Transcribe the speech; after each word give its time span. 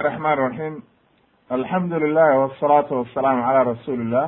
الرحمن 0.00 0.32
الرحيم 0.32 0.82
الحمد 1.52 1.92
لله 1.92 2.38
والصلاة 2.38 2.92
والسلام 2.92 3.42
على 3.42 3.62
رسول 3.72 4.00
الله 4.00 4.26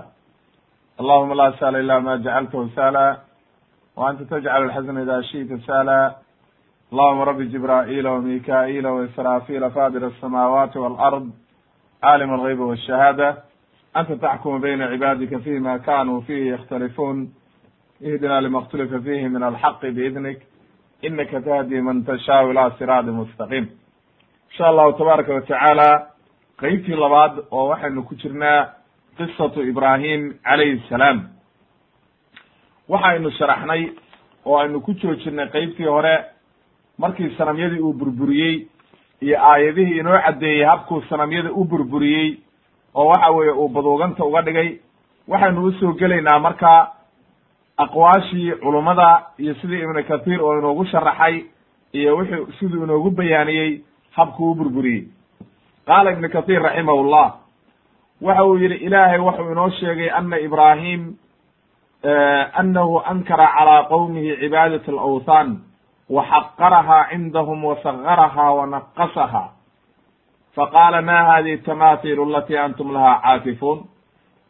اللهم 1.01 1.33
لا 1.35 1.51
سهل 1.61 1.77
إلا 1.77 1.99
ما 1.99 2.17
جعلته 2.17 2.69
سهلا 2.77 3.17
وأنت 3.97 4.23
تجعل 4.23 4.63
الحزن 4.65 4.97
إذا 4.99 5.21
شئت 5.23 5.51
سهلا 5.67 6.17
اللهم 6.93 7.21
رب 7.21 7.41
جبرائيل 7.43 8.09
وميكائيل 8.09 8.87
وإسرافيل 8.87 9.71
فاضل 9.71 10.05
السماوات 10.05 10.77
والأرض 10.77 11.31
عالم 12.03 12.35
الغيب 12.35 12.61
والشهادة 12.61 13.29
أنت 13.97 14.13
تحكم 14.13 14.61
بين 14.61 14.83
عبادك 14.83 15.37
فيما 15.37 15.77
كانوا 15.77 16.21
فيه 16.21 16.55
يختلفون 16.55 17.35
اهدنا 18.03 18.41
لما 18.41 18.59
اختلف 18.59 18.95
فيه 18.95 19.29
من 19.29 19.43
الحق 19.43 19.83
بإذنك 19.87 20.39
إنك 21.05 21.31
تهدي 21.31 21.81
من 21.81 22.05
تشاء 22.05 22.51
إلى 22.51 22.71
صراط 22.79 23.05
مستقيم 23.05 23.67
insha 24.51 24.67
allahu 24.69 24.93
tabaaraka 24.99 25.35
watacaala 25.35 26.07
qeybtii 26.61 26.97
labaad 26.97 27.39
oo 27.51 27.69
waxaynu 27.69 28.03
ku 28.03 28.15
jirnaa 28.15 28.69
qisatu 29.17 29.63
ibraahim 29.63 30.35
calayhi 30.45 30.83
salaam. 30.89 31.29
Waxaynu 32.89 33.31
sharaxnay 33.39 33.93
oo 34.47 34.59
aynu 34.59 34.81
ku 34.81 34.93
joojinay 34.95 35.49
qeybtii 35.49 35.85
hore 35.89 36.15
markii 36.99 37.35
sanamyadii 37.39 37.81
uu 37.81 37.93
burburiyey 37.93 38.67
iyo 39.23 39.37
aayadihii 39.51 39.99
inoo 39.99 40.19
caddeeyey 40.25 40.65
habkuu 40.65 41.03
sanamyada 41.09 41.53
u 41.53 41.65
burburiyey 41.65 42.39
oo 42.95 43.07
waxa 43.09 43.31
weeye 43.31 43.53
uu 43.53 43.69
baduuganta 43.69 44.25
uga 44.25 44.43
dhigay 44.43 44.79
waxaynu 45.29 45.65
u 45.67 45.73
soo 45.73 45.93
gelaynaa 45.93 46.39
marka 46.39 46.93
aqwaashii 47.77 48.53
culummada 48.63 49.27
iyo 49.39 49.55
sidii 49.55 49.83
ibnu 49.83 50.05
kathiir 50.05 50.43
oo 50.43 50.59
inoogu 50.59 50.85
sharaxay 50.87 51.45
iyo 51.93 52.17
wuxuu 52.17 52.53
siduu 52.59 52.85
inoogu 52.85 53.11
bayaaniyey 53.11 53.81
habkuu 54.17 54.55
burburiyey. 54.55 55.05
Qaala 55.87 56.11
ibnu 56.13 56.29
kahiir 56.29 56.63
raximahullah 56.63 57.35
waxa 58.23 58.45
uu 58.45 58.57
yihi 58.59 58.75
ilaahay 58.87 59.19
wuxuu 59.21 59.53
inoo 59.53 59.71
sheegay 59.71 60.11
ana 60.11 60.39
ibraahim 60.41 61.15
anahu 62.55 63.01
ankara 63.05 63.47
calaa 63.59 63.83
qowmihi 63.89 64.37
cibaadat 64.41 64.89
alawthan 64.89 65.59
wa 66.11 66.23
xaqaraha 66.25 67.09
cindahum 67.11 67.65
wa 67.65 67.77
sagaraha 67.83 68.53
wa 68.55 68.67
naqasaha 68.67 69.45
faqaala 70.57 71.03
ma 71.03 71.25
hadihi 71.25 71.59
tamahilu 71.59 72.23
alati 72.25 72.59
antum 72.59 72.93
laha 72.93 73.21
caakifuun 73.23 73.85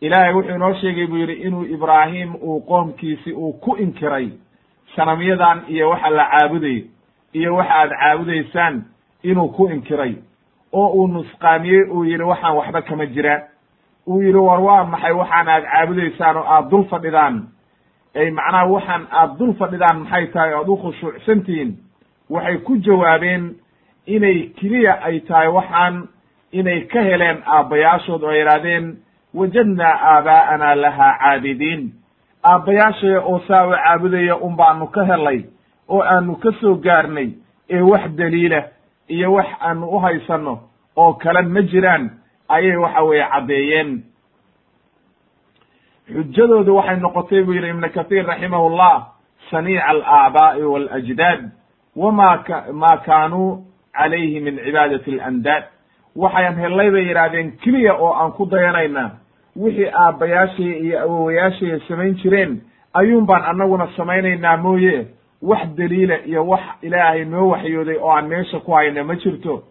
ilaahay 0.01 0.35
wuxuu 0.35 0.55
inoo 0.55 0.75
sheegay 0.81 1.07
buu 1.07 1.17
yihi 1.17 1.33
inuu 1.49 1.65
ibraahim 1.65 2.35
uu 2.43 2.61
qoomkiisi 2.61 3.33
uu 3.33 3.53
ku 3.53 3.77
inkiray 3.77 4.31
sanamyadan 4.97 5.65
iyo 5.69 5.91
waxa 5.91 6.11
la 6.11 6.25
caabuday 6.31 6.85
iyo 7.33 7.55
waxa 7.57 7.75
aad 7.75 7.91
caabudaysaan 7.91 8.85
inuu 9.31 9.49
ku 9.57 9.69
inkiray 9.75 10.15
oo 10.73 10.89
uu 10.99 11.07
nusqaamiyey 11.09 11.83
uu 11.91 12.05
yidhi 12.05 12.25
waxaan 12.25 12.57
waxba 12.57 12.83
kama 12.83 13.07
jiraan. 13.07 13.43
Uu 14.09 14.23
yidhi 14.23 14.39
war 14.39 14.61
waa 14.61 14.85
maxay? 14.85 15.13
Waxaan 15.13 15.49
aad 15.49 15.65
caabudaysaan 15.73 16.37
oo 16.37 16.45
aad 16.55 16.71
dul 16.71 16.85
fadhidaan. 16.91 17.37
Ay 18.15 18.31
macnaha 18.31 18.67
waxaan 18.67 19.07
aad 19.11 19.39
dul 19.39 19.53
fadhidaan 19.59 19.99
maxay 20.03 20.27
tahay? 20.33 20.53
O 20.55 20.59
aad 20.61 20.69
u 20.69 20.77
khushuucsantihiin. 20.83 21.71
Waxay 22.31 22.57
ku 22.67 22.77
jawaabeen 22.87 23.55
inay 24.07 24.39
keliya 24.59 24.93
ay 25.07 25.21
tahay 25.21 25.49
waxaan 25.49 26.09
inay 26.53 26.81
ka 26.93 27.01
heleen 27.03 27.39
aabbayaashood 27.47 28.23
oo 28.23 28.33
yidhahdeen 28.33 28.97
wajadnaa 29.35 29.95
aabaa'ana 30.13 30.75
lahaa 30.75 31.19
caabidiin. 31.23 31.93
Aabbayaashaya 32.45 33.21
oo 33.21 33.39
saa 33.49 33.67
u 33.67 33.71
caabudaya 33.71 34.37
un 34.37 34.57
baanu 34.57 34.87
ka 34.87 35.05
helay 35.05 35.45
oo 35.89 36.03
aanu 36.03 36.37
ka 36.37 36.51
soo 36.61 36.75
gaarnay 36.75 37.29
ee 37.71 37.81
wax 37.81 38.05
daliila 38.17 38.63
iyo 39.09 39.33
wax 39.33 39.47
aanu 39.61 39.87
u 39.89 39.99
haysanno 39.99 40.59
oo 40.97 41.13
kale 41.15 41.43
ma 41.43 41.63
jiraan 41.63 42.11
ayay 42.49 42.77
waxa 42.77 43.03
weeye 43.03 43.27
caddeeyeen. 43.33 44.03
Xujadoodu 46.13 46.75
waxay 46.77 46.97
noqotay 47.01 47.43
buu 47.45 47.53
yidhi 47.55 47.69
ibnu 47.71 47.89
kathiir 47.95 48.27
raximahullah 48.27 49.07
saniica 49.51 49.85
alaabaa'i 49.89 50.63
walajdaad 50.63 51.51
wama 51.97 52.39
ka 52.47 52.65
ma 52.73 52.97
kaanuu 53.07 53.65
calayhi 53.93 54.41
min 54.41 54.59
cibaadati 54.65 55.11
alandaad. 55.21 55.65
Waxayan 56.17 56.57
hellay 56.57 56.91
bay 56.91 57.05
yidhaahdeen 57.09 57.53
keliya 57.63 57.95
oo 57.95 58.13
aan 58.15 58.33
ku 58.33 58.47
dayanayna 58.47 59.11
wixii 59.57 59.91
aabbayaashaya 59.93 60.77
iyo 60.79 61.01
awowayaashaya 61.03 61.81
samayn 61.89 62.15
jireen 62.23 62.61
ayuun 62.95 63.27
baan 63.27 63.43
annaguna 63.43 63.89
samaynaynaa 63.97 64.57
mooye 64.57 65.07
wax 65.51 65.63
daliila 65.79 66.17
iyo 66.27 66.43
wax 66.49 66.63
ilaahay 66.83 67.25
noo 67.25 67.49
waxyooday 67.53 67.97
oo 68.03 68.11
aan 68.17 68.27
meesha 68.29 68.59
ku 68.61 68.73
hayna 68.73 69.05
ma 69.05 69.15
jirto. 69.15 69.63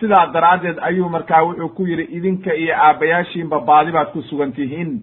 Sidaa 0.00 0.26
daraaddeed 0.34 0.78
ayuu 0.82 1.08
markaa 1.08 1.42
wuxuu 1.44 1.68
ku 1.76 1.82
yidhi 1.86 2.04
idinka 2.16 2.54
iyo 2.54 2.74
aabbayaashiinba 2.76 3.60
baadi 3.60 3.92
baad 3.92 4.08
ku 4.12 4.22
sugan 4.22 4.52
tihiin. 4.52 5.02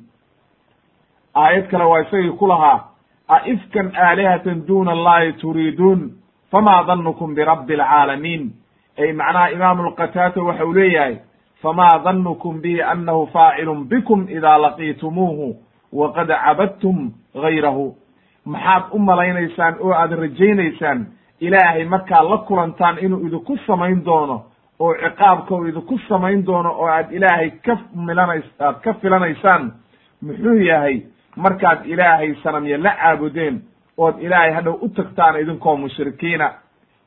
Aayad 1.35 1.67
kale 1.71 1.83
waa 1.83 2.01
isagii 2.01 2.31
ku 2.39 2.47
lahaa 2.47 2.79
a 3.27 3.37
ifkan 3.45 3.91
aalihatan 3.95 4.65
duna 4.67 4.91
allahi 4.91 5.33
turiiduun 5.33 6.11
famaa 6.51 6.83
danukum 6.87 7.35
birabbi 7.35 7.73
alcaalamiin 7.73 8.51
ay 8.97 9.13
macnaha 9.13 9.51
imaamu 9.51 9.83
lqataata 9.89 10.41
waxa 10.43 10.65
uu 10.65 10.73
leeyahay 10.73 11.15
famaa 11.61 11.99
danukum 12.05 12.61
bihi 12.61 12.81
annahu 12.81 13.27
faacilun 13.33 13.83
bikum 13.91 14.25
idaa 14.29 14.57
laqiitumuuhu 14.57 15.47
waqad 15.93 16.27
cabadtum 16.45 17.11
gayrahu 17.35 17.95
maxaad 18.53 18.83
u 18.95 18.99
malaynaysaan 18.99 19.75
oo 19.83 19.93
aad 19.93 20.11
rajaynaysaan 20.23 21.05
ilaahay 21.39 21.85
markaad 21.85 22.29
la 22.29 22.37
kulantaan 22.37 22.97
inuu 23.05 23.25
idinku 23.27 23.57
samayn 23.67 24.05
doono 24.05 24.37
oo 24.79 24.93
ciqaabka 25.03 25.55
uu 25.55 25.65
idinku 25.65 25.97
samayn 26.09 26.45
doono 26.45 26.69
oo 26.81 26.87
aad 26.87 27.11
ilaahay 27.11 27.49
ka 27.65 27.77
milanays 28.07 28.45
aad 28.59 28.75
ka 28.83 28.93
filanaysaan 29.01 29.71
muxuu 30.21 30.57
yahay 30.69 31.01
markaad 31.35 31.85
ilaahay 31.85 32.35
sanamya 32.43 32.77
la 32.77 32.91
caabudeen 33.01 33.61
ood 33.97 34.15
ilaahay 34.25 34.51
hadhow 34.53 34.75
u 34.81 34.89
tagtaan 34.89 35.39
idinkoo 35.41 35.75
mushrikiina. 35.77 36.47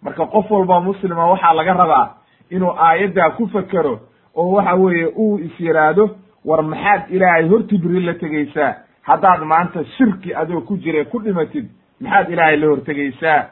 Marka 0.02 0.26
qof 0.26 0.50
walba 0.50 0.80
muslima 0.80 1.26
waxaa 1.32 1.54
laga 1.54 1.74
rabaa 1.74 2.06
inuu 2.50 2.72
aayaddaa 2.86 3.30
ku 3.30 3.46
fekero 3.52 4.00
oo 4.34 4.50
waxa 4.56 4.74
weeye 4.74 5.06
uu 5.16 5.38
is 5.38 5.60
yidhaahdo 5.60 6.04
war 6.44 6.62
maxaad 6.62 7.02
ilaahay 7.10 7.48
horti 7.48 7.78
beri 7.78 8.00
la 8.06 8.14
tegaysaa 8.14 8.74
haddaad 9.02 9.42
maanta 9.44 9.84
shirki 9.96 10.34
adoo 10.34 10.60
ku 10.60 10.76
jira 10.76 11.04
ku 11.04 11.18
dhimatid 11.22 11.68
maxaad 12.00 12.30
ilaahay 12.30 12.56
la 12.56 12.66
hortegaysaa? 12.66 13.42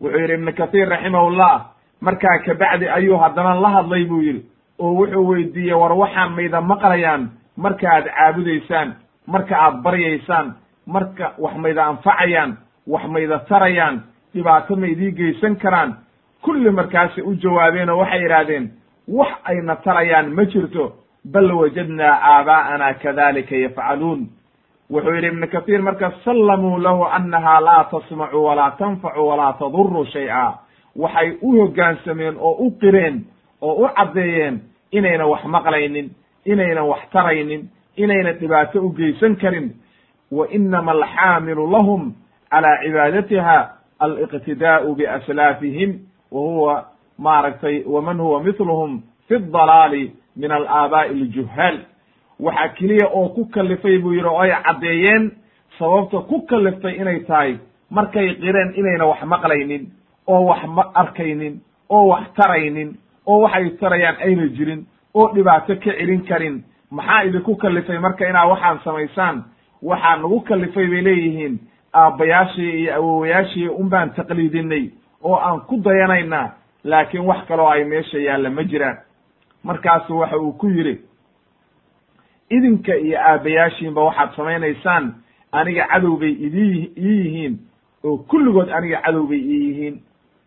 Wuxuu 0.00 0.18
yidhi 0.20 0.34
ibnu 0.34 0.52
kathiir 0.52 0.88
raximahullah 0.88 1.66
markaa 2.00 2.38
kabacdi 2.46 2.88
ayuu 2.88 3.16
haddana 3.18 3.54
la 3.60 3.68
hadlay 3.70 4.04
buu 4.04 4.20
yidhi 4.22 4.42
oo 4.78 4.92
wuxuu 4.94 5.26
weydiiyey 5.28 5.74
war 5.74 5.92
waxaan 5.92 6.32
mayda 6.32 6.60
maqlayaan 6.60 7.30
marka 7.56 7.86
aad 7.92 8.04
caabudaysaan 8.06 8.94
marka 9.26 9.54
aad 9.58 9.82
baryaysaan 9.82 10.54
marka 10.86 11.32
wax 11.38 11.54
mayda 11.56 11.84
anfacayaan 11.86 12.56
wax 12.86 13.04
mayda 13.08 13.38
tarayaan 13.48 14.02
dhibaato 14.34 14.76
maydii 14.76 15.10
geysan 15.12 15.56
karaan 15.56 15.96
kulli 16.42 16.70
markaasay 16.70 17.22
u 17.24 17.34
jawaabeen 17.34 17.90
oo 17.90 17.98
waxay 17.98 18.22
yidhaahdeen 18.22 18.70
wax 19.08 19.32
ayna 19.44 19.76
tarayaan 19.76 20.30
ma 20.34 20.44
jirto 20.44 20.92
bal 21.24 21.52
wajadnaa 21.52 22.18
aabaa'ana 22.22 22.94
kadalika 22.94 23.56
yafcaluun 23.56 24.28
wuxuu 24.90 25.14
yidhi 25.14 25.26
ibnu 25.26 25.46
kathiir 25.48 25.82
marka 25.82 26.12
sallamuu 26.24 26.78
lahu 26.78 27.04
annaha 27.04 27.60
laa 27.60 27.84
tasmacu 27.84 28.44
walaa 28.44 28.70
tanfacu 28.70 29.26
walaa 29.28 29.52
taduru 29.52 30.06
shay-a. 30.06 30.54
Waxay 30.96 31.36
u 31.42 31.52
hoggaansameen 31.52 32.36
oo 32.40 32.52
u 32.52 32.70
qireen 32.80 33.24
oo 33.62 33.72
u 33.84 33.88
caddeeyeen 33.96 34.60
inayna 34.92 35.26
wax 35.26 35.44
maqlaynin 35.44 36.10
inaynan 36.44 36.84
wax 36.88 37.00
taraynin 37.12 37.68
inayna 37.96 38.32
dhibaato 38.32 38.80
u 38.86 38.90
geysan 38.92 39.36
karin. 39.36 39.72
Wa 40.32 40.46
inama 40.50 40.92
alxaamilu 40.92 41.70
lahum 41.70 42.12
calaa 42.50 42.78
cibaadatiha 42.84 43.70
aliqtidaa'u 43.98 44.94
biaslaafihim 44.94 45.98
wa 46.32 46.40
huwa 46.40 46.84
maaragtay 47.18 47.82
waman 47.86 48.18
huwa 48.20 48.42
mithluhum 48.42 49.02
fi 49.28 49.38
dalaali 49.38 50.12
min 50.38 50.50
alaabaa'i 50.52 51.10
aljuhaal 51.10 51.78
waxaa 52.40 52.68
keliya 52.78 53.06
oo 53.12 53.28
ku 53.28 53.44
kalifay 53.54 53.98
buu 53.98 54.12
yidhi 54.12 54.28
oo 54.28 54.38
ay 54.40 54.52
caddeeyeen 54.66 55.30
sababta 55.78 56.18
ku 56.30 56.42
kaliftay 56.46 56.94
inay 57.00 57.20
tahay 57.20 57.56
markay 57.90 58.34
qireen 58.34 58.72
inayna 58.76 59.06
wax 59.06 59.22
maqlaynin 59.22 59.84
oo 60.26 60.44
wax 60.46 60.62
ma 60.76 60.84
arkaynin 60.94 61.60
oo 61.90 62.06
wax 62.08 62.24
taraynin 62.36 62.96
oo 63.26 63.40
waxay 63.42 63.70
tarayaan 63.80 64.16
ayna 64.26 64.46
jirin 64.56 64.86
oo 65.14 65.28
dhibaato 65.34 65.74
ka 65.76 65.90
celin 65.98 66.22
karin 66.28 66.64
maxaa 66.90 67.22
idinku 67.24 67.56
kalifay 67.56 67.98
marka 67.98 68.28
inaa 68.28 68.46
waxaan 68.48 68.78
samaysaan? 68.84 69.44
Waxaa 69.82 70.16
nagu 70.16 70.40
kalifay 70.40 70.86
bay 70.86 71.02
leeyihiin 71.02 71.58
aabbayaashii 71.92 72.72
iyo 72.82 72.94
awowayaashii 72.94 73.68
un 73.68 73.88
baan 73.90 74.10
taqliidinay 74.10 74.90
oo 75.22 75.36
aan 75.36 75.60
ku 75.60 75.76
dayanaynaa 75.84 76.48
laakiin 76.84 77.24
wax 77.26 77.46
kaloo 77.48 77.68
ay 77.68 77.84
meesha 77.84 78.18
yaalla 78.18 78.50
ma 78.50 78.62
jiraan 78.64 78.96
markaasu 79.64 80.18
waxa 80.18 80.36
uu 80.38 80.52
ku 80.52 80.66
yidhi 80.68 80.94
idinka 82.50 82.96
iyo 82.96 83.18
aabbayaashiinba 83.20 84.02
waxaad 84.04 84.30
samaynaysaan 84.36 85.14
aniga 85.52 85.86
cadow 85.92 86.16
bay 86.16 86.30
idii 86.46 86.92
ii 86.96 87.18
yihiin 87.24 87.54
oo 88.04 88.16
kulligood 88.28 88.68
aniga 88.70 89.00
cadow 89.04 89.26
bay 89.26 89.38
ii 89.38 89.68
yihiin. 89.68 89.96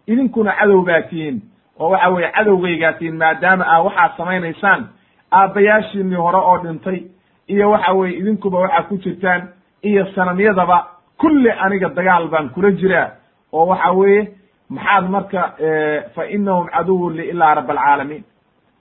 Idinkuna 0.08 0.52
cadow 0.60 0.82
baa 0.86 1.02
tihiin 1.02 1.42
oo 1.80 1.90
waxa 1.90 2.10
weeye 2.10 2.32
cadowgaygaatiin 2.32 3.16
maadaama 3.18 3.66
aa 3.68 3.82
waxaad 3.84 4.12
samaynaysaan 4.18 4.88
aabbayaashiinii 5.32 6.16
hore 6.16 6.38
oo 6.38 6.58
dhintay 6.64 7.00
iyo 7.48 7.72
waxa 7.72 7.92
weeye 7.94 8.18
idinkuba 8.20 8.60
waxaa 8.60 8.84
ku 8.90 8.98
jirtaan 8.98 9.42
iyo 9.84 10.06
sanamyadaba 10.16 10.78
kulli 11.18 11.52
aniga 11.52 11.90
dagaal 11.90 12.28
baan 12.28 12.50
kula 12.50 12.72
jiraa 12.72 13.10
oo 13.54 13.66
waxa 13.68 13.92
weeye 13.92 14.32
maxaad 14.70 15.10
marka 15.10 15.42
fa 16.16 16.26
inahum 16.30 16.68
caduwun 16.68 17.14
li 17.18 17.30
ilaa 17.30 17.54
rab 17.56 17.70
alcaalamiin 17.70 18.24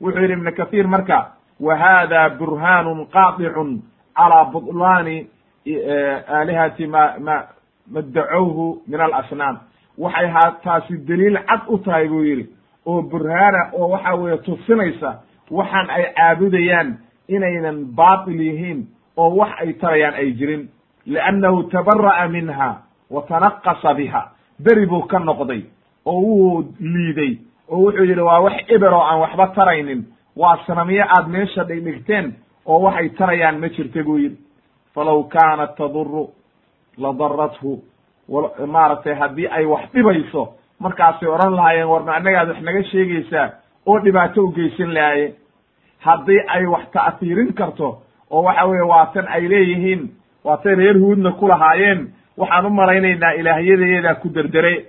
wuxuu 0.00 0.20
yidhi 0.23 0.32
ibnu 0.32 0.52
kathiir 0.52 0.87
marka 0.88 1.32
wa 1.61 1.76
hada 1.76 2.29
burhaanun 2.31 3.06
qaadicun 3.06 3.82
calaa 4.17 4.44
butlaani 4.52 5.26
aalihati 6.29 6.87
ma 6.87 7.14
ma 7.20 7.37
madacowhu 7.93 8.82
min 8.88 9.00
alasnaam. 9.00 9.58
Waxay 9.99 10.26
ha 10.29 10.44
taasi 10.64 10.97
daliil 11.08 11.38
cad 11.49 11.61
u 11.69 11.79
tahay 11.79 12.08
buu 12.08 12.23
yidhi 12.25 12.47
oo 12.87 13.02
burhaana 13.02 13.70
oo 13.73 13.88
waxa 13.91 14.14
weeye 14.14 14.38
tusinaysa 14.38 15.20
waxaan 15.50 15.91
ay 15.91 16.05
caabudayaan 16.17 16.96
inaynan 17.29 17.85
baatil 17.96 18.41
yihiin 18.41 18.87
oo 19.17 19.31
wax 19.37 19.50
ay 19.61 19.73
tarayaan 19.73 20.14
ay 20.14 20.32
jirin. 20.32 20.69
Liannahu 21.06 21.62
tabara'a 21.70 22.29
minha 22.29 22.82
wa 23.11 23.23
tanaqasa 23.29 23.94
biha. 23.94 24.23
Beri 24.64 24.87
buu 24.87 25.03
ka 25.06 25.19
noqday 25.19 25.62
oo 26.06 26.20
wuu 26.20 26.64
liiday 26.81 27.38
oo 27.70 27.78
wuxuu 27.84 28.05
yidhi 28.05 28.20
waa 28.20 28.40
wax 28.40 28.56
eber 28.69 28.93
oo 28.94 29.02
aan 29.02 29.20
waxba 29.20 29.46
taraynin. 29.55 30.05
Waa 30.37 30.56
sanamyo 30.67 31.05
aad 31.08 31.28
meesha 31.28 31.64
dhigdhigteen 31.64 32.34
oo 32.67 32.81
waxay 32.82 33.08
tarayaan 33.08 33.58
ma 33.61 33.69
jirta 33.69 34.02
buu 34.05 34.19
yidhi. 34.19 34.37
Falaw 34.94 35.22
kaanat 35.28 35.76
taduru 35.76 36.28
ladarathu 36.99 37.82
maaragtay 38.67 39.14
haddii 39.14 39.46
ay 39.50 39.64
wax 39.67 39.90
dhibayso 39.93 40.55
markaasay 40.81 41.28
odhan 41.28 41.55
lahaayeen 41.56 41.88
war 41.88 42.02
ma 42.05 42.12
annagaad 42.17 42.49
wax 42.49 42.61
naga 42.62 42.82
sheegaysaa 42.84 43.49
oo 43.87 43.99
dhibaato 44.05 44.44
u 44.44 44.52
geysan 44.52 44.94
lahaayeen. 44.94 45.34
Haddii 45.99 46.40
ay 46.49 46.67
wax 46.67 46.84
ta'hiirin 46.93 47.52
karto 47.55 48.02
oo 48.31 48.43
waxa 48.43 48.64
weeye 48.67 48.82
waatan 48.82 49.26
ay 49.28 49.49
leeyihiin 49.49 50.11
waatay 50.44 50.75
reer 50.75 50.99
huudna 50.99 51.32
ku 51.32 51.49
lahaayeen 51.49 52.08
waxaan 52.38 52.67
u 52.67 52.70
malaynaynaa 52.70 53.32
ilaahyadeedaa 53.40 54.14
ku 54.14 54.28
derdere 54.34 54.87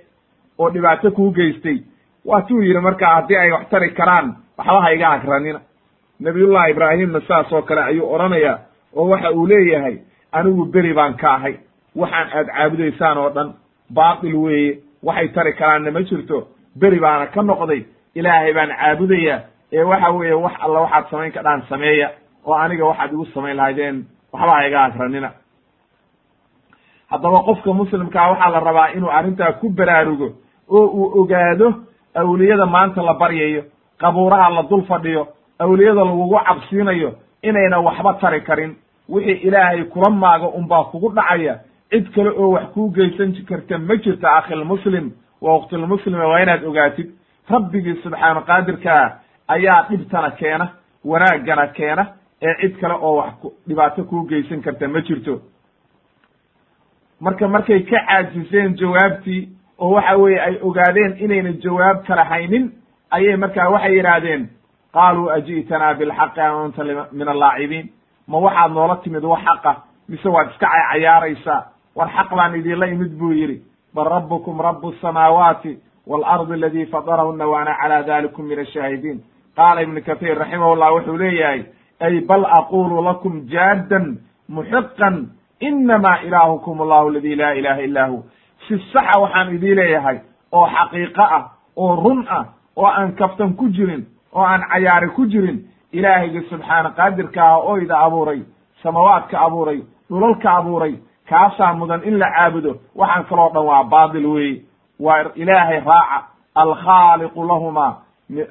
oo 0.58 0.70
dhibaato 0.70 1.10
kuu 1.10 1.30
geystay 1.32 1.78
waatuu 2.24 2.62
yidhi 2.62 2.80
markaa 2.80 3.14
haddii 3.14 3.36
ay 3.36 3.50
wax 3.52 3.68
tari 3.70 3.90
karaan 3.90 4.36
waxba 4.58 4.80
ha 4.82 4.92
iga 4.94 5.08
agranina 5.10 5.60
nabiyullahi 6.20 6.70
ibraahimna 6.70 7.20
saas 7.28 7.52
oo 7.52 7.62
kale 7.62 7.82
ayuu 7.82 8.12
odhanayaa 8.14 8.58
oo 8.96 9.08
waxa 9.08 9.30
uu 9.32 9.46
leeyahay 9.46 9.96
anigu 10.32 10.64
beri 10.64 10.94
baan 10.94 11.14
ka 11.16 11.34
ahay 11.34 11.54
waxaan 11.96 12.28
aad 12.38 12.46
caabudaysaan 12.56 13.18
oo 13.18 13.30
dhan 13.30 13.48
baatil 13.94 14.34
weeye 14.36 14.78
waxay 15.02 15.28
tari 15.28 15.52
karaanna 15.52 15.90
ma 15.90 16.02
jirto 16.02 16.48
beri 16.80 17.00
baana 17.00 17.26
ka 17.26 17.42
noqday 17.42 17.80
ilaahay 18.14 18.52
baan 18.54 18.70
caabudayaa 18.80 19.40
ee 19.72 19.82
waxa 19.92 20.10
weeye 20.10 20.34
wax 20.44 20.52
alla 20.64 20.80
waxaad 20.84 21.04
samayn 21.10 21.32
kadhaan 21.32 21.62
sameeya 21.68 22.08
oo 22.46 22.54
aniga 22.54 22.84
waxaad 22.90 23.12
igu 23.12 23.24
samayn 23.34 23.56
lahaydeen 23.56 23.96
waxba 24.32 24.52
ha 24.56 24.66
iga 24.68 24.80
agranina 24.84 25.30
haddaba 27.10 27.38
qofka 27.48 27.72
muslimkaa 27.72 28.28
waxaa 28.30 28.50
la 28.54 28.60
rabaa 28.60 28.88
inuu 28.96 29.10
arrintaa 29.10 29.52
ku 29.60 29.68
baraarugo 29.70 30.28
oo 30.70 30.86
uu 30.86 31.20
ogaado 31.20 31.68
awliyada 32.14 32.66
maanta 32.66 33.02
la 33.02 33.14
baryayo 33.14 33.62
qabuuraha 34.00 34.50
la 34.50 34.62
dul 34.62 34.82
fadhiyo 34.84 35.28
awliyada 35.58 36.04
lagugu 36.04 36.38
cabsiinayo 36.46 37.14
inayna 37.42 37.78
waxba 37.80 38.14
tari 38.20 38.40
karin. 38.42 38.76
Wixii 39.08 39.32
ilaahay 39.48 39.84
kula 39.84 40.10
maago 40.10 40.48
unbaa 40.48 40.84
kugu 40.84 41.12
dhacaya. 41.12 41.58
Cid 41.90 42.10
kale 42.14 42.30
oo 42.30 42.50
wax 42.50 42.64
kuu 42.74 42.90
geysan 42.90 43.32
karta 43.48 43.78
ma 43.78 43.96
jirto 43.96 44.28
akhilmuslim 44.28 45.10
wa 45.40 45.56
ukhtilmuslima 45.56 46.26
waa 46.26 46.40
inaad 46.42 46.64
ogaatid. 46.64 47.10
Rabbigii 47.50 47.94
subxaana 48.02 48.40
qaadirkaa 48.40 49.18
ayaa 49.48 49.86
dhibtana 49.90 50.30
keena 50.30 50.68
wanaaggana 51.04 51.66
keena. 51.66 52.06
Ee 52.42 52.54
cid 52.60 52.80
kale 52.80 52.94
oo 52.94 53.16
wax 53.16 53.32
dhibaato 53.68 54.04
kuu 54.04 54.22
geysan 54.28 54.62
karta 54.62 54.88
ma 54.88 55.00
jirto. 55.00 55.40
Marka 57.20 57.48
markay 57.48 57.80
ka 57.82 57.98
caajiseen 58.06 58.74
jawaabtii 58.76 59.48
oo 59.82 59.90
waxa 59.96 60.14
weeye 60.22 60.40
ay 60.46 60.54
ogaadeen 60.68 61.12
inayna 61.24 61.52
jawaab 61.64 61.98
kala 62.06 62.24
haynin 62.30 62.64
ayay 63.16 63.36
markaa 63.36 63.68
waxay 63.74 63.94
yidhaahdeen 63.98 64.42
qaaluu 64.96 65.28
aji'tanaa 65.36 65.94
bilxaqi 66.00 66.40
am 66.40 66.56
anta 66.64 66.82
min 67.18 67.28
allaacibiin. 67.34 67.86
Ma 68.28 68.38
waxaad 68.44 68.72
noola 68.72 68.96
timid 69.04 69.24
wax 69.24 69.42
xaqa 69.46 69.72
mise 70.08 70.28
waad 70.34 70.48
iska 70.50 70.66
cayaaraysaa? 70.90 71.60
War 71.96 72.08
xaq 72.16 72.30
baan 72.38 72.54
idinla 72.60 72.86
imid 72.86 73.12
buu 73.18 73.32
yidhi. 73.32 73.56
Bal 73.94 74.06
rabbukum 74.16 74.60
rabu 74.60 74.88
asamaawaati 74.94 75.78
waalardi 76.06 76.52
aladii 76.54 76.86
fadarahuna 76.86 77.46
wa 77.46 77.60
ana 77.60 77.74
calaa 77.80 78.02
dalikum 78.02 78.46
min 78.46 78.58
ashaahidiin 78.58 79.18
qaala 79.56 79.82
ibnu 79.82 80.00
kathiir 80.06 80.38
raximahullah 80.38 80.88
wuxuu 80.94 81.16
leeyahay 81.16 81.62
ay 82.00 82.20
bal 82.30 82.44
aqulu 82.58 83.02
lakum 83.08 83.34
jaaddan 83.52 84.18
muxiqan 84.48 85.16
inama 85.60 86.12
ilaahukum 86.26 86.80
allahu 86.84 87.08
aladi 87.08 87.34
laa 87.36 87.52
ilaha 87.60 87.80
illa 87.86 88.06
hu 88.10 88.16
si 88.68 88.78
saxa 88.92 89.20
waxaan 89.20 89.54
idii 89.54 89.74
leeyahay 89.74 90.18
oo 90.52 90.66
xaqiiqo 90.74 91.22
ah 91.22 91.44
oo 91.76 91.96
run 92.04 92.26
ah 92.28 92.44
oo 92.76 92.86
aan 92.86 93.12
kaftan 93.12 93.54
ku 93.56 93.68
jirin 93.68 94.06
oo 94.32 94.42
aan 94.44 94.62
cayaari 94.70 95.08
ku 95.16 95.26
jirin 95.26 95.58
ilaahayga 95.92 96.40
subxaana 96.50 96.90
qaadirka 96.90 97.40
ah 97.44 97.58
oo 97.58 97.76
ida 97.78 97.98
abuuray 97.98 98.40
samawaadka 98.82 99.40
abuuray 99.40 99.80
dhulalka 100.10 100.50
abuuray 100.58 100.94
kaasaa 101.28 101.74
mudan 101.74 102.02
in 102.04 102.18
la 102.18 102.28
caabudo 102.36 102.76
waxaan 102.94 103.24
kaloo 103.24 103.50
dhan 103.54 103.64
waa 103.66 103.84
baatil 103.84 104.26
weeye 104.26 104.62
waa 105.00 105.24
ilaahay 105.34 105.80
raaca 105.80 106.18
alkhaaliqu 106.54 107.44
lahuma 107.46 107.86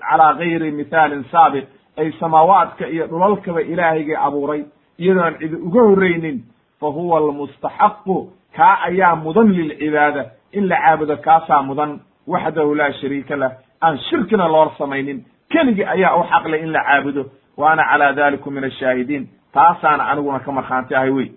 calaa 0.09 0.33
gayri 0.33 0.71
mithaalin 0.71 1.23
saabiq 1.31 1.65
ay 1.97 2.11
samaawaadka 2.19 2.87
iyo 2.87 3.07
dhulalkaba 3.07 3.61
ilaahayga 3.61 4.21
abuuray. 4.21 4.63
Iyadoon 4.99 5.37
cidi 5.39 5.55
uga 5.55 5.81
horreynin 5.81 6.37
fa 6.79 6.87
huwa 6.87 7.17
almustaxaqu 7.17 8.29
kaa 8.55 8.77
ayaa 8.87 9.15
mudan 9.15 9.47
lilcibaada. 9.53 10.25
In 10.51 10.67
la 10.67 10.75
caabudo 10.75 11.17
kaasaa 11.17 11.61
mudan. 11.63 11.99
Waxdahu 12.27 12.75
laa 12.75 12.91
shariika 13.01 13.35
lah. 13.35 13.51
Aan 13.81 13.97
shirkina 13.97 14.47
loo 14.47 14.73
samaynin. 14.77 15.25
Keligii 15.49 15.85
ayaa 15.85 16.15
u 16.15 16.23
xaqle 16.23 16.57
in 16.59 16.71
la 16.71 16.83
caabudo. 16.83 17.25
Wa 17.57 17.71
ana 17.71 17.83
calaa 17.83 18.13
dalikum 18.13 18.53
min 18.53 18.63
ashaahidiin 18.63 19.29
taasaana 19.53 20.03
aniguna 20.11 20.39
ka 20.39 20.51
markhaanti 20.51 20.95
ahay 20.95 21.09
wey. 21.09 21.31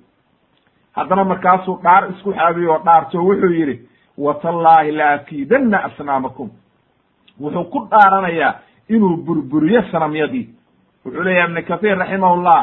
Haddana 0.96 1.25
markaasuu 1.25 1.81
dhaar 1.82 2.11
isku 2.11 2.32
xaabiye 2.32 2.69
oo 2.69 2.78
dhaarto 2.84 3.19
wuxuu 3.19 3.52
yidhi 3.52 3.81
watallaahi 4.19 4.93
la 4.93 5.12
akiidanna 5.12 5.84
asnaamakum. 5.84 6.50
Wuxuu 7.40 7.64
ku 7.64 7.88
dhaaranayaa 7.90 8.55
inuu 8.88 9.17
burburiyo 9.17 9.82
sanamyadii. 9.93 10.49
Wuxuu 11.05 11.22
leeyahay 11.22 11.50
ibnu 11.50 11.62
kathiir 11.69 11.98
raximahullah 11.98 12.60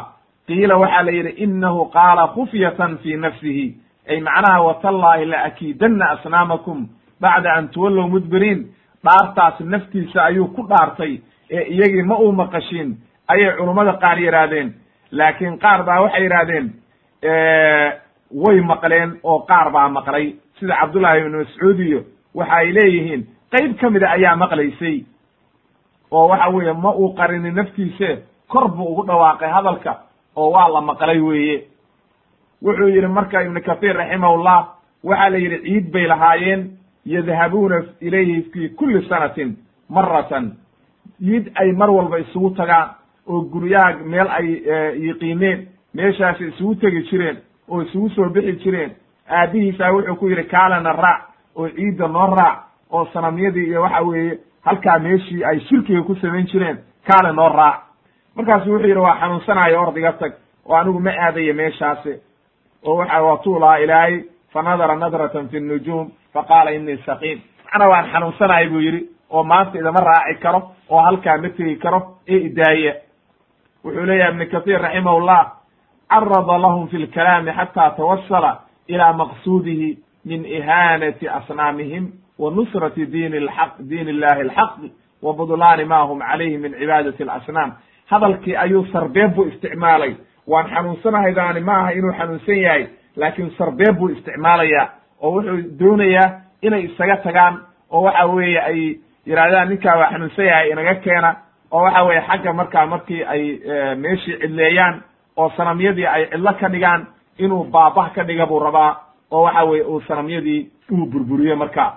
qiila 0.48 0.78
waxaa 0.78 1.04
la 1.04 1.12
yidhi 1.12 1.30
inahu 1.44 1.86
qaala 1.92 2.28
khufyatan 2.28 2.98
fi 2.98 3.18
nafsihi 3.18 3.76
ay 4.10 4.20
macnaha 4.22 4.62
watallaahi 4.62 5.26
la 5.26 5.44
akiidanna 5.44 6.10
asnaamakum 6.10 6.88
bacda 7.22 7.54
an 7.54 7.68
tuwallow 7.70 8.08
mudbiriin. 8.08 8.68
Dhaartaas 9.04 9.60
naftiisa 9.60 10.24
ayuu 10.24 10.48
ku 10.56 10.62
dhaartay 10.68 11.20
ee 11.50 11.64
iyagii 11.74 12.02
ma 12.04 12.18
uu 12.20 12.32
maqashiin 12.32 12.98
ayay 13.28 13.56
culummada 13.58 13.94
qaar 13.94 14.18
yidhaahdeen 14.20 14.74
laakiin 15.12 15.58
qaar 15.60 15.84
baa 15.84 16.02
waxay 16.02 16.24
yidhahdeen 16.24 16.68
way 18.44 18.62
maqleen 18.62 19.20
oo 19.24 19.40
qaar 19.50 19.72
baa 19.72 19.90
maqlay. 19.90 20.36
Sida 20.60 20.76
cabdullahi 20.82 21.20
ibnu 21.22 21.38
mascuud 21.38 21.80
iyo 21.80 22.02
waxa 22.36 22.56
ay 22.56 22.72
leeyihiin 22.74 23.22
qayb 23.52 23.78
ka 23.80 23.90
mida 23.90 24.10
ayaa 24.12 24.36
maqlaysay. 24.36 25.06
Oo 26.12 26.28
waxa 26.28 26.50
weeye 26.50 26.74
ma 26.74 26.92
uu 26.96 27.14
qarinin 27.16 27.56
naftiise 27.56 28.24
kor 28.48 28.68
buu 28.70 28.92
ugu 28.92 29.04
dhawaaqay 29.08 29.50
hadalka 29.50 29.98
oo 30.36 30.52
waa 30.52 30.68
la 30.70 30.82
maqlay 30.82 31.20
weeye 31.20 31.64
wuxuu 32.62 32.88
yidhi 32.90 33.08
marka 33.08 33.42
ibnu 33.44 33.62
kathiir 33.62 33.96
raximahullah 33.98 34.68
waxaa 35.04 35.30
la 35.30 35.38
yidhi 35.38 35.60
ciid 35.64 35.92
bay 35.92 36.08
lahaayeen 36.08 36.70
yadhabuuna 37.06 37.84
ilayhi 38.02 38.42
fi 38.54 38.70
kulli 38.70 39.08
sanatin 39.10 39.56
maratan 39.90 40.52
ciid 41.20 41.52
ay 41.56 41.72
mar 41.72 41.90
walba 41.90 42.18
isugu 42.20 42.50
tagaan 42.50 42.90
oo 43.28 43.42
guryaha 43.42 43.94
meel 44.06 44.28
ay 44.30 44.48
yiqiineen 45.08 45.68
meeshaasay 45.96 46.48
isugu 46.48 46.76
tegi 46.76 47.02
jireen 47.10 47.38
oo 47.70 47.82
isugu 47.82 48.10
soo 48.10 48.30
bixi 48.30 48.54
jireen. 48.64 48.92
Aabihiisaa 49.30 49.92
wuxuu 49.94 50.16
ku 50.16 50.28
yidhi 50.30 50.44
kaalana 50.44 50.92
raac 50.94 51.22
oo 51.56 51.70
ciidda 51.70 52.08
noo 52.08 52.36
raac 52.36 52.58
oo 52.92 53.06
sanamyadii 53.14 53.66
iyo 53.68 53.82
waxa 53.82 54.02
weeye 54.02 54.40
halkaa 54.66 55.00
meeshii 55.00 55.44
ay 55.44 55.60
shirkiga 55.60 56.02
ku 56.04 56.16
samayn 56.16 56.46
jireen 56.48 56.78
kaale 57.08 57.32
noo 57.36 57.50
raac. 57.50 57.80
Markaasu 58.36 58.70
wuxuu 58.72 58.88
yidhi 58.88 59.00
waa 59.00 59.16
xanuunsanayo 59.20 59.82
ordiga 59.82 60.12
tag 60.14 60.34
oo 60.66 60.76
anigu 60.76 61.00
ma 61.00 61.12
aadayo 61.12 61.54
meeshaasi 61.54 62.14
oo 62.86 62.96
waxa 62.98 63.22
waatuu 63.24 63.60
lahaa 63.60 63.78
ilaahay 63.80 64.24
fa 64.54 64.62
nadara 64.62 64.96
nadratan 64.96 65.50
fi 65.50 65.60
nujuum. 65.60 66.12
Faqaala 66.34 66.72
inii 66.72 66.98
saqiim. 67.06 67.40
Macnaa 67.66 67.90
waan 67.90 68.10
xanuunsanahay 68.12 68.68
buu 68.70 68.80
yidhi 68.80 69.02
oo 69.30 69.44
maanta 69.44 69.78
idama 69.80 70.00
raaci 70.00 70.40
karo 70.42 70.62
oo 70.90 71.02
halkaa 71.02 71.38
ma 71.38 71.50
tegi 71.50 71.76
karo 71.76 72.00
ee 72.28 72.38
idaaya 72.48 72.94
wuxuu 73.84 74.06
leeyahay 74.06 74.32
ibnu 74.34 74.46
kathiir 74.52 74.82
raximahullah 74.82 75.42
carada 76.10 76.58
lahum 76.58 76.88
fi 76.88 76.98
lkalaami 76.98 77.52
xata 77.52 77.90
tawasala 77.98 78.52
ila 78.88 79.14
maqsuudihi 79.14 79.90
min 80.26 80.46
ihaanati 80.46 81.28
asnaamihim 81.28 82.12
wa 82.40 82.52
nusrati 82.52 83.06
diin 83.06 83.36
laq 83.46 83.72
diin 83.90 84.08
illahi 84.10 84.42
alxaqi 84.42 84.92
wa 85.22 85.34
budlaani 85.34 85.86
ma 85.86 86.00
hum 86.10 86.20
calayhi 86.20 86.58
min 86.58 86.74
cibaadati 86.80 87.24
alasnaam 87.24 87.72
hadalkii 88.12 88.56
ayuu 88.58 88.86
sarbeeb 88.94 89.36
buu 89.36 89.46
isticmaalay 89.52 90.16
waan 90.48 90.70
xanuunsanahaydaani 90.70 91.60
ma 91.60 91.74
aha 91.80 91.92
inuu 91.94 92.14
xanuunsan 92.14 92.58
yahay 92.62 92.88
laakiin 93.16 93.52
sarbeeb 93.58 93.96
buu 93.98 94.10
isticmaalayaa 94.10 94.90
oo 95.22 95.32
wuxuu 95.36 95.58
doonayaa 95.80 96.30
inay 96.62 96.82
isaga 96.86 97.18
tagaan 97.18 97.60
oo 97.92 98.02
waxa 98.02 98.26
weeye 98.26 98.60
ay 98.62 98.96
yidhahdaan 99.26 99.70
ninkaa 99.70 99.98
waa 100.00 100.12
xanuunsan 100.12 100.46
yahay 100.46 100.70
inaga 100.72 100.96
keena 100.96 101.36
oo 101.72 101.84
waxa 101.84 102.04
weeye 102.04 102.22
xagga 102.28 102.54
markaa 102.54 102.86
markii 102.86 103.24
ay 103.24 103.44
meeshii 103.96 104.38
cidleeyaan 104.42 105.02
oo 105.38 105.50
sanamyadii 105.58 106.06
ay 106.06 106.26
cidlo 106.32 106.54
ka 106.60 106.70
dhigaan 106.70 107.08
inuu 107.38 107.64
baabah 107.64 108.12
ka 108.14 108.24
dhiga 108.24 108.46
buu 108.46 108.60
rabaa 108.60 108.96
oo 109.32 109.42
waxa 109.44 109.64
weye 109.64 109.84
uu 109.84 110.02
sanamyadii 110.02 110.70
uu 110.92 111.06
burburiyo 111.06 111.56
marka 111.56 111.94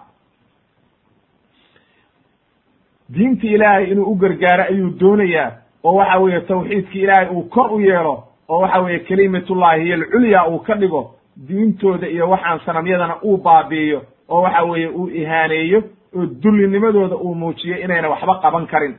diinti 3.15 3.47
ilaahay 3.47 3.91
inuu 3.91 4.05
u 4.13 4.15
gargaaro 4.15 4.63
ayuu 4.65 4.91
doonayaa 5.01 5.51
oo 5.85 5.95
waxa 5.95 6.19
weeye 6.19 6.41
tawxiidki 6.41 7.01
ilaahay 7.01 7.29
uu 7.29 7.43
kor 7.43 7.73
u 7.73 7.81
yeelo 7.81 8.25
oo 8.49 8.59
waxa 8.61 8.81
weeye 8.81 8.99
kelimatullahi 8.99 9.83
hiyo 9.83 9.95
alculya 9.95 10.47
uu 10.49 10.59
ka 10.59 10.75
dhigo 10.75 11.15
diintooda 11.49 12.09
iyo 12.09 12.31
waxaan 12.31 12.61
sanamyadana 12.67 13.17
uu 13.23 13.37
baabi'iyo 13.37 14.03
oo 14.29 14.43
waxa 14.43 14.63
weeye 14.65 14.89
uu 14.89 15.09
ihaaneeyo 15.09 15.83
oo 16.17 16.27
dullinimadooda 16.43 17.17
uu 17.17 17.35
muujiyo 17.35 17.79
inayna 17.79 18.09
waxba 18.09 18.35
qaban 18.43 18.67
karin. 18.67 18.95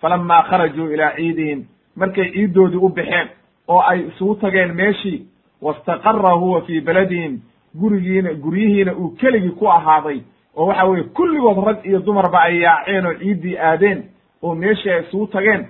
Falamaa 0.00 0.42
kharajuu 0.42 0.90
ilaa 0.90 1.12
ciidihim 1.16 1.64
markay 1.96 2.30
ciiddoodii 2.32 2.76
u 2.76 2.88
baxeen 2.88 3.28
oo 3.68 3.80
ay 3.80 4.00
isugu 4.08 4.34
tageen 4.34 4.74
meeshii 4.74 5.26
wastaqara 5.62 6.30
huwa 6.32 6.60
fii 6.62 6.80
beladihim 6.80 7.40
gurigiina 7.80 8.34
guryihiina 8.34 8.92
uu 8.94 9.08
keligii 9.10 9.50
ku 9.50 9.66
ahaaday 9.68 10.20
oo 10.56 10.66
waxa 10.66 10.84
weeye 10.84 11.04
kulligood 11.04 11.64
rag 11.66 11.78
iyo 11.86 11.98
dumarba 11.98 12.40
ay 12.42 12.60
yaaceen 12.60 13.06
oo 13.06 13.14
ciiddii 13.14 13.56
aadeen 13.58 14.02
oo 14.42 14.54
meeshii 14.54 14.90
ay 14.90 15.00
isugu 15.02 15.26
tageen 15.26 15.66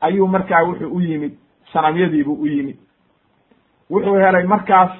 ayuu 0.00 0.26
markaa 0.28 0.62
wuxuu 0.64 0.90
u 0.96 1.00
yimid 1.00 1.32
sanamyadiibuu 1.76 2.38
u 2.42 2.46
yimid. 2.46 2.76
Wuxuu 3.90 4.14
helay 4.24 4.44
markaas 4.46 4.90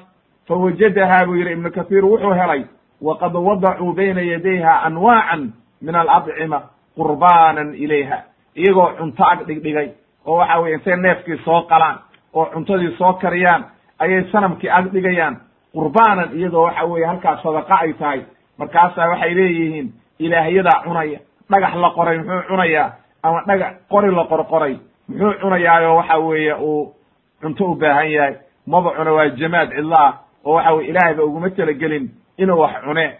fawajadahaa 0.47 1.25
buu 1.25 1.35
yidhi 1.35 1.51
ibnu 1.53 1.71
kathiir 1.71 2.05
wuxuu 2.05 2.33
helay 2.33 2.61
waqad 3.01 3.33
wadacuu 3.35 3.93
bayna 3.93 4.21
yadayha 4.21 4.73
anwaacan 4.87 5.51
min 5.81 5.95
alabcima 5.95 6.61
qurbaanan 6.97 7.73
ilayha. 7.75 8.17
Iyagoo 8.55 8.89
cunto 8.97 9.23
ag 9.31 9.39
dhigdhigay 9.47 9.89
oo 10.25 10.37
waxa 10.37 10.59
weye 10.61 10.73
intay 10.75 10.95
neefkii 10.95 11.37
soo 11.45 11.61
qalaan 11.69 11.97
oo 12.33 12.45
cuntadii 12.53 12.95
soo 12.97 13.13
kariyaan 13.13 13.65
ayay 13.99 14.23
sanamkii 14.31 14.69
ag 14.69 14.85
dhigayaan 14.93 15.35
qurbaanan 15.73 16.29
iyadoo 16.37 16.63
waxa 16.63 16.85
weeye 16.85 17.05
halkaas 17.07 17.41
sadaqa 17.43 17.75
ay 17.81 17.93
tahay. 17.93 18.21
Markaasaa 18.57 19.09
waxay 19.09 19.33
leeyihiin 19.35 19.93
ilaahyadaa 20.19 20.83
cunaya 20.83 21.19
dhagax 21.51 21.73
la 21.75 21.89
qoray 21.89 22.17
muxuu 22.17 22.47
cunayaa? 22.49 22.91
Ama 23.23 23.41
dhagax 23.47 23.73
qori 23.89 24.11
la 24.15 24.25
qorqoray 24.25 24.75
muxuu 25.09 25.33
cunayaayo? 25.41 25.95
Waxa 25.95 26.17
weeye 26.17 26.53
uu 26.53 26.93
cunto 27.41 27.65
u 27.71 27.75
baahan 27.75 28.09
yahay. 28.11 28.35
Maba 28.67 28.91
cuno 28.91 29.15
waa 29.15 29.29
jamaad 29.29 29.69
cidlo 29.69 29.95
ah 29.95 30.13
oo 30.45 30.53
waxa 30.53 30.73
weye 30.73 30.89
ilaahay 30.89 31.13
ba 31.13 31.23
uguma 31.23 31.49
talagelin 31.49 32.09
inuu 32.37 32.59
wax 32.59 32.73
cune. 32.85 33.15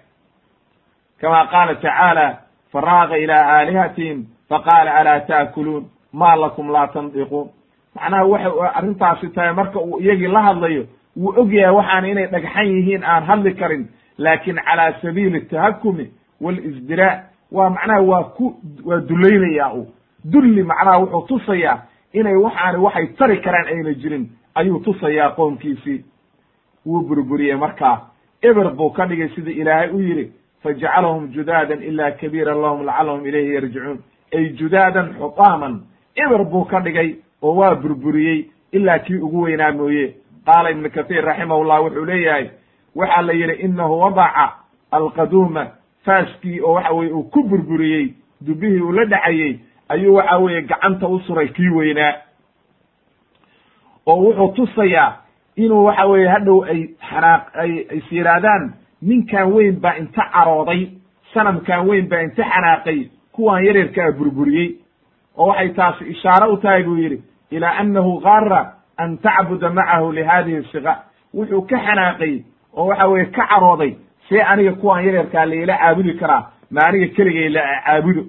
Kama 1.22 1.48
qaala 1.48 1.76
tacaala 1.76 2.38
faraaqa 2.72 3.18
ilaa 3.18 3.46
aalihatihim 3.58 4.26
faqaala 4.50 4.94
alaa 4.96 5.20
taakuluun 5.20 5.86
ma 6.14 6.36
lakum 6.36 6.72
laa 6.72 6.88
tandiquun 6.88 7.50
macnaha 7.96 8.26
waxay 8.26 8.52
arrintaasi 8.78 9.28
tahay 9.30 9.54
marka 9.54 9.80
uu 9.80 10.00
iyagii 10.00 10.28
la 10.28 10.42
hadlayo 10.42 10.84
wuu 11.18 11.34
og 11.42 11.54
yahay 11.54 11.76
waxaana 11.76 12.08
inay 12.08 12.28
dhagxan 12.28 12.66
yihiin 12.68 13.04
aan 13.04 13.24
hadli 13.24 13.54
karin. 13.56 13.88
Laakin 14.18 14.56
calaa 14.66 14.94
sabiili 15.02 15.42
tahakumi 15.42 16.12
walisdiraac 16.42 17.20
waa 17.52 17.70
macnaha 17.70 18.02
waa 18.02 18.24
ku 18.24 18.56
waa 18.86 19.00
dulaynayaa 19.00 19.74
u 19.74 19.88
dulli 20.32 20.64
macnaha 20.64 21.00
wuxuu 21.00 21.28
tusayaa 21.28 21.78
inay 22.14 22.36
waxaani 22.36 22.78
waxay 22.78 23.08
tari 23.18 23.38
karaan 23.42 23.68
ayna 23.68 23.94
jirin. 23.94 24.30
Ayuu 24.56 24.80
tusayaa 24.80 25.30
qoomkiisii 25.36 26.04
wuu 26.86 27.02
burburiyey 27.08 27.56
markaa. 27.56 28.02
Eber 28.42 28.70
buu 28.76 28.90
ka 28.90 29.06
dhigay 29.08 29.30
sida 29.36 29.52
ilaahay 29.52 29.90
u 29.90 30.00
yidhi 30.02 30.32
fajacalahum 30.64 31.28
judaadan 31.34 31.84
ila 31.84 32.12
kabiiran 32.12 32.62
lahum 32.62 32.86
lacalahum 32.86 33.26
ilayhi 33.26 33.54
yarjicuun. 33.54 34.00
Ay 34.34 34.50
judaadan 34.60 35.14
xutaaman 35.20 35.82
eber 36.16 36.44
buu 36.46 36.66
ka 36.66 36.80
dhigay 36.82 37.16
oo 37.42 37.56
waa 37.56 37.76
burburiyey 37.76 38.46
ilaa 38.72 39.00
kii 39.00 39.16
ugu 39.22 39.42
weynaa 39.42 39.72
mooye. 39.72 40.16
Qaala 40.46 40.72
ibnu 40.72 40.90
kathiir 40.90 41.26
raximahullah 41.26 41.84
wuxuu 41.84 42.06
leeyahay 42.06 42.50
waxaa 42.96 43.22
la 43.22 43.34
yidhi 43.34 43.54
inahu 43.66 44.00
wadaca 44.02 44.54
alqaduuma. 44.92 45.68
Faaskii 46.06 46.62
oo 46.62 46.74
waxa 46.74 46.94
weye 46.94 47.12
uu 47.12 47.24
ku 47.24 47.44
burburiyey 47.44 48.14
dubihii 48.42 48.82
uu 48.82 48.92
la 48.92 49.06
dhacayey 49.06 49.60
ayuu 49.90 50.16
waxa 50.16 50.38
weeye 50.38 50.62
gacanta 50.62 51.08
u 51.08 51.20
suray 51.20 51.48
kii 51.48 51.70
weynaa 51.70 52.14
oo 54.06 54.16
wuxuu 54.24 54.48
tusayaa 54.56 55.18
inuu 55.56 55.84
waxa 55.86 56.06
weeye 56.06 56.28
hadhow 56.28 56.64
ay 56.64 56.82
xanaaq 57.10 57.44
ay 57.62 57.72
is 57.98 58.12
yidhaahdaan 58.12 58.74
ninkan 59.02 59.54
weyn 59.54 59.80
baa 59.82 59.96
inta 59.98 60.24
carooday 60.34 60.82
sanamkan 61.34 61.88
weyn 61.90 62.08
baa 62.10 62.22
inta 62.22 62.44
xanaaqay 62.44 63.00
kuwan 63.32 63.66
yaryarkaa 63.66 64.12
burburiyey. 64.18 64.70
Oo 65.38 65.48
waxay 65.48 65.70
taasi 65.70 66.04
ishaare 66.14 66.48
u 66.54 66.58
tahay 66.58 66.84
buu 66.84 66.96
yidhi 66.98 67.22
ilaa 67.52 67.76
annahu 67.82 68.20
gaara 68.20 68.74
an 68.98 69.18
tacbuda 69.18 69.70
macahu 69.70 70.12
lihadihi 70.12 70.64
siga 70.72 70.94
wuxuu 71.34 71.62
ka 71.70 71.78
xanaaqay 71.86 72.44
oo 72.78 72.86
waxa 72.88 73.08
weeye 73.08 73.26
ka 73.26 73.48
carooday 73.48 73.96
see 74.30 74.42
aniga 74.42 74.74
kuwan 74.74 75.06
yaryarkaa 75.06 75.46
laila 75.46 75.78
caabudi 75.78 76.14
karaa 76.14 76.44
ma 76.72 76.82
aniga 76.88 77.08
keligay 77.16 77.50
la 77.50 77.62
caabudo 77.86 78.24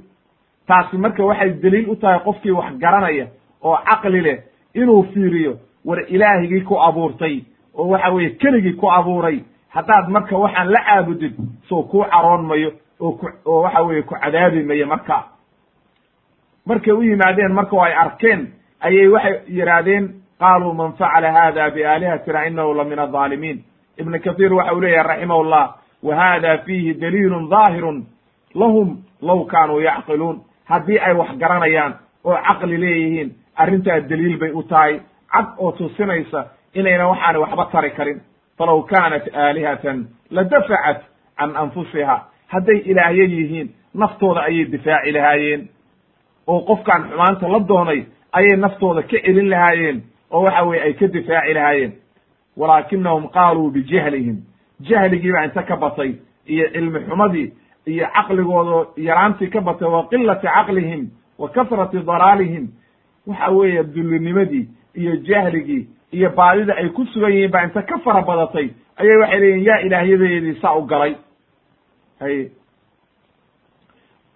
taasi 0.69 0.97
marka 0.99 1.25
waxay 1.25 1.51
daliil 1.63 1.89
u 1.91 1.97
tahay 1.97 2.19
qofkii 2.25 2.51
wax 2.51 2.73
garanaya 2.79 3.27
oo 3.63 3.77
caqli 3.89 4.21
leh 4.21 4.39
inuu 4.75 5.03
fiiriyo 5.13 5.57
war 5.85 6.01
ilaahigii 6.09 6.61
ku 6.61 6.75
abuurtay 6.81 7.41
oo 7.75 7.89
waxa 7.89 8.11
weeye 8.11 8.31
keligii 8.31 8.73
ku 8.73 8.91
abuuray. 8.91 9.41
Haddaad 9.69 10.09
marka 10.09 10.37
waxaan 10.39 10.69
la 10.73 10.81
caabudid 10.85 11.35
soo 11.69 11.83
kuu 11.83 12.05
caroon 12.05 12.47
mayo 12.47 12.73
oo 13.01 13.13
ku 13.13 13.27
oo 13.45 13.63
waxa 13.63 13.83
weeye 13.83 14.03
ku 14.03 14.15
cadaabi 14.15 14.63
mayo 14.63 14.87
marka. 14.87 15.25
Markay 16.67 16.93
u 16.93 17.03
yimaadeen 17.03 17.53
marka 17.53 17.77
ay 17.85 17.93
arkeen 17.95 18.49
ayay 18.81 19.09
waxay 19.09 19.41
yidhaahdeen 19.49 20.09
qaaluu 20.39 20.73
man 20.75 20.93
facala 20.93 21.33
hada 21.33 21.71
biaalihatina 21.71 22.47
inahu 22.47 22.75
la 22.75 22.85
min 22.85 22.99
alظaalimiin 22.99 23.65
ibn 23.99 24.19
kahiir 24.21 24.53
waxa 24.55 24.73
uu 24.75 24.81
leeyahay 24.81 25.07
raximah 25.09 25.43
llah 25.45 25.75
wa 26.03 26.15
hada 26.17 26.59
fiihi 26.59 26.95
daliilun 26.95 27.49
daahirun 27.51 28.07
lahum 28.55 28.99
law 29.23 29.45
kaanuu 29.47 29.81
yacqiluun 29.81 30.41
haddii 30.69 30.99
ay 30.99 31.15
wax 31.15 31.31
garanayaan 31.39 31.95
oo 32.25 32.37
caqli 32.47 32.81
leeyihiin 32.81 33.31
arrintaa 33.57 34.01
daliil 34.01 34.39
bay 34.39 34.51
u 34.51 34.63
tahay. 34.63 35.01
Cad 35.33 35.47
oo 35.59 35.73
tusinaysa 35.73 36.47
inayna 36.75 37.09
waxaani 37.09 37.39
waxba 37.39 37.65
tari 37.73 37.91
karin. 37.91 38.21
Falaw 38.59 38.83
kaanat 38.83 39.29
aalihatan 39.35 40.07
ladafacat 40.31 41.01
can 41.39 41.57
anfusiha. 41.57 42.17
Hadday 42.47 42.79
ilaahyo 42.91 43.25
yihiin 43.25 43.69
naftooda 43.95 44.41
ayay 44.43 44.65
difaaci 44.65 45.13
lahaayeen. 45.13 45.69
Oo 46.47 46.61
qofkaan 46.61 47.03
xumaanta 47.11 47.49
la 47.49 47.61
doonay 47.69 48.01
ayay 48.33 48.57
naftooda 48.57 49.03
ka 49.03 49.17
celin 49.25 49.51
lahaayeen. 49.51 50.03
Oo 50.31 50.43
waxa 50.43 50.63
weye 50.65 50.83
ay 50.83 50.93
ka 50.95 51.07
difaaci 51.07 51.55
lahaayeen. 51.55 51.93
Walaakinahum 52.57 53.29
qaaluu 53.29 53.71
bijahlihim 53.71 54.37
jahligii 54.81 55.33
baa 55.33 55.45
inta 55.45 55.63
ka 55.63 55.77
batay 55.77 56.15
iyo 56.47 56.67
cilmi 56.73 57.01
xumadii 57.09 57.53
iyo 57.93 58.07
caqligooda 58.17 58.77
yaraantii 58.97 59.51
ka 59.51 59.61
batay 59.61 59.89
wa 59.89 60.03
qilati 60.11 60.47
caqlihim 60.47 61.03
wa 61.39 61.49
kasrati 61.49 61.99
dalaalihim 62.11 62.67
waxa 63.27 63.51
weeye 63.51 63.83
dullinimadii 63.95 64.65
iyo 64.95 65.17
jahligii 65.29 65.89
iyo 66.13 66.31
baadida 66.37 66.75
ay 66.77 66.89
ku 66.89 67.05
sugan 67.13 67.33
yihiin 67.33 67.51
baa 67.51 67.65
inta 67.65 67.83
ka 67.83 67.99
fara 68.05 68.23
badatay 68.23 68.69
ayay 69.01 69.17
waxay 69.23 69.41
leeyihiin 69.41 69.65
yaa 69.67 69.79
ilaahyadeedii 69.87 70.61
saa 70.61 70.75
u 70.77 70.83
galay. 70.87 71.15
Hay. 72.21 72.49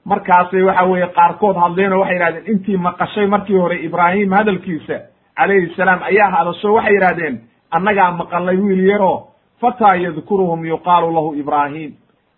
Markaasay 0.05 0.63
waxa 0.63 0.85
weeye 0.91 1.07
qaarkood 1.17 1.57
hadleen 1.57 1.93
oo 1.93 2.01
waxay 2.01 2.15
yidhahdeen 2.17 2.47
intii 2.53 2.77
maqashay 2.77 3.27
markii 3.27 3.57
hore 3.59 3.77
ibraahim 3.87 4.33
hadalkiisa 4.33 4.97
calayhi 5.37 5.75
salaam 5.77 6.03
ayaa 6.03 6.31
hadasho 6.31 6.75
waxay 6.75 6.95
yidhahdeen 6.95 7.41
annagaa 7.71 8.11
maqalnay 8.21 8.57
wiil 8.57 8.85
yaroo 8.91 9.29
fataa 9.61 9.97
yadkuruhum 9.97 10.65
yuqaalu 10.67 11.11
lahu 11.15 11.35
ibraahim 11.35 11.91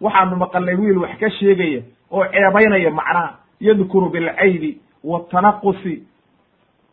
waxaanu 0.05 0.37
maqalnay 0.37 0.75
wiil 0.81 0.99
wax 1.05 1.15
ka 1.21 1.29
sheegaya 1.39 1.81
oo 2.11 2.25
ceebaynaya 2.33 2.91
macnaha 2.91 3.31
yadkuru 3.61 4.09
bilcaybi 4.11 4.71
watanaqusi 5.05 5.95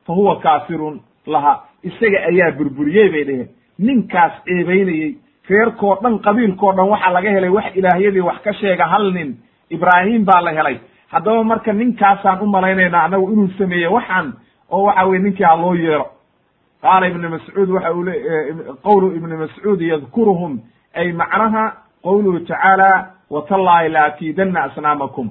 fa 0.05 0.13
huwa 0.13 0.39
kaafirun 0.39 0.99
laha. 1.25 1.53
Isaga 1.83 2.19
ayaa 2.29 2.51
burburiyey 2.57 3.09
bay 3.13 3.23
dheheen 3.23 3.49
ninkaas 3.79 4.33
ceebaynayey 4.45 5.15
reerkoo 5.49 5.95
dhan 6.03 6.19
qabiilkoo 6.25 6.73
dhan 6.77 6.89
waxaa 6.89 7.13
laga 7.13 7.29
helay 7.31 7.49
wax 7.49 7.75
ilaahyadii 7.75 8.19
wax 8.29 8.41
ka 8.43 8.53
sheega 8.53 8.85
hal 8.85 9.11
nin 9.13 9.35
ibraahim 9.69 10.25
baa 10.25 10.41
la 10.41 10.51
helay. 10.51 10.77
Haddaba 11.11 11.43
marka 11.43 11.73
ninkaasaan 11.73 12.41
u 12.41 12.45
malaynaynaa 12.47 13.03
annagu 13.03 13.31
inuu 13.33 13.49
sameeye 13.57 13.87
waxaan 13.87 14.33
oo 14.71 14.83
waxa 14.83 15.05
weye 15.05 15.19
ninkii 15.23 15.43
ha 15.43 15.55
loo 15.55 15.75
yeero. 15.75 16.05
Qaala 16.81 17.07
ibnu 17.07 17.29
mascuud 17.29 17.69
waxa 17.69 17.91
uu 17.93 18.03
le 18.03 18.13
qowlu 18.83 19.15
ibni 19.15 19.35
mascuud 19.37 19.81
yadkuruhum 19.81 20.59
ay 20.93 21.11
macnaha 21.11 21.63
qowluhu 22.03 22.39
tacaala 22.39 23.07
watallahi 23.29 23.89
la 23.89 24.03
akiidanna 24.05 24.63
asnaamakum. 24.63 25.29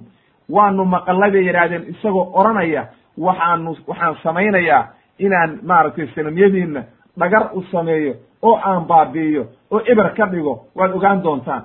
Waanu 0.50 0.84
maqalnay 0.84 1.30
bay 1.30 1.44
yidhaahdeen 1.46 1.84
isagoo 1.92 2.30
odhanaya 2.34 2.86
waxaanu 3.18 3.76
waxaan 3.86 4.16
samaynayaa 4.22 4.88
inaan 5.18 5.58
maaragtay 5.62 6.06
sanamyadiinna 6.14 6.82
dhagar 7.18 7.50
u 7.52 7.62
sameeyo 7.72 8.14
oo 8.42 8.56
aan 8.64 8.84
baabi'iyo 8.86 9.46
oo 9.70 9.80
eber 9.86 10.14
ka 10.16 10.26
dhigo. 10.26 10.66
Waad 10.74 10.92
ogaan 10.92 11.22
doontaan. 11.22 11.62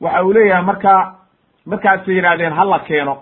Waxa 0.00 0.22
uu 0.24 0.32
leeyahay 0.32 0.64
markaa 0.64 1.14
markaasay 1.66 2.14
yidhahdeen 2.14 2.52
hala 2.52 2.78
keeno. 2.78 3.14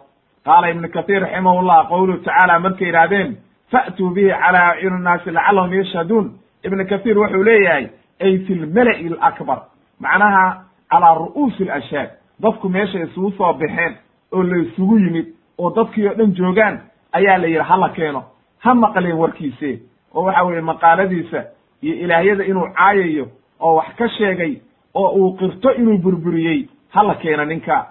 Qaala 0.45 0.69
ibnu 0.71 0.89
kathiir 0.89 1.23
raximahullah 1.23 1.89
qawluhu 1.89 2.19
tacaala 2.19 2.59
markay 2.59 2.87
yidhahdeen 2.87 3.37
fa'tuu 3.73 4.11
bihi 4.15 4.31
calaa 4.31 4.69
acyuni 4.71 4.99
nnaasi 5.01 5.31
lacallahum 5.31 5.73
yashhaduun. 5.75 6.27
Ibnu 6.65 6.85
kathiir 6.91 7.19
wuxuu 7.19 7.45
leeyahay 7.45 7.85
ay 8.21 8.39
fi 8.39 8.55
lmala'i 8.55 9.07
alakbar. 9.07 9.63
Macnaha 10.01 10.65
calaa 10.91 11.15
ru'uusi 11.15 11.71
alashhaad 11.71 12.11
dadku 12.41 12.69
meesha 12.69 12.99
isugu 12.99 13.31
soo 13.37 13.53
baxeen 13.53 13.97
oo 14.33 14.43
la 14.43 14.57
isugu 14.57 14.99
yimid 14.99 15.27
oo 15.59 15.71
dadkii 15.71 16.09
oo 16.09 16.15
dhan 16.15 16.35
joogaan 16.35 16.81
ayaa 17.13 17.39
la 17.39 17.47
yidhi 17.47 17.65
hala 17.69 17.89
keeno. 17.89 18.25
Ha 18.59 18.75
maqleen 18.75 19.17
warkiise. 19.17 19.81
Oo 20.15 20.23
waxa 20.25 20.45
weeye 20.45 20.61
maqaaladiisa 20.61 21.45
iyo 21.83 21.95
ilaahyada 21.95 22.45
inuu 22.45 22.69
caayayo 22.75 23.27
oo 23.61 23.75
wax 23.77 23.95
ka 23.97 24.09
sheegay 24.09 24.61
oo 24.95 25.09
uu 25.19 25.37
qirto 25.37 25.73
inuu 25.75 25.99
burburiyey 25.99 26.69
hala 26.91 27.15
keena 27.15 27.45
ninka. 27.45 27.87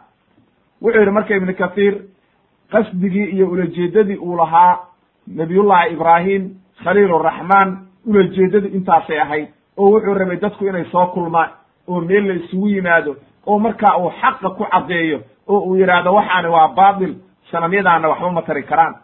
Wuxuu 0.81 0.99
yidhi 0.99 1.11
marka 1.11 1.35
ibnu 1.35 1.53
kathiir 1.53 1.95
qasdigii 2.71 3.25
iyo 3.35 3.47
ulajeedadii 3.49 4.15
uu 4.17 4.35
lahaa 4.37 4.79
nabiyullahi 5.27 5.93
ibraahim 5.93 6.49
khaliil 6.83 7.13
araxmaan 7.13 7.77
ulajeedadii 8.05 8.73
intaasay 8.77 9.19
ahayd 9.19 9.47
oo 9.77 9.89
wuxuu 9.91 10.13
rabay 10.13 10.37
dadku 10.37 10.65
inay 10.67 10.85
soo 10.91 11.05
kulmaan 11.07 11.49
oo 11.87 12.01
meel 12.01 12.27
la 12.27 12.33
isugu 12.33 12.67
yimaado 12.67 13.15
oo 13.47 13.59
markaa 13.59 13.97
uu 13.97 14.11
xaqa 14.21 14.49
ku 14.49 14.65
caddeeyo 14.71 15.19
oo 15.47 15.59
uu 15.59 15.75
yidhaahdo 15.75 16.13
waxaani 16.13 16.47
waa 16.47 16.67
baatil 16.67 17.15
sanamyadaana 17.51 18.09
waxba 18.09 18.31
ma 18.31 18.41
tari 18.41 18.63
karaan. 18.63 18.95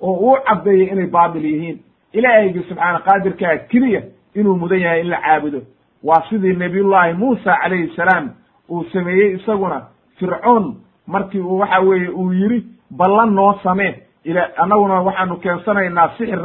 Oo 0.00 0.12
uu 0.14 0.36
caddeeyo 0.46 0.92
inay 0.92 1.06
baatil 1.06 1.44
yihiin. 1.44 1.78
Ilaahaygi 2.12 2.62
subxaana 2.68 2.98
qaadirkaa 3.00 3.56
keliya 3.70 4.02
inuu 4.34 4.56
mudan 4.56 4.80
yahay 4.80 5.00
in 5.00 5.08
la 5.10 5.16
caabudo. 5.20 5.60
Waa 6.04 6.22
sidii 6.28 6.52
nabiyullaahi 6.52 7.12
muusa 7.14 7.56
calayhi 7.62 7.92
salaam 7.96 8.30
uu 8.70 8.84
sameeyey 8.92 9.34
isaguna 9.36 9.82
fircoon 10.18 10.76
markii 11.06 11.40
uu 11.40 11.58
waxa 11.58 11.80
weeye 11.80 12.08
uu 12.08 12.32
yidhi 12.32 12.64
ballan 12.90 13.34
noo 13.34 13.58
samee 13.62 13.94
ila 14.24 14.42
annaguna 14.56 15.02
waxaanu 15.02 15.36
keensanaynaa 15.36 16.08
sixir 16.18 16.40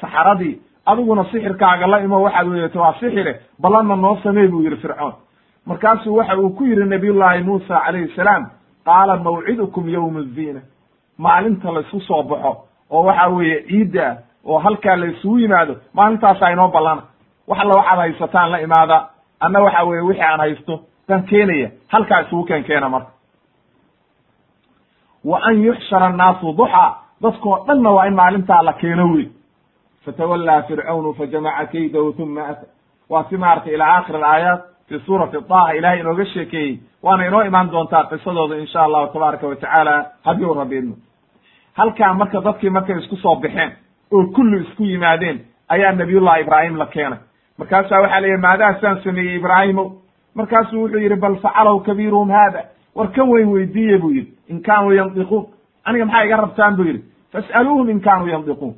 saxaradii 0.00 0.60
adiguna 0.90 1.24
sixirkaaga 1.32 1.86
la 1.86 1.98
imo 2.04 2.22
waxaad 2.22 2.46
weeyato 2.48 2.78
waa 2.80 2.94
sixire 3.00 3.32
ballanna 3.62 3.96
noo 3.96 4.16
samee 4.22 4.48
buu 4.48 4.62
yidhi 4.62 4.76
fircoon. 4.76 5.12
Markaasuu 5.66 6.16
waxa 6.16 6.36
uu 6.38 6.50
ku 6.50 6.64
yidhi 6.64 6.84
nabiyullaahi 6.84 7.42
muusa 7.42 7.80
calayhi 7.84 8.08
salaam 8.16 8.50
qaala 8.84 9.16
mawcidukum 9.16 9.88
yowma 9.88 10.22
zina 10.36 10.60
maalinta 11.18 11.72
laysku 11.72 12.00
soo 12.00 12.22
baxo 12.22 12.52
oo 12.90 13.02
waxa 13.08 13.28
weeye 13.28 13.62
ciidda 13.68 14.06
oo 14.44 14.58
halkaa 14.58 14.96
la 14.96 15.06
isugu 15.06 15.38
yimaado 15.38 15.74
maalintaasaa 15.94 16.50
inoo 16.52 16.68
ballana 16.68 17.02
wax 17.48 17.58
alla 17.60 17.74
waxaad 17.80 17.98
haysataan 17.98 18.50
la 18.52 18.58
imaada 18.60 18.96
anna 19.40 19.60
waxa 19.64 19.82
weeye 19.88 20.02
wixii 20.08 20.22
aan 20.30 20.40
haysto 20.40 20.74
dan 21.08 21.22
keenaya 21.30 21.68
halkaa 21.92 22.20
isugu 22.20 22.44
keen 22.44 22.64
keena 22.64 22.88
marka. 22.88 23.10
Wa 25.24 25.38
an 25.48 25.62
yuxshara 25.64 26.06
annaasu 26.06 26.52
duxaa 26.58 26.88
dadkoo 27.22 27.56
dhanna 27.66 27.90
waa 27.96 28.06
in 28.06 28.14
maalintaa 28.14 28.62
la 28.62 28.72
keeno 28.72 29.04
wey 29.14 29.26
fatawallaa 30.04 30.62
fircawnu 30.62 31.14
fajamaca 31.14 31.66
kaydahu 31.72 32.14
uma 32.18 32.48
ata 32.48 32.66
waa 33.10 33.24
si 33.30 33.36
maaragtay 33.36 33.74
ilaa 33.74 33.96
aakhir 33.96 34.16
alaayaat 34.16 34.62
fi 34.88 35.00
suurati 35.06 35.36
daha 35.48 35.72
ilahay 35.74 36.00
inooga 36.00 36.24
sheekeeyey 36.26 36.78
waana 37.02 37.26
inoo 37.26 37.42
imaan 37.42 37.70
doontaa 37.72 38.04
qisadooda 38.04 38.56
insha 38.56 38.82
allahu 38.82 39.12
tabaaraka 39.12 39.46
wa 39.46 39.56
tacaala 39.56 40.06
haddii 40.24 40.44
u 40.44 40.54
rabi 40.54 40.78
idmo 40.78 40.96
halkaa 41.74 42.14
marka 42.14 42.40
dadkii 42.40 42.70
markay 42.70 42.98
isku 42.98 43.16
soo 43.16 43.36
baxeen 43.36 43.72
oo 44.12 44.24
kulli 44.26 44.62
isku 44.64 44.84
yimaadeen 44.84 45.40
ayaa 45.68 45.92
nabiyullahi 45.92 46.40
ibraahim 46.40 46.76
la 46.76 46.86
keenay 46.86 47.18
markaasaa 47.58 48.00
waxaa 48.00 48.20
la 48.20 48.38
maadaa 48.38 48.74
saan 48.80 49.02
sameeyey 49.04 49.36
ibraahimow 49.36 49.90
markaasuu 50.34 50.82
wuxuu 50.82 50.98
yidhi 50.98 51.16
bal 51.16 51.36
facalow 51.36 51.80
kabiiruhum 51.80 52.30
haada 52.30 52.64
war 52.94 53.08
kan 53.12 53.28
weyn 53.28 53.48
weydiiye 53.48 53.98
buu 53.98 54.10
yidhi 54.10 54.32
in 54.48 54.62
kaanuu 54.62 54.92
yandiquun 54.92 55.46
aniga 55.84 56.04
maxaa 56.04 56.24
iga 56.24 56.36
rabtaan 56.36 56.76
buu 56.76 56.84
yidhi 56.84 57.04
fas'aluuhum 57.32 57.90
in 57.90 58.00
kaanuu 58.00 58.28
yandiquun 58.28 58.74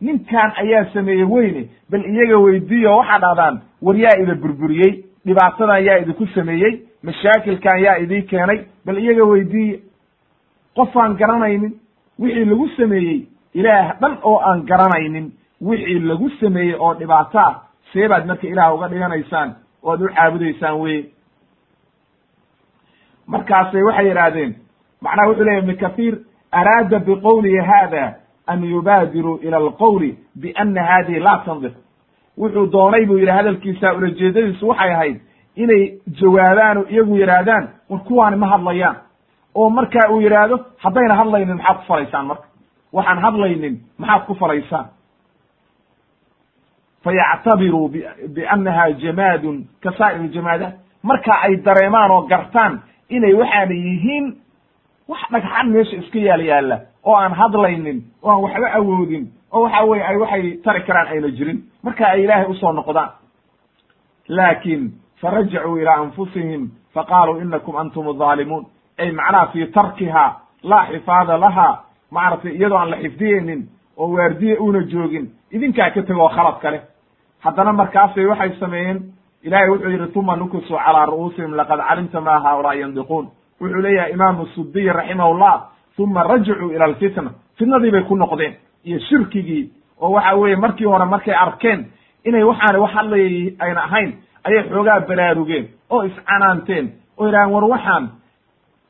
ninkan 0.00 0.52
ayaa 0.62 0.84
sameeyey 0.92 1.24
weyne 1.24 1.68
bal 1.90 2.04
iyaga 2.04 2.38
weydiiyo 2.38 2.96
waxaa 2.96 3.18
dhahdaan 3.20 3.60
war 3.82 3.96
yaa 3.96 4.16
ida 4.22 4.34
burburiyey 4.34 5.04
dhibaatadan 5.26 5.84
yaa 5.84 5.98
idinku 5.98 6.26
sameeyey 6.34 6.80
mashaakilkan 7.02 7.78
yaa 7.84 7.96
idii 7.98 8.22
keenay 8.22 8.58
bal 8.86 8.98
iyaga 8.98 9.24
weydiiye. 9.24 9.80
Qofaan 10.76 11.16
garanaynin 11.16 11.72
wixii 12.20 12.44
lagu 12.44 12.68
sameeyey 12.76 13.26
ilaah 13.54 14.00
dhan 14.00 14.18
oo 14.22 14.38
aan 14.38 14.62
garanaynin 14.66 15.32
wixii 15.62 15.98
lagu 15.98 16.30
sameeyey 16.40 16.74
oo 16.78 16.94
dhibaato 16.94 17.38
ah 17.38 17.54
see 17.92 18.08
baad 18.08 18.26
marka 18.26 18.46
ilaah 18.46 18.74
uga 18.74 18.88
dhiganaysaan 18.88 19.54
oo 19.82 19.92
ad 19.92 20.00
u 20.02 20.08
caabudaysaan 20.14 20.80
weye. 20.80 21.04
Markaasay 23.26 23.82
waxay 23.82 24.06
yidhaahdeen 24.08 24.54
macnaha 25.02 25.28
wuxuu 25.28 25.44
leyahy 25.44 25.62
ibnu 25.62 25.76
kathiir 25.76 26.14
araada 26.52 26.98
biqowlihi 26.98 27.60
hada 27.70 28.14
an 28.46 28.64
yubaadiruu 28.64 29.38
ila 29.42 29.56
alqowli 29.56 30.18
biana 30.40 30.82
hadihi 30.90 31.20
laa 31.20 31.38
tandiq 31.46 31.74
wuxuu 32.38 32.66
doonay 32.72 33.06
buu 33.06 33.16
yidhi 33.18 33.30
hadalkiisa 33.38 33.92
ulajeedadiisu 33.94 34.68
waxay 34.68 34.92
ahayd 34.94 35.16
inay 35.56 35.82
jawaabaan 36.20 36.78
oo 36.78 36.84
iyagu 36.90 37.16
yidhaahdaan 37.16 37.68
war 37.90 38.00
kuwaani 38.00 38.36
ma 38.36 38.46
hadlayaan. 38.46 38.96
Oo 39.54 39.70
marka 39.70 40.10
uu 40.10 40.20
yidhaahdo 40.20 40.56
haddayna 40.84 41.14
hadlaynin 41.14 41.56
maxaad 41.56 41.76
ku 41.78 41.84
falaysaan 41.88 42.26
marka? 42.26 42.46
Waxaan 42.92 43.18
hadlaynin 43.24 43.74
maxaad 43.98 44.22
ku 44.26 44.34
falaysaan? 44.34 44.86
Fayactabiruu 47.04 47.88
biannaha 48.34 48.90
jamaadun 49.02 49.64
ka 49.82 49.92
saa'ir 49.98 50.28
jamaadaat 50.34 50.74
marka 51.02 51.32
ay 51.44 51.56
dareemaan 51.64 52.10
oo 52.10 52.22
gartaan 52.26 52.82
inay 53.08 53.34
waxaana 53.34 53.74
yihiin 53.74 54.26
wax 55.08 55.20
dhagxan 55.32 55.66
meesha 55.70 55.96
iska 55.96 56.18
yaal 56.18 56.40
yaalla 56.50 56.76
oo 57.04 57.14
aan 57.16 57.32
hadlaynin 57.34 57.98
oo 58.22 58.30
aan 58.30 58.42
waxba 58.42 58.68
awoodin 58.78 59.24
oo 59.52 59.62
waxa 59.62 59.84
weye 59.84 60.02
ay 60.04 60.16
waxay 60.16 60.56
tari 60.64 60.80
karaan 60.86 61.08
ayna 61.08 61.28
jirin. 61.30 61.58
Marka 61.82 62.06
ay 62.06 62.22
ilaahay 62.24 62.46
u 62.50 62.54
soo 62.54 62.72
noqdaan. 62.72 63.10
Laakin 64.28 64.92
farajacuu 65.20 65.76
ilaa 65.76 65.94
anfusihim 66.02 66.70
faqaaluu 66.94 67.38
inakum 67.40 67.76
antum 67.76 68.08
azaalimuun 68.08 68.66
ay 68.98 69.10
macnaha 69.12 69.46
fii 69.52 69.66
tarkiha 69.66 70.24
laa 70.62 70.86
xifaada 70.86 71.36
laha 71.40 71.84
maaragtay 72.10 72.52
iyadoo 72.56 72.78
aan 72.78 72.90
la 72.90 72.96
xifdiyeynin 72.96 73.68
oo 73.96 74.08
waardiye 74.16 74.56
una 74.58 74.80
joogin 74.82 75.26
idinkaa 75.52 75.90
ka 75.90 76.02
tegoo 76.02 76.28
khalad 76.28 76.58
kale. 76.62 76.80
Haddana 77.44 77.72
markaasay 77.72 78.26
waxay 78.26 78.52
sameeyeen 78.60 78.98
ilahay 79.42 79.68
wuxuu 79.70 79.90
yidhi 79.90 80.06
tuma 80.12 80.36
nukusuu 80.36 80.78
calaa 80.78 81.06
ru'uusihim 81.06 81.54
laqad 81.56 81.80
calimta 81.88 82.20
ma 82.20 82.38
haaulaa 82.40 82.74
yandiquun. 82.74 83.28
Wuxuu 83.60 83.82
leeyahay 83.82 84.12
imaamu 84.12 84.46
sudiy 84.46 84.88
raximahullah 84.92 85.54
uma 85.98 86.22
rajacuu 86.22 86.70
ila 86.72 86.84
alfitna. 86.84 87.30
Fitnadii 87.58 87.90
bay 87.90 88.02
ku 88.02 88.16
noqdeen. 88.16 88.54
Iyo 88.84 88.98
shirkigii. 88.98 89.70
Oo 90.00 90.10
waxa 90.12 90.34
weeye 90.36 90.56
markii 90.56 90.84
hore 90.86 91.04
markay 91.04 91.34
arkeen 91.34 91.86
inay 92.24 92.42
waxaana 92.42 92.78
wax 92.80 92.92
hadlayay 92.94 93.54
ayna 93.58 93.80
ahayn 93.84 94.12
ayay 94.44 94.62
xoogaa 94.68 95.00
baraarugeen 95.00 95.68
oo 95.90 96.02
iscanaanteen. 96.04 96.92
Oo 97.18 97.26
yidhahdeen 97.26 97.54
war 97.54 97.64
waxaan. 97.64 98.08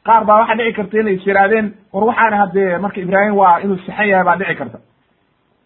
Qaar 0.07 0.25
baa 0.25 0.39
waxaa 0.41 0.57
dhici 0.57 0.73
karta 0.73 0.99
inay 1.01 1.15
is 1.15 1.27
yidhahdeen 1.27 1.73
war 1.93 2.05
waxaana 2.05 2.37
haddee 2.37 2.79
marka 2.79 3.01
ibraahim 3.01 3.37
waa 3.37 3.59
inuu 3.61 3.77
sixan 3.77 4.09
yahay 4.09 4.25
baa 4.25 4.37
dhici 4.37 4.55
karta. 4.55 4.79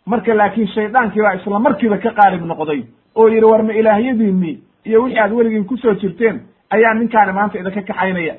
Marka 0.07 0.35
laakiin 0.35 0.69
shaydaankii 0.75 1.23
baa 1.23 1.35
isla 1.35 1.59
markiiba 1.59 1.99
ka 1.99 2.11
qaalib 2.11 2.43
noqday 2.45 2.83
oo 3.15 3.29
yidhi 3.29 3.45
war 3.45 3.63
ma 3.63 3.73
ilaahyadiinii 3.73 4.59
iyo 4.85 5.03
wixii 5.03 5.19
aad 5.21 5.33
weligiin 5.33 5.65
ku 5.67 5.77
soo 5.77 5.95
jirteen 5.95 6.41
ayaa 6.71 6.95
ninkaani 6.95 7.33
maanta 7.33 7.59
idinka 7.59 7.83
kaxaynaya 7.83 8.35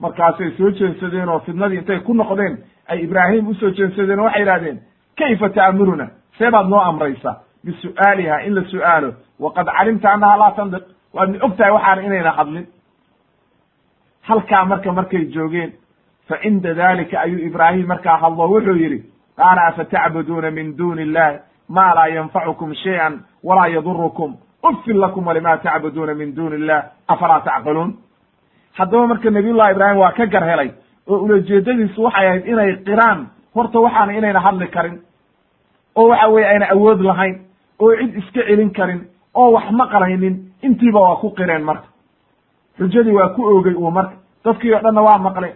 markaasay 0.00 0.50
soo 0.58 0.70
jeensadeen 0.70 1.28
oo 1.28 1.38
fidnadii 1.40 1.78
intay 1.78 2.00
ku 2.00 2.14
noqdeen 2.14 2.58
ay 2.88 2.98
ibraahim 3.04 3.48
u 3.48 3.54
soo 3.54 3.70
jeensadeen 3.70 4.18
oo 4.20 4.24
waxay 4.24 4.40
yidhahdeen 4.42 4.78
kayfa 5.18 5.48
ta'muruna? 5.48 6.06
See 6.38 6.50
baad 6.50 6.68
noo 6.68 6.80
amraysaa 6.80 7.36
bisu'aaliha 7.64 8.40
in 8.46 8.54
la 8.54 8.62
su'aalo. 8.72 9.10
Waqad 9.40 9.66
calimta 9.78 10.12
annaha 10.12 10.36
laa 10.38 10.50
tandiq 10.56 10.84
waadna 11.14 11.38
og 11.44 11.56
tahay 11.56 11.72
waxaana 11.72 12.02
inayna 12.02 12.32
hadlin. 12.38 12.66
Halkaa 14.22 14.64
marka 14.64 14.92
markay 14.92 15.24
joogeen 15.34 15.72
fa 16.28 16.36
cinda 16.42 16.74
dalika 16.74 17.20
ayuu 17.20 17.38
ibraahim 17.46 17.86
markaa 17.86 18.16
hadlo 18.18 18.48
wuxuu 18.52 18.76
yidhi 18.76 18.98
qaala 19.36 19.66
afatacbuduuna 19.66 20.50
min 20.50 20.76
duni 20.78 21.02
illahi 21.02 21.38
ma 21.68 21.94
laa 21.94 22.08
yanfacukum 22.08 22.74
shay'an 22.74 23.20
walaa 23.44 23.68
yadurukum 23.68 24.36
ufin 24.62 24.98
lakum 25.00 25.26
walima 25.26 25.56
tacbuduuna 25.58 26.14
min 26.14 26.34
duni 26.36 26.56
illah 26.56 26.82
afalaa 27.08 27.40
tacqiluun 27.40 27.94
haddaba 28.78 29.06
marka 29.06 29.30
nabiyullahi 29.30 29.72
ibraahim 29.72 29.98
waa 30.00 30.12
ka 30.12 30.26
gar 30.26 30.44
helay 30.50 30.70
oo 31.08 31.18
ulajeedadiisu 31.24 32.02
waxay 32.02 32.26
ahayd 32.28 32.46
inay 32.46 32.76
qiraan. 32.86 33.26
Horta 33.54 33.78
waxaana 33.80 34.12
inayna 34.18 34.40
hadli 34.40 34.66
karin 34.68 35.00
oo 35.96 36.08
waxa 36.08 36.28
weye 36.28 36.46
ayna 36.48 36.66
awood 36.74 37.00
lahayn 37.00 37.36
oo 37.80 37.92
cid 37.96 38.16
iska 38.16 38.40
celin 38.48 38.70
karin 38.70 39.00
oo 39.34 39.50
wax 39.52 39.70
maqlaynin 39.70 40.34
intiiba 40.62 41.00
waa 41.00 41.16
ku 41.16 41.30
qireen 41.30 41.62
marka. 41.64 41.86
Xujadii 42.78 43.12
waa 43.12 43.28
ku 43.28 43.42
oogay 43.46 43.74
uu 43.74 43.90
marka. 43.90 44.16
Dadkii 44.44 44.74
o 44.74 44.78
dhanna 44.82 45.02
waa 45.02 45.18
maqleen. 45.18 45.54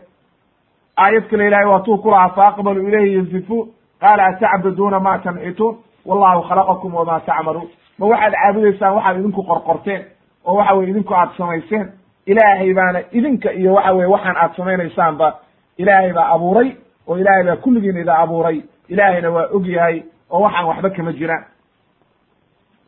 Aayad 0.96 1.28
kale 1.30 1.46
ilahay 1.46 1.66
waatuu 1.66 1.98
ku 1.98 2.10
lahaa 2.10 2.28
faaqbaluu 2.36 2.88
ilayhi 2.88 3.14
yansifuun 3.16 3.68
qaala 4.00 4.24
atacbuduuna 4.26 5.00
ma 5.00 5.18
tanxituun 5.18 5.76
wallahu 6.06 6.42
khalaqakum 6.48 6.94
wama 6.94 7.20
tacmaluun. 7.20 7.68
Ma 7.98 8.06
waxaad 8.06 8.32
caabudaysaan 8.32 8.94
waxaad 8.94 9.16
idinku 9.18 9.42
qorqorteen 9.42 10.02
oo 10.44 10.54
waxa 10.56 10.74
weye 10.74 10.90
idinku 10.90 11.14
aad 11.14 11.30
samayseen 11.36 11.86
ilaahay 12.26 12.74
baana 12.74 13.00
idinka 13.12 13.52
iyo 13.52 13.74
waxa 13.74 13.92
weye 13.92 14.06
waxaan 14.06 14.36
aad 14.36 14.56
samaynaysaanba 14.56 15.38
ilaahay 15.78 16.12
baa 16.12 16.28
abuuray 16.34 16.72
oo 17.08 17.18
ilaahay 17.18 17.44
baa 17.44 17.56
kulligiin 17.56 17.96
ida 17.96 18.18
abuuray. 18.18 18.62
Ilaahayna 18.88 19.30
waa 19.30 19.48
og 19.52 19.66
yahay 19.66 20.02
oo 20.30 20.40
waxaan 20.40 20.66
waxba 20.66 20.90
kama 20.90 21.12
jiraan 21.12 21.44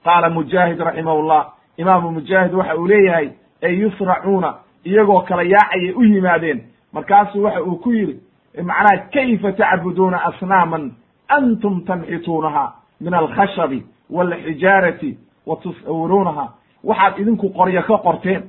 qaala 0.05 0.31
mujaahid 0.31 0.81
raximahullah 0.81 1.47
imaamu 1.77 2.11
mujaahid 2.11 2.55
waxa 2.55 2.77
uu 2.77 2.87
leeyahay 2.87 3.31
ay 3.63 3.75
yusracuuna 3.81 4.55
iyagoo 4.85 5.21
kala 5.21 5.43
yaacayay 5.43 5.93
u 5.97 6.03
yimaadeen. 6.05 6.61
Markaasuu 6.93 7.43
waxa 7.45 7.63
uu 7.63 7.77
ku 7.77 7.93
yidhi 7.93 8.21
macnaha 8.63 8.99
kayfa 9.13 9.53
tacbuduuna 9.53 10.19
asnaaman 10.25 10.93
antum 11.29 11.85
tanxituunaha 11.85 12.73
min 13.01 13.15
alkhashabi 13.15 13.87
walxijaarati 14.11 15.19
wa 15.47 15.57
tusawwiruunaha 15.57 16.49
waxaad 16.85 17.19
idinku 17.19 17.49
qoryo 17.49 17.83
ka 17.83 17.99
qorteen 17.99 18.43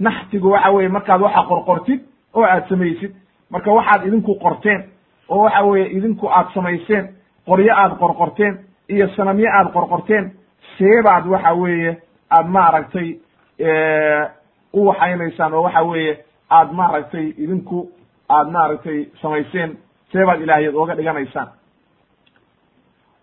naxtigu 0.00 0.50
waxa 0.50 0.70
weeye 0.70 0.88
markaad 0.88 1.20
waxa 1.20 1.42
qorqortid 1.48 2.00
oo 2.34 2.42
aad 2.44 2.68
samaysid 2.68 3.12
marka 3.50 3.70
waxaad 3.72 4.06
idinku 4.06 4.34
qorteen 4.34 4.84
oo 5.28 5.42
waxa 5.44 5.62
weeye 5.64 5.88
idinku 5.96 6.28
aad 6.28 6.48
samayseen 6.54 7.04
qoryo 7.46 7.72
aad 7.74 7.92
qorqorteen 8.00 8.54
iyo 8.88 9.08
sanamyo 9.16 9.48
aad 9.52 9.68
qorqorteen 9.72 10.30
seebaad 10.78 11.26
waxa 11.26 11.52
weeye 11.54 11.96
aad 12.30 12.46
maaragtay 12.46 13.08
u 14.72 14.86
waxaynaysaan 14.86 15.54
oo 15.54 15.62
waxa 15.62 15.82
weeye 15.82 16.18
aad 16.50 16.72
maaragtay 16.72 17.26
idinku 17.38 17.90
aad 18.28 18.48
maaragtay 18.50 19.06
samayseen 19.22 19.76
seebaad 20.12 20.40
ilaahyad 20.40 20.74
ooga 20.74 20.94
dhiganaysaan. 20.96 21.48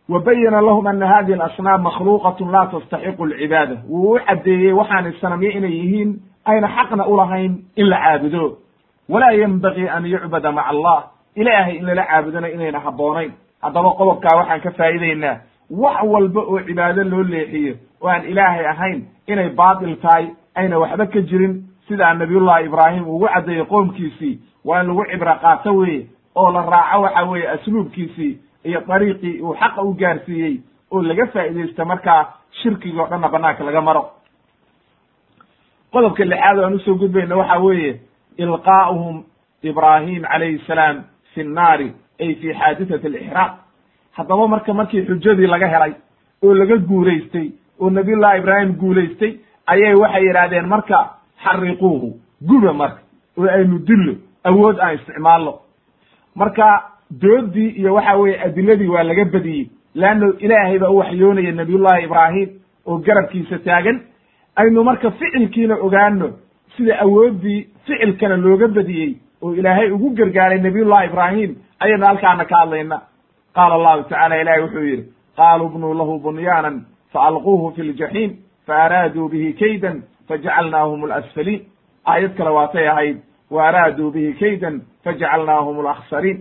Wa 0.10 0.20
bayana 0.20 0.62
lahum 0.62 0.88
ana 0.88 1.08
hadihi 1.08 1.34
alasnaam 1.40 1.82
makhluuqatun 1.82 2.52
laa 2.52 2.66
tastaxiqu 2.68 3.24
alcibaada. 3.24 3.76
Wuu 3.90 4.14
u 4.16 4.20
caddeeyey 4.28 4.74
waxaanay 4.74 5.14
sanamyo 5.22 5.50
inay 5.52 5.72
yihiin 5.72 6.20
ayna 6.46 6.68
xaqna 6.68 7.06
ulahayn 7.08 7.54
in 7.76 7.86
la 7.90 7.98
caabudo. 7.98 8.58
Walaa 9.10 9.32
yenbagii 9.32 9.88
an 9.90 10.06
yucbada 10.06 10.52
maca 10.52 10.70
allah. 10.70 11.04
Ilaahay 11.36 11.76
in 11.78 11.86
lala 11.86 12.04
caabudona 12.06 12.48
inayna 12.50 12.80
habboonayn. 12.80 13.32
Haddaba 13.62 13.90
qodobkaa 14.00 14.38
waxaan 14.38 14.62
ka 14.62 14.72
faa'iideynaa 14.72 15.38
wax 15.70 16.04
walba 16.04 16.42
oo 16.42 16.60
cibaado 16.68 17.04
loo 17.04 17.24
leexiyo 17.24 17.76
oo 18.02 18.08
aan 18.10 18.26
ilaahay 18.26 18.66
ahayn 18.66 19.00
inay 19.28 19.50
baatil 19.50 19.96
tahay 20.02 20.26
ayna 20.56 20.80
waxba 20.80 21.06
ka 21.08 21.22
jirin. 21.22 21.64
Sidaa 21.88 22.14
nabiyullahi 22.14 22.66
ibraahim 22.66 23.08
ugu 23.08 23.28
caddeeyey 23.28 23.66
qoomkiisii 23.66 24.40
waa 24.66 24.82
in 24.82 24.88
lagu 24.88 25.04
cibro 25.12 25.36
qaato 25.42 25.76
weeye 25.76 26.08
oo 26.36 26.52
la 26.52 26.62
raaco 26.62 27.02
waxa 27.02 27.24
weeye 27.24 27.48
asluubkiisii 27.50 28.38
iyo 28.66 28.82
dariiqii 28.88 29.42
uu 29.42 29.56
xaqa 29.60 29.82
u 29.84 29.94
gaarsiiyey 29.94 30.62
oo 30.92 31.02
laga 31.02 31.26
faa'iidaysta 31.34 31.86
markaa 31.86 32.26
shirkigi 32.62 33.00
o 33.00 33.08
dhanna 33.08 33.28
banaanka 33.30 33.64
laga 33.64 33.82
maro 33.82 34.04
qodobka 35.94 36.26
lixaad 36.26 36.58
o 36.60 36.64
aan 36.66 36.74
u 36.76 36.80
soo 36.80 36.96
gudbayna 36.96 37.36
waxa 37.38 37.60
weeye 37.60 38.00
ilqaa'uhum 38.38 39.24
ibraahim 39.64 40.22
calayhi 40.32 40.60
salaam 40.68 41.04
fi 41.34 41.44
nnaari 41.44 41.92
ay 42.22 42.36
fi 42.36 42.54
xaadithati 42.60 43.08
alixraaq. 43.08 43.52
Haddaba 44.18 44.48
marka 44.48 44.74
markii 44.74 45.06
xujadii 45.08 45.48
laga 45.48 45.68
helay 45.68 45.94
oo 46.44 46.54
laga 46.54 46.78
guulaystay 46.78 47.52
oo 47.80 47.90
nabiyullahi 47.90 48.40
ibraahim 48.40 48.72
guulaystay 48.82 49.32
ayay 49.68 49.96
waxay 49.96 50.24
yidhaahdeen 50.28 50.68
marka 50.68 50.98
xariquuhu 51.44 52.10
guba 52.50 52.74
marka 52.74 53.02
oo 53.38 53.48
aynu 53.48 53.80
dillo 53.88 54.14
awood 54.44 54.80
aan 54.80 54.96
isticmaalno. 54.96 55.54
Marka 56.36 56.66
doodii 57.22 57.70
iyo 57.80 57.94
waxa 57.94 58.16
weeye 58.18 58.42
adiladii 58.46 58.88
waa 58.88 59.04
laga 59.04 59.26
badiyey 59.26 59.70
leanno 59.96 60.34
ilaahay 60.40 60.80
baa 60.80 60.90
u 60.90 60.98
waxyoonaya 60.98 61.52
nabiyullahi 61.52 62.04
ibraahim 62.06 62.50
oo 62.86 62.98
garabkiisa 62.98 63.58
taagan 63.60 64.02
aynu 64.56 64.84
marka 64.84 65.12
ficilkiina 65.12 65.76
ogaano 65.76 66.28
sida 66.78 67.00
awooddii 67.06 67.68
ficilkana 67.86 68.38
looga 68.38 68.68
badiyey 68.68 69.12
oo 69.42 69.54
ilaahay 69.56 69.92
ugu 69.92 70.10
gargaaray 70.10 70.60
nabiyullahi 70.60 71.08
ibraahim 71.08 71.56
ayaynu 71.80 72.06
halkaana 72.06 72.46
ka 72.46 72.56
hadlayna. 72.60 73.02
Qaala 73.56 73.76
allahu 73.76 74.04
tacala 74.10 74.42
ilahi 74.42 74.62
wuxuu 74.62 74.86
yidhi 74.90 75.04
qaaluu 75.38 75.70
bnuu 75.70 75.94
lahu 75.94 76.20
bunyaanan 76.20 76.86
faalquuhu 77.14 77.72
fi 77.76 77.82
ljaxiim 77.84 78.32
faaraaduu 78.68 79.30
bihi 79.30 79.54
kaydan 79.54 80.04
fajacalnaahum 80.28 81.04
alasfaliin 81.04 81.62
aayad 82.06 82.34
kale 82.38 82.50
waatay 82.50 82.88
ahayd 82.90 83.18
wa 83.52 83.68
araaduu 83.68 84.12
bihi 84.12 84.34
kaydan 84.34 84.82
fajacalnaahum 85.04 85.80
alakhsariin 85.80 86.40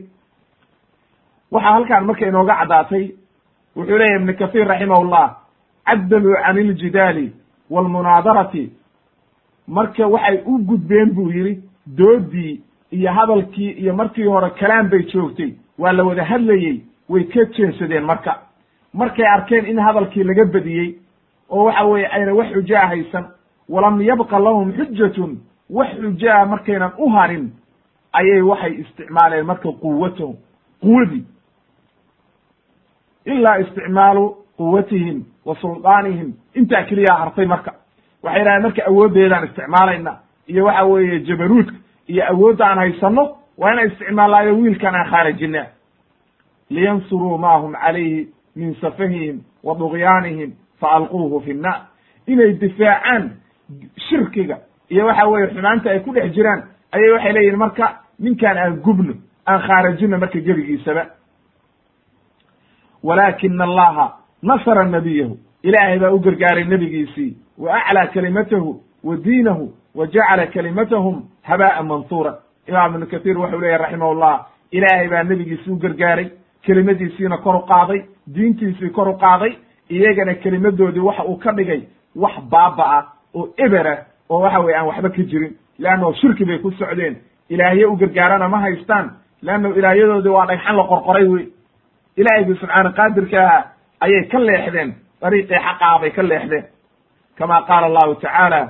waxaa 1.52 1.72
halkaan 1.72 2.04
marka 2.06 2.26
inooga 2.26 2.54
caddaatay 2.60 3.04
wuxuu 3.76 3.98
leeyahy 3.98 4.16
ibnu 4.20 4.34
kahiir 4.40 4.66
raximahullah 4.68 5.26
caddaluu 5.86 6.36
can 6.44 6.56
iljidaali 6.58 7.26
waalmunaadarati 7.72 8.64
marka 9.66 10.06
waxay 10.14 10.38
u 10.46 10.58
gudbeen 10.68 11.10
buu 11.14 11.30
yidhi 11.30 11.54
doodii 11.98 12.60
iyo 12.90 13.12
hadalkii 13.12 13.70
iyo 13.70 13.94
markii 13.94 14.24
hore 14.26 14.50
kalaam 14.50 14.88
bay 14.90 15.02
joogtay 15.12 15.50
waa 15.78 15.92
la 15.92 16.04
wada 16.04 16.24
hadlayey 16.24 16.80
way 17.08 17.24
ka 17.24 17.44
jeensadeen 17.44 18.04
marka. 18.04 18.38
Markay 18.94 19.26
arkeen 19.26 19.66
in 19.66 19.78
hadalkii 19.78 20.24
laga 20.24 20.44
badiyey 20.44 20.94
oo 21.50 21.64
waxa 21.64 21.84
weeye 21.84 22.06
ayna 22.06 22.34
wax 22.34 22.52
xujaa 22.52 22.86
haysan 22.86 23.24
walam 23.68 24.02
yabqa 24.02 24.38
lahum 24.38 24.72
xujatun 24.72 25.38
wax 25.70 25.88
xujaa 26.00 26.44
markaynan 26.46 26.92
u 26.98 27.08
harin 27.10 27.50
ayay 28.12 28.42
waxay 28.42 28.72
isticmaaleen 28.82 29.46
marka 29.46 29.72
quwatahum 29.72 30.36
quwadii 30.82 31.24
ilaa 33.24 33.56
isticmaalu 33.58 34.36
quwatihim 34.56 35.24
wa 35.44 35.56
suldaanihim 35.56 36.32
intaa 36.54 36.82
keliyaa 36.82 37.16
hartay 37.18 37.46
marka. 37.46 37.72
Waxay 38.22 38.38
yidhahdeen 38.40 38.62
marka 38.62 38.82
awooddeedaan 38.90 39.44
isticmaalayna 39.44 40.12
iyo 40.48 40.64
waxa 40.64 40.84
weeye 40.84 41.20
jabaruudka 41.20 41.74
iyo 42.08 42.22
awoodda 42.32 42.66
aan 42.66 42.78
haysanno 42.78 43.24
waa 43.58 43.72
inaan 43.72 43.88
isticmaalaayo 43.88 44.54
wiilkan 44.58 44.94
aan 44.94 45.10
khaarijina 45.10 45.66
liyansuruu 46.70 47.38
ma 47.38 47.58
hum 47.58 47.72
calayhi 47.72 48.28
min 48.56 48.74
safahihim 48.80 49.40
wa 49.62 49.74
dugyaanihim 49.78 50.52
faalquuhu 50.80 51.40
fi 51.44 51.52
nnaar. 51.54 51.80
Inay 52.26 52.52
difaacaan 52.60 53.30
shirkiga 54.08 54.58
iyo 54.90 55.06
waxa 55.06 55.26
weeye 55.28 55.48
xumaanta 55.54 55.90
ay 55.90 56.00
ku 56.00 56.12
dhex 56.14 56.32
jiraan 56.34 56.62
ayay 56.92 57.10
waxay 57.12 57.32
leeyihiin 57.32 57.58
marka 57.58 57.86
ninkaan 58.18 58.58
aan 58.58 58.76
gubno 58.84 59.14
aan 59.46 59.60
khaarajino 59.60 60.18
marka 60.18 60.38
gebigiisaba 60.40 61.06
walaakina 63.02 63.64
allaha 63.64 64.06
nasara 64.42 64.84
nabiyahu 64.84 65.36
ilaahay 65.62 65.98
baa 65.98 66.10
u 66.12 66.18
gargaaray 66.18 66.64
nebigiisii. 66.64 67.36
Wa 67.58 67.74
aclaa 67.76 68.06
kalimatahu 68.06 68.80
wa 69.04 69.16
diinahu 69.16 69.72
wa 69.94 70.06
jacala 70.06 70.46
kalimatahum 70.46 71.22
habaa'a 71.42 71.82
mansuura. 71.82 72.38
Imaam 72.68 72.94
ibnu 72.94 73.06
kathiir 73.06 73.38
wuxuu 73.38 73.60
leeyahy 73.60 73.78
raximahullah 73.82 74.46
ilaahay 74.72 75.08
baa 75.08 75.22
nebigiisii 75.22 75.70
u 75.70 75.76
gargaaray 75.76 76.28
kelimadiisiina 76.62 77.36
kor 77.38 77.56
u 77.56 77.62
qaaday 77.66 78.02
diintiisii 78.34 78.90
kor 78.90 79.08
u 79.08 79.14
qaaday 79.18 79.52
iyagana 79.90 80.34
kelimadoodii 80.34 81.00
waxa 81.00 81.24
uu 81.24 81.36
ka 81.36 81.52
dhigay 81.52 81.82
wax 82.16 82.32
baaba 82.50 83.06
oo 83.34 83.48
ebera 83.56 83.96
oo 84.30 84.40
waxa 84.40 84.60
weye 84.60 84.76
aan 84.78 84.86
waxba 84.86 85.08
ka 85.10 85.22
jirin. 85.22 85.52
Leanno 85.78 86.12
shirki 86.14 86.44
bay 86.44 86.58
ku 86.58 86.70
socdeen. 86.70 87.16
Ilaahye 87.48 87.84
u 87.86 87.96
gargaarana 87.96 88.48
ma 88.48 88.58
haystaan. 88.60 89.10
Leanno 89.42 89.74
ilaahyadoodii 89.76 90.28
waa 90.32 90.46
dhagxan 90.46 90.76
la 90.76 90.82
qorqoray 90.84 91.26
wey 91.28 91.46
ilaahaygi 92.16 92.54
subxaana 92.60 92.92
qaadirka 92.92 93.38
ahaa 93.44 93.64
ayay 94.00 94.24
ka 94.28 94.38
leexdeen 94.38 94.94
dariiqii 95.22 95.58
xaqaa 95.66 95.98
bay 96.00 96.10
ka 96.10 96.22
leexdeen 96.22 96.64
kama 97.38 97.62
qaala 97.62 97.86
allahu 97.86 98.14
tacaala 98.14 98.60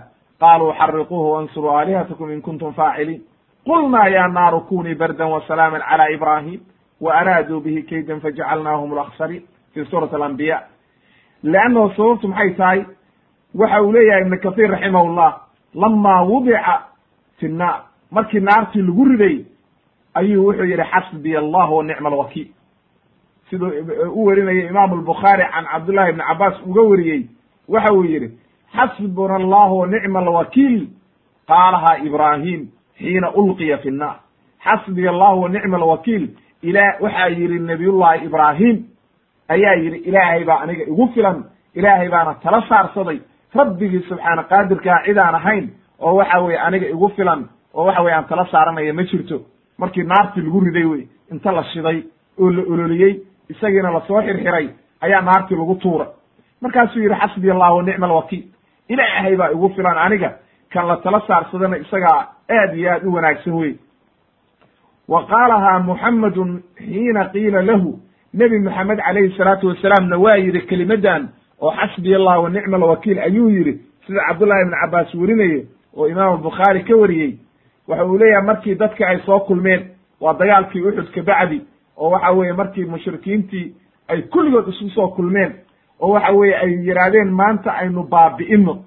qaluu 0.41 0.73
xariquuhu 0.79 1.33
wansuruu 1.33 1.71
aalihatakum 1.71 2.31
in 2.31 2.43
kuntum 2.43 2.75
faaciliin 2.75 3.23
qulnaa 3.67 4.09
ya 4.09 4.29
naaru 4.29 4.61
kunii 4.61 4.95
bardan 4.95 5.31
wasalaaman 5.31 5.83
cala 5.91 6.11
ibrahim 6.11 6.61
wa 7.01 7.15
araaduu 7.15 7.61
bihi 7.61 7.83
kaydan 7.83 8.21
fajacalnaahum 8.21 8.93
alaksariin 8.93 9.43
fi 9.75 9.85
suurati 9.85 10.15
alambiya 10.15 10.63
leannahu 11.43 11.91
sababtu 11.97 12.29
maxay 12.29 12.51
tahay 12.55 12.85
waxa 13.55 13.83
uu 13.83 13.93
leeyahay 13.93 14.23
ibnu 14.23 14.39
kathiir 14.41 14.71
raximahullah 14.71 15.31
lamaa 15.75 16.23
wudica 16.25 16.75
fi 17.39 17.49
nnaar 17.49 17.81
markii 18.11 18.41
naartii 18.41 18.83
lagu 18.83 19.05
riday 19.05 19.45
ayuu 20.15 20.47
wuxuu 20.47 20.65
yidhi 20.65 20.85
xasbiya 20.93 21.39
allah 21.39 21.73
wa 21.73 21.83
nicma 21.85 22.09
alwakiil 22.09 22.49
siduu 23.53 23.69
u 24.17 24.25
werinayay 24.27 24.67
imaamu 24.73 24.95
albukhaari 24.95 25.45
can 25.53 25.65
cabdullahi 25.73 26.11
ibni 26.11 26.23
cabaas 26.29 26.55
uga 26.67 26.83
wariyey 26.91 27.21
waxa 27.69 27.93
uu 27.95 28.05
yidhi 28.05 28.31
xasbuna 28.77 29.35
allahu 29.37 29.79
wa 29.79 29.87
nicma 29.87 30.19
alwakiil 30.19 30.89
qaalaha 31.49 31.99
ibraahim 32.07 32.61
xiina 32.99 33.29
ulqiya 33.35 33.79
fi 33.79 33.91
nnaar. 33.91 34.17
Xasbiya 34.65 35.11
allahu 35.11 35.43
wa 35.43 35.49
nicma 35.49 35.77
alwakiil 35.77 36.29
ila 36.63 36.83
waxaa 37.01 37.29
yidhi 37.29 37.59
nabiyullahi 37.59 38.25
ibraahim 38.27 38.77
ayaa 39.49 39.75
yidhi 39.75 39.97
ilaahay 40.09 40.45
baa 40.45 40.61
aniga 40.65 40.83
igu 40.85 41.09
filan 41.15 41.45
ilaahay 41.75 42.09
baana 42.09 42.35
tala 42.43 42.65
saarsaday. 42.69 43.19
Rabbigii 43.55 44.03
subxaana 44.09 44.43
qaadirkaa 44.51 45.03
cidaan 45.05 45.35
ahayn 45.35 45.71
oo 46.01 46.15
waxa 46.17 46.41
weye 46.41 46.59
aniga 46.59 46.89
igu 46.89 47.09
filan 47.17 47.49
oo 47.75 47.85
waxa 47.87 48.03
weye 48.03 48.15
aan 48.17 48.25
tala 48.29 48.47
saaranaya 48.53 48.95
ma 48.95 49.03
jirto. 49.05 49.37
Markii 49.79 50.05
naartii 50.05 50.41
lagu 50.43 50.61
riday 50.61 50.85
wey 50.85 51.03
inta 51.33 51.53
la 51.53 51.65
shiday 51.65 51.99
oo 52.41 52.51
la 52.51 52.63
ololiyey 52.63 53.21
isagiina 53.49 53.91
la 53.91 54.01
soo 54.07 54.23
xirxiray 54.23 54.69
ayaa 55.01 55.21
naartii 55.23 55.57
lagu 55.57 55.75
tuuray. 55.75 56.09
Markaasuu 56.61 57.01
yidhi 57.03 57.15
xasbi 57.15 57.51
allah 57.51 57.77
wa 57.77 57.83
nicma 57.83 58.07
alwakiil 58.07 58.45
ilaahay 58.89 59.37
baa 59.37 59.51
igu 59.51 59.69
filan 59.77 59.99
aniga 59.99 60.33
kan 60.73 60.87
la 60.87 60.97
tala 60.97 61.21
saarsadana 61.27 61.77
isagaa 61.79 62.29
aad 62.51 62.77
iyo 62.77 62.91
aad 62.93 63.05
u 63.07 63.13
wanaagsan 63.15 63.53
wey 63.55 63.75
wa 65.09 65.27
qaalahaa 65.27 65.79
muxammedun 65.79 66.63
xiina 66.79 67.25
qiila 67.33 67.63
lahu 67.63 67.99
nebi 68.35 68.59
moxamed 68.59 68.99
calayhi 68.99 69.35
salaatu 69.37 69.67
wasalaamna 69.69 70.19
waa 70.19 70.37
yidhi 70.37 70.61
kelimadan 70.61 71.29
oo 71.61 71.71
xasbiya 71.73 72.17
allah 72.19 72.43
wa 72.43 72.51
nicma 72.51 72.77
alwakiil 72.77 73.19
ayuu 73.19 73.49
yidhi 73.51 73.81
sida 74.07 74.21
cabdullahi 74.29 74.63
ibn 74.63 74.75
cabbaas 74.81 75.15
werinaye 75.15 75.67
oo 75.97 76.07
imaam 76.09 76.33
albukhaari 76.33 76.85
ka 76.85 76.97
wariyey 76.97 77.39
waxa 77.89 78.05
uu 78.07 78.19
leeyahay 78.19 78.47
markii 78.47 78.75
dadka 78.75 79.09
ay 79.09 79.19
soo 79.27 79.41
kulmeen 79.41 79.83
waa 80.21 80.35
dagaalkii 80.35 80.81
uxud 80.83 81.11
ka 81.15 81.23
bacdi 81.23 81.61
oo 81.97 82.11
waxa 82.11 82.31
weeye 82.33 82.53
markii 82.53 82.85
mushrikiintii 82.85 83.75
ay 84.09 84.23
kulligood 84.23 84.69
isu 84.69 84.91
soo 84.91 85.09
kulmeen 85.09 85.53
oo 86.01 86.13
waxa 86.13 86.33
weeye 86.33 86.57
ay 86.57 86.71
yidhaahdeen 86.89 87.31
maanta 87.31 87.71
aynu 87.75 88.03
baabi'ino 88.03 88.85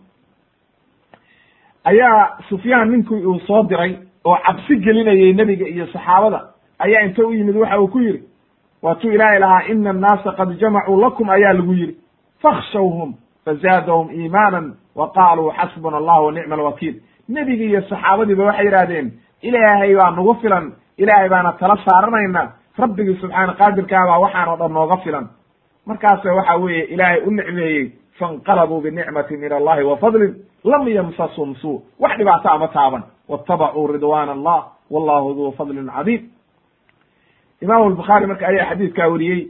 ayaa 1.83 2.37
sufyaan 2.49 2.91
ninkii 2.91 3.25
uu 3.25 3.39
soo 3.39 3.63
diray 3.69 3.95
oo 4.25 4.37
cabsi 4.45 4.75
gelinayay 4.77 5.33
nebiga 5.33 5.67
iyo 5.67 5.87
saxaabada 5.87 6.39
ayaa 6.79 7.01
inta 7.05 7.25
u 7.27 7.33
yimid 7.33 7.55
waxa 7.55 7.79
uu 7.81 7.87
ku 7.87 7.99
yidhi 7.99 8.23
waatuu 8.81 9.11
ilaahay 9.11 9.39
lahaa 9.39 9.63
ina 9.71 9.89
annaasa 9.89 10.31
qad 10.31 10.57
jamacuu 10.59 10.99
lakum 11.01 11.29
ayaa 11.29 11.53
lagu 11.53 11.73
yidhi 11.73 11.95
fakhshawhum 12.41 13.13
fazaadahum 13.45 14.09
iimaanan 14.11 14.73
wa 14.95 15.11
qaaluu 15.11 15.51
xasbuna 15.51 15.97
allah 15.97 16.23
wa 16.25 16.31
nicma 16.31 16.55
alwakiil 16.55 16.95
nebigi 17.29 17.65
iyo 17.65 17.81
saxaabadiiba 17.81 18.43
waxay 18.45 18.65
yidhahdeen 18.65 19.11
ilaahay 19.41 19.95
baa 19.95 20.11
nagu 20.11 20.33
filan 20.41 20.73
ilaahay 20.97 21.29
baana 21.29 21.51
tala 21.59 21.77
saaranayna 21.85 22.51
rabbigii 22.77 23.17
subxaana 23.21 23.53
qaadirkaabaa 23.53 24.19
waxaan 24.19 24.49
oo 24.49 24.57
dhan 24.57 24.73
nooga 24.73 24.97
filan. 25.03 25.29
Markaase 25.85 26.29
waxa 26.29 26.55
weeye 26.57 26.83
ilaahay 26.93 27.21
u 27.27 27.31
nicmeeyey 27.31 27.91
fainqalabuu 28.19 28.81
binicmati 28.81 29.37
min 29.37 29.51
allahi 29.51 29.83
wa 29.83 29.99
lam 30.63 30.87
yamsasum 30.87 31.55
suu. 31.55 31.83
Wax 31.99 32.17
dhibaato 32.17 32.49
ama 32.49 32.67
taaban. 32.67 33.03
Watabacuu 33.29 33.87
ridwan 33.87 34.29
allah 34.29 34.75
wallahu 34.89 35.33
duu 35.33 35.51
fadlin 35.57 35.89
cadiim 35.89 36.29
imam 37.61 37.81
albukhaari 37.81 38.27
marka 38.27 38.47
ayaa 38.47 38.69
xadiidkaa 38.69 39.07
weriyey 39.07 39.47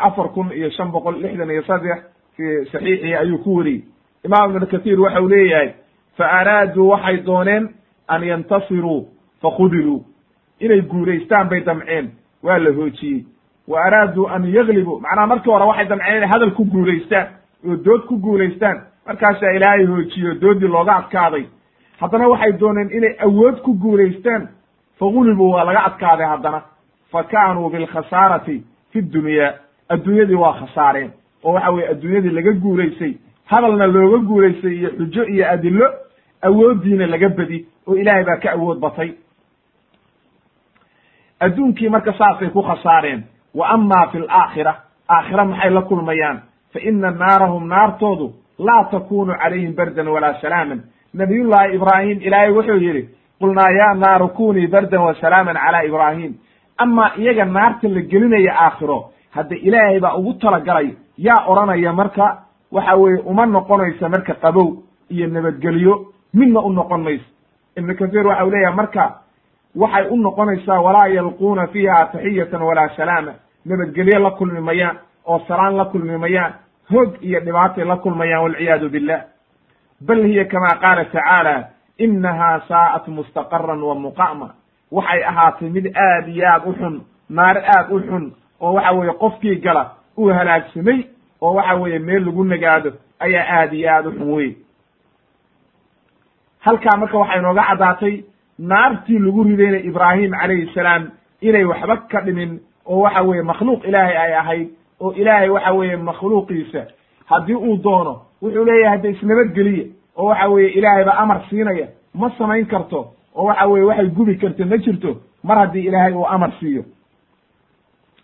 afar 0.00 0.28
kun 0.34 0.52
iyo 0.52 0.70
shan 0.70 0.90
boqol 0.90 1.22
lixdan 1.22 1.50
iyo 1.50 1.62
saddex 1.62 1.98
fi 2.36 2.64
saxiixihi 2.72 3.14
ayuu 3.14 3.38
ku 3.38 3.56
weriyey 3.56 3.84
imam 4.24 4.50
ibn 4.56 4.66
kathir 4.66 5.00
waxa 5.00 5.20
uu 5.22 5.28
leeyahay 5.28 5.74
fa 6.16 6.24
araaduu 6.26 6.88
waxay 6.88 7.16
dooneen 7.26 7.68
an 8.08 8.22
yantasiruu 8.24 9.08
fakhudiluu 9.42 10.04
inay 10.60 10.80
guulaystaan 10.80 11.48
bay 11.48 11.60
damceen 11.60 12.10
waa 12.42 12.58
la 12.58 12.70
hoojiyey. 12.72 13.24
Wa 13.68 13.84
araaduu 13.84 14.26
an 14.28 14.44
yaglibuu 14.54 15.00
macnaha 15.00 15.26
markii 15.26 15.50
hore 15.52 15.64
waxay 15.64 15.86
damceen 15.88 16.16
inay 16.16 16.28
hadal 16.28 16.50
ku 16.50 16.64
guulaystaan 16.64 17.26
oo 17.68 17.76
dood 17.76 18.02
ku 18.08 18.16
guulaystaan. 18.18 18.80
Markaasaa 19.06 19.52
ilaahay 19.56 19.84
hoojiyo 19.86 20.34
doodii 20.34 20.68
looga 20.68 20.96
adkaaday. 20.96 21.44
Haddana 22.00 22.28
waxay 22.28 22.52
dooneen 22.52 22.90
inay 22.96 23.14
awood 23.20 23.60
ku 23.62 23.74
guulaystaan. 23.74 24.48
Fagulibuu 24.98 25.50
waa 25.50 25.64
laga 25.64 25.84
adkaaday 25.84 26.26
haddana. 26.26 26.62
Fa 27.12 27.22
kaanuu 27.22 27.70
bilkhasaarati 27.70 28.62
fi 28.92 29.02
dunyaa 29.02 29.52
adduunyadii 29.88 30.34
waa 30.34 30.52
khasaareen. 30.60 31.10
Oo 31.44 31.52
waxa 31.52 31.70
weye 31.70 31.88
adduunyadii 31.88 32.30
laga 32.30 32.52
guulaysay 32.52 33.14
hadalna 33.44 33.86
looga 33.86 34.18
guulaystay 34.18 34.74
iyo 34.78 34.90
xujo 34.90 35.24
iyo 35.24 35.50
adilo 35.50 35.86
awooddiina 36.42 37.06
laga 37.06 37.28
bedi 37.28 37.66
oo 37.86 37.94
ilaahay 37.96 38.24
baa 38.24 38.36
ka 38.36 38.52
awood 38.52 38.78
batay 38.80 39.10
adduunkii 41.40 41.88
marka 41.88 42.12
saasay 42.12 42.48
ku 42.50 42.62
khasaareen 42.62 43.22
wa 43.54 43.68
ama 43.68 44.06
fi 44.12 44.18
alaakhira 44.18 44.74
aakhira 45.08 45.44
maxay 45.44 45.70
la 45.70 45.82
kulmayaan? 45.82 46.38
Fa 46.72 46.78
ina 46.80 47.10
naarahum 47.10 47.66
naartoodu 47.68 48.32
laa 48.58 48.84
takunu 48.90 49.34
calayhim 49.34 49.74
bardan 49.74 50.08
walaa 50.08 50.34
salaaman. 50.40 50.80
Nabiyullahi 51.14 51.74
ibraahim 51.74 52.18
ilaahay 52.22 52.52
wuxuu 52.52 52.76
yidhi 52.78 53.08
qulnaa 53.40 53.70
ya 53.70 53.94
naaru 53.94 54.28
kunii 54.28 54.66
bardan 54.66 55.00
wa 55.02 55.14
salaaman 55.14 55.56
cala 55.56 55.84
ibraahim. 55.84 56.34
Ama 56.78 57.10
iyaga 57.16 57.44
naarta 57.44 57.88
la 57.88 58.00
gelinaya 58.00 58.52
aakhiro 58.66 59.10
hadda 59.30 59.56
ilaahay 59.56 60.00
baa 60.00 60.14
ugu 60.14 60.32
talagalay 60.34 60.94
yaa 61.18 61.44
odhanaya 61.48 61.92
marka 61.92 62.38
waxa 62.72 62.94
weeye 62.96 63.22
uma 63.26 63.46
noqonaysa 63.46 64.08
marka 64.08 64.34
qabow 64.34 64.68
iyo 65.10 65.26
nabadgelyo 65.26 65.94
midna 66.34 66.60
u 66.60 66.72
noqon 66.72 67.02
mayso 67.02 67.24
ibnu 67.76 67.94
kahiir 67.98 68.26
waxa 68.26 68.44
u 68.46 68.50
leeyahay 68.50 68.74
marka 68.76 69.02
waxay 69.76 70.06
u 70.10 70.16
noqonaysaa 70.16 70.80
walaa 70.80 71.06
yalquuna 71.08 71.66
fiiha 71.66 72.06
taxiyatan 72.12 72.62
walaa 72.62 72.88
salaama. 72.96 73.32
Nabadgelyo 73.64 74.18
la 74.18 74.30
kulmi 74.30 74.60
mayaan 74.60 74.98
oo 75.26 75.38
salaan 75.48 75.76
la 75.76 75.84
kulmi 75.84 76.18
mayaan 76.18 76.52
hoog 76.90 77.14
iyo 77.22 77.40
dhibaatay 77.40 77.84
la 77.84 77.96
kulmayaan 77.96 78.42
walciyaadu 78.42 78.88
billah. 78.90 79.20
Bal 80.00 80.22
hiya 80.24 80.44
kama 80.44 80.68
qaala 80.80 81.04
tacaala 81.04 81.64
inaha 81.98 82.60
saa'at 82.68 83.08
mustaqaran 83.08 83.82
wa 83.82 83.94
muqa'ma 83.94 84.48
waxay 84.92 85.22
ahaatay 85.24 85.68
mid 85.70 85.86
aad 85.96 86.28
iyo 86.28 86.46
aad 86.48 86.62
u 86.66 86.72
xun 86.72 87.00
naar 87.28 87.56
aad 87.56 87.90
u 87.92 88.00
xun 88.00 88.32
oo 88.60 88.72
waxa 88.74 88.92
weeye 88.92 89.12
qofkii 89.12 89.56
gala 89.60 89.92
uu 90.18 90.28
halaagsamay 90.32 91.04
oo 91.40 91.54
waxa 91.54 91.74
weeye 91.74 91.98
meel 91.98 92.24
lagu 92.24 92.44
nagaado 92.44 92.92
ayaa 93.20 93.60
aad 93.60 93.72
iyo 93.72 93.90
aad 93.92 94.06
u 94.06 94.12
xun 94.12 94.32
wey 94.32 94.56
halkaa 96.60 96.96
marka 96.96 97.18
waxay 97.18 97.38
inooga 97.38 97.62
caddaatay 97.68 98.24
naartii 98.60 99.18
lagu 99.18 99.44
ridayna 99.44 99.78
ibraahim 99.78 100.30
calayhi 100.40 100.70
salaam 100.74 101.10
inay 101.40 101.64
waxba 101.64 101.96
ka 102.10 102.20
dhimin 102.20 102.60
oo 102.86 103.00
waxa 103.00 103.22
weeye 103.22 103.42
makhluuq 103.42 103.84
ilaahay 103.88 104.16
ay 104.16 104.34
ahayd 104.34 104.68
oo 105.00 105.12
ilaahay 105.12 105.48
waxa 105.48 105.72
weeye 105.72 105.96
makhluuqiisa 105.96 106.84
haddii 107.26 107.54
uu 107.54 107.76
doono 107.76 108.22
wuxuu 108.42 108.64
leeyahay 108.64 108.90
hadda 108.96 109.08
isnabadgeliya 109.08 109.84
oo 110.16 110.26
waxa 110.26 110.48
weeye 110.48 110.70
ilaahay 110.70 111.04
baa 111.04 111.18
amar 111.22 111.40
siinaya 111.50 111.86
ma 112.14 112.30
samayn 112.38 112.66
karto 112.66 113.12
oo 113.34 113.44
waxa 113.44 113.66
weye 113.66 113.84
waxay 113.84 114.06
gubi 114.06 114.36
karta 114.36 114.66
ma 114.66 114.76
jirto 114.76 115.16
mar 115.44 115.58
haddii 115.58 115.86
ilaahay 115.88 116.12
uu 116.12 116.26
amar 116.26 116.52
siiyo. 116.60 116.84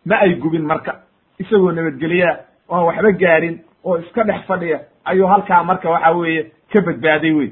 Ma 0.07 0.17
ay 0.21 0.35
gubin 0.35 0.63
marka 0.63 1.01
isagoo 1.39 1.73
nabadgeliyaa 1.73 2.37
oan 2.69 2.85
waxba 2.85 3.13
gaarin 3.13 3.59
oo 3.85 3.99
iska 3.99 4.25
dhex 4.25 4.45
fadhiya 4.47 4.81
ayuu 5.05 5.27
halkaa 5.27 5.63
marka 5.65 5.91
waxa 5.91 6.11
weeye 6.13 6.43
ka 6.73 6.81
badbaaday 6.81 7.33
wey 7.33 7.51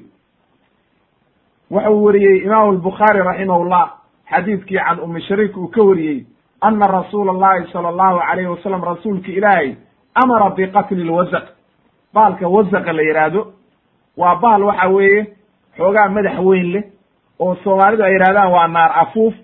wuxuu 1.71 2.03
weriyey 2.05 2.45
imaamu 2.45 2.71
albukhaari 2.71 3.19
raximahullah 3.23 3.91
xadiidkii 4.31 4.79
can 4.79 5.01
umi 5.01 5.21
shariik 5.23 5.57
uu 5.57 5.69
ka 5.69 5.83
wariyey 5.83 6.27
ana 6.61 6.87
rasuula 6.87 7.33
allahi 7.33 7.73
sala 7.73 7.89
allahu 7.89 8.19
alayhi 8.21 8.51
wasalam 8.51 8.83
rasuulka 8.85 9.29
ilaahay 9.33 9.77
amara 10.15 10.51
biqatli 10.51 11.05
lwasaq 11.05 11.45
baalka 12.15 12.49
wasaqa 12.49 12.93
la 12.93 13.03
yidhaahdo 13.03 13.53
waa 14.17 14.37
baal 14.37 14.63
waxa 14.63 14.89
weeye 14.89 15.27
xoogaa 15.77 16.09
madax 16.09 16.39
weyn 16.39 16.73
leh 16.73 16.85
oo 17.41 17.55
soomaalidu 17.65 18.03
ay 18.05 18.13
yidhahdaan 18.13 18.53
waa 18.53 18.69
naar 18.69 18.93
afuuf 19.03 19.35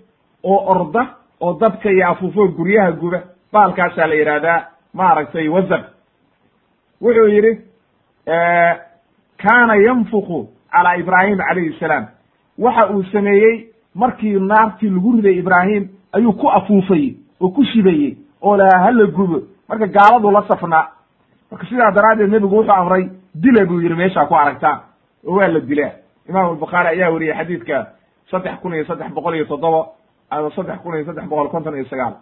oo 0.44 0.64
orda 0.72 1.06
oo 1.40 1.52
dabka 1.61 1.90
iyo 1.90 2.09
afuufo 2.09 2.48
guryaha 2.48 2.92
guba. 2.92 3.20
Baalkaasaa 3.52 4.06
la 4.06 4.14
yidhahdaa 4.14 4.64
maaragtay 4.94 5.48
wasaq. 5.48 5.83
Wuxuu 7.02 7.26
yidhi 7.28 7.52
kaana 9.42 9.74
yanfuku 9.76 10.48
calaa 10.72 10.96
ibraahim 10.96 11.38
calayhi 11.38 11.78
salaam. 11.80 12.06
Waxa 12.59 12.90
uu 12.90 13.02
sameeyey 13.12 13.66
markii 13.94 14.38
naartii 14.40 14.90
lagu 14.90 15.12
riday 15.16 15.38
ibraahim 15.38 15.88
ayuu 16.12 16.33
ku 16.33 16.48
afuufayey 16.50 17.16
oo 17.40 17.48
ku 17.50 17.64
shibayey 17.64 18.16
oo 18.42 18.56
lahaa 18.56 18.83
hala 18.85 19.06
gubo. 19.06 19.42
Marka 19.68 19.87
gaaladu 19.87 20.30
la 20.30 20.42
safnaa. 20.48 20.87
Marka 21.50 21.66
sidaa 21.66 21.90
daraaddeed 21.92 22.30
nebigu 22.30 22.56
wuxuu 22.56 22.72
amray 22.74 23.09
dila 23.35 23.64
buu 23.66 23.80
yidhi 23.80 23.94
meeshaa 23.94 24.26
ku 24.26 24.35
aragtaan. 24.35 24.80
Oo 25.26 25.37
waa 25.37 25.48
la 25.48 25.61
dilaa. 25.61 25.92
Imam 26.28 26.46
albukhaari 26.46 26.88
ayaa 26.88 27.11
weriyey 27.11 27.35
xadiidka 27.35 27.87
saddex 28.30 28.61
kun 28.62 28.74
iyo 28.74 28.85
saddex 28.85 29.11
boqol 29.14 29.35
iyo 29.35 29.44
toddoba 29.44 29.87
ama 30.30 30.50
saddex 30.56 30.78
kun 30.83 30.94
iyo 30.94 31.04
saddex 31.04 31.24
boqol 31.28 31.48
konton 31.48 31.74
iyo 31.74 31.85
sagaal. 31.85 32.14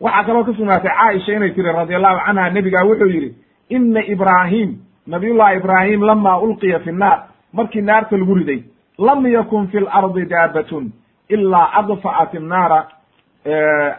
Waxaa 0.00 0.24
kaloo 0.24 0.44
ka 0.44 0.52
sugnaatay 0.52 0.90
caaisha 0.92 1.32
inay 1.32 1.50
tiri 1.54 1.72
radi 1.72 1.94
allahu 1.94 2.18
canha 2.26 2.50
nebigaa 2.50 2.84
wuxuu 2.84 3.08
yidhi 3.08 3.34
ina 3.68 4.00
ibraahim 4.04 4.76
nabiyullahi 5.06 5.56
ibraahim 5.56 6.02
lama 6.02 6.38
ulqiya 6.40 6.78
fi 6.80 6.90
nnaar 6.92 7.18
markii 7.52 7.82
naarta 7.82 8.16
lagu 8.16 8.34
riday 8.34 8.62
lam 8.98 9.26
yakun 9.26 9.68
fi 9.68 9.80
lardi 9.80 10.24
daabatun 10.26 10.92
ilaa 11.28 11.70
adfa'at 11.80 12.34
innaara 12.34 12.86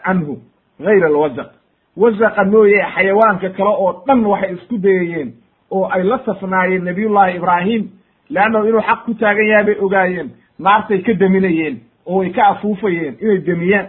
canhu 0.06 0.38
gayra 0.80 1.06
alwasaq 1.06 1.48
wasaqa 1.96 2.44
mooye 2.44 2.82
xayawaanka 2.94 3.48
kale 3.56 3.70
oo 3.70 3.92
dhan 4.06 4.24
waxay 4.26 4.52
isku 4.54 4.78
dayayeen 4.78 5.32
oo 5.70 5.88
ay 5.92 6.02
la 6.02 6.18
safnaayeen 6.26 6.84
nabiyullahi 6.84 7.36
ibraahim 7.36 7.88
leannahu 8.30 8.68
inuu 8.68 8.80
xaq 8.80 9.04
ku 9.04 9.14
taagan 9.14 9.46
yahay 9.46 9.64
bay 9.64 9.76
ogaayeen 9.80 10.30
naartay 10.58 10.98
ka 11.02 11.12
deminayeen 11.14 11.80
oo 12.06 12.18
way 12.18 12.30
ka 12.30 12.46
afuufayeen 12.46 13.16
inay 13.20 13.38
demiyaan 13.46 13.86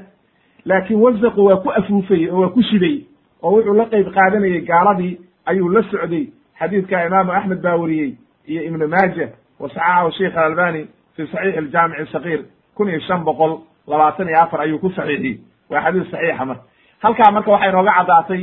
laakiin 0.65 0.99
wasaqu 1.01 1.45
waa 1.45 1.57
ku 1.57 1.69
afuufayey 1.71 2.29
oo 2.31 2.41
waa 2.41 2.49
ku 2.49 2.61
shiday 2.63 3.03
oo 3.43 3.51
wuxuu 3.55 3.73
la 3.73 3.85
qeyb 3.85 4.07
qaadanayey 4.13 4.61
gaaladii 4.61 5.17
ayuu 5.45 5.69
la 5.69 5.83
socday 5.83 6.27
xadiidka 6.59 7.05
imaamu 7.07 7.31
axmed 7.31 7.61
baa 7.61 7.75
weriyey 7.77 8.11
iyo 8.47 8.61
ibnu 8.63 8.87
maaja 8.87 9.27
wa 9.59 9.69
saxaxahu 9.69 10.11
sheikh 10.17 10.37
alalbani 10.37 10.87
fi 11.15 11.27
saxiix 11.27 11.57
aljaamici 11.57 12.11
sakiir 12.11 12.41
kun 12.75 12.89
iyo 12.89 12.99
shan 12.99 13.23
boqol 13.23 13.59
labaatan 13.87 14.27
iyo 14.29 14.39
afar 14.41 14.61
ayuu 14.61 14.79
ku 14.79 14.89
saxiixiyey. 14.89 15.39
Waa 15.69 15.81
xadiis 15.81 16.11
saxiixa 16.11 16.45
marka 16.45 16.63
halkaa 17.03 17.31
marka 17.31 17.51
waxay 17.51 17.71
nooga 17.71 17.91
caddaatay 17.97 18.41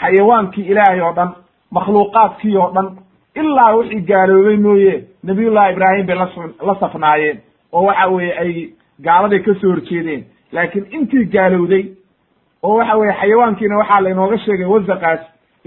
xayawaankii 0.00 0.66
ilaahay 0.70 1.00
oo 1.00 1.12
dhan 1.12 1.30
makhluuqaadkii 1.70 2.56
oo 2.56 2.70
dhan 2.74 2.88
ilaa 3.40 3.74
wixii 3.76 4.00
gaaloobay 4.10 4.56
mooye 4.56 5.04
nabiyullahi 5.22 5.72
ibraahim 5.72 6.06
bay 6.06 6.16
las 6.16 6.36
la 6.66 6.74
safnaayeen 6.80 7.38
oo 7.72 7.82
waxa 7.88 8.06
weeye 8.08 8.32
ay 8.38 8.52
gaaladay 9.06 9.38
ka 9.40 9.54
soo 9.60 9.70
horjeedeen. 9.70 10.24
Laakiin 10.52 10.86
intii 10.90 11.24
gaalowday 11.34 11.84
oo 12.62 12.76
waxa 12.78 12.96
weye 12.96 13.12
xayawaankiina 13.20 13.76
waxaa 13.78 14.00
lainooga 14.00 14.38
sheegay 14.38 14.66
wasaqaas 14.66 15.20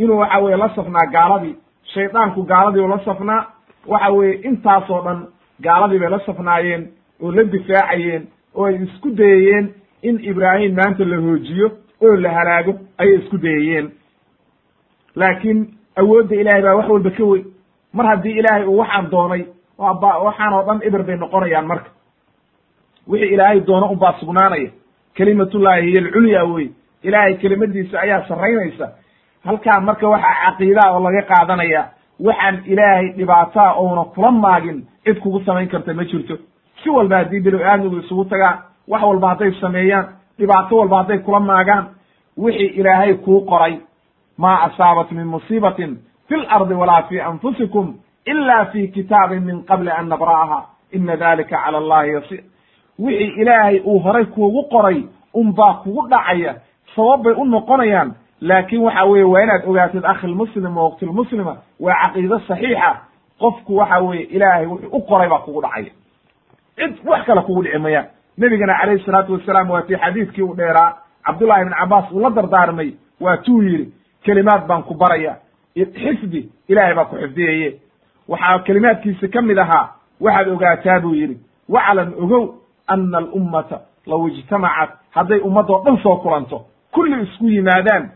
inuu 0.04 0.18
waxa 0.22 0.40
weye 0.44 0.58
la 0.58 0.70
safnaa 0.76 1.06
gaaladii 1.16 1.56
shaydaanku 1.94 2.44
gaaladii 2.52 2.82
u 2.82 2.88
la 2.88 3.00
safnaa 3.06 3.42
waxa 3.94 4.10
weye 4.18 4.34
intaasoo 4.50 5.02
dhan 5.06 5.20
gaaladii 5.66 6.00
bay 6.00 6.10
la 6.10 6.20
safnaayeen 6.26 6.84
oo 7.24 7.32
la 7.32 7.44
difaacayeen 7.44 8.24
oo 8.56 8.66
ay 8.66 8.76
isku 8.86 9.10
dayayeen 9.22 9.66
in 10.02 10.20
ibraahim 10.32 10.76
maanta 10.80 11.06
la 11.12 11.18
hoojiyo 11.26 11.68
oo 12.06 12.16
la 12.16 12.30
halaago 12.38 12.74
ayay 12.98 13.16
isku 13.22 13.38
dayayeen 13.38 13.92
laakiin 15.16 15.60
awoodda 15.96 16.36
ilaahay 16.36 16.62
baa 16.64 16.76
wax 16.76 16.90
walba 16.90 17.10
ka 17.12 17.24
weyn. 17.24 17.46
Mar 17.94 18.06
haddii 18.08 18.38
ilaahay 18.40 18.66
uu 18.68 18.78
waxaan 18.78 19.10
doonay 19.12 19.44
waaba 19.78 20.18
waxaan 20.26 20.54
oo 20.54 20.64
dhan 20.68 20.80
ibir 20.88 21.04
bay 21.04 21.16
noqonayaan 21.18 21.66
marka. 21.68 21.90
Wixii 23.08 23.34
ilaahay 23.34 23.60
doono 23.68 23.88
unbaa 23.92 24.14
sugnaanaya. 24.20 24.70
Kelimatullahi 25.14 25.82
hiy 25.82 25.98
alculya 26.00 26.44
wey 26.46 26.70
ilaahay 27.04 27.34
kelimadiisa 27.38 28.00
ayaa 28.02 28.28
sarraynaysa 28.28 28.86
halkaa 29.46 29.80
marka 29.82 30.08
waxaa 30.10 30.36
caqiidaa 30.46 30.92
oo 30.94 31.00
laga 31.04 31.22
qaadanaya 31.22 31.82
waxaan 32.26 32.62
ilaahay 32.66 33.08
dhibaataa 33.18 33.74
ouna 33.74 34.04
kula 34.04 34.32
maagin 34.32 34.88
cid 35.06 35.20
kugu 35.20 35.40
samayn 35.46 35.68
karta 35.70 35.94
ma 35.94 36.04
jirto. 36.06 36.38
Si 36.84 36.90
walba 36.90 37.18
haddii 37.18 37.40
binu 37.40 37.60
aadmigu 37.64 37.98
isugu 37.98 38.26
tagaan 38.26 38.58
wax 38.88 39.02
walba 39.04 39.28
hadday 39.30 39.52
sameeyaan 39.62 40.06
dhibaato 40.40 40.78
walba 40.78 40.98
hadday 40.98 41.18
kula 41.20 41.40
maagaan 41.40 41.86
wixii 42.38 42.68
ilaahay 42.80 43.14
kuu 43.14 43.42
qoray. 43.46 43.80
Maa 44.38 44.58
asaabat 44.68 45.12
min 45.12 45.28
musiibatin 45.28 45.98
fi 46.28 46.36
lardi 46.36 46.74
walaa 46.74 47.02
fi 47.10 47.20
anfusikum 47.22 47.96
ila 48.26 48.66
fi 48.66 48.88
kitaabin 48.88 49.44
min 49.44 49.64
qabli 49.64 49.92
an 49.92 50.08
nabra'aha. 50.10 50.60
Ina 50.94 51.18
dalika 51.18 51.58
cala 51.64 51.78
allahi 51.78 52.14
yasiir. 52.14 52.44
Wixii 53.00 53.34
ilaahay 53.42 53.80
uu 53.86 54.00
horay 54.00 54.26
kuugu 54.26 54.64
qoray 54.72 55.04
unbaa 55.34 55.74
kugu 55.74 56.08
dhacaya 56.10 56.56
sabab 56.96 57.24
bay 57.24 57.34
u 57.34 57.46
noqonayaan 57.46 58.14
laakin 58.42 58.80
waxa 58.82 59.04
weeye 59.06 59.24
waa 59.26 59.42
inaad 59.44 59.64
ogaatid 59.68 60.06
akhilmuslim 60.06 60.78
wa 60.78 60.84
waqtilmuslima 60.84 61.58
waa 61.80 61.96
caqiido 62.04 62.40
saxiixa. 62.48 62.96
Qofku 63.40 63.76
waxa 63.78 64.00
weeye 64.00 64.24
ilaahay 64.24 64.66
wuxuu 64.66 64.90
u 64.98 65.02
qoray 65.02 65.30
baa 65.30 65.40
kugu 65.40 65.62
dhacaya 65.62 65.92
cid 66.76 66.96
wax 67.06 67.26
kale 67.26 67.42
kugu 67.42 67.64
dhici 67.64 67.78
mayaan. 67.78 68.06
Nebigana 68.38 68.78
calayhi 68.82 69.06
salaatu 69.06 69.34
wasalaam 69.34 69.70
waa 69.70 69.82
tii 69.82 69.96
xadiidkii 69.96 70.42
u 70.44 70.56
dheeraa. 70.56 70.98
Cabdullahi 71.26 71.62
ibn 71.62 71.74
cabaas 71.80 72.12
uu 72.12 72.20
la 72.20 72.30
dardaarmay. 72.30 72.94
Waa 73.20 73.38
tuu 73.38 73.62
yidhi 73.64 73.94
kelimaad 74.24 74.68
baan 74.68 74.84
ku 74.84 74.94
baraya. 74.94 75.36
Xifdi 75.76 76.50
ilaahay 76.68 76.94
baa 76.96 77.06
ku 77.06 77.16
xifdiyaye 77.16 77.74
waxaa 78.28 78.60
kelimaadkiisa 78.60 79.28
ka 79.28 79.42
mid 79.42 79.58
ahaa 79.58 79.90
waxaad 80.22 80.48
ogaataa 80.48 81.00
buu 81.00 81.14
yidhi 81.14 81.38
waclam 81.70 82.14
ogow 82.24 82.56
ana 82.88 83.18
alummata 83.18 83.80
law 84.08 84.28
ijtamacat. 84.28 84.90
Hadday 85.12 85.40
ummaddoo 85.40 85.84
dhan 85.86 85.98
soo 86.04 86.16
kulanto 86.16 86.66
kulli 86.92 87.24
isku 87.24 87.46
yimaadaan 87.50 88.10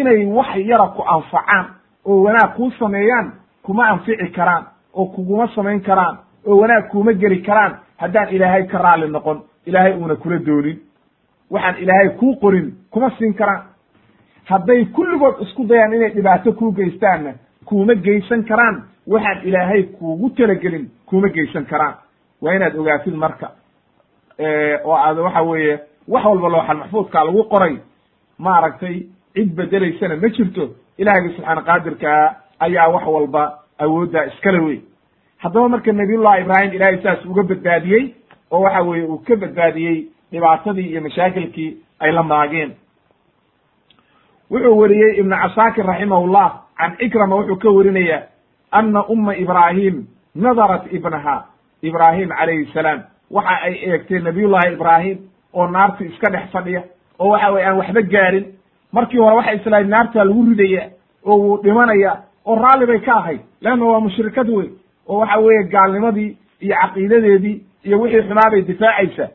inay 0.00 0.26
wax 0.26 0.56
yara 0.56 0.86
ku 0.96 1.02
anfacaan 1.02 1.66
oo 2.04 2.22
wanaag 2.22 2.54
kuu 2.56 2.70
sameeyaan 2.78 3.32
kuma 3.62 3.86
anfici 3.88 4.28
karaan 4.36 4.64
oo 4.94 5.06
kuguma 5.06 5.48
samayn 5.54 5.80
karaan 5.80 6.18
oo 6.46 6.56
wanaag 6.60 6.88
kuuma 6.90 7.12
geli 7.12 7.42
karaan 7.42 7.72
haddaan 7.96 8.28
ilaahay 8.34 8.66
ka 8.66 8.78
raalli 8.78 9.08
noqon 9.08 9.42
ilaahay 9.66 9.92
uuna 9.92 10.16
kula 10.16 10.38
doonin 10.46 10.78
waxaan 11.50 11.76
ilaahay 11.82 12.08
kuu 12.18 12.36
qorin 12.36 12.72
kuma 12.90 13.10
siin 13.18 13.34
karaan. 13.34 13.62
Hadday 14.44 14.84
kulligood 14.84 15.40
isku 15.40 15.64
dayaan 15.68 15.92
inay 15.94 16.10
dhibaato 16.14 16.52
kuu 16.52 16.72
geystaanna 16.72 17.32
kuuma 17.64 17.94
geysan 17.94 18.44
karaan. 18.44 18.82
Waxaan 19.08 19.40
ilaahay 19.48 19.82
kuugu 19.82 20.30
talagelin 20.30 20.90
kuuma 21.06 21.28
geysan 21.28 21.64
karaan. 21.66 21.94
Waa 22.42 22.52
inaad 22.54 22.76
ogaatid 22.76 23.14
marka. 23.14 23.50
Oo 24.84 24.94
aad 24.96 25.18
waxa 25.18 25.42
weeye 25.42 25.78
wax 26.08 26.24
walba 26.24 26.48
looxal 26.48 26.76
maxfuudkaa 26.76 27.24
lagu 27.24 27.44
qoray. 27.44 27.76
Maaragtay 28.38 28.96
cid 29.34 29.54
bedelaysana 29.56 30.16
ma 30.16 30.28
jirto 30.28 30.64
ilaahiyga 30.98 31.34
subxaana 31.36 31.62
qaadirkaa 31.62 32.34
ayaa 32.60 32.88
wax 32.94 33.06
walba 33.06 33.44
awooddaa 33.78 34.24
iskale 34.30 34.58
wey 34.66 34.78
haddaba 35.42 35.68
marka 35.68 35.92
nabiyullahi 35.92 36.42
ibraahim 36.42 36.72
ilaahay 36.72 36.98
saas 37.02 37.24
uga 37.24 37.42
badbaadiyey 37.42 38.14
oo 38.50 38.60
waxa 38.60 38.82
weeye 38.82 39.04
uu 39.06 39.18
ka 39.28 39.36
badbaadiyey 39.36 39.96
dhibaatadii 40.32 40.88
iyo 40.90 41.00
mashaakilkii 41.00 41.70
ay 42.00 42.12
la 42.12 42.22
maageen. 42.22 42.72
Wuxuu 44.50 44.78
weriyey 44.78 45.18
ibnu 45.20 45.36
casaakir 45.42 45.86
raximahullah 45.86 46.48
can 46.78 46.96
ikrama 47.00 47.36
wuxuu 47.36 47.56
ka 47.56 47.70
werinayaa 47.70 48.22
ana 48.72 49.04
umma 49.08 49.36
ibraahim 49.36 50.06
nadarat 50.34 50.92
ibnaha 50.92 51.44
ibraahim 51.82 52.28
calayhi 52.28 52.66
salaam. 52.74 53.02
Waxa 53.30 53.54
ay 53.62 53.74
eegtay 53.74 54.18
nabiyullahi 54.20 54.72
ibraahim 54.72 55.18
oo 55.54 55.66
naarti 55.66 56.04
iska 56.04 56.30
dhex 56.30 56.50
fadhiya 56.52 56.82
oo 57.18 57.28
waxa 57.30 57.50
weye 57.52 57.66
aan 57.66 57.76
waxba 57.78 58.02
gaarin 58.02 58.46
markii 58.96 59.18
hore 59.18 59.36
waxay 59.36 59.56
islahayd 59.58 59.88
naartaa 59.94 60.24
lagu 60.24 60.42
ridaya 60.50 60.82
oo 61.26 61.36
wuu 61.42 61.56
dhimanaya 61.62 62.12
oo 62.46 62.54
raalli 62.64 62.86
bay 62.86 63.00
ka 63.00 63.12
ahayd. 63.20 63.40
Leanna 63.60 63.84
waa 63.90 64.00
mushrikad 64.00 64.48
wey 64.56 64.68
oo 65.08 65.18
waxa 65.20 65.38
weeye 65.44 65.62
gaalnimadii 65.74 66.30
iyo 66.60 66.74
caqiidadeedii 66.82 67.56
iyo 67.86 68.00
wixii 68.00 68.22
xumaa 68.28 68.50
bay 68.50 68.62
difaacaysa 68.62 69.28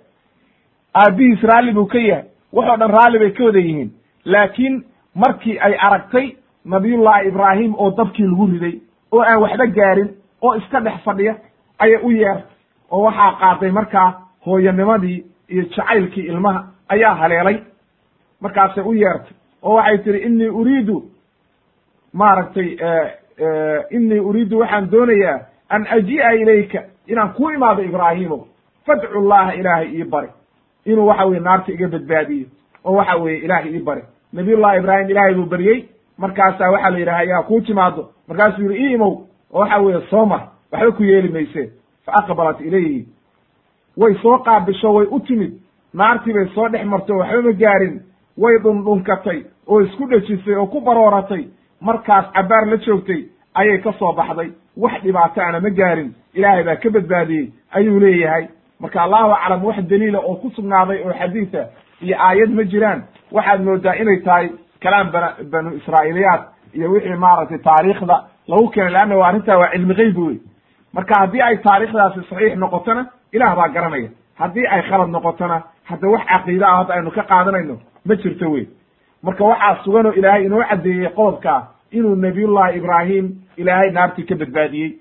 aabihiis 0.96 1.42
raalli 1.44 1.72
buu 1.74 1.86
ka 1.86 2.00
yahay. 2.00 2.24
Waxoo 2.54 2.78
dhan 2.78 2.92
raalli 2.92 3.20
bay 3.20 3.32
ka 3.32 3.44
wada 3.44 3.60
yihiin. 3.60 3.90
Laakiin 4.26 4.84
markii 5.16 5.58
ay 5.60 5.74
aragtay 5.88 6.28
nabiyullahi 6.66 7.28
ibraahim 7.28 7.74
oo 7.78 7.92
dabkii 7.98 8.24
lagu 8.28 8.48
riday 8.48 8.76
oo 9.12 9.22
aan 9.22 9.42
waxba 9.42 9.66
gaarin 9.68 10.10
oo 10.42 10.56
iska 10.56 10.80
dhex 10.82 10.98
fadhiya 11.06 11.36
ayay 11.80 12.00
u 12.04 12.12
yeertay 12.12 12.44
oo 12.92 13.02
waxaa 13.04 13.32
qaaday 13.42 13.72
markaa 13.72 14.10
hooyanimadii 14.46 15.24
iyo 15.50 15.64
jacaylkii 15.64 16.26
ilmaha 16.32 16.64
ayaa 16.90 17.16
haleelay. 17.16 17.58
Markaasay 18.42 18.84
u 18.84 18.94
yeertay 18.94 19.34
oo 19.64 19.74
waxay 19.76 19.98
tihi 19.98 20.18
inii 20.18 20.48
uriidu 20.48 21.04
maaragtay 22.14 22.78
inii 23.92 24.20
uriidu 24.20 24.60
waxaan 24.60 24.90
doonayaa 24.92 25.40
an 25.70 25.86
aji'a 25.90 26.34
ilayka 26.34 26.84
inaan 27.08 27.34
ku 27.34 27.50
imaado 27.52 27.82
ibraahimo. 27.84 28.48
Fadcu 28.86 29.22
llaha 29.22 29.54
ilaahay 29.56 29.88
ii 29.96 30.04
bari. 30.04 30.28
Inuu 30.86 31.08
waxa 31.08 31.26
weye 31.26 31.40
naarta 31.40 31.72
iga 31.72 31.88
badbaadiyo 31.88 32.48
oo 32.86 32.94
waxa 32.94 33.16
weeye 33.16 33.40
ilaahay 33.40 33.74
ii 33.76 33.80
bari. 33.80 34.02
Nabiyullahi 34.34 34.78
ibraahim 34.80 35.10
ilaahay 35.10 35.34
buu 35.34 35.46
beryey 35.46 35.86
markaasaa 36.18 36.72
waxaa 36.72 36.90
la 36.90 36.98
yidhaha 37.00 37.24
yaa 37.24 37.44
kuu 37.44 37.62
timaado 37.62 38.10
markaasuu 38.28 38.72
yihi 38.72 38.86
ii 38.86 38.94
imow 38.94 39.12
oo 39.54 39.60
waxa 39.60 39.78
weeye 39.78 40.02
soo 40.10 40.26
mar 40.26 40.48
waxba 40.72 40.92
ku 40.92 41.04
yeeli 41.04 41.30
mayse. 41.30 41.72
Fa 42.06 42.12
aqbalat 42.14 42.62
ilayhi. 42.62 43.08
Way 43.98 44.16
soo 44.22 44.38
qaabisho 44.38 44.94
way 44.94 45.08
u 45.12 45.20
timid. 45.20 45.54
Naartii 45.94 46.34
bay 46.34 46.46
soo 46.56 46.70
dhex 46.70 46.86
martay 46.86 47.16
oo 47.16 47.20
waxba 47.20 47.42
ma 47.42 47.52
gaarin 47.54 48.02
way 48.42 48.58
dhundhunkatay 48.64 49.40
oo 49.68 49.82
isku 49.82 50.08
dhejisay 50.12 50.56
oo 50.56 50.68
ku 50.68 50.82
barooratay. 50.82 51.44
Markaas 51.82 52.26
cabbaar 52.36 52.66
la 52.68 52.78
joogtay 52.78 53.22
ayay 53.56 53.78
ka 53.82 53.92
soo 54.00 54.14
baxday. 54.14 54.50
Wax 54.78 55.02
dhibaato 55.04 55.42
ana 55.42 55.60
ma 55.60 55.70
gaarin. 55.70 56.14
Ilaahay 56.34 56.64
baa 56.64 56.76
ka 56.76 56.90
badbaadiyey 56.90 57.52
ayuu 57.72 58.00
leeyahay. 58.00 58.48
Marka 58.80 59.02
allahu 59.04 59.32
aclam 59.34 59.64
wax 59.66 59.78
daliila 59.90 60.20
oo 60.20 60.36
ku 60.36 60.50
sugnaaday 60.56 61.00
oo 61.06 61.14
xadiisa 61.20 61.62
iyo 62.02 62.16
aayad 62.20 62.50
ma 62.58 62.64
jiraan. 62.64 63.04
Waxaad 63.32 63.62
moodaa 63.64 63.96
inay 64.02 64.20
tahay 64.24 64.50
kalaam 64.84 65.12
bana 65.12 65.30
banu 65.52 65.70
israa'iiliyaat 65.80 66.44
iyo 66.74 66.92
wixii 66.92 67.16
maaragtay 67.16 67.58
taariikhda 67.60 68.18
lagu 68.48 68.70
keenay 68.70 68.92
leanna 68.94 69.16
waa 69.18 69.28
arrintaa 69.30 69.58
waa 69.58 69.72
cilmi 69.72 69.94
geybi 69.96 70.22
wey 70.22 70.38
marka 70.94 71.14
haddii 71.20 71.42
ay 71.42 71.58
taarikhdaasi 71.58 72.20
saxiix 72.30 72.56
noqotona 72.58 73.06
ilaah 73.34 73.56
baa 73.56 73.68
garanaya. 73.76 74.10
Haddii 74.40 74.68
ay 74.68 74.82
khalad 74.90 75.10
noqotona 75.10 75.64
hadda 75.90 76.08
wax 76.14 76.24
caqiida 76.32 76.66
ah 76.68 76.78
hadda 76.80 76.94
aynu 76.96 77.12
ka 77.12 77.24
qaadanayno 77.32 77.76
ma 78.06 78.16
jirto 78.16 78.52
wey 78.52 78.66
marka 79.24 79.44
waxaa 79.44 79.84
suganoo 79.84 80.14
ilaahay 80.20 80.46
inoo 80.46 80.64
caddeeyey 80.70 81.10
qodobkaa 81.18 81.62
inuu 81.92 82.16
nabiyullahi 82.16 82.78
ibraahim 82.78 83.26
ilaahay 83.58 83.92
naartii 83.92 84.24
ka 84.30 84.36
badbaadiyey. 84.36 84.92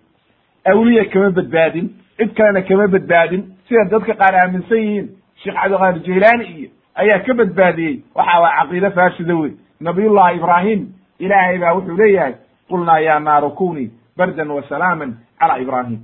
Awliya 0.65 1.05
kama 1.13 1.31
badbaadin 1.31 1.87
cid 2.19 2.31
kalena 2.37 2.63
kama 2.63 2.87
badbaadin. 2.89 3.43
Sida 3.69 3.85
dadka 3.91 4.15
qaar 4.15 4.35
aaminsan 4.35 4.79
yihiin 4.79 5.07
sheekh 5.43 5.55
cabdiqaadir 5.61 6.03
jaylaani 6.09 6.45
iyo 6.45 6.69
ayaa 6.95 7.19
ka 7.27 7.35
badbaadiyey. 7.35 7.95
Waxa 8.15 8.41
waa 8.41 8.53
caqiide 8.59 8.91
faasida 8.91 9.35
wey 9.37 9.53
nabiyullahi 9.81 10.37
ibraahim 10.37 10.81
ilaahay 11.19 11.59
baa 11.59 11.75
wuxuu 11.75 11.97
leeyahay 11.97 12.35
qulnaa 12.69 12.99
ya 13.01 13.21
naaru 13.21 13.51
kuni 13.51 13.91
bardan 14.17 14.51
wa 14.51 14.63
salaaman 14.69 15.15
cala 15.41 15.59
ibraahim. 15.61 16.01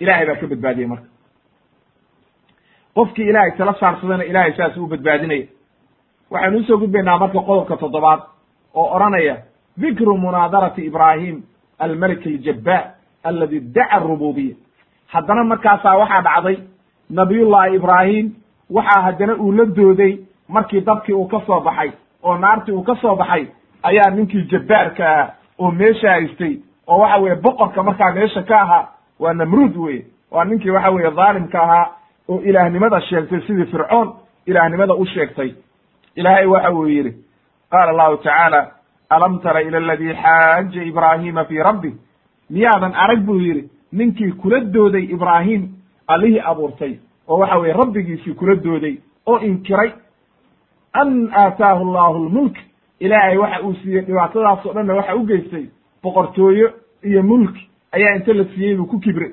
Ilahay 0.00 0.26
baa 0.26 0.34
ka 0.40 0.46
badbaadiyey 0.46 0.88
marka 0.88 1.06
qofkii 2.94 3.28
ilahay 3.28 3.50
tala 3.56 3.74
saarsadana 3.80 4.24
ilahay 4.24 4.52
saas 4.56 4.76
u 4.76 4.86
badbaadinaya. 4.86 5.46
Waxaynu 6.30 6.58
u 6.58 6.64
soo 6.64 6.76
gudbaynaa 6.78 7.18
marka 7.18 7.38
qodobka 7.40 7.76
toddobaad 7.76 8.20
oo 8.74 8.86
odhanaya 8.96 9.36
dikru 9.80 10.16
munaadarati 10.18 10.84
ibraahim 10.86 11.42
almalik 11.78 12.26
aljabbar 12.26 12.82
aladi 13.24 13.56
iddaca 13.56 13.90
arububiya 13.96 14.54
haddana 15.12 15.44
markaasaa 15.44 15.96
waxaa 15.98 16.22
dhacday 16.22 16.56
nabiyullahi 17.10 17.76
ibraahim 17.76 18.32
waxaa 18.70 19.02
haddana 19.02 19.34
uu 19.36 19.52
la 19.52 19.64
dooday 19.64 20.18
markii 20.48 20.80
dabkii 20.80 21.12
uu 21.14 21.26
ka 21.28 21.40
soo 21.46 21.60
baxay 21.60 21.90
oo 22.22 22.36
naartii 22.38 22.72
uu 22.74 22.82
ka 22.82 22.94
soo 23.00 23.16
baxay 23.16 23.46
ayaa 23.82 24.10
ninkii 24.10 24.42
jabbaarka 24.50 25.04
ah 25.20 25.28
oo 25.58 25.70
meesha 25.70 26.10
haystay 26.10 26.56
oo 26.86 26.98
waxa 26.98 27.16
weeye 27.20 27.36
boqorka 27.36 27.82
markaa 27.82 28.12
meesha 28.12 28.42
ka 28.42 28.60
ahaa 28.60 28.88
waa 29.20 29.32
namruud 29.34 29.76
weye 29.76 30.06
waa 30.30 30.44
ninkii 30.44 30.70
waxa 30.70 30.90
weeye 30.90 31.10
dhaalimka 31.10 31.62
ahaa 31.62 31.86
oo 32.28 32.40
ilaahnimada 32.40 33.00
sheegtay 33.00 33.40
sidii 33.46 33.66
fircoon 33.66 34.12
ilaahnimada 34.46 34.94
u 34.94 35.06
sheegtay. 35.06 35.54
Ilaahay 36.16 36.46
waxa 36.46 36.72
uu 36.74 36.86
yidhi 36.88 37.12
qaala 37.70 37.90
allahu 37.90 38.16
tacaala 38.16 38.70
alam 39.10 39.40
tara 39.40 39.62
ila 39.62 39.78
aladii 39.78 40.14
xaaja 40.14 40.82
ibraahima 40.82 41.44
fii 41.44 41.58
rabbi? 41.58 41.92
Miyaadan 42.50 42.94
arag 42.94 43.20
buu 43.24 43.38
yidhi 43.40 43.68
ninkii 43.92 44.32
kula 44.32 44.60
dooday 44.60 45.04
ibraahim 45.04 45.68
allihii 46.06 46.40
abuurtay 46.40 46.94
oo 47.28 47.38
waxa 47.38 47.58
weye 47.58 47.72
rabbigiisii 47.72 48.34
kula 48.34 48.54
dooday 48.54 48.96
oo 49.26 49.38
inkiray 49.38 49.92
an 50.92 51.30
aataahu 51.34 51.82
allahu 51.88 52.24
lmulk 52.28 52.56
ilaahay 53.00 53.36
waxa 53.36 53.62
uu 53.62 53.74
siiyey 53.74 54.02
dhibaatadaas 54.06 54.66
o 54.66 54.72
dhanna 54.72 54.94
waxa 54.94 55.14
u 55.16 55.26
geystay 55.26 55.66
boqortooyo 56.02 56.70
iyo 57.02 57.22
mulki 57.22 57.68
ayaa 57.92 58.16
inta 58.16 58.34
la 58.34 58.44
siiyey 58.44 58.76
buu 58.76 58.86
ku 58.86 58.98
kibray 59.00 59.32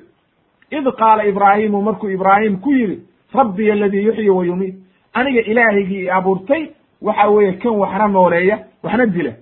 id 0.70 0.86
qaala 0.98 1.24
ibraahimu 1.26 1.82
markuu 1.82 2.10
ibraahim 2.10 2.60
ku 2.60 2.72
yidhi 2.72 2.98
rabbiy 3.34 3.72
aladii 3.72 4.04
yuxyi 4.04 4.30
wa 4.30 4.44
yumiit 4.44 4.74
aniga 5.14 5.40
ilaahaygii 5.40 6.08
abuurtay 6.10 6.62
waxa 7.02 7.28
weeye 7.30 7.52
kan 7.52 7.72
waxna 7.72 8.08
nooleeya 8.08 8.58
waxna 8.82 9.06
dila 9.06 9.32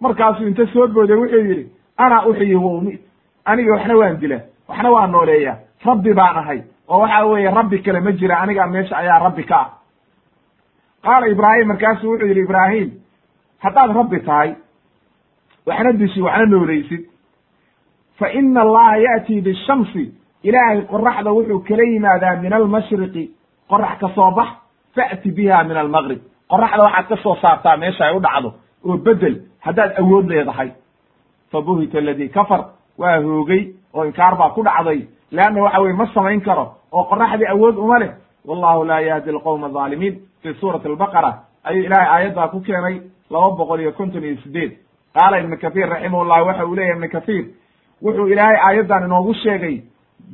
markaasuu 0.00 0.46
inta 0.46 0.66
soo 0.66 0.86
booday 0.88 1.16
wuxuu 1.16 1.44
yidhi 1.48 1.66
ana 1.96 2.26
uxyi 2.26 2.54
wa 2.54 2.70
umiit 2.78 3.00
aniga 3.44 3.72
waxna 3.72 3.96
waan 3.96 4.16
dila 4.20 4.40
waxna 4.68 4.90
waan 4.90 5.10
nooleeya 5.10 5.56
rabbi 5.84 6.12
baan 6.14 6.36
ahay 6.36 6.60
oo 6.88 6.98
waxa 7.00 7.24
weeye 7.26 7.50
rabbi 7.50 7.78
kale 7.82 8.00
ma 8.00 8.12
jira 8.12 8.38
aniga 8.42 8.66
meesha 8.66 8.96
ayaa 8.96 9.18
rabbi 9.18 9.42
ka 9.44 9.56
ah 9.60 9.70
qaala 11.04 11.28
ibraahim 11.28 11.66
markaasu 11.68 12.10
wuxuu 12.10 12.26
yidhi 12.26 12.40
ibraahim 12.40 12.90
haddaad 13.58 13.96
rabbi 13.96 14.20
tahay 14.20 14.54
waxna 15.66 15.92
dishi 15.92 16.20
waxna 16.22 16.46
nooleysid 16.46 17.02
fa 18.18 18.32
ina 18.32 18.60
allaha 18.60 18.96
ya'tii 19.06 19.40
bishamsi 19.40 20.04
ilaahay 20.48 20.80
qoraxda 20.92 21.30
wuxuu 21.32 21.60
kala 21.68 21.82
yimaadaa 21.92 22.36
min 22.42 22.52
almashriqi 22.52 23.24
qorax 23.70 23.98
ka 24.00 24.08
soo 24.14 24.30
bax 24.38 24.48
fa'ti 24.96 25.30
biha 25.36 25.64
min 25.64 25.76
almaqrib 25.76 26.20
qoraxda 26.50 26.82
waxaad 26.86 27.06
ka 27.08 27.16
soo 27.22 27.36
saartaa 27.42 27.76
meesha 27.76 28.04
ay 28.06 28.16
u 28.16 28.20
dhacdo 28.20 28.50
oo 28.84 28.96
bedel 28.96 29.36
haddaad 29.60 29.92
awood 30.00 30.26
leedahay. 30.28 30.70
Fa 31.52 31.60
buhita 31.62 31.98
aladii 31.98 32.28
kafar 32.28 32.60
waa 32.98 33.20
hoogay 33.20 33.62
oo 33.94 34.04
inkaar 34.04 34.36
baa 34.36 34.50
ku 34.50 34.62
dhacday. 34.62 35.00
Leanna 35.32 35.62
waxa 35.62 35.80
weye 35.80 35.92
ma 35.94 36.06
samayn 36.14 36.40
karo 36.40 36.64
oo 36.92 37.04
qoraxdii 37.10 37.46
awood 37.48 37.76
uma 37.78 37.98
leh. 37.98 38.10
Wallahu 38.48 38.84
laa 38.84 39.00
yahdi 39.00 39.30
alqowma 39.30 39.66
alظaalimiin 39.66 40.14
fi 40.42 40.54
suurati 40.60 40.88
albaqara 40.88 41.32
ayuu 41.64 41.84
ilaahay 41.84 42.08
aayaddaa 42.14 42.48
ku 42.48 42.60
keenay 42.60 43.00
laba 43.30 43.50
boqol 43.56 43.80
iyo 43.80 43.92
konton 43.92 44.24
iyo 44.24 44.36
sideed 44.44 44.72
qaala 45.14 45.40
ibnu 45.40 45.56
kathiir 45.56 45.88
raximahullah 45.88 46.46
waxa 46.46 46.66
uu 46.66 46.74
leyahy 46.76 46.92
ibnu 46.96 47.08
kathiir 47.08 47.44
wuxuu 48.02 48.26
ilaahay 48.28 48.56
aayaddan 48.66 49.04
inoogu 49.04 49.34
sheegay 49.34 49.80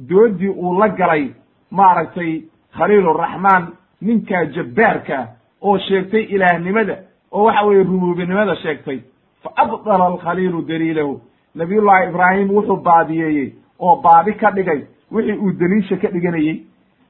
doodii 0.08 0.48
uu 0.48 0.78
la 0.78 0.88
galay 0.88 1.30
maaragtay 1.70 2.42
khaliiluraxmaan 2.76 3.68
ninkaa 4.00 4.44
jabbaarka 4.44 5.26
oo 5.62 5.78
sheegtay 5.78 6.22
ilaahnimada 6.34 6.96
oo 7.32 7.44
waxa 7.44 7.64
weeye 7.66 7.84
rubuubinimada 7.84 8.56
sheegtay. 8.56 8.98
Fa 9.42 9.50
abdala 9.56 10.04
alkhaliilu 10.06 10.62
daliilahu. 10.62 11.20
Nabiyullahi 11.54 12.08
ibraahim 12.08 12.50
wuxuu 12.50 12.76
baadiyeeyey 12.76 13.52
oo 13.78 13.96
baadi 13.96 14.32
ka 14.32 14.50
dhigay 14.50 14.80
wixii 15.12 15.38
uu 15.38 15.52
daliisha 15.52 15.96
ka 15.96 16.08
dhiganayey. 16.08 16.62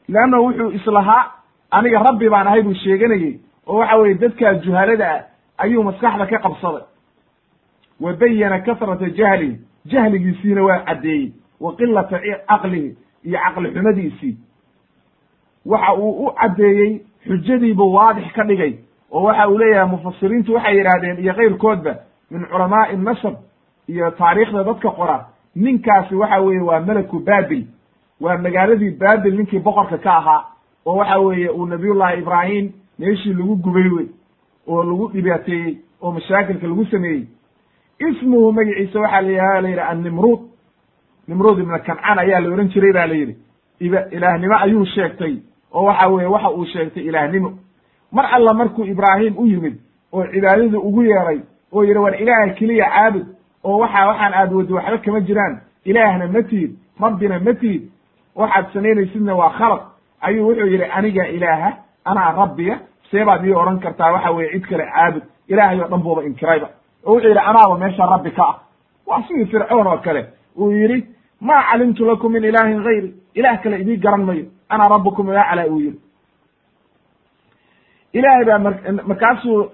Leanna 0.09 0.41
wuxuu 0.41 0.71
islahaa 0.71 1.25
aniga 1.71 1.99
rabbi 1.99 2.29
baan 2.29 2.47
ahay 2.47 2.63
buu 2.63 2.75
sheeganayey 2.75 3.41
oo 3.67 3.79
waxa 3.79 3.97
weeye 3.97 4.15
dadkaa 4.15 4.55
juhalada 4.55 5.07
ah 5.15 5.23
ayuu 5.59 5.83
maskaxda 5.83 6.27
ka 6.27 6.39
qabsaday. 6.39 6.83
Wa 8.01 8.13
bayana 8.13 8.61
kasrata 8.61 9.11
jahlihi 9.11 9.59
jahligiisiina 9.87 10.63
waa 10.63 10.79
caddeeyey 10.87 11.33
wa 11.61 11.73
qilata 11.77 12.19
caqlihi 12.49 12.97
iyo 13.25 13.39
caqli 13.45 13.71
xumadiisii. 13.75 14.37
Waxa 15.67 15.95
uu 15.95 16.27
u 16.27 16.31
caddeeyey 16.35 17.01
xujadiibu 17.27 17.93
waadix 17.95 18.33
ka 18.33 18.45
dhigay 18.45 18.79
oo 19.11 19.23
waxa 19.23 19.49
uu 19.49 19.59
leeyahay 19.59 19.91
mufasiriintu 19.91 20.55
waxay 20.55 20.77
yidhaahdeen 20.77 21.19
iyo 21.19 21.35
keyrkoodba 21.35 21.95
min 22.31 22.45
culamaa'i 22.47 22.97
nasab 22.97 23.35
iyo 23.89 24.11
taariikhda 24.11 24.65
dadka 24.65 24.91
qora. 24.91 25.27
Ninkaasi 25.57 26.15
waxa 26.15 26.41
weeye 26.41 26.61
waa 26.63 26.81
meleku 26.81 27.19
babil 27.19 27.67
waa 28.21 28.39
magaaladii 28.39 28.91
babil 28.91 29.37
ninkii 29.37 29.59
boqorka 29.59 29.99
ka 29.99 30.17
ahaa 30.17 30.45
oo 30.87 30.97
waxa 30.97 31.19
weeye 31.19 31.49
uu 31.51 31.67
nabiyullahi 31.67 32.19
ibraahim 32.19 32.73
meeshii 32.99 33.35
lagu 33.35 33.57
gubay 33.57 33.89
wey 33.89 34.07
oo 34.67 34.83
lagu 34.83 35.09
dhibaateeyey 35.13 35.79
oo 36.03 36.13
mashaakilka 36.13 36.67
lagu 36.67 36.85
sameeyey. 36.85 37.27
Ismuhu 37.99 38.53
magaciisa 38.53 39.01
waxaa 39.01 39.21
la 39.21 39.61
la 39.61 39.69
yidhi 39.69 39.81
annimruud 39.81 40.41
nimruud 41.31 41.59
ibna 41.63 41.79
kancaan 41.79 42.19
ayaa 42.19 42.41
la 42.41 42.49
ohan 42.51 42.69
jiray 42.69 42.93
ba 42.93 43.07
la 43.07 43.15
yidhi. 43.15 43.35
Ilaahnimo 43.81 44.55
ayuu 44.59 44.85
sheegtay 44.87 45.35
oo 45.73 45.85
waxa 45.85 46.09
weeye 46.09 46.29
waxa 46.29 46.51
uu 46.51 46.65
sheegtay 46.65 47.03
ilaahnimo. 47.05 47.51
Mar 48.13 48.27
alla 48.35 48.53
markuu 48.55 48.85
ibraahim 48.85 49.35
u 49.39 49.47
yimid 49.47 49.77
oo 50.13 50.27
cibaadadii 50.27 50.77
ugu 50.77 51.03
yeeray 51.03 51.41
oo 51.73 51.85
yidhi 51.85 51.99
war 51.99 52.15
ilaaha 52.23 52.55
keliya 52.59 52.87
caabud 52.91 53.27
oo 53.65 53.79
waxa 53.79 54.07
waxaan 54.09 54.35
aad 54.35 54.53
wadi 54.53 54.73
waxba 54.73 54.99
kama 54.99 55.21
jiraan. 55.21 55.61
Ilaahna 55.85 56.27
ma 56.29 56.43
tiid 56.43 56.71
rabbina 57.01 57.39
ma 57.39 57.55
tiid 57.55 57.83
waxaad 58.37 58.67
samaynaysidna 58.73 59.35
waa 59.37 59.51
khalad. 59.59 59.81
Ayuu 60.21 60.49
wuxuu 60.49 60.67
yidhi 60.67 60.85
aniga 60.85 61.29
ilaaha 61.29 61.73
anaa 62.05 62.33
rabbiya 62.37 62.79
see 63.11 63.25
baad 63.25 63.45
ii 63.47 63.53
odhan 63.55 63.79
kartaa 63.81 64.13
waxa 64.13 64.31
weye 64.31 64.51
cid 64.53 64.67
kale 64.67 64.85
caabud. 64.85 65.23
Ilaahay 65.49 65.81
oo 65.81 65.89
dhan 65.89 66.03
buuba 66.03 66.23
inkirayba. 66.25 66.69
Oo 67.07 67.13
wuxuu 67.15 67.29
yidhi 67.29 67.39
anaaba 67.41 67.79
meesha 67.79 68.07
rabbi 68.07 68.31
ka 68.31 68.43
ah. 68.43 68.57
Waa 69.07 69.23
sidii 69.29 69.47
fircoon 69.47 69.87
oo 69.87 69.99
kale. 69.99 70.27
Uu 70.59 70.71
yidhi 70.73 71.07
ma 71.41 71.63
calimtu 71.71 72.05
lakum 72.05 72.33
min 72.33 72.45
ilaahin 72.45 72.83
gayri 72.83 73.15
ilaah 73.35 73.63
kale 73.63 73.81
idii 73.81 73.97
garan 73.97 74.25
mayo. 74.25 74.45
Ana 74.69 74.85
rabbukum 74.89 75.31
ilacla 75.31 75.67
uu 75.67 75.81
yidhi. 75.81 75.99
Ilaahay 78.13 78.45
baa 78.45 78.59
markaasuu 79.07 79.71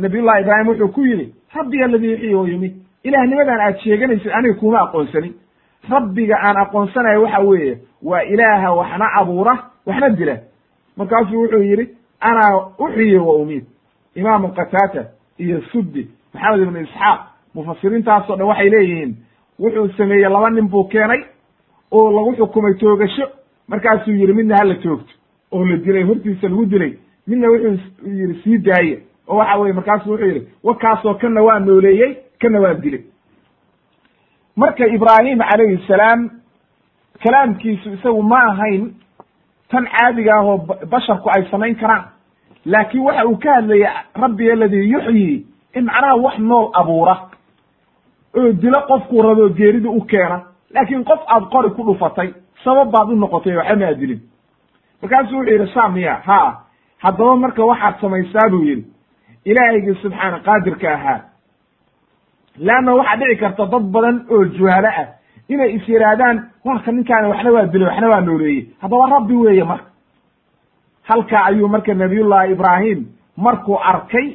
nabiyullahi 0.00 0.40
ibraahim 0.42 0.68
wuxuu 0.68 0.88
ku 0.88 1.04
yidhi 1.04 1.34
rabbiga 1.54 1.84
aladii 1.84 2.10
yuxyi 2.10 2.34
wa 2.34 2.48
yumiit. 2.48 2.74
Ilaahnimadan 3.04 3.60
aad 3.60 3.78
sheeganaysid 3.78 4.32
aniga 4.32 4.54
kuma 4.54 4.80
aqoonsanin. 4.80 5.34
Rabbiga 5.90 6.36
aan 6.42 6.56
aqoonsanayo 6.56 7.22
waxa 7.22 7.40
weeye 7.40 7.78
waa 8.02 8.22
ilaaha 8.22 8.72
waxna 8.74 9.06
abuura 9.20 9.54
waxna 9.86 10.08
dila. 10.10 10.36
Markaasuu 10.96 11.40
wuxuu 11.42 11.62
yidhi 11.62 11.88
anaa 12.20 12.56
uxyi 12.78 13.16
wa 13.18 13.34
umiit. 13.34 13.64
Imaamu 14.14 14.48
qataata 14.48 15.04
iyo 15.38 15.60
suddi 15.72 16.08
maxamed 16.34 16.62
ibnu 16.62 16.80
isxaaq 16.80 17.20
mufasiriintaasoo 17.54 18.36
dhan 18.36 18.46
waxay 18.46 18.70
leeyihiin 18.70 19.16
wuxuu 19.60 19.88
sameeyey 19.96 20.28
laba 20.28 20.50
nin 20.50 20.68
buu 20.68 20.84
keenay 20.88 21.22
oo 21.92 22.10
lagu 22.10 22.36
xukumay 22.36 22.74
toogasho. 22.74 23.26
Markaasuu 23.68 24.12
yidhi 24.12 24.32
midna 24.32 24.56
hala 24.56 24.74
toogto 24.74 25.12
oo 25.52 25.64
la 25.64 25.76
dilay. 25.76 26.02
Hortiisa 26.04 26.48
lagu 26.48 26.66
dilay. 26.66 26.92
Midna 27.26 27.48
wuxuu 27.50 28.08
yidhi 28.08 28.40
sii 28.44 28.58
daaye. 28.58 29.02
Oo 29.28 29.36
waxa 29.36 29.58
weye 29.58 29.72
markaasu 29.72 30.10
wuxuu 30.10 30.26
yidhi 30.26 30.48
wakaasoo 30.64 31.14
kana 31.14 31.42
waa 31.42 31.58
nooleeyey 31.58 32.16
kana 32.38 32.60
waa 32.60 32.74
dilay. 32.74 33.00
Marka 34.56 34.86
ibraahim 34.86 35.38
calayhi 35.38 35.78
salaam 35.88 36.30
kalaamkiisu 37.24 37.90
isagu 37.94 38.22
ma 38.22 38.38
ahayn 38.50 38.94
tan 39.70 39.86
caadiga 39.86 40.32
ah 40.38 40.44
oo 40.44 40.56
basharku 40.90 41.28
ay 41.30 41.44
samayn 41.50 41.74
karaan. 41.76 42.04
Laakiin 42.64 43.02
waxa 43.04 43.24
uu 43.26 43.36
ka 43.36 43.54
hadlayay 43.54 43.92
rabbi 44.14 44.50
aladii 44.50 44.90
yuxyi 44.92 45.46
in 45.74 45.84
macnaha 45.84 46.16
wax 46.16 46.38
nool 46.38 46.70
abuura 46.74 47.16
oo 48.36 48.52
dilo 48.52 48.80
qofkuu 48.88 49.22
rabo 49.22 49.48
geerida 49.48 49.88
u 49.90 50.00
keena 50.04 50.40
laakiin 50.74 51.04
qof 51.04 51.20
aad 51.28 51.44
qori 51.52 51.70
ku 51.70 51.82
dhufatay 51.86 52.34
sabab 52.64 52.90
baad 52.90 53.08
u 53.12 53.16
noqotay 53.16 53.56
waxba 53.56 53.76
ma 53.76 53.86
adilin 53.88 54.20
markaasuu 55.02 55.36
wuxuu 55.38 55.52
yidhi 55.52 55.72
saa 55.74 55.88
miya 55.88 56.14
ha 56.26 56.38
haddaba 56.98 57.36
marka 57.36 57.64
waxaad 57.64 57.94
samaysaa 58.00 58.48
buu 58.50 58.62
yidhi. 58.64 58.84
Ilaahaygii 59.44 59.94
subxaana 60.02 60.38
qaadirka 60.46 60.92
ahaa. 60.94 61.20
Leanna 62.58 62.94
waxaa 62.94 63.16
dhici 63.16 63.36
karta 63.40 63.66
dad 63.66 63.84
badan 63.94 64.16
oo 64.30 64.44
juhalo 64.44 64.88
ah 64.88 65.06
inay 65.48 65.70
is 65.76 65.88
yidhaahdaan 65.88 66.36
warka 66.64 66.92
ninkaani 66.92 67.28
waxna 67.28 67.50
waa 67.52 67.66
dilay 67.72 67.88
waxna 67.88 68.08
waa 68.08 68.20
nooleeyey. 68.20 68.66
Haddaba 68.82 69.06
rabbi 69.10 69.34
weeye 69.34 69.64
marka. 69.64 69.90
Halkaa 71.08 71.44
ayuu 71.44 71.68
marka 71.68 71.94
nabiyullahi 71.94 72.52
ibraahim 72.52 73.06
markuu 73.36 73.78
arkay 73.90 74.28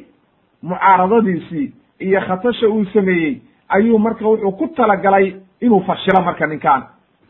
mucaaradadiisii 0.62 1.72
iyo 2.00 2.20
khatasha 2.20 2.68
uu 2.68 2.84
sameeyey 2.84 3.40
ayuu 3.76 3.98
marka 3.98 4.24
wuxuu 4.28 4.52
ku 4.58 4.66
talagalay 4.76 5.26
inuu 5.60 5.80
fashilo 5.86 6.20
marka 6.22 6.46
ninkaan 6.46 6.82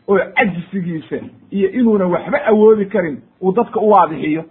oo 0.07 0.17
cajsigiisa 0.35 1.17
iyo 1.51 1.69
inuuna 1.71 2.05
waxba 2.07 2.37
awoodi 2.51 2.85
karin 2.85 3.21
uu 3.41 3.51
dadka 3.53 3.79
u 3.79 3.89
waadixiyo. 3.89 4.43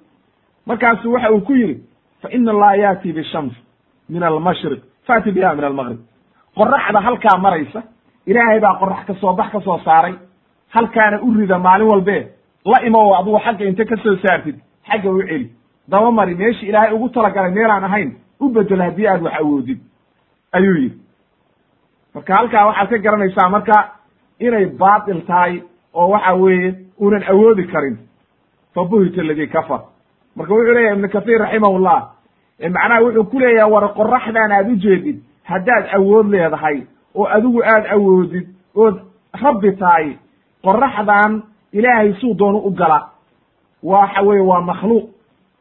Markaasu 0.66 1.12
waxa 1.12 1.30
uu 1.32 1.40
ku 1.40 1.52
yidhi 1.54 1.82
fa 2.22 2.28
ina 2.30 2.50
allaha 2.50 2.76
yaati 2.76 3.12
bishams 3.12 3.52
min 4.08 4.22
almashriq 4.22 4.80
faati 5.06 5.30
biha 5.32 5.54
min 5.54 5.64
almaqrib 5.64 5.98
qoraxda 6.56 7.00
halkaa 7.00 7.38
maraysa 7.38 7.82
ilaahay 8.26 8.60
baa 8.60 8.78
qorax 8.80 9.04
ka 9.06 9.14
soo 9.20 9.32
bax 9.32 9.50
ka 9.52 9.60
soo 9.60 9.78
saaray. 9.84 10.14
Halkaana 10.74 11.20
u 11.22 11.34
rida 11.34 11.58
maalin 11.58 11.88
walbe 11.88 12.16
la 12.64 12.78
imo 12.86 12.98
oo 12.98 13.14
adugu 13.20 13.38
xagga 13.44 13.64
inta 13.64 13.84
ka 13.84 13.96
soo 13.96 14.16
saartid 14.16 14.56
xagga 14.88 15.10
u 15.10 15.22
celi. 15.22 15.50
Daba 15.88 16.10
mari 16.10 16.34
meeshii 16.34 16.68
ilaahay 16.68 16.92
ugu 16.94 17.08
talagalay 17.08 17.50
meelaan 17.50 17.84
ahayn 17.84 18.10
u 18.40 18.48
bedel 18.48 18.80
haddii 18.82 19.06
aad 19.06 19.22
wax 19.22 19.34
awoodid 19.40 19.78
ayuu 20.52 20.76
yidhi 20.76 21.01
marka 22.14 22.34
halkaa 22.36 22.66
waxaad 22.66 22.88
ka 22.90 22.98
garanaysaa 22.98 23.48
marka 23.48 23.76
inay 24.40 24.66
baatil 24.66 25.20
tahay 25.26 25.62
oo 25.94 26.08
waxa 26.08 26.34
weeye 26.34 26.74
unan 26.98 27.22
awoodi 27.32 27.64
karin 27.72 27.96
fa 28.74 28.84
buhita 28.84 29.20
aladii 29.20 29.46
kafar. 29.48 29.80
Marka 30.36 30.52
wuxuu 30.54 30.74
leeyahay 30.74 30.96
ibnu 30.96 31.08
kathiir 31.08 31.38
raximahullah 31.40 32.00
macnaha 32.70 33.00
wuxuu 33.02 33.24
ku 33.30 33.38
leeyahay 33.38 33.70
war 33.72 33.88
qoraxdan 33.94 34.52
aad 34.52 34.68
ujeedid 34.72 35.18
haddaad 35.44 35.84
awood 35.96 36.26
leedahay 36.30 36.82
oo 37.14 37.26
adigu 37.26 37.62
aad 37.64 37.84
awoodid 37.94 38.46
ood 38.74 38.96
rabbi 39.42 39.72
tahay 39.76 40.16
qoraxdan 40.64 41.42
ilaahay 41.72 42.12
suu 42.20 42.34
doonu 42.34 42.58
u 42.58 42.70
gala. 42.70 43.08
Waxa 43.82 44.22
weye 44.22 44.40
waa 44.40 44.60
makhluuq 44.60 45.04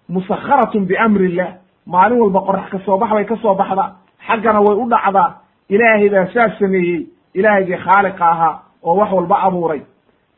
musakharatun 0.09 0.85
biamri 0.85 1.25
illah 1.31 1.49
maalin 1.87 2.19
walba 2.21 2.39
qorax 2.47 2.69
ka 2.71 2.79
soo 2.85 2.97
bax 2.97 3.09
bay 3.11 3.25
ka 3.25 3.35
soo 3.41 3.55
baxda 3.55 3.95
xaggana 4.27 4.59
way 4.61 4.75
u 4.75 4.85
dhacdaa 4.89 5.29
ilaahay 5.73 6.09
baa 6.09 6.25
saas 6.33 6.59
sameeyey 6.59 7.01
ilaahaygii 7.33 7.77
khaaliqa 7.85 8.25
ahaa 8.33 8.53
oo 8.83 8.95
wax 8.99 9.11
walba 9.17 9.35
abuuray 9.47 9.81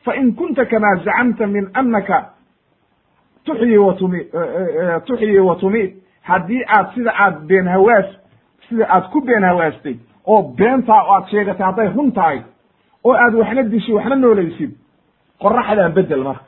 fa 0.04 0.14
in 0.20 0.34
kunta 0.38 0.64
kamaa 0.64 0.94
zacamta 1.04 1.46
min 1.46 1.64
anaka 1.74 2.18
tuxyi 3.44 3.78
wa 3.78 3.94
tumi 3.94 4.20
tuxyi 5.06 5.38
wa 5.38 5.56
tumiid 5.56 5.90
haddii 6.22 6.62
aad 6.76 6.86
sida 6.94 7.12
aad 7.24 7.36
been 7.46 7.68
hawaas 7.68 8.06
sida 8.68 8.86
aad 8.88 9.04
ku 9.12 9.20
been 9.20 9.44
hawaastay 9.44 9.96
oo 10.26 10.42
beentaa 10.42 11.02
oo 11.02 11.14
aad 11.14 11.26
sheegatay 11.30 11.66
hadday 11.66 11.88
run 11.96 12.12
tahay 12.12 12.38
oo 13.04 13.12
aad 13.14 13.34
waxna 13.34 13.62
dishid 13.62 13.94
waxna 13.94 14.16
noolaysid 14.16 14.70
qoraxdaa 15.42 15.88
bedel 15.88 16.22
marka 16.24 16.44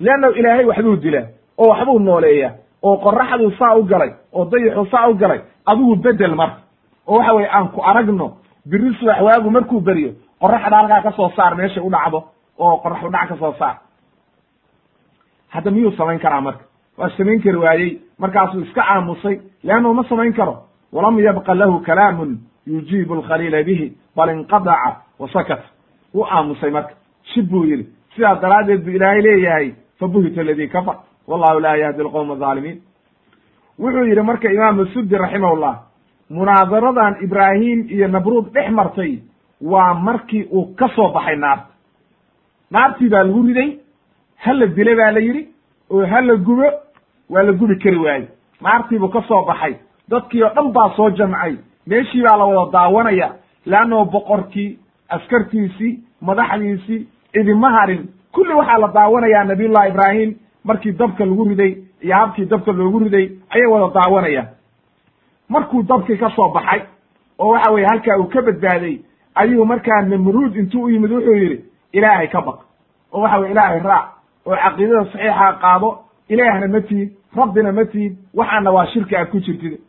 leannahu 0.00 0.32
ilaahay 0.32 0.64
waxbuu 0.64 0.96
dilaa 0.96 1.26
oo 1.58 1.68
waxbuu 1.68 1.98
nooleeyaa 1.98 2.52
oo 2.82 2.96
qoraxduu 2.96 3.50
saa 3.58 3.74
u 3.76 3.82
galay 3.84 4.10
oo 4.32 4.44
dayaxuu 4.44 4.86
saa 4.90 5.08
u 5.08 5.14
galay 5.14 5.40
adigu 5.66 5.96
bedel 5.96 6.34
marka 6.34 6.58
oo 7.06 7.16
waxa 7.18 7.34
weye 7.34 7.48
aan 7.50 7.68
ku 7.68 7.80
aragno 7.82 8.36
biri 8.66 8.94
subax 8.94 9.20
waagu 9.20 9.50
markuu 9.50 9.80
beriyo 9.80 10.12
qoraxda 10.40 10.76
halkaa 10.76 11.02
ka 11.02 11.12
soo 11.12 11.30
saar 11.36 11.54
meeshay 11.56 11.82
u 11.82 11.90
dhacdo 11.90 12.24
oo 12.58 12.76
qorax 12.82 13.02
udhac 13.02 13.28
ka 13.28 13.52
saar. 13.58 13.76
Hadda 15.48 15.70
miyuu 15.70 15.92
samayn 15.96 16.18
karaa 16.18 16.40
marka? 16.40 16.64
Waa 16.98 17.10
samayn 17.16 17.40
kari 17.42 17.56
waayey. 17.56 18.00
Markaasuu 18.18 18.60
iska 18.60 18.82
aamusay 18.82 19.40
leannahu 19.64 19.94
ma 19.94 20.04
samayn 20.08 20.32
karo. 20.32 20.64
Walam 20.92 21.18
yabqa 21.18 21.54
lahu 21.54 21.80
kalaamun 21.80 22.38
yujiibu 22.66 23.14
alkhaliila 23.14 23.62
bihi 23.62 23.92
bal 24.16 24.30
inqadaca 24.30 24.96
wa 25.18 25.28
sakat 25.28 25.62
wuu 26.14 26.24
aamusay 26.26 26.70
marka. 26.70 26.94
Shib 27.34 27.48
buu 27.50 27.64
yidhi 27.64 27.86
sidaas 28.14 28.40
daraaddeed 28.40 28.84
buu 28.84 28.90
ilaahay 28.96 29.22
leeyahay 29.22 29.74
fabuhita 29.98 30.40
aladii 30.40 30.68
kafar. 30.68 30.96
Wallahu 31.28 31.60
laa 31.60 31.76
yahdi 31.76 32.00
alqowma 32.02 32.32
alظaalimiin 32.34 32.80
wuxuu 33.78 34.04
yidhi 34.04 34.22
marka 34.22 34.48
imaamu 34.52 34.86
sudi 34.86 35.16
raximahullah 35.16 35.74
munaadaradan 36.30 37.16
ibraahim 37.22 37.86
iyo 37.90 38.08
nabruud 38.08 38.52
dhex 38.52 38.70
martay 38.70 39.18
waa 39.60 39.94
markii 39.94 40.44
uu 40.52 40.74
ka 40.76 40.88
soo 40.96 41.08
baxay 41.12 41.36
naarta 41.36 41.66
naartii 42.70 43.08
baa 43.08 43.22
lagu 43.24 43.42
riday 43.46 43.70
ha 44.44 44.52
la 44.52 44.66
dile 44.66 44.94
baa 44.96 45.10
la 45.10 45.20
yidhi 45.20 45.42
oo 45.90 46.06
ha 46.06 46.20
la 46.20 46.34
gubo 46.36 46.68
waa 47.30 47.42
la 47.42 47.52
gubi 47.52 47.76
kari 47.78 47.96
waaye 47.98 48.28
naartiibuu 48.62 49.08
ka 49.08 49.22
soo 49.28 49.44
baxay 49.44 49.74
dadkii 50.08 50.42
oo 50.42 50.52
dhan 50.54 50.72
baa 50.72 50.90
soo 50.96 51.10
jamcay 51.10 51.56
meeshii 51.86 52.22
baa 52.22 52.36
la 52.36 52.44
wada 52.44 52.70
daawanaya 52.72 53.28
leannao 53.66 54.04
boqorkii 54.04 54.78
askartiisii 55.08 55.98
madaxdiisii 56.20 57.06
idima 57.40 57.70
harin 57.70 58.08
kulli 58.32 58.54
waxaa 58.54 58.78
la 58.78 58.88
daawanayaa 58.88 59.44
nabiyullahi 59.44 59.88
ibraahim 59.90 60.34
markii 60.64 60.92
dabka 60.92 61.24
lagu 61.24 61.44
riday 61.44 61.72
iyo 62.02 62.14
habkii 62.16 62.44
dabka 62.44 62.72
loogu 62.72 62.98
riday 62.98 63.26
ayay 63.50 63.66
wada 63.66 63.88
daawanayaan 64.00 64.48
markuu 65.54 65.82
dabkii 65.82 66.16
ka 66.22 66.30
soo 66.36 66.48
baxay 66.54 66.80
oo 67.38 67.48
waxa 67.52 67.70
weye 67.72 67.86
halkaa 67.90 68.16
uu 68.18 68.28
ka 68.32 68.42
badbaaday 68.42 68.96
ayuu 69.34 69.64
markaa 69.64 70.02
namruud 70.02 70.56
intuu 70.56 70.82
u 70.84 70.90
yimid 70.90 71.10
wuxuu 71.12 71.34
yidhi 71.42 71.64
ilaahay 71.92 72.28
ka 72.28 72.40
baq. 72.40 72.58
Oo 73.12 73.20
waxa 73.22 73.38
weye 73.38 73.52
ilaahay 73.52 73.80
raac 73.80 74.06
oo 74.46 74.56
caqiidada 74.56 75.04
saxiixa 75.12 75.52
qaado 75.62 75.88
ilaahna 76.28 76.68
ma 76.68 76.80
tihid 76.80 77.10
rabbina 77.36 77.72
ma 77.72 77.84
tihid 77.84 78.12
waxaana 78.34 78.70
waa 78.76 78.86
shirki 78.92 79.16
aad 79.16 79.30
ku 79.30 79.38
jirtid. 79.40 79.80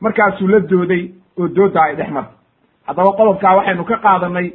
Markaasuu 0.00 0.48
la 0.48 0.60
dooday 0.60 1.10
oo 1.38 1.48
dooda 1.48 1.80
ay 1.82 1.94
dhex 1.96 2.10
martay. 2.10 2.34
Haddaba 2.86 3.10
qodobkaa 3.18 3.56
waxaynu 3.56 3.84
ka 3.84 3.96
qaadanay 4.04 4.52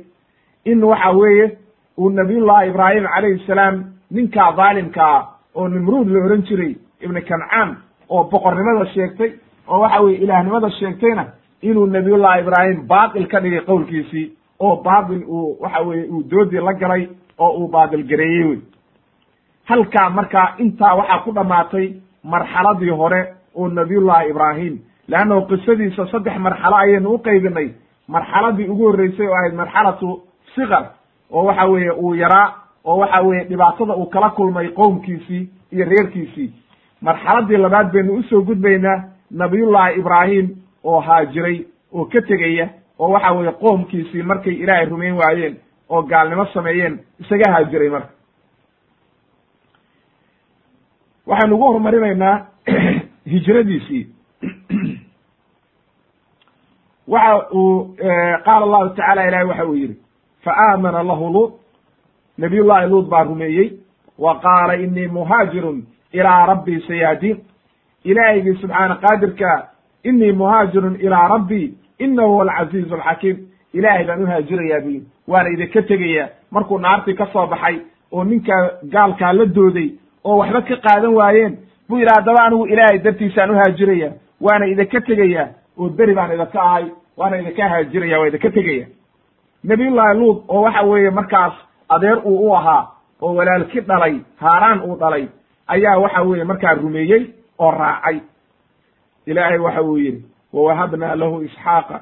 in 0.65 0.83
waxa 0.83 1.11
weeye 1.11 1.57
uu 1.97 2.09
nabiyullahi 2.09 2.69
ibraahim 2.69 3.05
calayhi 3.13 3.43
salaam 3.47 3.75
ninkaa 4.11 4.51
dhaalimkaa 4.57 5.17
oo 5.55 5.67
nimruud 5.67 6.07
la 6.07 6.19
ohan 6.25 6.41
jiray 6.47 6.75
ibni 7.01 7.21
kancaan 7.21 7.77
oo 8.09 8.23
boqornimada 8.23 8.85
sheegtay 8.93 9.31
oo 9.71 9.79
waxa 9.83 9.99
weye 10.05 10.17
ilaahnimada 10.23 10.69
sheegtayna 10.79 11.23
inuu 11.61 11.85
nabiyullahi 11.95 12.39
ibraahim 12.43 12.79
baatil 12.87 13.27
ka 13.31 13.39
dhigay 13.43 13.61
qowlkiisii 13.69 14.25
oo 14.59 14.75
baatil 14.85 15.23
uu 15.27 15.57
waxa 15.63 15.81
weye 15.87 16.03
uu 16.13 16.23
doodii 16.31 16.63
la 16.67 16.73
galay 16.73 17.03
oo 17.37 17.51
uu 17.59 17.67
baatil 17.67 18.03
gareeyey 18.11 18.45
wey 18.49 18.59
halkaa 19.65 20.09
markaa 20.09 20.47
intaa 20.57 20.95
waxaa 20.95 21.19
ku 21.25 21.31
dhammaatay 21.37 21.87
marxaladii 22.23 22.89
hore 23.01 23.21
oo 23.55 23.67
nabiyullahi 23.67 24.29
ibraahim 24.29 24.79
leannahu 25.07 25.45
qisadiisa 25.49 26.07
saddex 26.11 26.37
marxalo 26.37 26.75
ayaynu 26.75 27.09
u 27.13 27.17
qaybinay. 27.27 27.69
Marxaladii 28.07 28.67
ugu 28.69 28.83
horreysay 28.87 29.27
oo 29.27 29.35
ahayd 29.35 29.53
marxalatu 29.53 30.21
sikar 30.55 30.85
oo 31.31 31.43
waxa 31.45 31.65
weeye 31.65 31.91
uu 31.91 32.13
yaraa 32.15 32.47
oo 32.85 32.97
waxa 32.97 33.21
weeye 33.21 33.43
dhibaatada 33.49 33.93
uu 33.95 34.05
kala 34.05 34.29
kulmay 34.29 34.67
qowmkiisii 34.69 35.49
iyo 35.71 35.85
reerkiisii. 35.85 36.53
Marxaladii 37.01 37.57
labaad 37.57 37.91
baynu 37.93 38.13
u 38.13 38.23
soo 38.23 38.41
gudbaynaa 38.41 39.03
nabiyullahi 39.31 39.99
ibraahim 39.99 40.55
oo 40.83 40.99
haajiray 40.99 41.65
oo 41.93 42.05
ka 42.05 42.21
tegaya 42.21 42.69
oo 42.99 43.09
waxa 43.09 43.31
weeye 43.31 43.51
qoomkiisii 43.51 44.23
markay 44.23 44.53
ilaahay 44.53 44.85
rumayn 44.85 45.15
waayeen 45.15 45.57
oo 45.89 46.03
gaalnimo 46.03 46.45
sameeyeen 46.45 46.99
isaga 47.19 47.51
haajiray 47.51 47.89
marka. 47.89 48.09
Waxaynu 51.27 51.55
ugu 51.55 51.63
horumarinaynaa 51.63 52.45
hijradiisii. 53.33 54.07
Waxa 57.07 57.47
uu 57.53 57.95
qaala 58.45 58.65
allahu 58.65 58.89
tacala 58.89 59.27
ilahi 59.27 59.45
waxa 59.45 59.65
uu 59.65 59.75
yidhi 59.75 60.01
fa 60.43 60.51
aamana 60.57 61.03
lahu 61.03 61.33
luut. 61.33 61.53
Nabiy 62.37 62.63
llahi 62.63 62.89
luut 62.89 63.09
baa 63.09 63.23
rumeeyey 63.23 63.71
wa 64.17 64.39
qaala 64.39 64.73
inii 64.75 65.07
muhaajirun 65.07 65.83
ilaa 66.13 66.45
rabbii 66.45 66.81
sayaadiin 66.87 67.50
ilaahygii 68.03 68.55
subxaana 68.61 68.95
qaadirka 68.95 69.67
inii 70.03 70.31
muhaajirun 70.31 70.95
ilaa 70.99 71.27
rabbii 71.27 71.73
inahu 71.99 72.31
huwa 72.31 72.43
alcaziizu 72.53 72.95
alxakiim 72.95 73.37
ilaahay 73.73 74.05
baan 74.05 74.23
uhaajirayaa 74.23 74.79
buyi 74.81 75.03
waana 75.27 75.49
idinka 75.49 75.81
tegayaa 75.81 76.29
markuu 76.51 76.79
naartii 76.79 77.13
ka 77.13 77.27
soo 77.33 77.47
baxay 77.47 77.77
oo 78.11 78.23
ninkaa 78.23 78.69
gaalkaa 78.93 79.33
la 79.33 79.45
dooday 79.45 79.89
oo 80.23 80.37
waxba 80.37 80.61
ka 80.61 80.75
qaadan 80.85 81.13
waayeen 81.19 81.57
buu 81.89 81.99
yidhi 81.99 82.13
haddaba 82.15 82.43
anigu 82.45 82.65
ilaahay 82.67 82.99
dartiisaan 82.99 83.51
uhaajiraya 83.51 84.11
waana 84.41 84.65
idinka 84.67 85.01
tegayaa 85.01 85.47
oo 85.79 85.89
beri 85.89 86.13
baan 86.15 86.33
idinka 86.35 86.61
ahay 86.63 86.85
waana 87.17 87.39
idinka 87.41 87.69
haajiraya 87.69 88.19
waa 88.19 88.27
idinka 88.27 88.49
tegaya 88.49 88.85
nabiyullahi 89.63 90.17
luut 90.19 90.43
oo 90.47 90.61
waxa 90.61 90.81
weeye 90.81 91.09
markaas 91.09 91.53
adeer 91.89 92.19
uu 92.25 92.47
u 92.49 92.55
ahaa 92.55 92.87
oo 93.21 93.33
walaalki 93.35 93.79
dhalay 93.81 94.15
haaraan 94.39 94.81
uu 94.81 94.95
dhalay 94.95 95.25
ayaa 95.67 95.97
waxa 95.97 96.21
weeye 96.21 96.43
markaa 96.43 96.73
rumeeyey 96.73 97.23
oo 97.61 97.71
raacay. 97.71 98.17
Ilaahay 99.25 99.57
waxa 99.65 99.81
uu 99.83 99.97
yidhi 99.97 100.21
wawahabna 100.53 101.15
lahu 101.15 101.41
isxaaqa. 101.47 101.97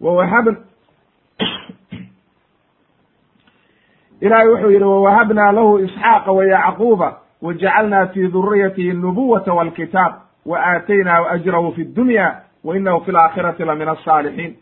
Wawahab 0.00 0.46
ilahay 4.20 4.48
wuxuu 4.48 4.70
yidhi 4.70 4.84
wawahabna 4.84 5.52
lahu 5.52 5.78
isxaaqa 5.78 6.32
wayacquuba 6.32 7.08
wajacalna 7.42 8.06
fi 8.12 8.28
duriyatihi 8.28 8.92
nubuwata 8.92 9.52
walkitaab 9.54 10.12
wa 10.46 10.58
aataynaahu 10.60 11.24
ajrahu 11.28 11.72
fi 11.72 11.84
dunya 11.84 12.40
wa 12.64 12.76
inahu 12.76 13.04
fi 13.04 13.12
laakhirati 13.12 13.64
la 13.64 13.74
min 13.74 13.88
asaalixiin 13.88 14.56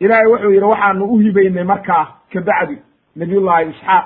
ilaahay 0.00 0.26
wuxuu 0.26 0.50
yidhi 0.50 0.64
waxaanu 0.66 1.04
u 1.04 1.18
hibaynay 1.18 1.64
markaa 1.64 2.06
kabacdi 2.32 2.78
nabiyullahi 3.16 3.70
isxaaq 3.70 4.04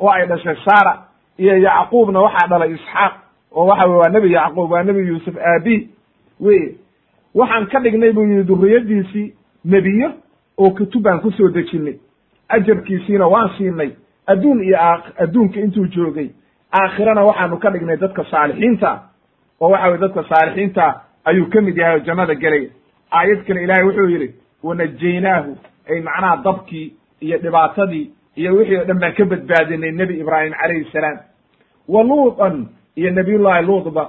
oo 0.00 0.10
ay 0.10 0.26
dhashay 0.26 0.56
saara 0.64 1.04
iyo 1.42 1.54
yacquubna 1.66 2.20
waxaa 2.26 2.48
dhalay 2.50 2.72
isxaaq 2.76 3.12
oo 3.56 3.66
waxa 3.66 3.86
weye 3.86 3.98
waa 4.00 4.08
nebi 4.14 4.32
yacquub 4.32 4.70
waa 4.70 4.82
nebi 4.82 5.00
yuusuf 5.08 5.36
aabi. 5.36 5.76
Weye 6.40 6.74
waxaan 7.34 7.66
ka 7.72 7.78
dhignay 7.80 8.12
buu 8.12 8.24
yihi 8.30 8.44
duriyadiisii 8.44 9.26
nebiyo 9.64 10.08
oo 10.58 10.70
kutub 10.70 11.02
baan 11.02 11.20
ku 11.20 11.30
soo 11.32 11.48
dejinay. 11.48 11.96
Ajarkiisiina 12.48 13.26
waan 13.28 13.50
siinay 13.56 13.90
adduun 14.26 14.62
iyo 14.64 14.76
adduunka 15.22 15.60
intuu 15.60 15.86
joogay. 15.86 16.28
Aakhirana 16.72 17.24
waxaanu 17.24 17.58
ka 17.58 17.70
dhignay 17.70 17.96
dadka 17.96 18.24
saalixiinta 18.30 18.90
oo 19.60 19.70
waxa 19.70 19.88
weye 19.88 19.98
dadka 20.00 20.22
saalixiinta 20.28 20.84
ayuu 21.24 21.46
ka 21.50 21.60
mid 21.60 21.76
yahay 21.76 21.96
oo 22.00 22.04
jannada 22.06 22.34
gelaya. 22.34 22.68
Aayad 23.12 23.44
kale 23.46 23.62
ilaahay 23.64 23.84
wuxuu 23.84 24.08
yidhi 24.08 24.28
wanajaynaahu 24.62 25.56
ay 25.90 26.00
macnaha 26.00 26.36
dabkii 26.44 26.92
iyo 27.20 27.38
dhibaatadii 27.38 28.10
iyo 28.36 28.54
wixii 28.56 28.76
o 28.76 28.84
dhan 28.84 28.98
baan 29.00 29.12
ka 29.14 29.24
badbaadinay 29.24 29.90
nebi 29.92 30.14
ibraahim 30.20 30.52
calayhi 30.60 30.84
salaam 30.92 31.18
wa 31.92 32.02
luutan 32.02 32.66
iyo 32.96 33.10
nabiyullahi 33.10 33.66
luutba 33.66 34.04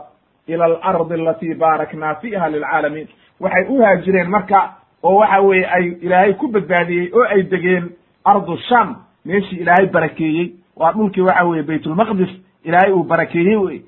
ila 0.47 0.65
alardi 0.65 1.13
alatii 1.13 1.53
baaraknaa 1.53 2.15
fiiha 2.21 2.49
lilcaalamiin. 2.49 3.07
Waxay 3.39 3.65
u 3.69 3.81
haajireen 3.83 4.29
marka 4.29 4.59
oo 5.03 5.15
waxa 5.15 5.39
weeye 5.41 5.65
ay 5.75 5.85
ilaahay 6.01 6.33
ku 6.33 6.47
badbaadiyey 6.47 7.11
oo 7.13 7.23
ay 7.33 7.41
degeen 7.43 7.89
ardu 8.23 8.57
sham 8.69 8.95
meeshii 9.25 9.59
ilaahay 9.63 9.87
barakeeyey. 9.87 10.47
Waa 10.77 10.91
dhulkii 10.91 11.21
waxa 11.21 11.43
weeye 11.43 11.63
baytulmaqdis 11.63 12.29
ilaahay 12.63 12.91
uu 12.93 13.03
barakeeyey 13.03 13.55
wey 13.55 13.79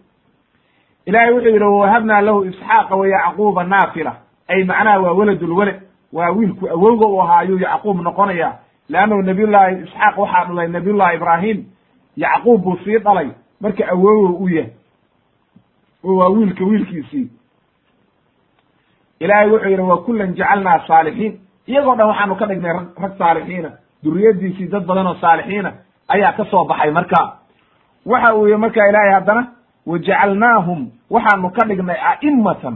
ilahay 1.05 1.31
wuxuu 1.33 1.49
yidhi 1.49 1.63
wawahabnaa 1.65 2.21
lahu 2.21 2.45
isxaaqa 2.45 2.95
wa 2.95 3.07
yacquuba 3.07 3.63
naafila. 3.63 4.13
Ay 4.47 4.63
macnaha 4.63 4.99
waa 4.99 5.13
weladulweled 5.13 5.81
waa 6.13 6.29
wiilku 6.31 6.69
awowga 6.69 7.07
u 7.07 7.21
ahaa 7.21 7.39
ayuu 7.39 7.59
yacquub 7.59 8.01
noqonaya 8.01 8.53
leannahu 8.89 9.21
nabiyullahi 9.21 9.75
isxaaq 9.83 10.17
waxaa 10.17 10.45
dhalay 10.45 10.67
nabiyullahi 10.67 11.15
ibraahim 11.15 11.63
yacquub 12.17 12.61
buu 12.63 12.77
sii 12.85 12.97
dhalay 12.99 13.27
marka 13.63 13.83
awowow 13.93 14.43
u 14.43 14.47
yahay 14.49 14.71
oo 16.03 16.15
waa 16.19 16.29
wiilka 16.29 16.63
wiilkiisii. 16.65 17.27
Ilaahay 19.19 19.49
wuxuu 19.49 19.69
yidhi 19.69 19.81
wa 19.81 19.97
kullan 20.03 20.33
jacalnaa 20.35 20.79
saalixiin. 20.87 21.39
Iyagoo 21.67 21.95
dhan 21.95 22.07
waxaanu 22.07 22.35
ka 22.35 22.45
dhignay 22.45 22.73
rag 23.01 23.13
saalixiina. 23.17 23.69
Duriyadiisii 24.03 24.67
dad 24.67 24.85
badan 24.85 25.07
oo 25.07 25.15
saalixiina 25.21 25.71
ayaa 26.07 26.33
ka 26.37 26.45
soo 26.51 26.65
baxay 26.65 26.91
marka. 26.91 27.21
Waxa 28.05 28.35
uu 28.35 28.47
yihi 28.47 28.57
marka 28.57 28.89
ilaahay 28.89 29.13
haddana 29.13 29.43
wajacalnaahum 29.85 30.81
waxaanu 31.09 31.49
ka 31.55 31.65
dhignay 31.67 31.97
a'imatan 32.11 32.75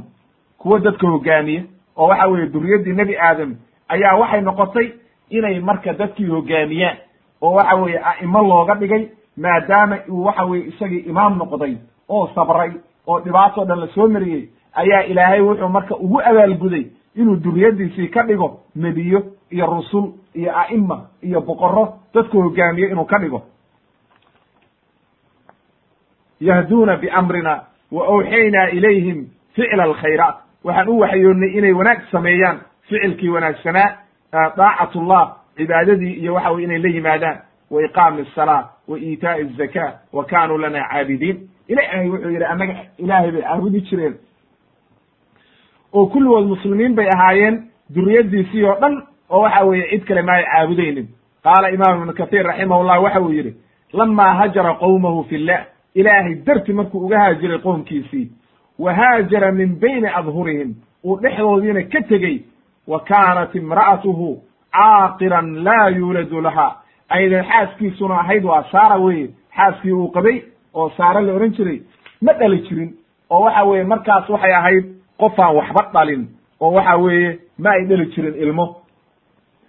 kuwo 0.58 0.80
dadka 0.80 1.08
hogaamiya. 1.08 1.64
Oo 1.98 2.08
waxa 2.08 2.28
weeye 2.28 2.48
duriyaddii 2.48 2.94
nebi 2.94 3.16
aadam 3.18 3.56
ayaa 3.90 4.16
waxay 4.22 4.42
noqotay 4.42 4.88
inay 5.30 5.60
marka 5.60 5.94
dadkii 5.94 6.26
hogaamiyaan. 6.32 6.98
Oo 7.42 7.54
waxa 7.54 7.76
weeye 7.76 8.00
a'imo 8.00 8.40
looga 8.44 8.76
dhigay 8.76 9.10
maadaama 9.38 9.98
uu 10.10 10.24
waxa 10.26 10.46
weye 10.46 10.64
isagii 10.68 11.00
imaam 11.10 11.38
noqday 11.38 11.78
oo 12.10 12.28
sabray 12.36 12.72
oo 13.08 13.20
dhibaatoo 13.20 13.66
dhan 13.66 13.80
la 13.80 13.88
soo 13.88 14.08
mariyey 14.08 14.50
ayaa 14.74 15.02
ilaahay 15.04 15.42
wuxuu 15.42 15.70
marka 15.70 15.96
ugu 15.96 16.22
abaalguday 16.22 16.86
inuu 17.16 17.36
duriyaddiisii 17.36 18.08
ka 18.08 18.24
dhigo 18.24 18.60
nebiyo 18.76 19.24
iyo 19.52 19.66
rusul 19.66 20.12
iyo 20.36 20.52
a'ima 20.60 21.06
iyo 21.22 21.42
boqorro 21.42 21.94
dadka 22.14 22.38
hogaamiye 22.38 22.88
inuu 22.90 23.06
ka 23.06 23.18
dhigo. 23.20 23.42
Yahduuna 26.40 26.98
biamrina 26.98 27.62
wa 27.92 28.06
awxaynaa 28.08 28.68
ilayhim 28.70 29.28
ficla 29.56 29.84
alkhayraat. 29.84 30.36
Waxaan 30.64 30.90
u 30.90 31.00
waxyoonnay 31.00 31.50
inay 31.58 31.72
wanaag 31.74 32.02
sameeyaan 32.12 32.60
ficilkii 32.90 33.30
wanaagsanaa 33.30 33.98
daacatullah 34.58 35.36
cibaadadii 35.58 36.14
iyo 36.14 36.34
waxa 36.34 36.52
weye 36.52 36.64
inay 36.66 36.80
la 36.80 36.90
yimaadaan 36.90 37.38
wa 37.72 37.82
iqaami 37.86 38.22
asalaa 38.22 38.70
wa 38.88 38.98
iitaa'i 39.00 39.42
azaka 39.42 40.00
wa 40.14 40.26
kaanuu 40.26 40.58
lana 40.58 40.88
caabidiin 40.92 41.50
ilaahay 41.68 42.10
wuxuu 42.10 42.30
yidhi 42.32 42.46
annaga 42.46 42.76
ilaahay 42.98 43.32
bay 43.32 43.42
caabudi 43.42 43.82
jireen 43.82 44.16
oo 45.94 46.06
kulligood 46.06 46.46
muslimiin 46.48 46.96
bay 46.96 47.10
ahaayeen 47.16 47.64
duriyaddiisii 47.96 48.64
oo 48.64 48.76
dhan 48.82 49.04
oo 49.30 49.42
waxa 49.42 49.64
weeye 49.66 49.90
cid 49.90 50.04
kale 50.08 50.22
ma 50.22 50.34
ay 50.34 50.44
caabudaynin 50.46 51.08
qaala 51.44 51.70
imaam 51.72 52.00
ibnu 52.02 52.14
kathiir 52.14 52.46
raximahullah 52.46 53.04
waxa 53.04 53.22
uu 53.22 53.32
yidhi 53.32 53.54
lamaa 53.94 54.34
hajara 54.34 54.74
qowmahu 54.74 55.24
fi 55.30 55.38
llah 55.38 55.66
ilaahay 55.96 56.36
darti 56.36 56.74
markuu 56.74 57.06
uga 57.06 57.20
haajiray 57.20 57.58
qoomkiisii 57.60 58.32
wa 58.80 58.94
haajara 58.94 59.52
min 59.52 59.80
bayni 59.80 60.08
adhurihim 60.08 60.76
uu 61.04 61.20
dhexdoodiina 61.22 61.84
ka 61.84 62.02
tegey 62.02 62.42
wa 62.88 63.00
kaanat 63.00 63.56
imra'atuhu 63.56 64.42
caaqiran 64.72 65.56
laa 65.64 65.90
yuuladu 65.90 66.42
laha 66.42 66.68
aydan 67.10 67.46
xaaskiisuna 67.46 68.16
ahayd 68.20 68.44
waa 68.46 68.64
saara 68.72 68.98
weye 68.98 69.30
xaaskii 69.58 69.92
uu 69.92 70.12
qabay 70.12 70.42
oo 70.74 70.90
saare 70.98 71.22
la 71.22 71.34
odhan 71.34 71.52
jiray 71.58 71.82
ma 72.22 72.34
dhali 72.34 72.60
jirin 72.68 72.92
oo 73.30 73.42
waxa 73.46 73.64
weeye 73.66 73.84
markaas 73.84 74.30
waxay 74.30 74.54
ahayd 74.54 74.86
qofaan 75.20 75.56
waxba 75.56 75.82
dhalin 75.94 76.28
oo 76.62 76.72
waxa 76.72 76.98
weeye 76.98 77.40
ma 77.60 77.70
ay 77.70 77.86
dhali 77.86 78.06
jirin 78.14 78.36
ilmo 78.44 78.66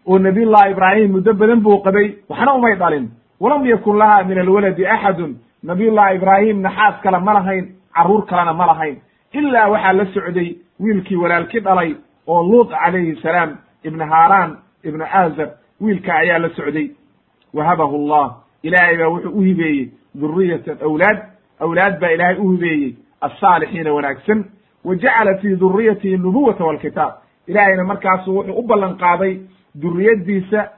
oo 0.06 0.18
nabiyullahi 0.18 0.70
ibraahim 0.70 1.12
muddo 1.12 1.32
badan 1.34 1.60
buu 1.60 1.78
qabay 1.82 2.06
waxna 2.28 2.54
umay 2.54 2.74
dhalin 2.76 3.08
walam 3.40 3.66
yakun 3.66 3.96
laha 3.98 4.24
min 4.24 4.38
alwaladi 4.38 4.86
axadun 4.86 5.36
nabiyullahi 5.62 6.16
ibraahimna 6.16 6.70
xaas 6.76 7.00
kale 7.02 7.18
ma 7.18 7.32
lahayn 7.34 7.64
carruur 7.94 8.24
kalena 8.26 8.52
ma 8.52 8.66
lahayn 8.66 8.96
ilaa 9.32 9.68
waxaa 9.70 9.92
la 9.92 10.04
socday 10.14 10.56
wiilkii 10.80 11.16
walaalki 11.16 11.60
dhalay 11.60 11.94
oo 12.26 12.42
luut 12.50 12.68
calayhi 12.70 13.16
salaam 13.22 13.50
ibna 13.84 14.06
haaraan 14.06 14.50
ibna 14.84 15.04
aazar 15.20 15.48
wiilka 15.80 16.12
ayaa 16.14 16.38
la 16.38 16.48
socday 16.56 16.86
wahabahu 17.54 17.96
allah 17.96 18.36
ilaahay 18.62 18.96
baa 18.96 19.08
wuxuu 19.08 19.30
u 19.38 19.40
hibeeyey 19.40 19.88
duriyatan 20.20 20.76
awlaad 20.82 21.18
awlaad 21.60 22.00
baa 22.00 22.10
ilaahay 22.10 22.36
u 22.38 22.50
hibeeyey 22.52 22.94
alsaalixiina 23.20 23.92
wanaagsan 23.92 24.44
wa 24.84 24.94
jacala 24.96 25.34
fii 25.38 25.56
duriyatihi 25.56 26.16
nubuwata 26.16 26.64
walkitaab 26.64 27.12
ilaahayna 27.46 27.84
markaasu 27.84 28.36
wuxuu 28.36 28.58
u 28.58 28.62
ballan 28.62 28.96
qaaday 28.96 29.38
duriyaddiisa 29.82 30.68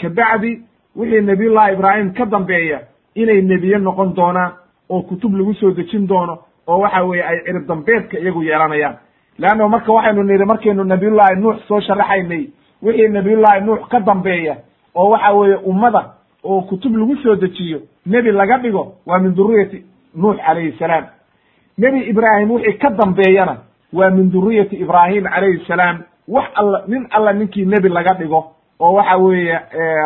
kabacdi 0.00 0.62
wixii 0.96 1.20
nabiyullahi 1.20 1.72
ibraahim 1.74 2.12
ka 2.12 2.26
dambeeya 2.26 2.80
inay 3.14 3.42
nebiye 3.42 3.78
noqon 3.78 4.14
doonaan 4.16 4.52
oo 4.88 5.02
kutub 5.02 5.34
lagu 5.34 5.54
soo 5.54 5.70
dejin 5.70 6.06
doono 6.08 6.38
oo 6.66 6.78
waxa 6.80 7.02
weeye 7.04 7.24
ay 7.24 7.38
cirib 7.44 7.66
dambeedka 7.66 8.18
iyagu 8.18 8.42
yeelanayaan 8.42 8.96
leanno 9.38 9.68
marka 9.68 9.92
waxaynu 9.92 10.22
nidhi 10.22 10.44
markaynu 10.44 10.84
nabiyullahi 10.84 11.40
nuux 11.40 11.56
soo 11.68 11.80
sharaxaynay 11.80 12.46
wixii 12.82 13.08
nabiyullahi 13.08 13.60
nuux 13.60 13.80
ka 13.88 14.00
dambeeya 14.00 14.56
oo 14.98 15.08
waxa 15.10 15.32
weeye 15.32 15.56
ummada 15.70 16.02
oo 16.44 16.60
kutub 16.62 16.96
lagu 16.96 17.16
soo 17.22 17.36
dejiyo 17.36 17.80
nebi 18.06 18.30
laga 18.32 18.58
dhigo 18.58 18.82
waa 19.06 19.18
min 19.18 19.34
duriyati 19.34 19.82
nuux 20.14 20.36
calayhi 20.46 20.72
salaam. 20.78 21.04
Nebi 21.78 22.00
ibraahim 22.10 22.50
wixii 22.50 22.78
ka 22.78 22.90
dambeeyana 22.90 23.56
waa 23.92 24.10
min 24.10 24.30
duriyati 24.30 24.76
ibraahim 24.76 25.24
calayhi 25.24 25.64
salaam. 25.66 26.02
Wax 26.28 26.48
alla 26.54 26.82
nin 26.88 27.06
alla 27.10 27.32
ninkii 27.32 27.64
nebi 27.66 27.88
laga 27.88 28.14
dhigo 28.18 28.40
oo 28.80 28.92
waxa 28.92 29.16
weeye 29.16 29.58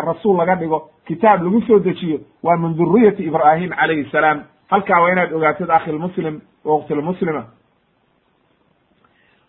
rasuul 0.07 0.37
laga 0.37 0.55
dhigo 0.57 0.91
kitaab 1.07 1.43
lagu 1.43 1.61
soo 1.67 1.79
dejiyo 1.79 2.19
waa 2.43 2.57
min 2.57 2.77
duriyati 2.77 3.23
ibraahim 3.23 3.71
calayhi 3.71 4.09
salaam. 4.13 4.43
Halkaa 4.71 5.01
waa 5.01 5.13
inaad 5.13 5.33
ogaatid 5.33 5.71
akhilmuslim 5.71 6.41
waqtilmuslima 6.65 7.45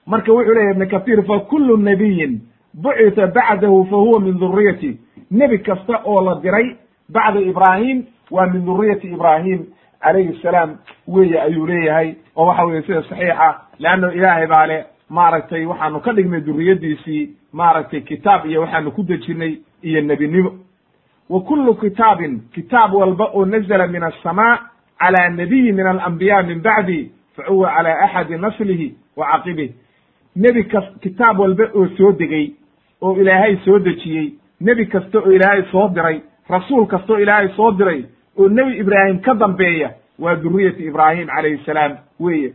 marka 0.06 0.32
wuxuu 0.34 0.54
leyahy 0.54 0.72
ibn 0.72 0.86
kathir 0.88 1.24
fa 1.26 1.40
kullu 1.40 1.78
nabiyin 1.78 2.42
bucita 2.74 3.28
bacdahu 3.28 3.86
fa 3.90 3.96
huwa 3.96 4.20
min 4.20 4.40
duriyati 4.40 4.98
nebi 5.33 5.59
kasta 5.59 6.01
oo 6.05 6.21
la 6.25 6.35
diray 6.43 6.77
bacda 7.09 7.41
ibraahim 7.41 8.05
waa 8.31 8.47
min 8.47 8.65
duriyati 8.67 9.07
ibraahim 9.07 9.67
calayhi 10.01 10.39
salaam 10.43 10.77
weeye 11.09 11.41
ayuu 11.41 11.67
leeyahay 11.67 12.15
oo 12.37 12.47
waxa 12.47 12.65
weye 12.65 12.83
sida 12.83 13.03
saxiixa 13.03 13.61
leanno 13.79 14.13
ilaahay 14.13 14.47
baa 14.47 14.67
le 14.67 14.85
maaragtay 15.11 15.67
waxaanu 15.67 16.01
ka 16.01 16.13
dhignay 16.13 16.41
duriyaddiisii 16.41 17.31
maaragtay 17.53 18.01
kitaab 18.01 18.47
iyo 18.47 18.61
waxaanu 18.61 18.91
ku 18.93 19.03
dejinay 19.03 19.59
iyo 19.83 20.01
nebinimo 20.01 20.53
wa 21.31 21.41
kullu 21.41 21.75
kitaabin 21.75 22.41
kitaab 22.55 22.95
walba 22.95 23.25
oo 23.35 23.45
nazla 23.45 23.87
min 23.87 24.03
aلsamaa 24.03 24.59
calى 24.99 25.29
nabiyi 25.37 25.73
min 25.73 25.87
alambiya 25.87 26.43
min 26.43 26.61
bacdi 26.63 27.11
fa 27.37 27.43
huwa 27.49 27.71
calى 27.75 27.93
axadi 27.93 28.37
naslihi 28.37 28.95
wa 29.17 29.27
caqibih 29.33 29.71
nebi 30.37 30.65
kas 30.65 30.85
kitaab 31.03 31.39
walba 31.41 31.65
oo 31.75 31.87
soo 31.97 32.13
degay 32.13 32.53
oo 33.03 33.17
ilaahay 33.17 33.57
soo 33.65 33.79
dejiyey 33.79 34.33
nebi 34.68 34.86
kasta 34.86 35.20
oo 35.20 35.32
ilaahay 35.32 35.64
soo 35.72 35.88
diray 35.96 36.18
rasuul 36.50 36.86
kasta 36.88 37.14
oo 37.14 37.20
ilaahay 37.20 37.50
soo 37.56 37.72
diray 37.72 38.02
oo 38.40 38.48
nebi 38.50 38.78
ibraahim 38.84 39.20
ka 39.20 39.34
dambeeya 39.34 39.90
waa 40.20 40.36
duriyati 40.36 40.84
ibraahim 40.88 41.28
calayhi 41.28 41.64
salaam 41.66 41.98
weeye 42.20 42.54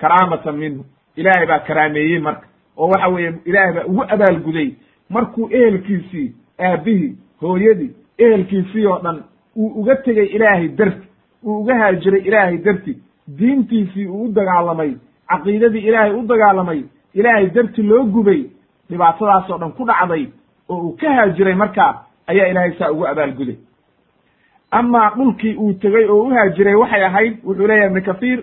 karaamatan 0.00 0.56
minhu. 0.56 0.84
Ilaahay 1.16 1.46
baa 1.46 1.58
karaameeyey 1.68 2.18
marka. 2.18 2.46
Oo 2.76 2.88
waxa 2.88 3.08
weeye 3.08 3.32
ilaahay 3.44 3.72
baa 3.74 3.84
ugu 3.90 4.02
abaalguday. 4.14 4.68
Markuu 5.10 5.48
ehelkiisii 5.52 6.32
aabihii 6.60 7.16
hooyadii 7.40 7.90
ehelkiisii 8.18 8.86
oo 8.86 8.98
dhan 9.04 9.22
uu 9.56 9.68
uga 9.80 9.96
tegey 9.96 10.26
ilaahay 10.36 10.68
darti 10.68 11.06
uu 11.44 11.58
uga 11.60 11.74
haajiray 11.78 12.20
ilaahay 12.20 12.58
darti 12.58 12.98
diintiisii 13.38 14.06
uu 14.06 14.24
u 14.24 14.32
dagaalamay 14.32 14.92
caqiidadii 15.28 15.84
ilaahay 15.88 16.12
u 16.12 16.22
dagaalamay 16.26 16.82
ilaahay 17.14 17.46
darti 17.50 17.82
loo 17.82 18.04
gubay 18.04 18.42
dhibaatadaasoo 18.90 19.58
dhan 19.58 19.72
ku 19.72 19.84
dhacday 19.86 20.26
oo 20.68 20.76
uu 20.86 20.96
ka 21.00 21.12
haajiray 21.16 21.54
markaa 21.54 21.92
ayaa 22.26 22.46
ilaahay 22.50 22.72
saa 22.78 22.90
ugu 22.92 23.06
abaalguday 23.06 23.56
amaa 24.70 25.10
dhulkii 25.16 25.54
uu 25.56 25.72
tegey 25.72 26.04
oo 26.10 26.22
u 26.22 26.30
haajiray 26.34 26.74
waxay 26.74 27.04
ahayd 27.04 27.34
wuxuu 27.44 27.66
leeyahay 27.66 27.88
ibnu 27.90 28.02
kathiir 28.08 28.40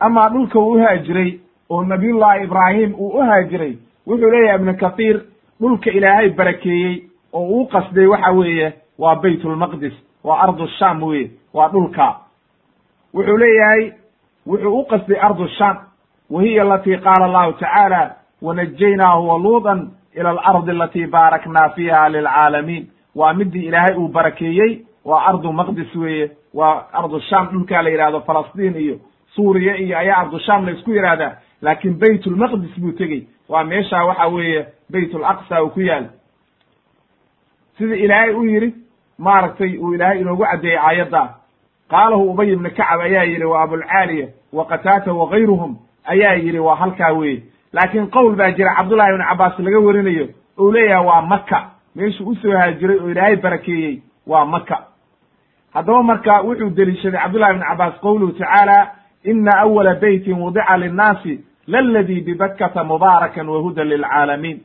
amaa 0.00 0.28
dhulka 0.28 0.58
uu 0.58 0.72
uhaajiray 0.74 1.30
oo 1.70 1.82
nabiyullahi 1.84 2.44
ibraahim 2.44 2.94
uu 2.98 3.08
u 3.08 3.20
haajiray 3.22 3.72
wuxuu 4.06 4.30
leeyahay 4.30 4.56
ibnu 4.60 4.74
kathiir 4.76 5.20
dhulka 5.60 5.90
ilaahay 5.90 6.28
barakeeyey 6.30 7.02
oo 7.32 7.44
uu 7.46 7.66
qasday 7.66 8.06
waxa 8.06 8.30
weeye 8.38 8.72
waa 8.98 9.14
baytulmaqdis 9.22 9.92
waa 10.24 10.40
ardu 10.42 10.66
sham 10.78 11.02
weye 11.02 11.30
waa 11.54 11.68
dhulka. 11.68 12.06
Wuxuu 13.14 13.36
leeyahay 13.38 13.92
wuxuu 14.46 14.78
u 14.80 14.84
qasday 14.90 15.18
ardu 15.20 15.48
sham 15.48 15.76
wa 16.30 16.42
hiya 16.42 16.62
alatii 16.62 16.96
qaala 16.98 17.24
allahu 17.26 17.52
tacaala 17.52 18.14
wanajaynaahu 18.42 19.28
waluudan 19.28 19.90
ila 20.14 20.30
alardi 20.30 20.70
alatii 20.70 21.06
baaraknaa 21.06 21.68
fiiha 21.74 22.08
lilcaalamiin. 22.08 22.86
Waa 23.14 23.32
midii 23.34 23.66
ilaahay 23.66 23.94
uu 23.96 24.08
barakeeyey 24.08 24.78
waa 25.04 25.24
ardu 25.26 25.52
maqdis 25.52 25.94
weeye 25.96 26.30
waa 26.54 26.84
ardu 26.92 27.20
sham 27.20 27.46
dhulkaa 27.52 27.82
la 27.82 27.90
yidhahdo 27.90 28.20
falastiin 28.20 28.76
iyo 28.76 28.96
suuriya 29.34 29.76
iyo 29.76 29.98
ayaa 29.98 30.18
ardu 30.20 30.38
sham 30.38 30.64
la 30.66 30.72
isku 30.72 30.90
yidhahdaa 30.92 31.32
laakin 31.62 31.98
baytulmaqdis 31.98 32.78
buu 32.80 32.92
tegey. 32.92 33.26
Waa 33.48 33.64
meesha 33.64 34.04
waxa 34.04 34.26
weeye 34.28 34.66
baytul 34.90 35.24
aqsa 35.24 35.62
uu 35.64 35.68
ku 35.70 35.80
yaal. 35.80 36.06
Sida 37.78 37.96
ilaahay 37.96 38.34
u 38.34 38.44
yidhi 38.44 38.74
maaragtay 39.18 39.76
uu 39.78 39.94
ilaahay 39.94 40.20
inoogu 40.20 40.44
caddeeyey 40.44 40.78
aayadda. 40.78 41.34
Qaalahu 41.90 42.30
ubay 42.30 42.52
ibni 42.52 42.70
kacab 42.70 43.00
ayaa 43.00 43.24
yidhi 43.24 43.44
wa 43.44 43.62
abulcaaliya 43.62 44.28
wa 44.52 44.64
qataata 44.66 45.12
wagayruhum 45.12 45.76
ayaa 46.04 46.34
yidhi 46.34 46.58
waa 46.58 46.76
halkaa 46.76 47.12
weye 47.12 47.42
laakiin 47.72 48.06
qowl 48.10 48.34
baa 48.36 48.50
jira 48.50 48.74
cabdullahi 48.76 49.12
ibni 49.14 49.24
cabbaas 49.24 49.58
laga 49.58 49.78
werinayo 49.80 50.26
ou 50.58 50.72
leeyahay 50.72 51.06
waa 51.06 51.22
maka 51.22 51.70
meeshuu 51.96 52.28
u 52.30 52.34
soo 52.36 52.52
haajiray 52.58 52.96
oo 52.98 53.10
ilaahay 53.10 53.36
barakeeyey 53.36 54.02
waa 54.26 54.44
maka 54.44 54.78
haddaba 55.74 56.02
marka 56.02 56.40
wuxuu 56.42 56.70
deliishaday 56.70 57.20
cabdullahi 57.20 57.52
ibni 57.54 57.64
cabbaas 57.68 57.94
qowluhu 58.00 58.32
tacaala 58.32 58.90
ina 59.24 59.50
awala 59.60 59.94
beytin 59.94 60.34
wudica 60.42 60.76
linnaasi 60.76 61.40
laladii 61.66 62.20
bibakkata 62.20 62.84
mubaarakan 62.84 63.48
wahudan 63.48 63.88
lilcaalamiin 63.88 64.60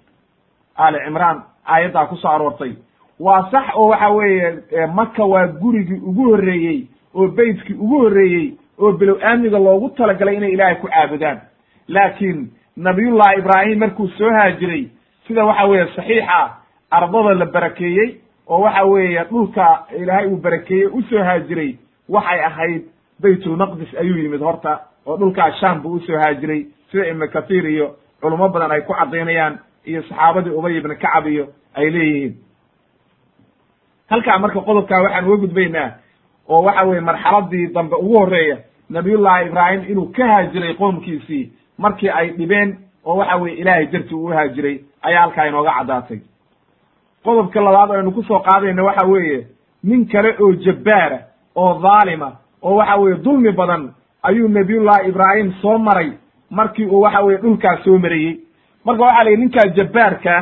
ali 0.75 0.99
cimraan 1.05 1.43
aayaddaa 1.65 2.05
ku 2.05 2.15
soo 2.17 2.29
aroortay 2.31 2.73
waa 3.19 3.49
sax 3.51 3.65
oo 3.75 3.87
waxa 3.89 4.09
weeye 4.09 4.57
maka 4.93 5.25
waa 5.25 5.47
gurigii 5.47 5.99
ugu 6.07 6.23
horreeyey 6.29 6.87
oo 7.15 7.27
beytkii 7.27 7.73
ugu 7.75 7.99
horreeyey 7.99 8.53
oo 8.79 8.91
bilow 8.91 9.17
aamniga 9.23 9.59
loogu 9.59 9.89
talagalay 9.89 10.35
inay 10.35 10.51
ilaahay 10.51 10.75
ku 10.75 10.87
caabudaan. 10.87 11.39
Laakiin 11.87 12.51
nabiyullahi 12.77 13.39
ibraahim 13.39 13.79
markuu 13.79 14.07
soo 14.07 14.29
haajiray 14.29 14.87
sida 15.27 15.45
waxa 15.45 15.65
weeye 15.65 15.87
saxiixa 15.95 16.49
ardada 16.91 17.33
la 17.33 17.45
barakeeyey 17.45 18.15
oo 18.47 18.59
waxa 18.61 18.83
weeye 18.85 19.23
dhulka 19.23 19.85
ilaahay 19.99 20.27
uu 20.27 20.37
barakeeyey 20.37 20.85
u 20.87 21.01
soo 21.01 21.23
haajiray 21.23 21.75
waxay 22.09 22.39
ahayd 22.45 22.81
baytulmaqdis 23.21 23.95
ayuu 23.99 24.17
yimid 24.17 24.41
horta 24.41 24.79
oo 25.05 25.17
dhulkaa 25.17 25.51
sham 25.59 25.81
buu 25.81 25.93
u 25.95 25.99
soo 25.99 26.17
haajiray 26.19 26.65
sida 26.91 27.07
ibnu 27.07 27.27
kathiir 27.33 27.65
iyo 27.69 27.95
culummo 28.21 28.49
badan 28.49 28.71
ay 28.71 28.81
ku 28.81 28.93
caddaynayaan 28.93 29.59
iyo 29.85 30.01
saxaabadii 30.03 30.49
ubay 30.57 30.77
ibni 30.77 30.95
kacab 30.95 31.27
iyo 31.27 31.45
ay 31.75 31.89
leeyihiin. 31.91 32.33
Halkaa 34.09 34.39
marka 34.39 34.61
qodobkaa 34.61 35.01
waxaan 35.03 35.25
uga 35.27 35.37
gudbaynaa 35.43 35.89
oo 36.49 36.61
waxa 36.63 36.85
weye 36.87 37.01
marxaladii 37.01 37.67
dambe 37.73 37.95
ugu 37.95 38.17
horreeya 38.19 38.57
nabiyullahi 38.89 39.45
ibraahim 39.47 39.81
inuu 39.91 40.11
ka 40.15 40.27
haajiray 40.27 40.73
qoomkiisii 40.73 41.51
markii 41.77 42.09
ay 42.09 42.29
dhibeen 42.37 42.77
oo 43.05 43.15
waxa 43.17 43.35
weye 43.35 43.55
ilaahay 43.55 43.85
dartii 43.85 44.15
uu 44.15 44.27
haajiray 44.27 44.79
ayaa 45.01 45.21
halkaa 45.21 45.45
inooga 45.47 45.71
caddaatay. 45.77 46.19
Qodobka 47.23 47.61
labaad 47.61 47.91
aynu 47.91 48.11
ku 48.11 48.23
soo 48.23 48.39
qaadayna 48.39 48.83
waxa 48.83 49.05
weeye 49.07 49.47
nin 49.83 50.05
kale 50.07 50.35
oo 50.39 50.51
jabbaara 50.53 51.19
oo 51.55 51.73
dhaalima 51.81 52.31
oo 52.65 52.75
waxa 52.79 52.95
weeye 53.01 53.17
dulmi 53.25 53.51
badan 53.51 53.83
ayuu 54.23 54.47
nabiyullahi 54.47 55.09
ibraahim 55.09 55.53
soo 55.61 55.77
maray 55.77 56.09
markii 56.49 56.85
uu 56.85 57.01
waxa 57.01 57.21
weye 57.25 57.37
dhulkaas 57.37 57.83
soo 57.83 57.97
marayey. 57.97 58.39
Marka 58.85 59.03
waxa 59.03 59.23
la 59.23 59.29
yidhi 59.29 59.41
ninkaa 59.41 59.67
jabbaarka 59.77 60.33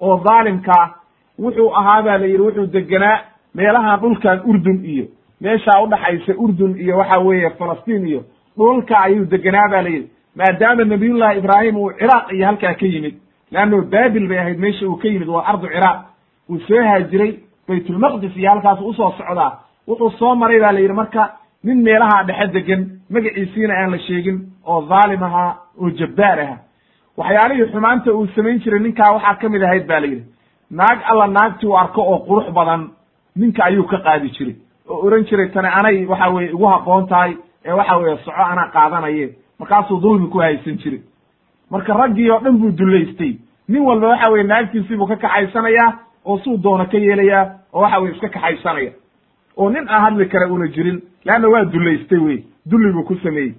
oo 0.00 0.16
dhaalimkaa 0.24 0.84
wuxuu 1.38 1.70
ahaa 1.78 2.02
ba 2.02 2.18
la 2.18 2.26
yidhi 2.26 2.42
wuxuu 2.42 2.66
degenaa 2.66 3.18
meelahan 3.54 4.00
dhulkan 4.00 4.40
urdun 4.50 4.84
iyo 4.84 5.04
meeshaa 5.40 5.82
udhaxaysa 5.84 6.32
urdun 6.44 6.72
iyo 6.80 6.98
waxa 6.98 7.18
weeye 7.18 7.50
falastiin 7.58 8.06
iyo 8.06 8.20
dhulka 8.58 8.94
ayuu 9.00 9.24
degenaa 9.24 9.68
ba 9.70 9.82
la 9.82 9.88
yidhi. 9.88 10.08
Maadaama 10.36 10.84
nabiyullahi 10.84 11.38
ibraahim 11.38 11.76
uu 11.76 11.92
ciraaq 11.98 12.32
iyo 12.32 12.46
halkaa 12.46 12.74
ka 12.74 12.86
yimid 12.86 13.14
leanno 13.52 13.82
baabil 13.82 14.28
bay 14.28 14.38
ahayd 14.38 14.58
meesha 14.58 14.86
uu 14.88 14.96
ka 14.96 15.08
yimid 15.08 15.28
waa 15.28 15.44
ardu 15.50 15.66
ciraaq 15.74 15.98
uu 16.50 16.58
soo 16.68 16.82
haajiray 16.88 17.32
baytulmaqdis 17.68 18.36
iyo 18.36 18.50
halkaas 18.50 18.78
u 18.80 18.94
soo 18.94 19.10
socdaa 19.18 19.52
wuxuu 19.88 20.10
soo 20.18 20.34
maray 20.34 20.60
ba 20.60 20.72
la 20.72 20.80
yidhi. 20.80 20.92
Marka 20.94 21.22
nin 21.64 21.82
meelaha 21.82 22.22
dhexe 22.28 22.52
degan 22.52 22.82
magaciisiina 23.10 23.74
aan 23.74 23.90
la 23.90 23.98
sheegin 23.98 24.38
oo 24.66 24.80
dhaalim 24.90 25.22
ahaa 25.22 25.56
oo 25.80 25.90
jabbaar 25.90 26.38
aha 26.40 26.56
waxyaalihii 27.18 27.70
xumaanta 27.72 28.12
uu 28.14 28.26
samayn 28.36 28.58
jiray 28.64 28.80
ninkaa 28.80 29.12
waxaa 29.14 29.34
ka 29.40 29.48
mid 29.48 29.62
ahayd 29.62 29.86
ba 29.86 30.00
la 30.00 30.06
yidhi 30.06 30.24
naag 30.70 30.98
alla 31.10 31.26
naagtii 31.26 31.68
u 31.68 31.76
arko 31.82 32.00
oo 32.02 32.18
qurux 32.28 32.50
badan 32.52 32.82
ninka 33.36 33.64
ayuu 33.64 33.84
ka 33.84 33.98
qaadi 34.04 34.28
jiray. 34.36 34.56
Oo 34.88 35.06
oran 35.06 35.24
jiray 35.28 35.48
tani 35.52 35.68
anay 35.68 36.06
waxa 36.06 36.28
weye 36.34 36.48
igu 36.50 36.64
habboon 36.66 37.06
tahay 37.08 37.36
ee 37.64 37.72
waxa 37.72 37.96
weeye 37.98 38.16
soco 38.24 38.42
anaa 38.52 38.70
qaadanaye 38.74 39.26
markaasuu 39.58 40.00
dulmi 40.00 40.28
ku 40.28 40.38
haysan 40.38 40.78
jiray. 40.82 41.00
Marka 41.70 41.94
raggii 41.94 42.30
oo 42.30 42.40
dhan 42.44 42.58
buu 42.58 42.70
dullaystay. 42.78 43.32
Nin 43.68 43.82
walba 43.82 44.08
waxa 44.08 44.30
weye 44.32 44.44
naagtiisii 44.44 44.96
buu 44.96 45.06
ka 45.06 45.16
kaxaysanayaa 45.16 45.92
oo 46.24 46.38
suu 46.38 46.56
doono 46.62 46.84
ka 46.86 46.98
yeelayaa 46.98 47.44
oo 47.72 47.80
waxa 47.82 47.98
weye 48.00 48.14
iska 48.14 48.28
kaxaysanaya 48.28 48.92
oo 49.60 49.68
nin 49.70 49.84
aan 49.88 50.02
hadli 50.04 50.26
kara 50.32 50.46
una 50.52 50.66
jirin 50.74 50.98
leanna 51.24 51.48
waa 51.48 51.64
dullaystay 51.64 52.18
wey 52.18 52.38
dulli 52.70 52.92
buu 52.92 53.04
ku 53.04 53.14
sameeyey. 53.22 53.54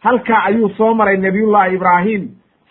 Halkaa 0.00 0.42
ayuu 0.44 0.68
soo 0.76 0.94
maray 0.94 1.16
nabiyullahi 1.16 1.74
ibraahim 1.74 2.22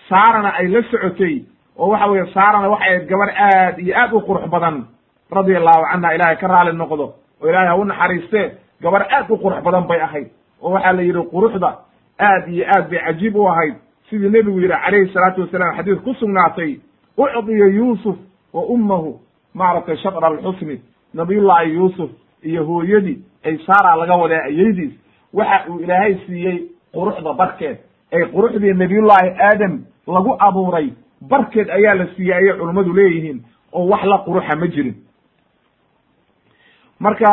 saarana 0.10 0.50
ay 0.60 0.68
la 0.68 0.82
socotay 0.92 1.44
oo 1.78 1.90
waxa 1.90 2.08
weeye 2.12 2.26
saarana 2.34 2.70
waxay 2.70 2.90
ahayd 2.96 3.08
gabar 3.10 3.30
aad 3.38 3.80
iyo 3.80 3.94
aad 3.98 4.14
u 4.14 4.20
qurux 4.28 4.48
badan 4.50 4.86
radia 5.32 5.58
allahu 5.60 5.84
canha 5.92 6.16
ilaahay 6.16 6.38
ka 6.38 6.48
raali 6.48 6.78
noqdo 6.78 7.06
oo 7.42 7.50
ilaahay 7.50 7.68
ha 7.68 7.76
u 7.76 7.86
naxariiste 7.86 8.42
gabar 8.82 9.02
aad 9.12 9.30
u 9.32 9.38
qurux 9.38 9.62
badan 9.64 9.88
bay 9.88 10.00
ahayd 10.02 10.28
oo 10.62 10.72
waxaa 10.72 10.94
la 10.94 11.02
yidhi 11.02 11.24
quruxda 11.34 11.70
aad 12.20 12.48
iyo 12.48 12.66
aad 12.76 12.90
bay 12.90 13.00
cajiib 13.06 13.36
u 13.36 13.48
ahayd. 13.48 13.76
Sidii 14.10 14.30
nebigu 14.30 14.60
yidhi 14.60 14.78
calayhi 14.86 15.14
salaatu 15.14 15.42
wasalaam 15.42 15.76
xadiis 15.78 16.00
ku 16.06 16.14
sugnaatay 16.14 16.80
ucdiya 17.18 17.68
yuusuf 17.76 18.16
wa 18.54 18.62
ummahu 18.76 19.20
maaragtay 19.54 19.98
shatra 19.98 20.28
alxusni 20.28 20.82
nabiyullahi 21.14 21.74
yuusuf 21.74 22.10
iyo 22.46 22.64
hooyadii 22.66 23.18
ay 23.46 23.58
saara 23.66 23.96
laga 23.96 24.16
wadaa 24.16 24.44
ayeydiis 24.50 24.94
waxa 25.34 25.66
uu 25.70 25.80
ilaahay 25.80 26.16
siiyey 26.26 26.58
quruxda 26.94 27.34
barkeed. 27.34 27.78
Ay 28.14 28.24
quruxdii 28.34 28.74
nabiyullaahi 28.74 29.30
aadam 29.48 29.74
lagu 30.08 30.36
abuuray 30.48 30.90
barkeed 31.22 31.70
ayaa 31.70 31.96
la 31.96 32.06
siiyey 32.16 32.34
ayay 32.34 32.58
culummadu 32.60 32.94
leeyihiin 32.94 33.42
oo 33.74 33.88
wax 33.90 34.04
la 34.04 34.18
quruxa 34.18 34.56
ma 34.56 34.68
jirin. 34.68 34.96
Marka 37.00 37.32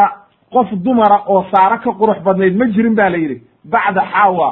qof 0.52 0.68
dumara 0.84 1.22
oo 1.28 1.44
saaro 1.50 1.78
ka 1.78 1.90
qurux 1.92 2.20
badnayd 2.24 2.56
ma 2.56 2.66
jirin 2.72 2.94
ba 2.94 3.08
la 3.10 3.16
yidhi. 3.18 3.42
Bacda 3.64 4.02
xaawa 4.12 4.48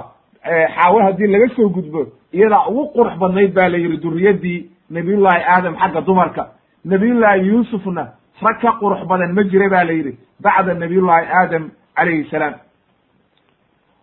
xaawe 0.74 1.02
haddii 1.02 1.26
laga 1.26 1.48
soo 1.56 1.68
gudbo 1.68 2.06
iyadaa 2.32 2.66
ugu 2.68 2.84
qurux 2.94 3.16
badnayd 3.18 3.52
ba 3.54 3.68
la 3.68 3.78
yidhi 3.78 3.96
duriyadii 4.00 4.70
nabiyullaahi 4.90 5.42
aadam 5.54 5.74
xagga 5.76 6.00
dumarka. 6.00 6.42
Nabiyullaahi 6.84 7.46
yuusufna 7.48 8.08
rag 8.42 8.60
ka 8.60 8.72
qurux 8.80 9.04
badan 9.06 9.32
ma 9.34 9.42
jira 9.44 9.68
ba 9.70 9.84
la 9.84 9.92
yidhi 9.92 10.18
bacda 10.40 10.74
nabiyullaahi 10.74 11.26
aadam 11.26 11.70
calayhi 11.96 12.28
salaam. 12.30 12.54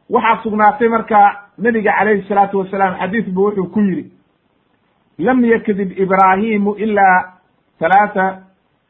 Waxaa 0.09 0.41
sugnaatay 0.43 0.87
marka 0.89 1.19
nebiga 1.57 1.91
calayhi 1.99 2.27
salaatu 2.27 2.57
wasalaam 2.59 2.95
xadiis 2.99 3.27
wuxuu 3.35 3.69
ku 3.73 3.79
yidhi 3.81 4.11
lam 5.19 5.43
yakdib 5.45 5.91
ibraahimu 5.97 6.75
ilaa 6.77 7.33
halaata 7.81 8.25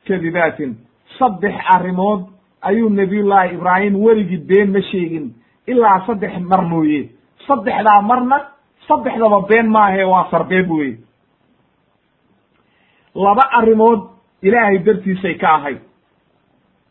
kadibaatin 0.07 0.75
saddex 1.19 1.55
arrimood 1.75 2.21
ayuu 2.61 2.89
nabiyullaahi 2.89 3.55
ibraahim 3.55 3.95
weligii 3.95 4.45
been 4.47 4.71
ma 4.71 4.81
sheegin 4.81 5.33
ilaa 5.67 6.05
saddex 6.07 6.39
mar 6.41 6.61
mooye. 6.61 7.09
Saddexdaa 7.47 8.01
marna 8.01 8.37
saddexdaba 8.87 9.41
been 9.47 9.67
maahae 9.71 10.03
waa 10.03 10.27
sarbeeb 10.31 10.69
weye 10.71 10.97
laba 13.15 13.43
arrimood 13.59 14.01
ilaahay 14.41 14.77
dartiisay 14.79 15.35
ka 15.37 15.49
ahayd. 15.55 15.77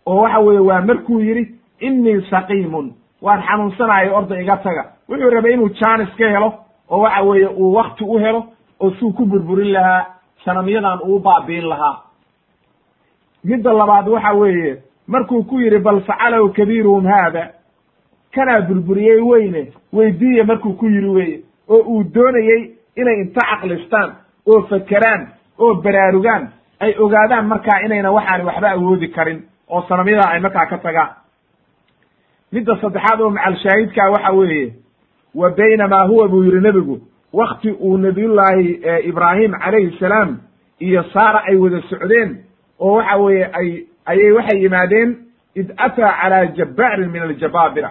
Oo 0.07 0.21
waxa 0.23 0.39
weeye 0.41 0.61
waa 0.61 0.81
markuu 0.81 1.21
yidhi 1.21 1.55
innii 1.81 2.21
saqiimun. 2.31 2.93
Waan 3.23 3.43
xanuunsanayo 3.43 4.17
orda 4.17 4.41
iga 4.41 4.57
taga. 4.57 4.85
Wuxuu 5.09 5.31
rabay 5.31 5.53
inuu 5.53 5.69
jaanis 5.69 6.11
ka 6.19 6.29
helo 6.29 6.53
oo 6.91 7.01
waxa 7.01 7.23
weeye 7.23 7.47
uu 7.47 7.73
wakti 7.75 8.05
u 8.05 8.19
helo 8.19 8.45
oo 8.81 8.91
suu 8.91 9.13
ku 9.13 9.25
burburin 9.27 9.73
lahaa 9.73 10.07
sanamyadan 10.45 11.01
uu 11.07 11.19
baabi'in 11.19 11.69
lahaa. 11.69 12.03
Midda 13.45 13.73
labaad 13.73 14.09
waxa 14.09 14.33
weeye 14.33 14.83
markuu 15.07 15.43
ku 15.45 15.61
yidhi 15.61 15.79
bal 15.79 16.01
facalahu 16.01 16.53
kabiiruhum 16.53 17.07
haada 17.07 17.51
kanaa 18.35 18.61
burburiyey 18.61 19.21
weyne 19.21 19.73
weydiiye 19.93 20.43
markuu 20.43 20.73
ku 20.73 20.87
yidhi 20.87 21.07
weye 21.09 21.41
oo 21.69 21.79
uu 21.83 22.05
doonayey 22.15 22.71
inay 22.97 23.21
inta 23.21 23.41
caqlistaan 23.51 24.11
oo 24.47 24.63
fakeraan 24.63 25.29
oo 25.59 25.75
baraarugaan 25.75 26.49
ay 26.81 26.95
ogaadaan 26.99 27.47
markaa 27.47 27.81
inayna 27.85 28.11
waxaani 28.13 28.45
waxba 28.45 28.71
awoodi 28.71 29.09
karin 29.09 29.43
oo 29.69 29.83
sanamyadan 29.89 30.29
ay 30.33 30.41
markaa 30.41 30.67
ka 30.67 30.79
tagaan. 30.79 31.11
Midda 32.53 32.77
saddexaad 32.81 33.21
oo 33.21 33.31
macalshaahidkaa 33.31 34.11
waxa 34.11 34.33
weeye 34.33 34.75
wa 35.35 35.51
baynamaa 35.51 36.07
huwa 36.09 36.29
buu 36.29 36.45
yidhi 36.45 36.61
nebigu 36.61 37.01
wakti 37.33 37.71
uu 37.71 37.97
nabiyullaahi 37.99 38.81
ibraahim 39.09 39.53
calayhi 39.65 39.97
salaam 39.99 40.39
iyo 40.81 41.03
saara 41.13 41.43
ay 41.49 41.57
wada 41.57 41.81
socdeen 41.91 42.37
oo 42.81 42.93
waxa 42.97 43.17
weeye 43.17 43.45
ay 43.53 43.85
ayay 44.07 44.33
waxay 44.33 44.63
yimaadeen 44.63 45.17
id 45.55 45.73
ataa 45.77 46.13
calaa 46.23 46.47
jabbaarin 46.47 47.11
min 47.11 47.23
aljabaabira 47.23 47.91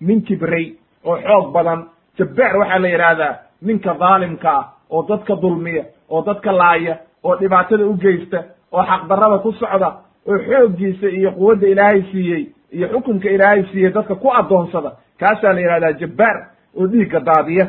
nin 0.00 0.22
kibray 0.22 0.74
oo 1.04 1.16
xoog 1.16 1.52
badan. 1.52 1.86
Jabbaar 2.18 2.56
waxaa 2.56 2.78
la 2.78 2.88
yidhaahdaa 2.88 3.34
ninka 3.62 3.94
dhaalimka 3.94 4.50
ah 4.50 4.64
oo 4.90 5.02
dadka 5.08 5.36
dulmiya 5.36 5.84
oo 6.10 6.22
dadka 6.26 6.52
laaya 6.52 6.98
oo 7.24 7.36
dhibaatada 7.36 7.86
u 7.86 7.94
geysta 7.94 8.44
oo 8.72 8.82
xaqdarrada 8.84 9.38
ku 9.38 9.52
socda 9.52 9.88
oo 10.28 10.38
xooggiisa 10.38 11.08
iyo 11.08 11.30
quwadda 11.32 11.68
ilaahay 11.68 12.02
siiyey 12.12 12.46
iyo 12.72 12.88
xukunka 12.88 13.30
ilaahay 13.30 13.64
siiyey 13.72 13.90
dadka 13.92 14.14
ku 14.14 14.28
addoonsada 14.32 14.92
kaasaa 15.20 15.52
la 15.52 15.60
yidhahdaa 15.60 15.92
jabbaar 15.92 16.36
oo 16.76 16.86
dhiigga 16.86 17.20
daadiya. 17.20 17.66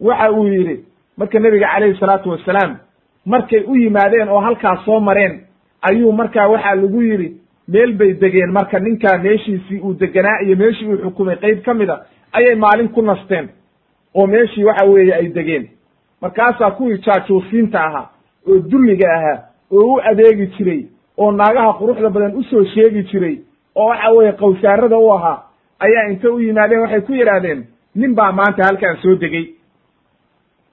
Waxa 0.00 0.30
uu 0.32 0.46
yidhi 0.46 0.84
marka 1.16 1.38
nebiga 1.38 1.66
calayhi 1.74 1.98
salaatu 2.00 2.30
wasalaam 2.30 2.76
markay 3.26 3.60
u 3.66 3.76
yimaadeen 3.76 4.28
oo 4.28 4.40
halkaas 4.40 4.84
soo 4.84 5.00
mareen 5.00 5.40
ayuu 5.82 6.12
markaa 6.12 6.48
waxaa 6.48 6.74
lagu 6.74 7.02
yidhi 7.02 7.28
meel 7.68 7.92
bay 7.92 8.12
degeen 8.14 8.52
marka 8.52 8.78
ninkaa 8.78 9.18
meeshiisii 9.18 9.80
uu 9.80 9.94
deganaa 9.94 10.40
iyo 10.44 10.56
meeshii 10.56 10.86
uu 10.88 10.98
xukumay. 11.02 11.36
Qeyb 11.36 11.62
ka 11.64 11.74
mid 11.74 11.90
a 11.90 12.06
ayay 12.32 12.54
maalin 12.54 12.88
ku 12.88 13.02
nasteen 13.02 13.48
oo 14.14 14.26
meeshii 14.26 14.64
waxa 14.64 14.86
weeye 14.86 15.14
ay 15.14 15.28
degeen 15.28 15.68
markaasaa 16.20 16.70
kuwii 16.70 16.98
jaajuusiinta 16.98 17.84
ahaa 17.84 18.08
oo 18.48 18.58
dulliga 18.70 19.08
ahaa 19.16 19.38
oo 19.72 19.94
u 19.94 20.00
adeegi 20.10 20.46
jiray 20.46 20.82
oo 21.16 21.30
naagaha 21.32 21.72
quruxda 21.78 22.10
badan 22.10 22.36
u 22.36 22.42
soo 22.42 22.64
sheegi 22.64 23.02
jiray 23.02 23.36
oo 23.74 23.86
waxa 23.88 24.10
weeye 24.10 24.32
qawsaarada 24.32 24.98
u 24.98 25.10
ahaa 25.12 25.42
ayaa 25.78 26.08
inta 26.10 26.30
u 26.32 26.38
yimaadeen 26.40 26.80
waxay 26.80 27.00
ku 27.00 27.12
yidhaahdeen 27.12 27.66
nin 27.94 28.14
baa 28.14 28.32
maanta 28.32 28.64
halkaan 28.64 28.96
soo 29.02 29.14
degey 29.20 29.46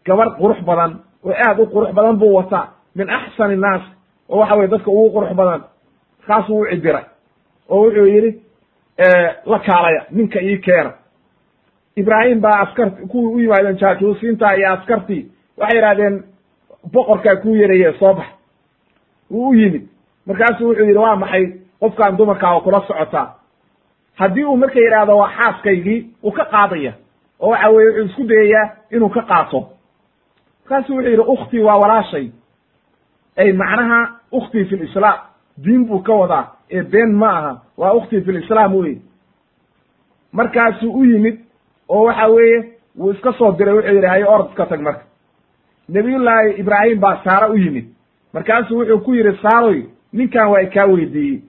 gabar 0.05 0.27
qurux 0.39 0.61
badan 0.65 0.91
oo 1.23 1.33
aad 1.47 1.59
u 1.59 1.65
qurux 1.65 1.93
badan 1.93 2.17
buu 2.19 2.33
wataa 2.35 2.67
min 2.95 3.09
axsani 3.09 3.53
innaas 3.53 3.81
oo 4.29 4.39
waxa 4.39 4.55
weye 4.55 4.67
dadka 4.67 4.91
ugu 4.91 5.09
qurux 5.19 5.33
badan 5.35 5.61
markaasuu 6.19 6.59
u 6.61 6.65
cibiray 6.71 7.03
oo 7.69 7.81
wuxuu 7.85 8.05
yidhi 8.05 8.31
la 9.45 9.59
kaalaya 9.59 10.05
ninka 10.11 10.39
ii 10.41 10.57
keena. 10.57 10.91
Ibraahim 11.95 12.39
baa 12.41 12.59
askarti 12.61 13.07
kuwii 13.07 13.33
u 13.35 13.39
yimaadeen 13.39 13.77
jaajuusiinta 13.77 14.55
iyo 14.57 14.73
askartii 14.73 15.31
waxay 15.57 15.77
yidhahdeen 15.77 16.23
boqorkaa 16.93 17.35
kuu 17.35 17.55
yeraye 17.55 17.93
soo 17.99 18.13
bax. 18.13 18.25
Wuu 19.31 19.49
u 19.49 19.53
yimid. 19.53 19.87
Markaasuu 20.25 20.67
wuxuu 20.67 20.85
yidhi 20.85 20.97
waa 20.99 21.15
maxay? 21.15 21.45
Qofkaan 21.79 22.17
dumarkaa 22.17 22.59
kula 22.61 22.81
socotaa 22.87 23.35
haddii 24.15 24.43
uu 24.45 24.57
marka 24.57 24.79
yidhaahdo 24.79 25.17
waa 25.17 25.29
xaaskaygii 25.37 26.09
uu 26.23 26.31
ka 26.31 26.45
qaadaya 26.45 26.93
oo 27.39 27.49
waxa 27.49 27.69
weye 27.69 27.89
wuxuu 27.89 28.05
isku 28.05 28.23
dayayaa 28.23 28.69
inuu 28.91 29.09
ka 29.09 29.21
qaato. 29.21 29.59
Markaasuu 30.63 30.95
wuxuu 30.95 31.09
yidhi 31.09 31.21
ukhtii 31.33 31.59
waa 31.63 31.77
walaashay. 31.77 32.27
Ay 33.37 33.51
macnaha 33.53 33.99
ukhtii 34.31 34.65
fi 34.65 34.75
lislaam 34.75 35.19
diin 35.63 35.85
buu 35.87 35.99
ka 35.99 36.13
wadaa. 36.13 36.45
Ee 36.71 36.83
been 36.83 37.13
ma 37.15 37.29
aha. 37.37 37.61
Waa 37.77 37.91
ukhtii 37.93 38.21
fi 38.21 38.31
lislaam 38.31 38.75
wey 38.75 38.97
markaasuu 40.33 40.91
u 40.99 41.05
yimid 41.05 41.39
oo 41.89 42.03
waxa 42.03 42.27
weeye 42.27 42.73
wuu 42.97 43.11
iska 43.11 43.33
soo 43.33 43.51
diray. 43.51 43.73
Wuxuu 43.75 43.93
yidhi 43.93 44.07
hayo 44.07 44.31
orod 44.33 44.49
iska 44.49 44.65
tag 44.65 44.81
marka 44.81 45.03
nabiyullaahi 45.89 46.51
ibraahim 46.59 46.99
baa 46.99 47.21
saare 47.23 47.51
u 47.51 47.57
yimid. 47.57 47.85
Markaasuu 48.33 48.77
wuxuu 48.79 48.99
ku 48.99 49.13
yidhi 49.13 49.37
saaroy 49.41 49.83
ninkan 50.13 50.49
waa 50.49 50.61
ikaa 50.61 50.85
weydiiyey. 50.85 51.39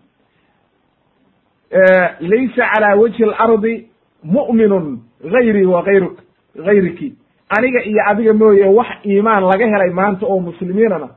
Laysa 2.20 2.64
calaa 2.74 2.97
wajhi 2.97 3.24
alardi 3.24 3.89
mu'minun 4.24 5.01
gayrii 5.32 5.64
wa 5.66 5.82
gayru 5.82 6.16
gayriki 6.57 7.14
aniga 7.59 7.82
iyo 7.84 8.03
adiga 8.07 8.32
mooye 8.34 8.64
wax 8.66 8.87
iimaan 9.07 9.45
laga 9.45 9.66
helay 9.66 9.91
maanta 9.91 10.26
oo 10.26 10.41
muslimiinana 10.41 11.09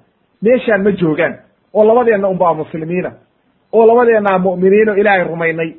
meeshaan 0.41 0.83
ma 0.83 0.91
joogaan. 0.91 1.35
Oo 1.73 1.83
labadeenna 1.83 2.27
unbaa 2.27 2.53
muslimiina. 2.53 3.11
Oo 3.73 3.85
labadeennaa 3.87 4.39
mu'miniin 4.39 4.89
oo 4.89 4.95
ilaahay 4.95 5.23
rumaynay. 5.23 5.73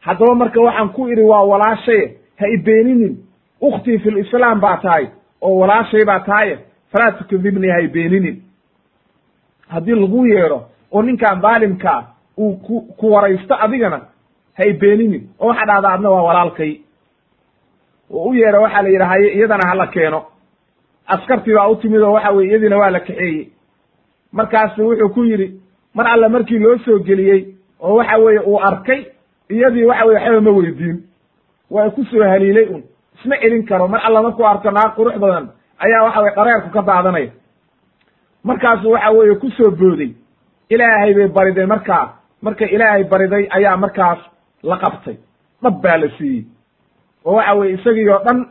Haddaba 0.00 0.34
marka 0.34 0.60
waxaan 0.60 0.88
ku 0.88 1.08
idhi 1.08 1.22
waa 1.22 1.42
walaashaye 1.44 2.16
ha 2.36 2.46
i 2.48 2.56
beeninin. 2.56 3.16
Ukhtii 3.60 3.98
fi 3.98 4.10
lislaam 4.10 4.60
baa 4.60 4.76
tahay 4.76 5.06
oo 5.40 5.58
walaashay 5.58 6.04
baa 6.04 6.20
tahaye 6.20 6.58
falaa 6.94 7.12
tukadibnii 7.18 7.70
ha 7.70 7.80
i 7.80 7.88
beeninin. 7.88 8.36
Haddii 9.68 9.94
lagu 9.94 10.26
yeedho 10.26 10.58
oo 10.92 11.02
ninkan 11.02 11.40
dhaalimkaa 11.42 12.00
uu 12.38 12.56
ku 12.56 12.80
ku 12.98 13.10
waraysto 13.12 13.54
adigana 13.64 14.00
ha 14.56 14.64
i 14.64 14.72
beeninin 14.72 15.28
oo 15.40 15.48
waxaa 15.48 15.66
dhahdaa 15.66 15.92
adna 15.94 16.10
waa 16.10 16.22
walaalkay. 16.22 16.72
Oo 18.10 18.28
u 18.30 18.34
yeedho 18.34 18.62
waxaa 18.62 18.82
la 18.82 18.88
yidhi 18.88 19.04
haye 19.04 19.28
iyadana 19.34 19.68
hala 19.68 19.86
keeno. 19.86 20.20
Askartii 21.06 21.54
baa 21.54 21.68
u 21.68 21.76
timid 21.76 22.00
oo 22.02 22.12
waxa 22.12 22.30
weye 22.32 22.48
iyadiina 22.50 22.76
waa 22.78 22.90
la 22.90 23.00
kaxeeyey. 23.00 23.48
Markaasu 24.32 24.82
wuxuu 24.88 25.08
ku 25.14 25.24
yidhi 25.24 25.60
mar 25.94 26.06
alle 26.08 26.28
markii 26.28 26.58
loo 26.58 26.78
soo 26.78 26.98
geliyey 26.98 27.54
oo 27.80 27.94
waxa 27.96 28.16
weeye 28.18 28.40
uu 28.40 28.58
arkay 28.60 29.04
iyadii 29.50 29.84
waxa 29.84 30.04
weye 30.06 30.18
waxba 30.20 30.40
ma 30.40 30.50
weydiin. 30.50 31.02
Waa 31.70 31.90
ku 31.90 32.04
soo 32.04 32.22
haliilay 32.22 32.64
un. 32.74 32.82
Isma 33.18 33.36
celin 33.40 33.64
karo 33.66 33.88
mar 33.88 34.00
alla 34.04 34.22
markuu 34.22 34.46
arko 34.46 34.70
naag 34.70 34.94
qurux 34.96 35.18
badan 35.18 35.48
ayaa 35.78 36.02
waxa 36.04 36.20
weye 36.20 36.34
qareerku 36.34 36.70
ka 36.70 36.82
daadanaya 36.82 37.30
markaasu 38.44 38.90
waxa 38.90 39.10
weeye 39.10 39.34
ku 39.34 39.50
soo 39.50 39.70
booday 39.70 40.10
ilaahay 40.68 41.14
bay 41.14 41.28
bariday 41.28 41.66
markaa 41.66 42.12
marka 42.42 42.64
ilaahay 42.66 43.04
bariday 43.04 43.48
ayaa 43.50 43.76
markaas 43.76 44.18
la 44.62 44.76
qabtay. 44.76 45.16
Dhab 45.62 45.80
baa 45.82 45.96
la 45.96 46.08
siiyey. 46.18 46.44
Oo 47.24 47.34
waxa 47.36 47.54
weye 47.54 47.74
isagii 47.74 48.08
oo 48.08 48.18
dhan 48.24 48.46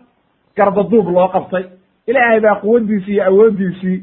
garbaduub 0.57 1.07
loo 1.09 1.27
qabtay. 1.27 1.63
Ilaahay 2.07 2.39
baa 2.39 2.55
quwaddiisii 2.55 3.13
iyo 3.13 3.23
awooddiisii 3.25 3.97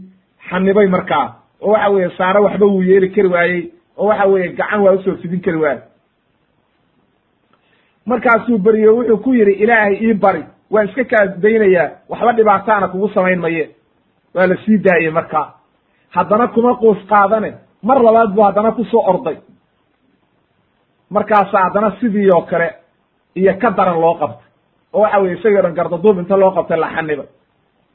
xanibay 0.50 0.86
markaa 0.86 1.34
oo 1.60 1.70
waxa 1.72 1.88
weeye 1.90 2.10
saare 2.18 2.40
waxba 2.40 2.66
wuu 2.66 2.82
yeeli 2.82 3.08
kari 3.10 3.28
waayey. 3.28 3.70
Oo 3.98 4.06
waxa 4.06 4.26
weeye 4.26 4.48
gacan 4.52 4.80
waa 4.80 4.92
u 4.92 5.02
soo 5.02 5.16
fidin 5.22 5.40
kari 5.40 5.56
waayey. 5.58 5.82
Markaasuu 8.06 8.58
beriyo 8.58 8.96
wuxuu 8.96 9.16
ku 9.18 9.34
yidhi 9.34 9.52
ilaahay 9.52 9.94
ii 10.02 10.14
bari 10.14 10.44
waan 10.70 10.88
iska 10.88 11.04
kaa 11.04 11.26
daynayaa 11.42 11.90
waxba 12.08 12.32
dhibaataana 12.32 12.88
kugu 12.88 13.08
samayn 13.08 13.40
maye. 13.40 13.70
Waa 14.34 14.46
la 14.46 14.56
sii 14.64 14.78
daayey 14.78 15.10
markaa. 15.10 15.54
Haddana 16.10 16.48
kuma 16.48 16.74
quus 16.76 16.98
qaadane 17.08 17.54
mar 17.82 17.98
labaad 18.02 18.34
buu 18.34 18.42
haddana 18.44 18.72
ku 18.72 18.84
soo 18.84 19.02
orday. 19.06 19.36
Markaasa 21.10 21.58
haddana 21.58 21.96
sidii 22.00 22.30
oo 22.34 22.42
kale 22.42 22.70
iyo 23.34 23.54
ka 23.58 23.70
daran 23.70 24.00
loo 24.00 24.14
qabtay. 24.14 24.46
Oo 24.92 25.00
waxa 25.02 25.18
weye 25.20 25.34
isagii 25.38 25.62
dhan 25.62 25.74
gardaduub 25.74 26.18
inta 26.18 26.36
loo 26.36 26.50
qabtay 26.50 26.78
la 26.78 26.88
xanibay 26.94 27.26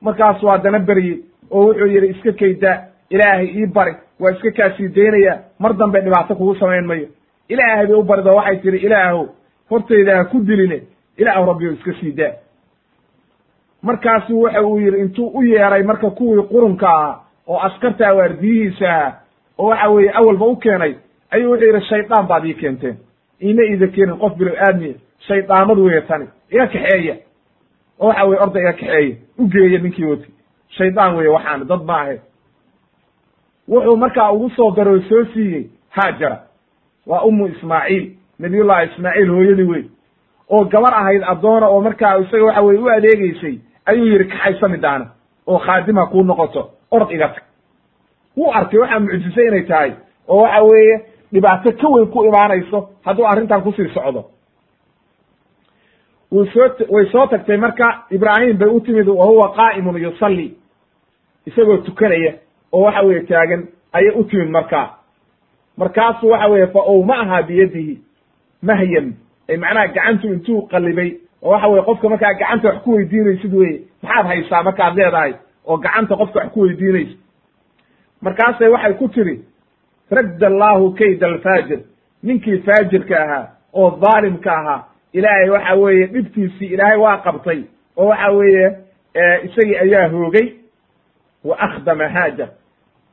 markaasuu 0.02 0.50
haddana 0.50 0.80
beryey 0.80 1.20
oo 1.52 1.66
wuxuu 1.68 1.88
yidhi 1.88 2.08
iska 2.08 2.32
kaydaa 2.32 2.78
ilaahay 3.10 3.48
ii 3.56 3.66
bari. 3.68 3.94
Waa 4.20 4.32
iska 4.32 4.52
kaasii 4.52 4.88
daynayaa 4.96 5.38
mar 5.60 5.74
dambe 5.74 6.02
dhibaato 6.02 6.36
kugu 6.36 6.56
samayn 6.56 6.86
mayo 6.86 7.08
ilaahay 7.50 7.88
bay 7.88 7.96
u 7.96 8.04
barid 8.04 8.28
oo 8.28 8.36
waxay 8.36 8.58
tihi 8.58 8.78
ilaahow 8.78 9.28
hortayda 9.70 10.18
ha 10.18 10.26
ku 10.26 10.40
diline. 10.40 10.82
Ilaahu 11.18 11.46
rabbi 11.46 11.68
o 11.68 11.72
iska 11.72 11.94
sii 12.00 12.12
daa 12.12 12.32
markaasuu 13.86 14.42
waxa 14.42 14.62
uu 14.62 14.80
yidhi 14.80 15.00
intuu 15.00 15.28
u 15.38 15.44
yeeray 15.44 15.84
marka 15.84 16.10
kuwii 16.10 16.44
qurunka 16.52 16.90
ahaa 16.90 17.20
oo 17.48 17.60
askarta 17.60 18.14
waardiyihiisa 18.14 18.90
ahaa 18.90 19.14
oo 19.58 19.68
waxa 19.70 19.90
weeye 19.90 20.12
awalba 20.14 20.46
u 20.46 20.56
keenay 20.56 20.94
ayuu 21.32 21.52
wuxuu 21.52 21.66
yidhi 21.68 21.86
shaydaan 21.90 22.28
baad 22.28 22.46
ii 22.46 22.54
keenteen. 22.54 22.98
Iima 23.42 23.64
iida 23.64 23.88
keenin 23.88 24.18
qof 24.18 24.34
bilo 24.38 24.52
aadmiya 24.68 24.94
shaydaamad 25.28 25.78
weeye 25.80 26.02
tani. 26.02 26.28
Iga 26.52 26.68
kaxeeya. 26.68 27.16
Oo 28.00 28.08
waxa 28.08 28.24
weye 28.26 28.42
orda 28.42 28.60
iga 28.60 28.74
kaxeeya. 28.74 29.16
U 29.40 29.48
geeya 29.48 29.80
ninkii 29.80 30.06
wati 30.06 30.30
shaydaan 30.78 31.16
weeye 31.16 31.30
waxaan 31.30 31.68
dad 31.68 31.84
ma 31.86 32.02
ahe 32.02 32.20
wuxuu 33.68 33.98
markaa 33.98 34.32
ugu 34.32 34.50
soo 34.50 34.72
daroo 34.72 35.00
soo 35.10 35.26
siiyey 35.34 35.64
haajara. 35.90 36.40
Waa 37.08 37.22
ummu 37.22 37.48
ismaaciil 37.48 38.12
nabiyullahi 38.40 38.90
ismaaciil 38.94 39.30
hooyadii 39.30 39.64
wey 39.64 39.84
oo 40.50 40.66
gabar 40.66 40.94
ahayd 40.94 41.24
addoona 41.28 41.68
oo 41.68 41.82
markaa 41.82 42.18
isaga 42.20 42.44
waxa 42.46 42.62
weye 42.62 42.80
u 42.80 42.90
adeegeysay 42.90 43.58
ayuu 43.86 44.06
yidhi 44.06 44.26
kaxaysa 44.26 44.68
midaana 44.68 45.06
oo 45.48 45.60
khaadima 45.60 46.06
kuu 46.08 46.24
noqoto 46.24 46.70
orod 46.92 47.12
iga 47.12 47.28
tag. 47.30 47.44
Wuu 48.38 48.52
arkay 48.54 48.80
waxaa 48.80 49.00
mucjise 49.00 49.42
inay 49.48 49.64
tahay 49.64 49.92
oo 50.28 50.42
waxa 50.42 50.64
weeye 50.64 50.96
dhibaato 51.34 51.72
ka 51.72 51.88
weyn 51.90 52.08
ku 52.12 52.24
imaanayso 52.26 52.90
hadduu 53.06 53.26
arrintan 53.28 53.62
ku 53.62 53.72
sii 53.72 53.90
socdo. 53.94 54.26
Wuu 56.32 56.46
soo 56.46 56.70
way 56.90 57.06
soo 57.12 57.28
tagtay 57.28 57.58
marka 57.58 58.06
ibraahim 58.12 58.58
bay 58.58 58.70
u 58.70 58.80
timid 58.82 59.08
wa 59.08 59.26
huwa 59.26 59.54
qaa'imun 59.56 60.02
yusalli. 60.02 60.58
Isagoo 61.46 61.78
tukanaya 61.78 62.34
oo 62.72 62.82
waxa 62.82 63.02
weeye 63.02 63.22
taagan 63.22 63.68
ayay 63.94 64.12
u 64.16 64.24
timid 64.24 64.50
markaa 64.50 64.98
markaasuu 65.78 66.30
waxa 66.30 66.48
weeye 66.48 66.68
fa 66.68 66.80
owma'aha 66.80 67.42
biyadihi 67.44 68.00
mahyan. 68.62 69.14
Ay 69.50 69.58
macnaha 69.58 69.88
gacantu 69.88 70.28
intuu 70.34 70.62
qalibay 70.68 71.18
oo 71.46 71.52
waxa 71.52 71.68
weye 71.68 71.84
qofka 71.90 72.10
markaa 72.10 72.34
gacanta 72.40 72.68
wax 72.70 72.78
ku 72.84 72.92
weydiinaysid 72.96 73.54
weye 73.54 73.76
maxaad 74.04 74.26
haysaa 74.28 74.64
markaad 74.64 74.96
leedahay 74.98 75.34
oo 75.68 75.78
gacanta 75.78 76.16
qofka 76.22 76.40
wax 76.40 76.50
ku 76.54 76.60
weydiinayso 76.62 77.18
markaasay 78.22 78.70
waxay 78.70 78.94
ku 78.94 79.08
tiri 79.10 79.36
radda 80.12 80.48
allaahu 80.48 80.94
kayda 80.96 81.28
alfaajir. 81.28 81.80
Ninkii 82.24 82.58
faajirka 82.66 83.16
ahaa 83.24 83.48
oo 83.74 83.90
dhaalimka 84.02 84.52
ahaa 84.54 84.84
ilaahay 85.14 85.50
waxa 85.50 85.74
weeye 85.76 86.06
dhibtiisii 86.08 86.66
ilaahay 86.74 86.98
waa 86.98 87.18
qabtay 87.18 87.64
oo 87.98 88.06
waxa 88.08 88.30
weeye 88.32 88.78
isagii 89.44 89.78
ayaa 89.78 90.08
hoogay. 90.10 90.48
Wa 91.44 91.60
akhdama 91.60 92.08
haajar. 92.10 92.50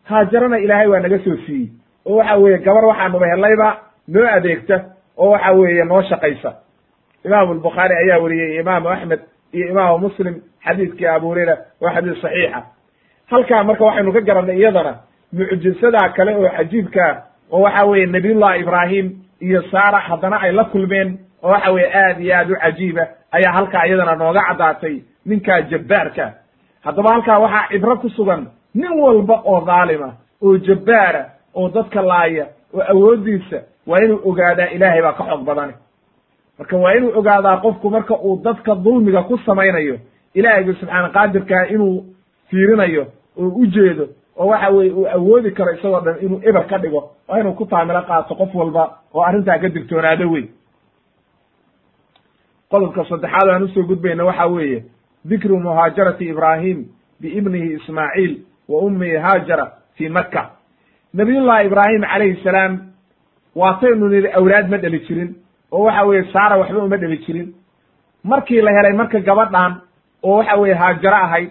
Haajarana 0.04 0.58
ilaahay 0.58 0.86
waa 0.86 1.00
naga 1.00 1.18
soo 1.24 1.36
siiyey. 1.46 1.68
Oo 2.06 2.16
waxa 2.16 2.36
weeye 2.36 2.58
gabar 2.58 2.84
waxaanuba 2.84 3.26
helayba 3.26 3.76
noo 4.08 4.26
adeegta 4.26 4.84
oo 5.18 5.30
waxa 5.30 5.52
weeye 5.52 5.84
noo 5.84 6.02
shaqaysa 6.02 6.52
imaamu 7.24 7.52
albukhaari 7.52 7.94
ayaa 8.02 8.18
weriyey 8.22 8.60
imaamu 8.60 8.88
axmed 8.88 9.20
iyo 9.52 9.68
imaamu 9.68 9.98
muslim 9.98 10.34
xadiidkii 10.66 11.06
abu 11.06 11.26
hurayra 11.28 11.56
waa 11.80 11.92
xadiis 11.94 12.20
saxiixa. 12.22 12.62
Halkaa 13.30 13.64
marka 13.64 13.84
waxaynu 13.84 14.12
ka 14.12 14.20
garannay 14.20 14.56
iyadana 14.58 14.92
mucjisadaa 15.32 16.08
kale 16.16 16.34
oo 16.36 16.48
cajiibkaa 16.56 17.12
oo 17.52 17.60
waxa 17.60 17.84
weeye 17.84 18.06
nabiyullahi 18.06 18.60
ibraahim 18.60 19.06
iyo 19.40 19.62
saara 19.70 19.98
haddana 19.98 20.40
ay 20.40 20.52
la 20.52 20.64
kulmeen 20.64 21.18
oo 21.42 21.50
waxa 21.50 21.70
weye 21.72 21.88
aad 21.94 22.20
iyo 22.20 22.34
aad 22.36 22.50
u 22.50 22.56
cajiiba 22.62 23.06
ayaa 23.32 23.52
halkaa 23.52 23.84
iyadana 23.86 24.14
nooga 24.14 24.42
caddaatay 24.48 24.96
ninkaa 25.26 25.60
jabbaarka. 25.70 26.32
Haddaba 26.84 27.10
halkaa 27.12 27.38
waxaa 27.38 27.68
cibro 27.70 27.96
ku 27.96 28.08
sugan 28.08 28.46
nin 28.74 28.92
walba 29.00 29.40
oo 29.44 29.60
dhaalima 29.60 30.12
oo 30.42 30.56
jabbaara 30.58 31.24
oo 31.54 31.68
dadka 31.68 32.02
laaya 32.02 32.46
oo 32.74 32.82
awooddiisa 32.92 33.58
waa 33.86 33.98
inuu 34.04 34.20
ogaadaa 34.24 34.66
ilaahay 34.76 35.02
baa 35.02 35.12
ka 35.12 35.24
xoog 35.24 35.44
badani 35.44 35.72
marka 36.62 36.76
waa 36.76 36.94
inuu 36.94 37.12
ogaadaa 37.18 37.56
qofku 37.56 37.90
marka 37.90 38.14
uu 38.14 38.40
dadka 38.44 38.74
dulmiga 38.74 39.22
ku 39.22 39.38
samaynayo 39.38 39.98
ilaahayga 40.34 40.74
subxaana 40.74 41.08
qaadirkaa 41.08 41.64
inuu 41.74 42.04
fiirinayo 42.50 43.06
oo 43.36 43.48
u 43.48 43.66
jeedo 43.66 44.08
oo 44.36 44.46
waxa 44.46 44.68
weye 44.70 44.90
uu 44.92 45.06
awoodi 45.08 45.50
karo 45.50 45.72
isagoo 45.72 46.00
dhan 46.00 46.16
inuu 46.22 46.40
eber 46.48 46.66
ka 46.66 46.78
dhigo 46.78 47.10
waa 47.28 47.40
inuu 47.40 47.52
ku 47.54 47.66
taamilo 47.66 48.02
qaato 48.02 48.34
qof 48.34 48.54
walba 48.54 48.84
oo 49.14 49.22
arrintaa 49.22 49.58
ka 49.58 49.68
digtoonaado 49.68 50.30
wey 50.30 50.44
qodobka 52.70 53.04
saddexaad 53.04 53.48
aan 53.50 53.62
u 53.62 53.68
soo 53.68 53.82
gudbayna 53.82 54.24
waxa 54.24 54.46
weeye 54.46 54.84
dikru 55.24 55.58
muhaajarati 55.60 56.24
ibraahim 56.28 56.86
biibnihi 57.20 57.72
ismaaciil 57.74 58.40
wa 58.68 58.80
ummihi 58.80 59.16
haajara 59.16 59.72
fii 59.94 60.08
makka. 60.08 60.50
Nabiyullahi 61.14 61.66
ibraahim 61.66 62.02
calayhi 62.02 62.42
salaam 62.44 62.78
waataynu 63.56 64.08
nidhi 64.08 64.28
awlaad 64.32 64.70
ma 64.70 64.76
dheli 64.78 64.98
jirin 65.06 65.34
oo 65.72 65.82
waxa 65.84 66.02
weeye 66.06 66.24
saara 66.32 66.56
waxba 66.58 66.84
uma 66.84 66.96
dheli 66.96 67.18
jirin. 67.26 67.54
Markii 68.24 68.60
la 68.60 68.70
helay 68.70 68.92
marka 68.92 69.20
gabadhan 69.20 69.80
oo 70.22 70.36
waxa 70.38 70.56
weeye 70.60 70.74
haajaro 70.74 71.16
ahayd 71.16 71.50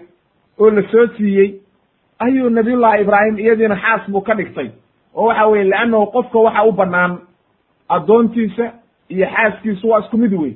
oo 0.58 0.70
la 0.70 0.82
soo 0.90 1.06
siiyey 1.16 1.60
ayuu 2.18 2.50
nabiyullahi 2.50 3.02
ibraahim 3.02 3.38
iyadiina 3.38 3.76
xaas 3.76 4.10
buu 4.10 4.20
ka 4.20 4.34
dhigtay. 4.34 4.70
Oo 5.14 5.26
waxa 5.26 5.46
weye 5.46 5.64
leannahu 5.64 6.06
qofka 6.06 6.38
waxa 6.38 6.62
u 6.64 6.72
bannaan 6.72 7.18
addoontiisa 7.88 8.72
iyo 9.08 9.26
xaaskiisu 9.26 9.88
waa 9.88 10.00
isku 10.00 10.16
mid 10.16 10.32
wey 10.34 10.52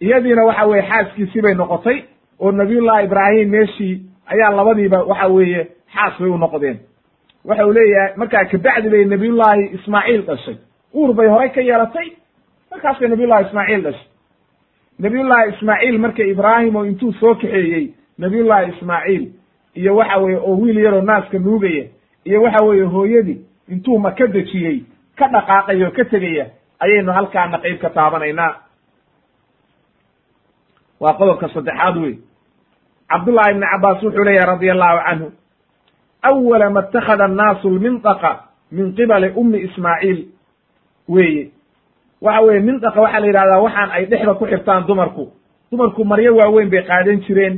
iyadiina 0.00 0.44
waxa 0.44 0.66
weye 0.66 0.82
xaaskiisii 0.82 1.40
bay 1.42 1.54
noqotay 1.54 2.02
oo 2.40 2.52
nabiyullahi 2.52 3.04
ibraahim 3.04 3.48
meeshii 3.50 4.02
ayaa 4.26 4.50
labadiiba 4.50 5.02
waxa 5.04 5.26
weeye 5.26 5.66
xaas 5.94 6.18
bay 6.20 6.28
u 6.30 6.38
noqdeen. 6.38 6.78
Waxa 7.44 7.66
uu 7.66 7.72
leeyahay 7.72 8.12
markaa 8.16 8.44
kabacdi 8.44 8.88
bay 8.90 9.04
nabiyullahi 9.04 9.70
ismaaciil 9.74 10.22
dhashay. 10.26 10.56
Uur 10.94 11.14
bay 11.14 11.28
horay 11.28 11.48
ka 11.50 11.60
yeelatay 11.60 12.08
markaasay 12.76 13.08
nabiyullahi 13.08 13.44
ismaaciil 13.48 13.82
dhashay. 13.82 14.06
Nabiyullahi 14.98 15.48
ismaaciil 15.54 15.98
marka 15.98 16.22
ibraahim 16.22 16.76
oo 16.76 16.84
intuu 16.84 17.12
soo 17.20 17.34
kaxeeyey 17.34 17.94
nabiyullahi 18.18 18.72
ismaaciil 18.76 19.24
iyo 19.74 19.96
waxa 19.96 20.16
weeye 20.18 20.38
oo 20.38 20.56
wiil 20.60 20.78
yaroo 20.84 21.00
naaska 21.02 21.38
nuugaya 21.38 21.84
iyo 22.24 22.42
waxa 22.42 22.64
weeye 22.64 22.84
hooyadii 22.84 23.40
intuu 23.68 23.98
maka 23.98 24.26
dejiyey 24.26 24.84
ka 25.18 25.28
dhaqaaqaya 25.28 25.86
oo 25.86 25.90
ka 25.96 26.04
tegaya 26.04 26.46
ayaynu 26.80 27.12
halkaana 27.12 27.58
qeyb 27.58 27.78
ka 27.80 27.90
taabanaynaa. 27.90 28.54
Waa 31.00 31.12
qodobka 31.18 31.48
saddexaad 31.48 31.96
wey 31.96 32.14
cabdullahi 33.10 33.50
ibni 33.50 33.66
cabaas 33.72 34.02
wuxuu 34.02 34.24
leeyahay 34.24 34.46
radia 34.50 34.72
allahu 34.72 34.98
canhu 35.06 35.28
awala 36.22 36.70
ma 36.70 36.80
اtakhada 36.80 37.24
annaasu 37.24 37.70
lmindaqa 37.70 38.30
min 38.72 38.94
qibali 38.96 39.32
ummi 39.36 39.58
ismaaciil. 39.58 40.26
Weeye 41.08 41.50
waxa 42.22 42.42
weye 42.46 42.60
mindaqa 42.60 43.00
waxaa 43.00 43.20
la 43.20 43.26
yidhahdaa 43.26 43.60
waxaan 43.66 43.90
ay 43.90 44.04
dhexda 44.06 44.34
ku 44.34 44.46
xirtaan 44.46 44.86
dumarku. 44.86 45.24
Dumarku 45.70 46.04
maryo 46.04 46.36
waaweyn 46.36 46.70
bay 46.70 46.82
qaadan 46.84 47.20
jireen. 47.26 47.54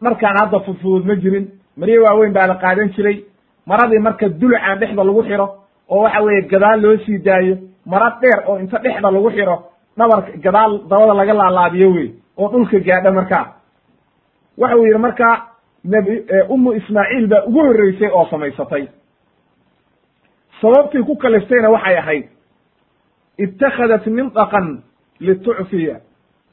Markaan 0.00 0.36
hadda 0.40 0.60
fudfudud 0.60 1.04
ma 1.06 1.14
jirin. 1.16 1.46
Maryo 1.76 2.02
waaweyn 2.04 2.32
baa 2.32 2.46
la 2.46 2.54
qaadan 2.54 2.88
jiray. 2.96 3.24
Maradii 3.66 3.98
marka 3.98 4.28
dulucaan 4.28 4.78
dhexda 4.80 5.04
lagu 5.04 5.22
xiro 5.22 5.46
oo 5.88 6.02
waxa 6.02 6.22
weeye 6.22 6.42
gadaal 6.48 6.80
loo 6.82 6.96
sii 7.06 7.18
daayo 7.18 7.56
mara 7.86 8.18
dheer 8.20 8.44
oo 8.48 8.58
inta 8.58 8.78
dhexda 8.78 9.10
lagu 9.10 9.30
xiro 9.30 9.56
dhabarka 9.98 10.32
gadaal 10.44 10.72
dabada 10.90 11.14
laga 11.14 11.32
laalaabiyo 11.34 11.88
wey 11.94 12.08
oo 12.38 12.48
dhulka 12.52 12.78
gaadha 12.80 13.10
markaa. 13.12 13.44
Waxa 14.58 14.76
uu 14.76 14.84
yidhi 14.86 14.98
marka 14.98 15.26
nabi 15.84 16.12
ummu 16.48 16.72
ismaaciil 16.72 17.26
baa 17.26 17.42
ugu 17.48 17.60
horreysay 17.66 18.10
oo 18.12 18.26
samaysatay. 18.30 18.84
Sababtii 20.60 21.02
ku 21.04 21.16
kaliftayna 21.16 21.68
waxay 21.70 21.96
ahayd 21.98 22.24
ittakhadat 23.44 24.06
mindaqan 24.06 24.66
litucfiya 25.20 25.96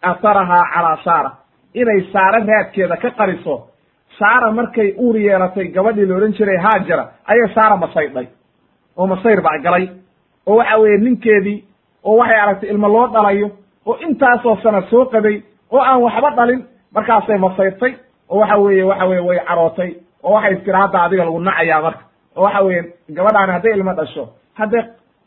atharahaa 0.02 0.64
calaa 0.74 0.98
saara 1.04 1.32
inay 1.74 2.02
saare 2.14 2.40
raadkeeda 2.50 2.98
ka 3.04 3.10
qariso 3.20 3.56
saara 4.20 4.52
markay 4.52 4.94
uur 4.98 5.16
yeelatay 5.18 5.68
gabadhii 5.76 6.06
la 6.10 6.16
odhan 6.18 6.34
jiray 6.38 6.58
haajara 6.66 7.06
ayay 7.32 7.48
saara 7.56 7.78
masaydhay 7.84 8.28
oo 8.98 9.08
masayr 9.08 9.42
baa 9.42 9.58
galay 9.66 9.86
oo 10.48 10.56
waxa 10.58 10.78
weeye 10.82 10.98
ninkeedii 10.98 11.58
oo 12.04 12.18
waxay 12.18 12.40
aragtay 12.44 12.70
ilmo 12.70 12.88
loo 12.88 13.08
dhalayo 13.08 13.48
oo 13.86 13.96
intaasoo 14.08 14.58
sana 14.64 14.82
soo 14.90 15.06
qaday 15.06 15.42
oo 15.72 15.82
aan 15.82 16.02
waxba 16.02 16.30
dhalin 16.38 16.62
markaasay 16.96 17.38
masayrtay 17.38 17.94
oo 18.30 18.40
waxa 18.40 18.58
weeye 18.58 18.84
waxa 18.84 19.06
weye 19.06 19.22
way 19.30 19.40
carootay 19.48 19.92
oo 20.24 20.34
waxay 20.36 20.56
tiri 20.66 20.78
hadda 20.82 21.04
adiga 21.04 21.24
lagu 21.26 21.40
nacayaa 21.40 21.82
marka 21.82 22.04
oo 22.36 22.44
waxa 22.44 22.62
weeye 22.68 22.82
gabadhaani 23.18 23.52
hadday 23.56 23.74
ilmo 23.78 23.94
dhasho 23.94 24.24
hadde 24.60 24.80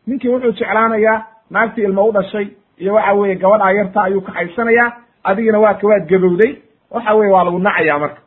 ninkii 0.06 0.28
wuxuu 0.32 0.52
jeclaanayaa 0.52 1.16
naagtii 1.50 1.84
ilmo 1.84 2.04
u 2.08 2.12
dhashay 2.12 2.46
iyo 2.78 2.94
waxa 2.94 3.12
weeye 3.12 3.34
gabadhaa 3.36 3.70
yarta 3.72 4.02
ayuu 4.02 4.20
kaxaysanayaa 4.20 4.92
adigina 5.24 5.58
waa 5.58 5.74
kawaad 5.74 6.08
gabowday. 6.08 6.52
Waxa 6.90 7.14
weye 7.14 7.32
waa 7.32 7.44
lagu 7.44 7.58
nacayaa 7.58 7.98
marka. 7.98 8.20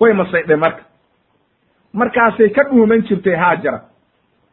Way 0.00 0.12
masaydhay 0.12 0.56
marka. 0.56 0.82
Markaasay 1.92 2.48
ka 2.50 2.62
dhuuman 2.64 3.02
jirtay 3.02 3.34
haajara. 3.36 3.80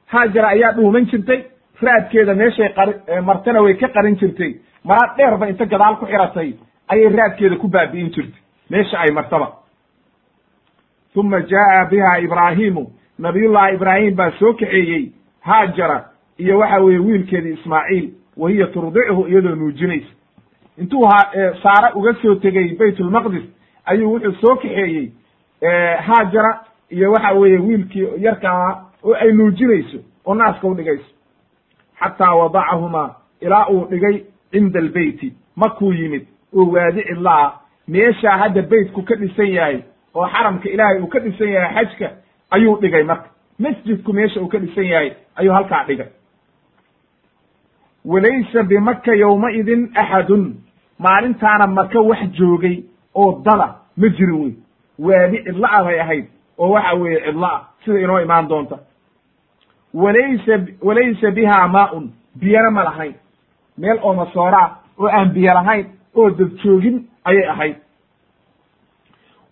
Haajara 0.08 0.48
ayaa 0.48 0.72
dhuuman 0.72 1.06
jirtay 1.06 1.44
raadkeeda 1.82 2.34
meeshay 2.36 2.70
qari 2.76 2.94
martana 3.22 3.62
way 3.62 3.74
ka 3.74 3.88
qarin 3.88 4.16
jirtay. 4.16 4.56
Mara 4.84 5.14
dheerba 5.18 5.48
inta 5.50 5.66
gadaal 5.66 5.98
ku 6.00 6.06
xiratay 6.06 6.54
ayay 6.88 7.10
raadkeeda 7.10 7.56
ku 7.58 7.68
baabi'in 7.68 8.12
jirtay. 8.14 8.40
Meesha 8.70 9.00
ay 9.00 9.12
martaba. 9.12 9.48
Uma 11.16 11.42
jaa'a 11.42 11.86
biha 11.90 12.20
ibraahimu 12.20 12.84
nabiyullahi 13.20 13.76
ibraahim 13.76 14.16
baa 14.16 14.32
soo 14.40 14.54
kaxeeyey 14.54 15.12
haajara 15.42 16.11
iyo 16.38 16.58
waxa 16.60 16.80
weeye 16.80 17.00
wiilkeedii 17.00 17.54
ismaaciil 17.54 18.10
wa 18.38 18.50
hiya 18.50 18.68
turdichu 18.68 19.28
iyadoo 19.28 19.56
nuujinaysa. 19.56 20.08
Intuu 20.78 21.10
saare 21.64 21.94
uga 21.96 22.14
soo 22.22 22.36
tegey 22.36 22.76
baytulmaqdis 22.80 23.44
ayuu 23.86 24.14
wuxuu 24.14 24.32
soo 24.42 24.56
kaxeeyey 24.56 25.12
haajara 25.98 26.60
iyo 26.90 27.12
waxa 27.12 27.32
weeye 27.32 27.58
wiilkii 27.58 28.08
yarkaa 28.18 28.86
oo 29.04 29.14
ay 29.14 29.32
nuujinayso 29.32 29.98
oo 30.26 30.36
naaska 30.36 30.68
u 30.68 30.74
dhigayso. 30.76 31.12
Xataa 32.00 32.36
wadacahumaa 32.36 33.16
ilaa 33.42 33.68
uu 33.70 33.86
dhigay 33.86 34.24
cinda 34.52 34.80
albeyti 34.80 35.34
markuu 35.56 35.94
yimid 35.94 36.28
oo 36.56 36.66
waadi 36.72 37.04
meeshaa 37.88 38.38
hadda 38.38 38.62
beytku 38.62 39.02
ka 39.04 39.16
dhisan 39.16 39.48
yahay 39.48 39.80
oo 40.16 40.28
xaramka 40.28 40.70
ilaahay 40.70 41.00
uu 41.02 41.08
ka 41.08 41.20
dhisan 41.20 41.50
yahay 41.50 41.86
xajka 41.86 42.12
ayuu 42.52 42.78
dhigay 42.82 43.04
marka. 43.04 43.30
Masjidku 43.60 44.14
meesha 44.14 44.42
uu 44.42 44.48
ka 44.48 44.58
dhisan 44.58 44.86
yahay 44.86 45.12
ayuu 45.36 45.54
halkaa 45.54 45.84
dhigay 45.84 46.08
walaysa 48.06 48.64
bimaka 48.64 49.14
yowmaidin 49.16 49.92
axadun. 49.96 50.56
Maalintaana 51.00 51.68
maka 51.68 52.02
wax 52.02 52.20
joogay 52.38 52.84
oo 53.16 53.42
dada 53.46 53.76
ma 53.98 54.08
jirin 54.10 54.42
wey 54.42 54.54
waadi 55.00 55.38
cidla'a 55.44 55.84
bay 55.84 56.00
ahayd 56.00 56.26
oo 56.58 56.70
waxa 56.70 56.94
weeye 56.96 57.20
cidla'a 57.26 57.62
sida 57.86 58.00
inoo 58.00 58.20
imaan 58.22 58.48
doonta. 58.50 58.78
Walaysa 59.94 60.60
walaysa 60.82 61.32
biha 61.32 61.68
maaun 61.68 62.12
biyana 62.36 62.72
ma 62.72 62.84
lahayn. 62.84 63.14
Meel 63.78 64.00
oo 64.04 64.14
masooraa 64.14 64.78
oo 65.00 65.08
aan 65.08 65.30
biyo 65.34 65.54
lahayn 65.54 65.86
oo 66.16 66.30
dad 66.30 66.52
joogin 66.64 67.08
ayay 67.26 67.46
ahayd. 67.50 67.76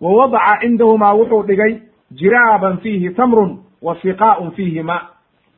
Wa 0.02 0.12
wadaca 0.12 0.60
cindahumaa 0.62 1.14
wuxuu 1.14 1.44
dhigay 1.44 1.82
jiraaban 2.12 2.78
fiihi 2.78 3.10
tamrun 3.16 3.58
wa 3.82 3.96
siqaa'un 4.02 4.52
fiihi 4.52 4.84
ma 4.84 5.02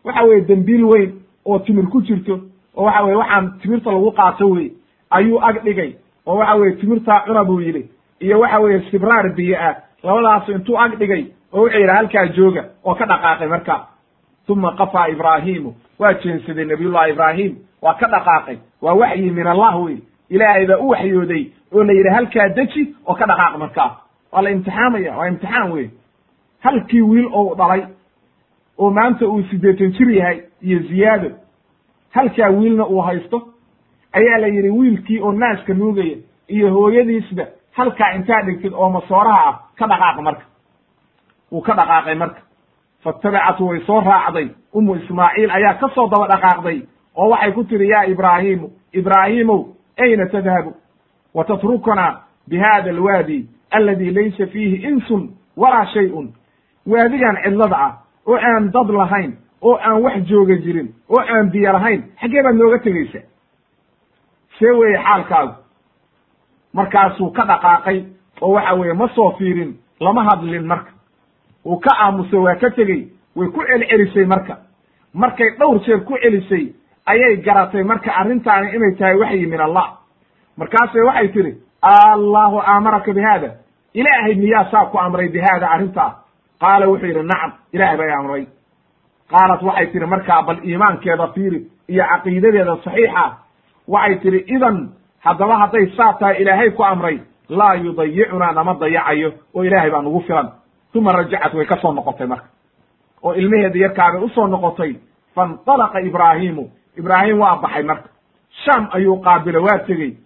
waxa 0.04 0.24
weeye 0.24 0.42
dembiil 0.48 0.84
weyn 0.84 1.12
oo 1.46 1.60
timir 1.60 1.88
ku 1.90 2.02
jirto 2.02 2.40
oo 2.78 2.84
waxa 2.86 3.04
weye 3.04 3.16
waxaan 3.16 3.52
timirta 3.62 3.92
lagu 3.92 4.12
qaato 4.12 4.50
wey 4.50 4.72
ayuu 5.10 5.40
ag 5.48 5.64
dhigay 5.64 5.96
oo 6.28 6.36
waxa 6.38 6.56
weye 6.56 6.76
timirtaa 6.76 7.20
cuna 7.26 7.44
buu 7.44 7.62
yidhi 7.62 7.90
iyo 8.20 8.40
waxa 8.40 8.60
weeye 8.60 8.80
sibraar 8.92 9.34
biyo 9.36 9.58
ah 9.60 9.76
labadaasu 10.04 10.52
intuu 10.52 10.78
ag 10.80 10.96
dhigay 11.00 11.26
oo 11.54 11.62
wuxuu 11.62 11.78
yidhi 11.80 11.94
halkaa 11.94 12.26
jooga 12.28 12.64
oo 12.84 12.96
ka 12.96 13.06
dhaqaaqay 13.06 13.48
marka. 13.48 13.88
Uma 14.52 14.72
qafaa 14.76 15.08
ibraahimu 15.10 15.76
waa 16.00 16.14
jeensaday 16.14 16.66
nabiyullahi 16.66 17.12
ibraahim 17.12 17.56
waa 17.82 17.94
ka 17.94 18.08
dhaqaaqay 18.08 18.58
waa 18.82 18.94
waxyi 18.94 19.32
min 19.32 19.48
allah 19.48 19.84
wey 19.84 19.98
ilaahay 20.30 20.66
baa 20.68 20.78
u 20.78 20.90
waxyooday 20.90 21.44
oo 21.74 21.84
la 21.84 21.94
yidhi 21.94 22.10
halkaa 22.10 22.48
deji 22.50 22.96
oo 23.08 23.14
ka 23.16 23.26
dhaqaaq 23.26 23.58
markaa 23.58 23.92
waa 24.32 24.42
la 24.42 24.50
imtixaamaya 24.50 25.18
waa 25.18 25.28
imtixaan 25.28 25.72
wey 25.72 25.90
halkii 26.60 27.02
wiil 27.02 27.28
ou 27.34 27.56
dhalay 27.56 27.84
oo 28.78 28.90
maanta 28.92 29.26
uu 29.28 29.44
siddeetan 29.44 29.92
jir 29.92 30.10
yahay 30.12 30.42
iyo 30.62 30.80
ziyaado 30.80 31.30
halkaa 32.12 32.50
wiilna 32.50 32.86
uu 32.88 33.02
haysto 33.02 33.48
ayaa 34.14 34.38
la 34.38 34.48
yidhi 34.48 34.70
wiilkii 34.70 35.20
oo 35.22 35.32
naaska 35.32 35.74
nuugaya 35.74 36.18
iyo 36.48 36.74
hooyadiisba 36.74 37.44
halkaa 37.72 38.12
intaa 38.16 38.42
dhigtid 38.46 38.74
oo 38.74 38.90
masooraha 38.90 39.48
ah 39.50 39.60
ka 39.76 39.88
dhaqaaq 39.88 40.22
marka. 40.22 40.46
Wuu 41.52 41.62
ka 41.62 41.74
dhaqaaqay 41.76 42.16
marka. 42.16 42.42
Fatabacatu 43.04 43.68
way 43.68 43.80
soo 43.86 44.02
raacday. 44.02 44.48
Umu 44.74 44.96
ismaaciil 44.96 45.52
ayaa 45.52 45.74
ka 45.74 45.90
soo 45.96 46.08
daba 46.10 46.28
dhaqaaqday 46.28 46.82
oo 47.16 47.30
waxay 47.30 47.52
ku 47.52 47.64
tidhi 47.64 47.88
yaa 47.90 48.04
ibraahimu 48.06 48.70
ibraahiimow 48.94 49.66
ayna 49.98 50.26
tadhabu? 50.26 50.74
Wa 51.34 51.44
tatrukuna 51.46 52.20
bi 52.48 52.58
hada 52.58 52.90
alwaadi 52.90 53.46
aladi 53.72 54.12
laysa 54.12 54.48
fiihi 54.48 54.76
insun 54.88 55.30
walaa 55.58 55.86
shay-un. 55.94 56.34
Waadigan 56.88 57.38
cidlada 57.44 57.78
ah 57.78 57.94
oo 58.28 58.36
aan 58.38 58.72
dad 58.72 58.90
lahayn 58.90 59.34
oo 59.62 59.76
aan 59.78 60.02
wax 60.04 60.16
jooga 60.30 60.56
jirin 60.64 60.90
oo 61.10 61.20
aan 61.20 61.50
biyo 61.52 61.72
lahayn 61.74 62.02
xaggee 62.22 62.44
baad 62.44 62.56
nooga 62.56 62.80
tegaysa. 62.80 63.20
See 64.60 64.72
weeye 64.80 64.98
xaalkaagu. 64.98 65.54
Markaasuu 66.74 67.32
ka 67.32 67.44
dhaqaaqay 67.46 68.06
oo 68.42 68.54
waxa 68.54 68.74
weeye 68.76 68.94
ma 68.94 69.08
soo 69.16 69.32
fiirin 69.38 69.74
lama 70.00 70.24
hadlin 70.24 70.66
marka. 70.68 70.92
Uu 71.66 71.78
ka 71.80 71.92
aamusay 72.04 72.40
waa 72.40 72.56
ka 72.56 72.70
tegey 72.72 73.08
way 73.36 73.48
ku 73.50 73.62
celcelisay 73.68 74.26
marka. 74.26 74.58
Markay 75.14 75.50
dhowr 75.60 75.80
jeer 75.86 76.00
ku 76.06 76.14
celisay 76.22 76.74
ayay 77.06 77.38
garatay 77.46 77.84
marka 77.84 78.12
arrintaani 78.12 78.76
inay 78.76 78.96
tahay 78.98 79.16
waxyi 79.16 79.46
min 79.48 79.62
allah. 79.62 79.98
Markaasay 80.58 81.02
waxay 81.08 81.28
tidhi 81.34 81.54
allahu 81.82 82.58
aamaraka 82.62 83.14
bi 83.14 83.22
haada 83.22 83.50
ilaahay 83.94 84.36
miyaa 84.36 84.72
saa 84.72 84.86
ku 84.86 84.98
amray 84.98 85.28
bi 85.30 85.40
haada 85.40 85.68
arrintaa 85.70 86.12
qaala 86.62 86.88
wuxuu 86.90 87.08
yidhi 87.08 87.24
nacam 87.24 87.52
ilahay 87.74 87.98
bay 87.98 88.12
amray 88.20 88.48
qaalat 89.32 89.62
waxay 89.64 89.88
tihi 89.92 90.06
markaa 90.06 90.42
bal 90.44 90.60
iimaankeeda 90.64 91.28
fiiri 91.36 91.60
iyo 91.90 92.04
caqiidadeeda 92.12 92.76
saxiixa. 92.84 93.26
Waxay 93.88 94.16
tihi 94.22 94.40
idan 94.56 94.90
haddaba 95.26 95.58
hadday 95.62 95.86
saa 95.98 96.14
tahay 96.20 96.42
ilaahay 96.42 96.70
ku 96.72 96.84
amray 96.84 97.20
laa 97.50 97.74
yudayicunaa 97.76 98.52
nama 98.54 98.74
dayacayo 98.74 99.32
oo 99.56 99.64
ilaahay 99.64 99.92
baa 99.92 100.02
nugu 100.02 100.20
filan. 100.28 100.50
Uma 100.96 101.12
rajacat 101.12 101.54
way 101.54 101.66
ka 101.66 101.78
soo 101.82 101.94
noqotay 101.94 102.28
marka. 102.28 102.48
Oo 103.24 103.34
ilmaheeda 103.34 103.80
yarkaabay 103.80 104.22
u 104.24 104.30
soo 104.30 104.48
noqotay 104.48 104.96
fainطalaqa 105.36 106.00
ibraahimu 106.02 106.70
ibraahim 106.98 107.40
waa 107.40 107.56
baxay 107.62 107.84
marka. 107.84 108.10
Sham 108.66 108.88
ayuu 108.92 109.22
qaabila 109.22 109.60
waa 109.62 109.80
tegey. 109.88 110.18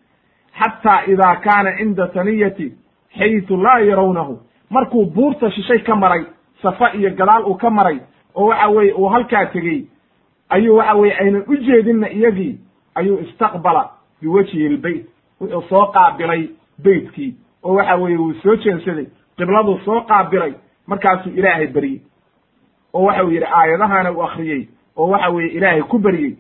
Xataa 0.60 1.04
idaa 1.08 1.36
kaana 1.36 1.78
cinda 1.78 2.08
taniyati 2.08 2.74
xaytu 3.18 3.58
laa 3.58 3.80
yarawnahu. 3.80 4.40
Markuu 4.70 5.06
buurta 5.06 5.52
shishay 5.52 5.80
ka 5.80 5.96
maray 5.96 6.26
safa 6.62 6.94
iyo 6.94 7.10
gadaal 7.10 7.44
uu 7.46 7.56
ka 7.58 7.70
maray 7.70 8.00
oo 8.36 8.46
waxa 8.48 8.68
weeye 8.70 8.94
uu 8.94 9.06
halkaa 9.10 9.46
tegey 9.46 9.86
ayuu 10.50 10.76
waxa 10.78 10.94
weye 10.96 11.14
aynan 11.20 11.44
u 11.48 11.56
jeedinna 11.56 12.10
iyagii 12.10 12.60
ayuu 12.96 13.20
istaqbala 13.20 13.90
biwajhi 14.22 14.70
lbeyt 14.70 15.06
wuxuu 15.42 15.62
soo 15.70 15.86
qaabilay 15.86 16.50
beytkii 16.84 17.36
oo 17.64 17.74
waxa 17.74 17.96
weeye 17.96 18.18
wuu 18.18 18.34
soo 18.34 18.56
jeensaday 18.56 19.06
qibladuu 19.38 19.80
soo 19.86 20.02
qaabilay 20.02 20.54
markaasuu 20.88 21.32
ilaahay 21.34 21.68
beryey 21.68 22.02
oo 22.94 23.04
waxau 23.04 23.32
yidhi 23.32 23.46
aayadahana 23.46 24.12
uu 24.12 24.24
akriyey 24.24 24.68
oo 24.98 25.10
waxa 25.10 25.30
weeye 25.30 25.52
ilaahay 25.52 25.82
ku 25.82 25.98
beryey 26.00 26.36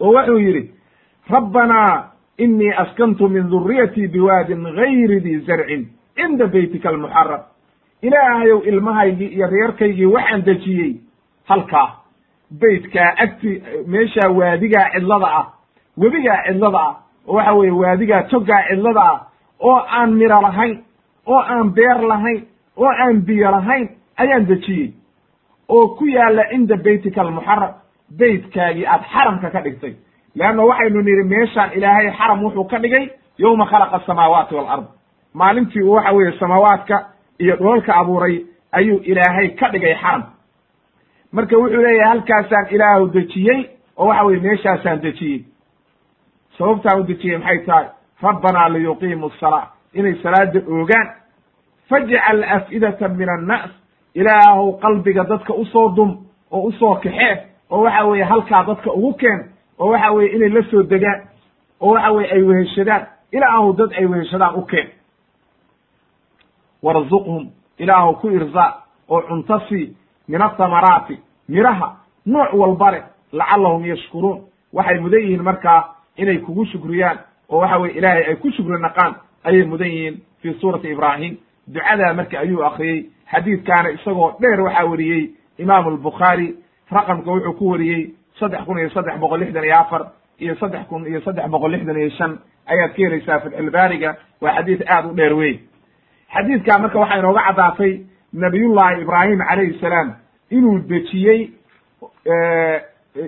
oo 0.00 0.12
wuxuu 0.14 0.38
yidhi 0.38 0.70
rabbanaa 1.30 2.10
inii 2.38 2.70
askantu 2.70 3.28
min 3.28 3.50
duriyatii 3.50 4.08
biwaadin 4.08 4.62
gayri 4.74 5.20
di 5.20 5.38
zarcin 5.38 5.88
cinda 6.16 6.46
beytika 6.46 6.88
almuxaram 6.88 7.40
ilaahayow 8.02 8.62
ilmahaygii 8.68 9.26
iyo 9.28 9.46
reerkaygii 9.46 10.06
waxaan 10.06 10.44
dejiyey 10.44 10.92
halkaa. 11.44 11.88
Beytkaa 12.60 13.14
agti 13.16 13.62
meeshaa 13.86 14.28
waadigaa 14.38 14.90
cidlada 14.94 15.26
ah 15.38 15.46
webigaa 16.00 16.42
cidlada 16.46 16.78
ah 16.78 16.94
oo 17.28 17.34
waxa 17.36 17.52
weeye 17.52 17.72
waadigaa 17.72 18.22
togaa 18.22 18.62
cidlada 18.68 19.00
ah 19.00 19.20
oo 19.60 19.76
aan 19.98 20.12
miro 20.12 20.40
lahayn 20.42 20.78
oo 21.26 21.38
aan 21.38 21.70
beer 21.74 22.00
lahayn 22.02 22.42
oo 22.76 22.88
aan 23.04 23.22
biyo 23.26 23.50
lahayn 23.50 23.88
ayaan 24.16 24.46
dejiyey. 24.48 24.92
Oo 25.68 25.88
ku 25.88 26.04
yaalla 26.06 26.44
cinda 26.50 26.76
beytika 26.76 27.20
almuxaram 27.20 27.72
beytkaagii 28.18 28.86
aad 28.86 29.02
xaramka 29.12 29.50
ka 29.50 29.60
dhigtay. 29.60 29.94
Leanna 30.34 30.62
waxaynu 30.64 31.02
nidhi 31.02 31.24
meeshaan 31.24 31.70
ilaahay 31.72 32.10
xaram 32.18 32.42
wuxuu 32.44 32.64
ka 32.64 32.78
dhigay 32.78 33.10
yowma 33.38 33.66
khalaqa 33.66 33.96
asamaawaati 33.96 34.54
walard. 34.54 34.84
Maalintii 35.34 35.82
uu 35.82 35.92
waxa 35.94 36.12
weeye 36.12 36.32
samaawaadka 36.38 36.96
iyo 37.40 37.56
dhoolka 37.56 37.94
abuuray 37.96 38.44
ayuu 38.72 38.98
ilaahay 39.10 39.48
ka 39.58 39.68
dhigay 39.72 39.94
xaram. 39.94 40.22
Marka 41.32 41.56
wuxuu 41.58 41.82
leeyahay 41.82 42.08
halkaasaan 42.08 42.66
ilaahu 42.70 43.08
dejiyey 43.12 43.60
oo 43.96 44.06
waxa 44.08 44.24
weye 44.24 44.40
meeshaasaan 44.40 45.00
dejiyey. 45.02 45.44
Sababtaan 46.58 47.00
u 47.00 47.04
dejiyey 47.08 47.38
maxay 47.38 47.58
tahay? 47.66 47.86
Rabbanaa 48.22 48.68
liyuqiimu 48.68 49.30
salaa 49.40 49.66
inay 49.94 50.14
salaada 50.22 50.60
oogaan. 50.68 51.08
Fajcal 51.88 52.42
af'idata 52.56 53.08
min 53.08 53.28
annaas 53.28 53.70
ilaahow 54.14 54.78
qalbiga 54.80 55.24
dadka 55.24 55.52
u 55.54 55.64
soo 55.64 55.88
dum 55.96 56.10
oo 56.50 56.62
u 56.68 56.72
soo 56.72 56.94
kaxee 56.94 57.36
oo 57.70 57.82
waxa 57.84 58.04
weeye 58.06 58.24
halkaa 58.24 58.64
dadka 58.66 58.90
ugu 58.92 59.12
keen 59.14 59.40
oo 59.78 59.90
waxa 59.92 60.10
weeye 60.12 60.34
inay 60.36 60.48
la 60.48 60.62
soo 60.70 60.82
degaan 60.82 61.20
oo 61.80 61.92
waxa 61.94 62.10
weye 62.12 62.32
ay 62.32 62.42
weheshadaan. 62.42 63.06
Ilaahow 63.32 63.72
dad 63.76 63.92
ay 63.98 64.06
weheshadaan 64.06 64.54
u 64.54 64.62
keen 64.66 64.88
warzuqhum. 66.82 67.50
Ilaahow 67.78 68.14
ku 68.20 68.28
irzaaq 68.30 68.74
oo 69.08 69.22
cunto 69.22 69.58
sii 69.68 69.96
min 70.28 70.42
athamaraati 70.42 71.18
miraha 71.48 71.96
nooc 72.26 72.52
walba 72.54 72.90
leh 72.90 73.02
lacallahum 73.32 73.84
yashkuruun. 73.86 74.40
Waxay 74.72 74.98
mudan 75.00 75.20
yihiin 75.20 75.42
markaa 75.42 75.84
inay 76.16 76.38
kugu 76.38 76.64
shukriyaan 76.66 77.18
oo 77.48 77.58
waxa 77.60 77.78
weye 77.78 77.94
ilaahay 77.98 78.24
ay 78.28 78.36
ku 78.36 78.50
shukri 78.50 78.78
naqaan 78.80 79.14
ayay 79.44 79.64
mudan 79.64 79.88
yihiin 79.88 80.20
fi 80.42 80.54
suurati 80.60 80.88
ibraahim. 80.92 81.36
Ducadaa 81.68 82.14
marka 82.14 82.38
ayuu 82.40 82.62
akriyey 82.64 83.06
xadiidkaana 83.32 83.90
isagoo 83.90 84.36
dheer 84.40 84.60
waxaa 84.60 84.84
weriyey 84.90 85.30
imaamu 85.58 85.88
albukhaari 85.90 86.54
raqamka 86.90 87.30
wuxuu 87.30 87.52
ku 87.58 87.68
wariyey 87.70 88.14
saddex 88.38 88.64
kun 88.64 88.78
iyo 88.78 88.90
saddex 88.90 89.18
boqol 89.20 89.40
lixdan 89.40 89.64
iyo 89.64 89.76
afar 89.80 90.02
iyo 90.38 90.54
saddex 90.56 90.86
kun 90.88 91.06
iyo 91.06 91.20
saddex 91.20 91.48
boqol 91.50 91.70
lixdan 91.70 91.96
iyo 91.96 92.10
shan. 92.10 92.38
Ayaad 92.66 92.90
ka 92.94 93.02
helaysaa 93.02 93.40
fatxulbaariga 93.40 94.16
waa 94.40 94.54
xadiid 94.56 94.82
aad 94.88 95.06
u 95.06 95.14
dheer 95.14 95.34
weyn 95.34 95.58
xadiidkaa 96.34 96.78
marka 96.78 96.98
waxaa 96.98 97.18
inooga 97.18 97.42
caddaatay 97.48 97.92
nabiyullahi 98.32 99.02
ibraahim 99.02 99.38
calayhi 99.48 99.78
salaam 99.80 100.08
inuu 100.50 100.78
dejiyey 100.88 101.40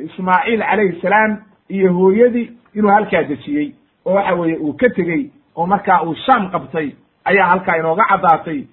ismaaciil 0.08 0.60
calayhi 0.70 1.00
salaam 1.02 1.36
iyo 1.68 1.92
hooyadii 1.92 2.50
inuu 2.74 2.90
halkaa 2.90 3.22
dejiyey 3.22 3.72
oo 4.06 4.14
waxa 4.14 4.34
weeye 4.34 4.56
uu 4.58 4.72
ka 4.72 4.88
tegey 4.96 5.30
oo 5.56 5.66
markaa 5.66 6.02
uu 6.02 6.14
shaam 6.26 6.50
qabtay 6.50 6.90
ayaa 7.24 7.46
halkaa 7.48 7.76
inooga 7.78 8.04
caddaatay. 8.10 8.64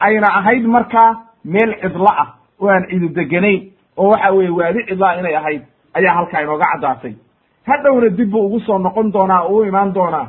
Ayna 0.00 0.26
ahayd 0.38 0.64
markaa 0.66 1.10
meel 1.44 1.74
cidlo 1.82 2.06
ah 2.22 2.28
oo 2.60 2.68
aan 2.70 2.86
cidu 2.90 3.08
deganayn 3.08 3.70
oo 3.96 4.08
waxa 4.10 4.30
weeye 4.32 4.50
waadi 4.50 4.84
cidlaa 4.88 5.14
inay 5.20 5.36
ahayd 5.36 5.62
ayaa 5.94 6.14
halkaa 6.14 6.40
inooga 6.42 6.64
caddaatay. 6.72 7.14
Hadhowna 7.66 8.08
dib 8.08 8.30
buu 8.30 8.46
ugu 8.46 8.60
soo 8.60 8.78
noqon 8.78 9.12
doonaa 9.12 9.42
oo 9.42 9.56
u 9.60 9.64
imaan 9.64 9.94
doonaa. 9.94 10.26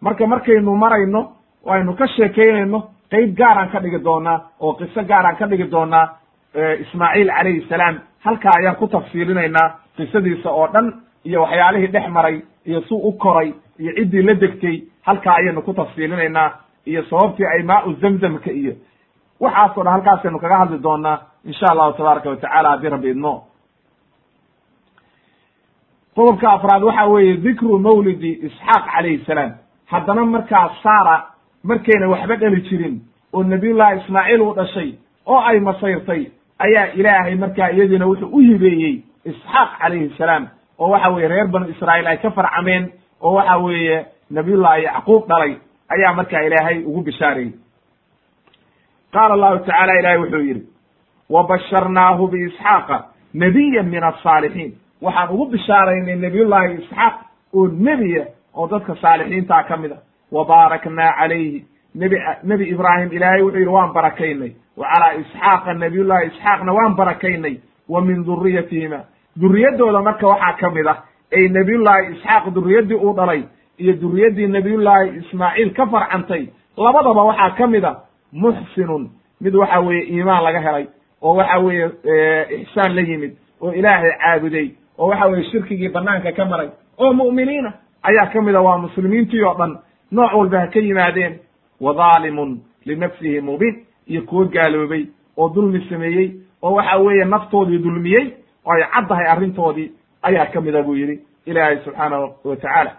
Marka 0.00 0.26
markaynu 0.26 0.76
marayno 0.76 1.20
oo 1.66 1.72
aynu 1.72 1.92
ka 1.94 2.06
sheekaynayno 2.08 2.82
qeyb 3.10 3.36
gaaraan 3.36 3.70
ka 3.72 3.80
dhigi 3.80 3.98
doonaa 4.04 4.38
oo 4.60 4.72
qiso 4.74 5.02
gaaraan 5.04 5.36
ka 5.36 5.46
dhigi 5.50 5.70
doonaa 5.70 6.06
ismaaciil 6.82 7.28
calayhi 7.36 7.66
salaam. 7.68 7.96
Halkaa 8.24 8.52
ayaan 8.58 8.76
ku 8.76 8.86
tafsiilinaynaa 8.86 9.68
qisadiisa 9.96 10.50
oo 10.50 10.66
dhan 10.72 10.86
iyo 11.24 11.42
waxyaalihii 11.42 11.92
dhex 11.92 12.08
maray 12.08 12.42
iyo 12.66 12.80
suu 12.88 12.98
u 13.08 13.12
koray 13.12 13.52
iyo 13.78 13.92
ciddii 13.96 14.22
la 14.22 14.34
degtay. 14.34 14.82
Halkaa 15.02 15.34
ayaynu 15.34 15.62
ku 15.62 15.72
tafsiilinaynaa 15.74 16.50
iyo 16.86 17.02
sababtii 17.04 17.46
ay 17.46 17.62
maau 17.62 17.92
zamzamka 18.00 18.50
iyo. 18.50 18.72
Waxaasoo 19.40 19.82
dhan 19.84 19.92
halkaasaynu 19.92 20.38
kaga 20.38 20.56
hadli 20.58 20.78
doonaa 20.82 21.18
insha 21.44 21.66
allahu 21.72 21.92
tabaaraka 21.92 22.30
watacala 22.30 22.68
haddii 22.70 22.88
rabbi 22.88 23.10
idmo. 23.10 23.44
Qodobka 26.16 26.50
afraad 26.52 26.82
waxa 26.82 27.06
weeye 27.06 27.36
dikru 27.36 27.78
mawlidi 27.78 28.30
isxaaq 28.46 28.84
calayhi 28.94 29.24
salaam. 29.26 29.52
Haddana 29.86 30.24
markaa 30.24 30.70
saara 30.82 31.16
markayna 31.64 32.08
waxba 32.08 32.36
dhali 32.36 32.60
jirin 32.68 33.00
oo 33.32 33.42
nabiyullahi 33.44 34.00
ismaaciil 34.00 34.40
uu 34.42 34.54
dhashay 34.54 34.90
oo 35.26 35.40
ay 35.40 35.60
masayrtay 35.60 36.22
ayaa 36.58 36.86
ilaahay 36.94 37.34
markaa 37.34 37.68
iyadiina 37.70 38.06
wuxuu 38.06 38.28
u 38.32 38.38
hibeeyey 38.38 39.02
isxaaq 39.24 39.70
calayhi 39.80 40.14
salaam 40.18 40.48
oo 40.78 40.88
waxa 40.90 41.08
weeye 41.10 41.28
reer 41.28 41.46
banu 41.48 41.68
israa'iil 41.68 42.06
ay 42.06 42.16
ka 42.16 42.30
farcameen 42.30 42.90
oo 43.20 43.34
waxa 43.34 43.56
weeye 43.58 44.06
nabiyullahi 44.30 44.84
yacquub 44.84 45.28
dhalay 45.28 45.54
ayaa 45.94 46.12
markaa 46.14 46.40
ilaahay 46.48 46.78
ugu 46.84 47.02
bishaarayey 47.02 47.52
qaala 49.12 49.34
allahu 49.34 49.58
tacala 49.66 49.98
ilahay 50.00 50.18
wuxuu 50.18 50.42
yidhi 50.48 50.62
wa 51.30 51.42
basharnaahu 51.50 52.28
biisxaaqa 52.28 52.98
nebiyan 53.34 53.86
min 53.86 54.04
asaalixiin 54.04 54.72
waxaan 55.02 55.30
ugu 55.34 55.46
bishaaraynay 55.54 56.16
nebiyullaahi 56.16 56.74
isxaaq 56.82 57.14
oo 57.54 57.66
nebiya 57.68 58.24
oo 58.54 58.66
dadka 58.72 58.94
saalixiintaa 59.02 59.62
ka 59.68 59.76
mid 59.76 59.92
a 59.92 59.98
wa 60.32 60.44
baaraknaa 60.44 61.12
calayhi 61.18 61.64
nebi 62.44 62.64
ibraahim 62.74 63.12
ilaahay 63.12 63.42
wuxuu 63.42 63.58
yidhi 63.58 63.70
waan 63.76 63.92
barakaynay 63.92 64.52
wa 64.76 64.86
calaa 64.92 65.12
isxaaqa 65.20 65.74
nabiyullahi 65.74 66.26
isxaaqna 66.26 66.72
waan 66.72 66.94
barakaynay 66.96 67.56
wa 67.88 68.00
min 68.00 68.24
duriyatihima 68.26 69.00
duriyaddooda 69.40 70.02
marka 70.02 70.26
waxaa 70.26 70.52
ka 70.60 70.70
mid 70.70 70.86
ah 70.86 70.98
ay 71.36 71.48
nebiyullaahi 71.48 72.12
isxaaq 72.14 72.44
duriyaddii 72.54 72.94
uu 73.06 73.14
dhalay 73.16 73.42
iyo 73.78 73.92
duriyaddii 74.02 74.46
nebiyullaahi 74.46 75.08
ismaaciil 75.20 75.70
ka 75.78 75.86
farcantay 75.86 76.46
labadaba 76.76 77.22
waxaa 77.30 77.50
ka 77.58 77.66
mid 77.66 77.84
a 77.84 77.92
muxsinun 78.32 79.10
mid 79.40 79.54
waxa 79.54 79.80
weeye 79.80 80.02
iimaan 80.14 80.44
laga 80.44 80.60
helay 80.60 80.86
oo 81.22 81.34
waxa 81.36 81.58
weeye 81.58 81.86
ixsaan 82.62 82.94
la 82.96 83.00
yimid 83.02 83.32
oo 83.60 83.72
ilaahay 83.72 84.10
caabuday 84.22 84.68
oo 84.98 85.08
waxa 85.10 85.26
weeye 85.26 85.44
shirkigii 85.50 85.88
banaanka 85.88 86.32
ka 86.32 86.44
maray 86.44 86.68
oo 86.98 87.12
mu'miniina 87.12 87.72
ayaa 88.02 88.26
ka 88.32 88.42
mid 88.42 88.54
a 88.54 88.60
waa 88.62 88.78
muslimiintii 88.78 89.42
oo 89.44 89.54
dhan 89.58 89.78
nooc 90.12 90.32
walba 90.34 90.60
ha 90.60 90.66
ka 90.66 90.80
yimaadeen. 90.80 91.38
Wa 91.80 91.92
dhaalimun 91.94 92.60
linafsihi 92.84 93.40
mubiin. 93.40 93.86
Iyo 94.06 94.22
kuwo 94.22 94.44
gaaloobay 94.44 95.06
oo 95.36 95.48
dulmi 95.54 95.86
sameeyey 95.90 96.30
oo 96.62 96.74
waxa 96.74 96.96
weeye 96.98 97.24
naftoodii 97.24 97.78
dulmiyey 97.78 98.26
oo 98.66 98.72
ay 98.72 98.82
caddahay 98.94 99.26
arrintoodii 99.26 99.90
ayaa 100.22 100.46
ka 100.46 100.60
mida 100.60 100.82
buu 100.82 100.94
yidhi 100.96 101.20
ilaahay 101.46 101.78
subxaanahu 101.84 102.34
wa 102.44 102.56
tacaala. 102.56 102.92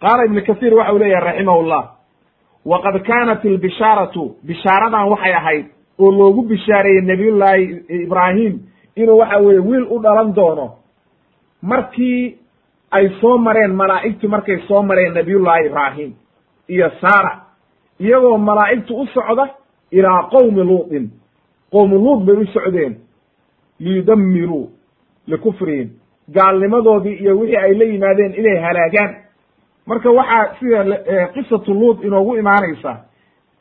Qaala 0.00 0.24
ibnu 0.26 0.42
kasiir 0.46 0.74
waxa 0.74 0.92
uu 0.92 0.98
leeyahay 0.98 1.24
raximahullah 1.32 1.82
waqad 2.64 3.02
kaanat 3.06 3.44
albishaaratu 3.44 4.36
bishaaradan 4.46 5.08
waxay 5.08 5.32
ahayd 5.34 5.66
oo 5.98 6.10
loogu 6.12 6.42
bishaareeyey 6.42 7.02
nabiyullaahi 7.02 7.64
ibraahim 8.04 8.54
inuu 8.96 9.18
waxa 9.18 9.38
weeye 9.38 9.58
wiil 9.60 9.86
u 9.90 9.98
dhalan 10.02 10.34
doono. 10.34 10.66
Markii 11.62 12.38
ay 12.90 13.08
soo 13.20 13.38
mareen 13.38 13.74
malaa'igtu 13.74 14.28
markay 14.28 14.58
soo 14.68 14.82
mareen 14.82 15.14
nabiyullaahi 15.14 15.66
ibraahim 15.66 16.12
iyo 16.68 16.90
saara 17.00 17.40
iyagoo 18.00 18.38
malaa'igtu 18.38 18.94
u 19.00 19.06
socda 19.06 19.48
ilaa 19.90 20.22
qowmi 20.30 20.62
luutin. 20.64 21.10
Qowmi 21.72 21.94
luut 21.94 22.24
bay 22.24 22.36
u 22.36 22.46
socdeen. 22.46 22.96
Liyudamiruu 23.80 24.70
likufrihim 25.26 25.88
gaalnimadoodii 26.34 27.14
iyo 27.20 27.38
wixii 27.38 27.56
ay 27.56 27.74
la 27.74 27.84
yimaadeen 27.84 28.34
inay 28.38 28.58
halaagaan. 28.62 29.14
Marka 29.86 30.10
waxaa 30.10 30.54
sida 30.60 31.26
qisatu 31.34 31.74
luut 31.74 32.04
inoogu 32.04 32.36
imaanaysa. 32.36 32.96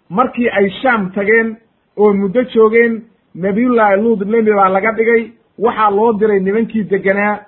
Markii 0.09 0.49
ay 0.49 0.69
shaam 0.81 1.11
tageen 1.11 1.57
oo 1.97 2.13
muddo 2.13 2.43
joogeen 2.43 3.03
nabiyullaahi 3.35 4.01
luut 4.01 4.19
nebi 4.25 4.51
baa 4.53 4.69
laga 4.69 4.91
dhigay. 4.91 5.31
Waxaa 5.59 5.89
loo 5.91 6.13
diray 6.13 6.39
nimankii 6.39 6.83
deganaa 6.83 7.39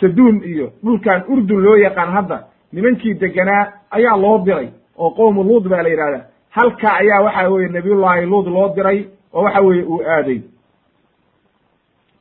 saduum 0.00 0.42
iyo 0.44 0.66
dhulkan 0.84 1.22
urdun 1.28 1.62
loo 1.64 1.76
yaqaan 1.76 2.10
hadda 2.12 2.38
nimankii 2.72 3.14
deganaa 3.14 3.64
ayaa 3.90 4.16
loo 4.16 4.38
diray 4.46 4.68
oo 4.98 5.10
qowmu 5.10 5.42
luut 5.44 5.68
baa 5.68 5.82
la 5.82 5.88
yidhahdaa 5.88 6.24
halkaa 6.50 6.94
ayaa 7.02 7.22
waxa 7.26 7.48
weeye 7.50 7.68
nabiyullaahi 7.68 8.26
luut 8.26 8.46
loo 8.46 8.68
diray 8.76 8.98
oo 9.32 9.42
waxa 9.44 9.60
weeye 9.60 9.82
uu 9.84 10.02
aaday. 10.16 10.40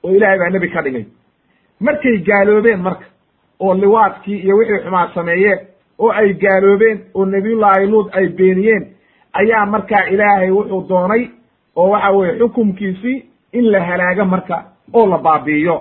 Oo 0.04 0.12
ilaahay 0.16 0.40
baa 0.40 0.50
nebi 0.50 0.70
ka 0.70 0.82
dhigay. 0.82 1.06
Markay 1.80 2.18
gaaloobeen 2.28 2.82
marka 2.82 3.06
oo 3.60 3.74
liwaadkii 3.76 4.40
iyo 4.46 4.58
wixii 4.58 4.80
xumaa 4.84 5.08
sameeyeen 5.16 5.60
oo 6.00 6.12
ay 6.12 6.34
gaaloobeen 6.34 6.98
oo 7.14 7.26
nabiyullaahi 7.26 7.88
luut 7.88 8.10
ay 8.16 8.28
beeniyeen 8.28 8.84
ayaa 9.34 9.66
markaa 9.66 10.04
ilaahay 10.14 10.50
wuxuu 10.52 10.86
doonay 10.90 11.24
oo 11.76 11.90
waxa 11.90 12.12
weeye 12.12 12.40
xukumkiisii 12.40 13.18
in 13.54 13.72
la 13.72 13.80
halaago 13.86 14.26
marka 14.26 14.64
oo 14.94 15.06
la 15.08 15.18
baabi'iyo 15.18 15.76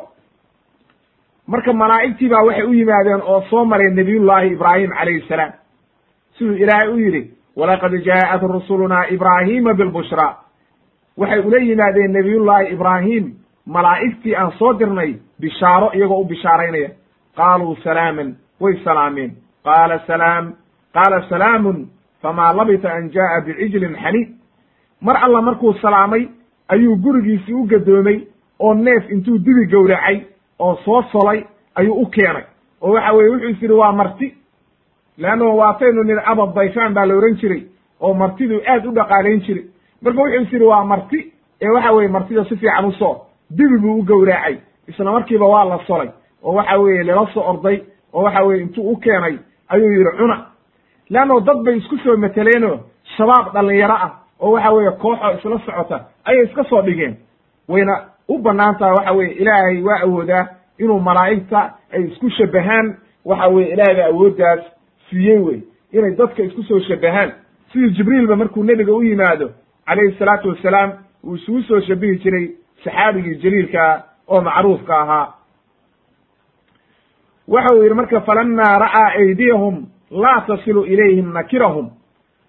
marka 1.47 1.73
malaa'igtii 1.73 2.29
baa 2.29 2.43
waxay 2.47 2.63
u 2.67 2.73
yimaadeen 2.75 3.23
oo 3.23 3.41
soo 3.51 3.65
mareen 3.65 3.95
nabiyullaahi 3.97 4.53
ibraahim 4.53 4.91
calayhi 4.91 5.25
salaam. 5.29 5.53
Siduu 6.39 6.55
ilaahay 6.57 6.89
u 6.89 6.99
yidhi 6.99 7.31
walaqad 7.57 7.93
jaa'at 8.07 8.43
rusulunaa 8.43 9.07
ibraahiima 9.11 9.75
bilbushraa 9.75 10.37
waxay 11.17 11.41
ula 11.41 11.59
yimaadeen 11.59 12.13
nabiyullaahi 12.13 12.73
ibraahim 12.73 13.25
malaa'igtii 13.67 14.35
aan 14.37 14.53
soo 14.59 14.73
dirnay 14.79 15.15
bishaaro 15.41 15.91
iyagoo 15.95 16.21
u 16.21 16.25
bishaaraynaya. 16.25 16.91
Qaaluu 17.37 17.77
salaaman 17.85 18.37
way 18.61 18.75
salaameen. 18.85 19.31
Qaala 19.65 19.99
salaam 20.07 20.53
qaala 20.95 21.23
salaamun 21.29 21.89
famaa 22.23 22.53
labita 22.55 22.93
an 22.93 23.11
jaa'a 23.11 23.41
bicijlin 23.47 23.97
xaniid. 24.03 24.29
Mar 25.01 25.17
alla 25.25 25.43
markuu 25.43 25.75
salaamay 25.83 26.29
ayuu 26.69 26.97
gurigiisii 26.97 27.55
u 27.55 27.65
gadoomay 27.67 28.21
oo 28.59 28.75
neef 28.75 29.11
intuu 29.11 29.39
dibi 29.39 29.67
gowracay 29.67 30.21
oo 30.63 30.77
soo 30.85 31.03
solay 31.13 31.41
ayuu 31.75 31.95
u 32.03 32.07
keenay. 32.07 32.45
Oo 32.83 32.93
waxa 32.95 33.13
weye 33.17 33.29
wuxuu 33.31 33.49
is 33.51 33.63
yidhi 33.63 33.75
waa 33.75 33.93
marti. 33.93 34.29
Leanno 35.19 35.57
waataynu 35.57 36.03
nidhi 36.05 36.21
abad 36.25 36.55
dayfaan 36.55 36.95
baa 36.95 37.07
la 37.07 37.15
ohan 37.15 37.35
jiray 37.41 37.63
oo 38.01 38.15
martidu 38.15 38.61
aad 38.67 38.87
u 38.87 38.93
dhaqaalayn 38.93 39.41
jiray. 39.47 39.65
Marka 40.03 40.21
wuxuu 40.23 40.43
is 40.43 40.53
yidhi 40.53 40.65
waa 40.65 40.85
marti. 40.85 41.33
Ee 41.63 41.69
waxa 41.75 41.93
weye 41.93 42.09
martida 42.09 42.45
si 42.45 42.57
fiican 42.57 42.85
u 42.85 42.93
soo. 42.93 43.15
Dibi 43.51 43.79
buu 43.79 43.99
u 43.99 44.03
gowraacay 44.05 44.57
isla 44.89 45.13
markiiba 45.13 45.47
waa 45.47 45.65
la 45.65 45.79
solay. 45.87 46.11
Oo 46.43 46.55
waxa 46.55 46.79
weeye 46.79 47.03
lala 47.05 47.27
soo 47.35 47.41
orday 47.51 47.83
oo 48.13 48.23
waxa 48.23 48.43
weye 48.45 48.63
intuu 48.63 48.91
u 48.91 48.97
keenay 48.97 49.39
ayuu 49.69 49.93
yidhi 49.93 50.17
cuna. 50.19 50.47
Leanno 51.11 51.41
dad 51.41 51.63
bay 51.65 51.77
isku 51.79 51.97
soo 51.99 52.17
meteleenoo 52.17 52.79
shabaab 53.17 53.53
dhallinyaro 53.55 53.95
ah 53.95 54.11
oo 54.41 54.51
waxa 54.53 54.71
weeye 54.73 54.91
kooxoo 54.91 55.33
isla 55.39 55.59
socota 55.67 56.05
ayay 56.25 56.45
iska 56.45 56.65
soo 56.65 56.83
dhigeen. 56.83 57.17
Wayna 57.69 57.95
u 58.29 58.39
bannaan 58.39 58.77
tahay 58.79 58.95
waxa 58.97 59.13
weye 59.13 59.33
ilaahay 59.33 59.83
waa 59.83 60.01
awoodaa 60.07 60.47
inuu 60.79 61.01
malaa'igta 61.01 61.61
ay 61.93 62.03
isku 62.05 62.31
shabahaan 62.31 62.97
waxa 63.25 63.49
weye 63.49 63.73
ilaahay 63.73 63.97
baa 63.97 64.07
awooddaas 64.13 64.61
siiyey 65.11 65.39
wey. 65.39 65.61
Inay 65.93 66.15
dadka 66.17 66.43
isku 66.43 66.63
soo 66.63 66.81
shabahaan. 66.81 67.33
Sidii 67.73 67.91
jibriilba 67.97 68.37
markuu 68.37 68.65
nebiga 68.65 68.93
u 68.93 69.03
yimaado 69.03 69.51
calayhi 69.87 70.17
salaatu 70.19 70.49
wassalaam 70.49 70.93
uu 71.25 71.35
isugu 71.35 71.63
soo 71.63 71.81
shabihi 71.81 72.17
jiray 72.19 72.47
saxaabigii 72.85 73.35
jaliilkaa 73.43 74.03
oo 74.29 74.41
macruufka 74.41 75.01
ahaa. 75.01 75.35
Waxa 77.49 77.75
uu 77.75 77.83
yidhi 77.83 77.95
marka 77.95 78.21
falamaa 78.21 78.79
ra'aa 78.79 79.09
aydiyahum 79.19 79.87
laa 80.11 80.41
tasilu 80.47 80.85
ilayhim 80.85 81.33
nakirahum. 81.33 81.91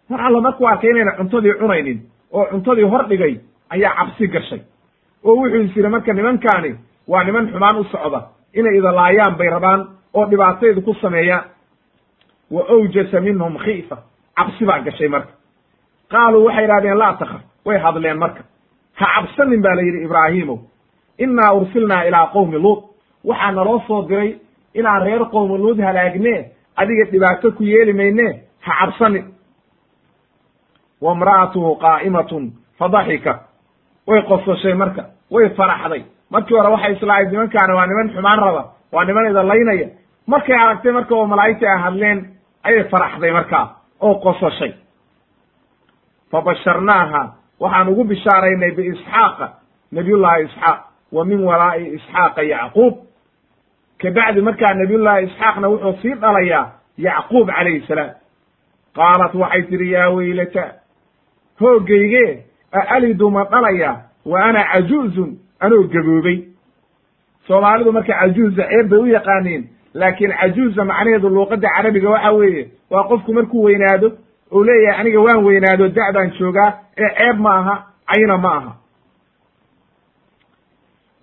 Mar 0.10 0.22
alla 0.22 0.42
markuu 0.42 0.68
arkay 0.68 0.90
inayna 0.90 1.12
cuntadii 1.18 1.54
cunaynin 1.60 2.00
oo 2.32 2.46
cuntadii 2.52 2.84
hor 2.84 3.08
dhigay 3.08 3.36
ayaa 3.70 3.96
cabsi 3.96 4.28
gashay 4.28 4.62
oo 5.24 5.36
wuxuu 5.36 5.62
is 5.64 5.76
yidhi 5.76 5.90
marka 5.90 6.14
nimankaani 6.14 6.76
waa 7.08 7.24
niman 7.24 7.48
xumaan 7.52 7.78
u 7.78 7.84
socda. 7.84 8.22
Inay 8.54 8.78
idalaayaan 8.78 9.36
bay 9.38 9.50
rabaan 9.50 9.82
oo 10.14 10.26
dhibaataydu 10.30 10.82
ku 10.82 10.94
sameeyaan 10.94 11.44
wa 12.52 12.62
awjasa 12.70 13.22
minhum 13.22 13.58
khiifa. 13.58 13.98
Cabsi 14.38 14.66
baa 14.66 14.80
gashay 14.80 15.08
marka. 15.08 15.32
Qaaluu 16.12 16.46
waxay 16.46 16.66
idhahdeen 16.66 16.98
laa 16.98 17.14
takaf 17.14 17.42
way 17.66 17.78
hadleen 17.80 18.18
marka. 18.18 18.44
Ha 19.00 19.06
cabsanin 19.16 19.62
baa 19.62 19.76
la 19.76 19.82
yidhi 19.82 20.04
ibraahiimow 20.06 20.60
innaa 21.18 21.52
ursilnaa 21.54 22.04
ilaa 22.08 22.28
qowmi 22.34 22.58
luut. 22.60 22.84
Waxaa 23.26 23.52
naloo 23.52 23.80
soo 23.88 24.02
diray 24.10 24.36
inaan 24.74 25.02
reer 25.04 25.26
qowmi 25.32 25.58
luut 25.58 25.78
halaagne 25.80 26.52
adiga 26.76 27.06
dhibaato 27.12 27.52
ku 27.52 27.64
yeeli 27.64 27.94
mayne 27.94 28.28
ha 28.60 28.72
cabsanin. 28.80 29.26
Wa 31.02 31.12
imra'atuhu 31.14 31.76
qaa'imatun 31.84 32.52
fadaxikat 32.80 33.40
way 34.08 34.22
qososhay 34.22 34.74
marka 34.74 35.04
way 35.32 35.50
faraxday. 35.58 36.04
Markii 36.32 36.56
hore 36.58 36.70
waxay 36.70 36.94
islaahayd 36.96 37.32
nimankaani 37.32 37.74
waa 37.78 37.88
niman 37.88 38.10
xumaan 38.16 38.40
raba 38.40 38.64
waa 38.92 39.06
niman 39.06 39.30
idalaynaya 39.32 39.88
markay 40.28 40.56
aragtay 40.56 40.92
marka 40.92 41.16
oo 41.16 41.26
malaa'igtii 41.28 41.68
ay 41.68 41.80
hadleen 41.86 42.20
ayay 42.64 42.84
faraxday 42.92 43.32
markaa 43.32 43.66
oo 44.02 44.16
qososhay 44.16 44.74
fabasharnaaha 46.32 47.22
waxaan 47.60 47.88
ugu 47.90 48.04
bishaaraynay 48.04 48.72
biisxaaqa 48.72 49.48
nabiyullaahi 49.92 50.44
isxaaq 50.44 50.80
wa 51.12 51.26
min 51.26 51.40
waraa'i 51.44 51.86
isxaaqa 51.98 52.42
yacquub. 52.42 52.94
Kabacdi 54.02 54.42
markaa 54.42 54.74
nabiyullaahi 54.74 55.26
isxaaqna 55.26 55.68
wuxuu 55.70 55.98
sii 56.02 56.14
dhalayaa 56.22 56.72
yacquub 56.98 57.48
calayhi 57.48 57.86
salaam. 57.88 58.12
Qaalat 58.96 59.34
waxay 59.36 59.62
tidhi 59.70 59.92
yaa 59.92 60.10
weylata 60.10 60.64
hoogayge 61.62 62.46
aalidu 62.82 63.30
ma 63.32 63.44
dhalaya 63.44 64.02
wa 64.26 64.44
ana 64.46 64.64
cajuuzun 64.74 65.38
anoo 65.60 65.84
gaboobay 65.84 66.40
soomaalidu 67.48 67.92
marka 67.92 68.14
cajuuza 68.20 68.64
ceeb 68.70 68.90
bay 68.90 69.00
u 69.00 69.08
yaqaaniin 69.08 69.64
laakiin 69.94 70.34
cajuuza 70.42 70.86
macnaheedu 70.86 71.30
luuqadda 71.30 71.70
carabiga 71.76 72.10
waxa 72.10 72.32
weeye 72.32 72.68
waa 72.90 73.04
qofku 73.04 73.34
markuu 73.34 73.64
weynaado 73.64 74.12
ou 74.52 74.64
leeyahay 74.64 75.00
aniga 75.02 75.20
waan 75.22 75.44
weynaado 75.46 75.88
da' 75.88 76.12
baan 76.14 76.32
joogaa 76.40 76.74
ee 76.98 77.10
ceeb 77.18 77.40
ma 77.40 77.52
aha 77.60 77.76
cayna 78.14 78.38
ma 78.38 78.52
aha 78.58 78.74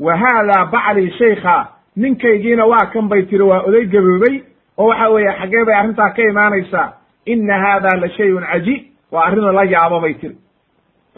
wa 0.01 0.17
haadaa 0.17 0.65
baclii 0.67 1.11
shaykha 1.19 1.69
ninkaygiina 1.97 2.67
waa 2.67 2.87
kan 2.93 3.09
bay 3.09 3.23
tiri 3.23 3.43
waa 3.43 3.61
oday 3.61 3.87
gaboobay 3.87 4.43
oo 4.79 4.87
waxa 4.89 5.09
weeye 5.09 5.33
xaggee 5.41 5.65
bay 5.65 5.75
arrintaa 5.75 6.11
ka 6.11 6.23
imaanaysaa 6.23 6.93
inna 7.25 7.59
haada 7.59 7.97
la 8.01 8.09
shayun 8.09 8.45
cajiib 8.53 8.83
waa 9.13 9.25
arrinoo 9.27 9.53
la 9.53 9.65
yaabo 9.65 10.01
bay 10.01 10.15
tiri 10.15 10.37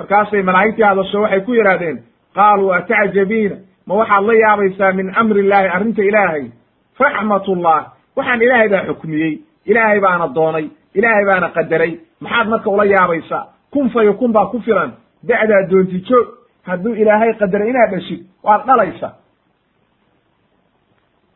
markaasay 0.03 0.43
malaa'igtii 0.43 0.83
hadasho 0.85 1.21
waxay 1.23 1.41
ku 1.41 1.55
yidhahdeen 1.55 2.03
qaaluu 2.35 2.73
atacjabiina? 2.73 3.57
Ma 3.87 3.95
waxaad 3.95 4.25
la 4.25 4.35
yaabaysaa 4.35 4.93
min 4.93 5.13
amri 5.15 5.41
illaahi 5.41 5.69
arrinta 5.69 6.03
ilaahay? 6.03 6.45
Raxmatullah 7.01 7.81
waxaan 8.17 8.43
ilaahay 8.43 8.69
baa 8.69 8.85
xukmiyey 8.89 9.35
ilaahay 9.67 10.01
baana 10.01 10.29
doonay 10.35 10.67
ilaahay 10.95 11.25
baana 11.31 11.49
qadaray. 11.49 11.93
Maxaad 12.21 12.49
marka 12.49 12.71
ula 12.71 12.85
yaabaysaa? 12.85 13.47
Kun 13.73 13.91
fayo 13.91 14.15
kun 14.15 14.33
baa 14.33 14.47
ku 14.47 14.61
filan. 14.61 14.93
Da'daa 15.29 15.69
doonti 15.71 15.99
joog 16.09 16.27
hadduu 16.63 16.95
ilaahay 16.95 17.33
qadaray 17.41 17.69
inaad 17.71 17.91
dhashid 17.95 18.21
waad 18.43 18.67
dhalaysa 18.67 19.09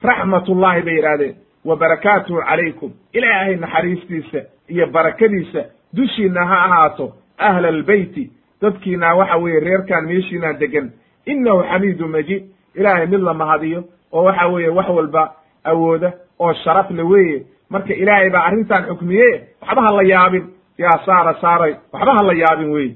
raxmatullahi 0.03 0.83
bay 0.83 0.95
yidhahdeen 0.97 1.35
wa 1.65 1.77
barakaatuhu 1.77 2.41
calaykum. 2.49 2.91
Ilaahay 3.13 3.57
naxariistiisa 3.57 4.41
iyo 4.69 4.87
barakadiisa 4.87 5.65
dushiina 5.97 6.47
ha 6.47 6.57
ahaato. 6.65 7.13
Ahla 7.39 7.69
albeyti 7.69 8.31
dadkiina 8.63 9.15
waxa 9.17 9.37
weeye 9.37 9.61
reerkaan 9.61 10.07
meeshiinaa 10.07 10.53
degan 10.61 10.91
innahu 11.27 11.63
xamiidu 11.71 12.09
majiid. 12.09 12.45
Ilaahay 12.75 13.07
mid 13.07 13.21
la 13.21 13.35
mahadiyo 13.35 13.85
oo 14.13 14.25
waxa 14.25 14.47
weeye 14.49 14.69
wax 14.69 14.89
walba 14.89 15.33
awooda 15.65 16.13
oo 16.39 16.53
sharaf 16.65 16.91
le 16.91 17.03
weeye. 17.03 17.47
Marka 17.71 17.95
ilaahay 17.95 18.31
baa 18.31 18.45
arrintan 18.49 18.87
xukmiye 18.89 19.29
waxba 19.63 19.83
ha 19.83 19.93
la 19.97 20.03
yaabin. 20.03 20.45
Yaa 20.79 20.99
saara 21.07 21.35
saaray 21.41 21.75
waxba 21.93 22.13
ha 22.17 22.23
la 22.23 22.33
yaabin 22.35 22.71
weye 22.71 22.95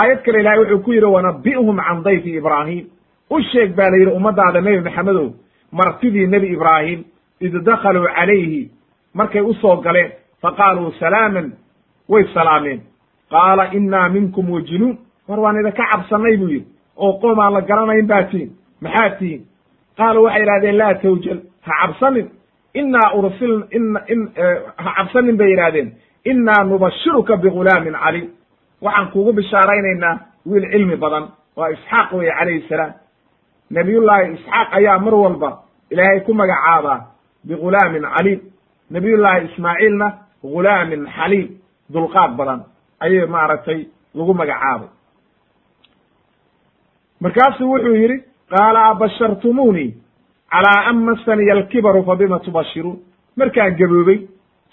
aayad 0.00 0.22
kale 0.24 0.40
ilahay 0.40 0.58
wuxuu 0.58 0.82
ku 0.84 0.92
yidhi 0.92 1.06
wanabi'hum 1.06 1.76
can 1.76 2.02
dayfi 2.02 2.30
ibraahim. 2.36 2.84
U 3.30 3.40
sheeg 3.52 3.74
baa 3.76 3.90
la 3.90 3.96
yidhi 3.96 4.12
ummadaada 4.12 4.60
nebi 4.60 4.80
maxamedow 4.80 5.28
martidii 5.72 6.26
nebi 6.26 6.46
ibraahim 6.52 7.04
id 7.40 7.54
dakaluu 7.64 8.06
calayhi. 8.16 8.70
Markay 9.14 9.40
u 9.40 9.54
soo 9.54 9.76
galeen 9.76 10.12
faqaaluu 10.42 10.92
salaaman 11.00 11.52
way 12.12 12.24
salaameen. 12.34 12.80
Qaala 13.32 13.64
innaa 13.78 14.08
minkum 14.14 14.50
wajinuun 14.54 14.96
war 15.28 15.40
waan 15.40 15.56
idinka 15.60 15.84
cabsannay 15.92 16.36
buu 16.40 16.48
yidhi. 16.54 16.66
Oo 16.96 17.12
qoom 17.20 17.38
aan 17.40 17.52
la 17.56 17.60
garanayn 17.68 18.06
baa 18.06 18.22
tihin 18.30 18.50
maxaa 18.84 19.10
tihin 19.18 19.40
qaaluu 19.98 20.24
waxay 20.26 20.42
idhahdeen 20.42 20.76
laa 20.80 20.94
tawjal. 21.02 21.38
Ha 21.66 21.72
cabsanin 21.82 22.26
innaa 22.80 23.08
ursil 23.18 23.54
in 23.76 23.84
ha 24.84 24.90
cabsanin 24.96 25.36
bay 25.40 25.50
yidhahdeen 25.52 25.88
innaa 26.30 26.64
nubashiruka 26.64 27.36
bigulaamin 27.42 27.94
caliim. 28.04 28.28
Waxaan 28.82 29.08
kugu 29.12 29.32
bishaaraynaynaa 29.32 30.14
wiil 30.46 30.66
cilmi 30.72 30.96
badan 30.96 31.24
waa 31.56 31.68
isxaaq 31.74 32.08
weye 32.12 32.32
calayhi 32.38 32.68
salaam. 32.68 32.92
Nabiyullaahi 33.70 34.32
isxaaq 34.34 34.68
ayaa 34.78 34.98
mar 34.98 35.14
walba 35.14 35.50
ilaahay 35.90 36.20
ku 36.26 36.34
magacaabaa 36.34 36.98
bigulaamin 37.48 38.02
caliim. 38.16 38.40
Nabiyullaahi 38.90 39.44
ismaaciilna 39.48 40.08
gulaamin 40.42 41.06
xaliim 41.16 41.48
dulqaad 41.90 42.36
badan 42.36 42.60
ayay 43.00 43.26
maaragtay 43.26 43.86
lagu 44.14 44.34
magacaabay. 44.34 44.88
Markaasuu 47.20 47.70
wuxuu 47.72 47.94
yidhi 47.96 48.24
qaala 48.50 48.84
abashartumuunii 48.90 49.94
calaa 50.52 50.88
an 50.90 50.96
masaniya 51.08 51.52
alkibaru 51.54 52.04
fa 52.04 52.16
bima 52.16 52.38
tubashiruun? 52.40 52.98
Markaan 53.36 53.76
gaboobey 53.76 54.28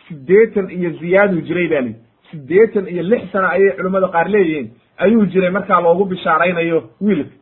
siddeetan 0.07 0.69
iyo 0.69 0.89
ziyaaduu 0.99 1.41
jiray 1.41 1.67
ba 1.67 1.81
lihi 1.81 1.95
siddeetan 2.31 2.87
iyo 2.87 3.03
lix 3.03 3.31
sana 3.31 3.49
ayay 3.49 3.71
culimmada 3.77 4.07
qaar 4.07 4.27
leeyihiin. 4.29 4.71
Ayuu 4.97 5.25
jiray 5.25 5.51
markaa 5.51 5.81
loogu 5.81 6.05
bishaaraynayo 6.05 6.89
wiilka. 7.01 7.35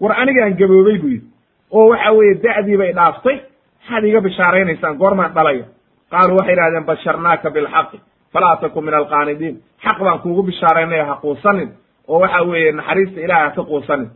War 0.00 0.12
anigaan 0.20 0.54
gaboobey 0.56 0.98
buu 0.98 1.08
yidhi. 1.08 1.26
Oo 1.70 1.88
waxa 1.88 2.12
weeye 2.12 2.34
da'dii 2.34 2.76
bay 2.76 2.92
dhaaftay 2.92 3.36
maxaad 3.80 4.04
iiga 4.04 4.20
bishaaraynaysaan 4.20 4.98
goormaan 4.98 5.34
dhalaya. 5.34 5.64
Qaaluu 6.10 6.36
waxay 6.38 6.54
idhahdeen 6.54 6.84
basharnaaka 6.84 7.50
bilxaqi 7.50 7.98
falaa 8.34 8.56
takun 8.60 8.84
min 8.84 8.94
alqaanidiin. 8.94 9.56
Xaq 9.84 9.98
baan 10.00 10.18
kuugu 10.18 10.42
bishaaraynaya 10.42 11.04
ha 11.06 11.14
quusanin 11.22 11.68
oo 12.08 12.18
waxa 12.20 12.42
weeye 12.42 12.72
naxariista 12.72 13.20
ilahay 13.20 13.44
ha 13.48 13.50
ka 13.54 13.62
quusanin. 13.62 14.10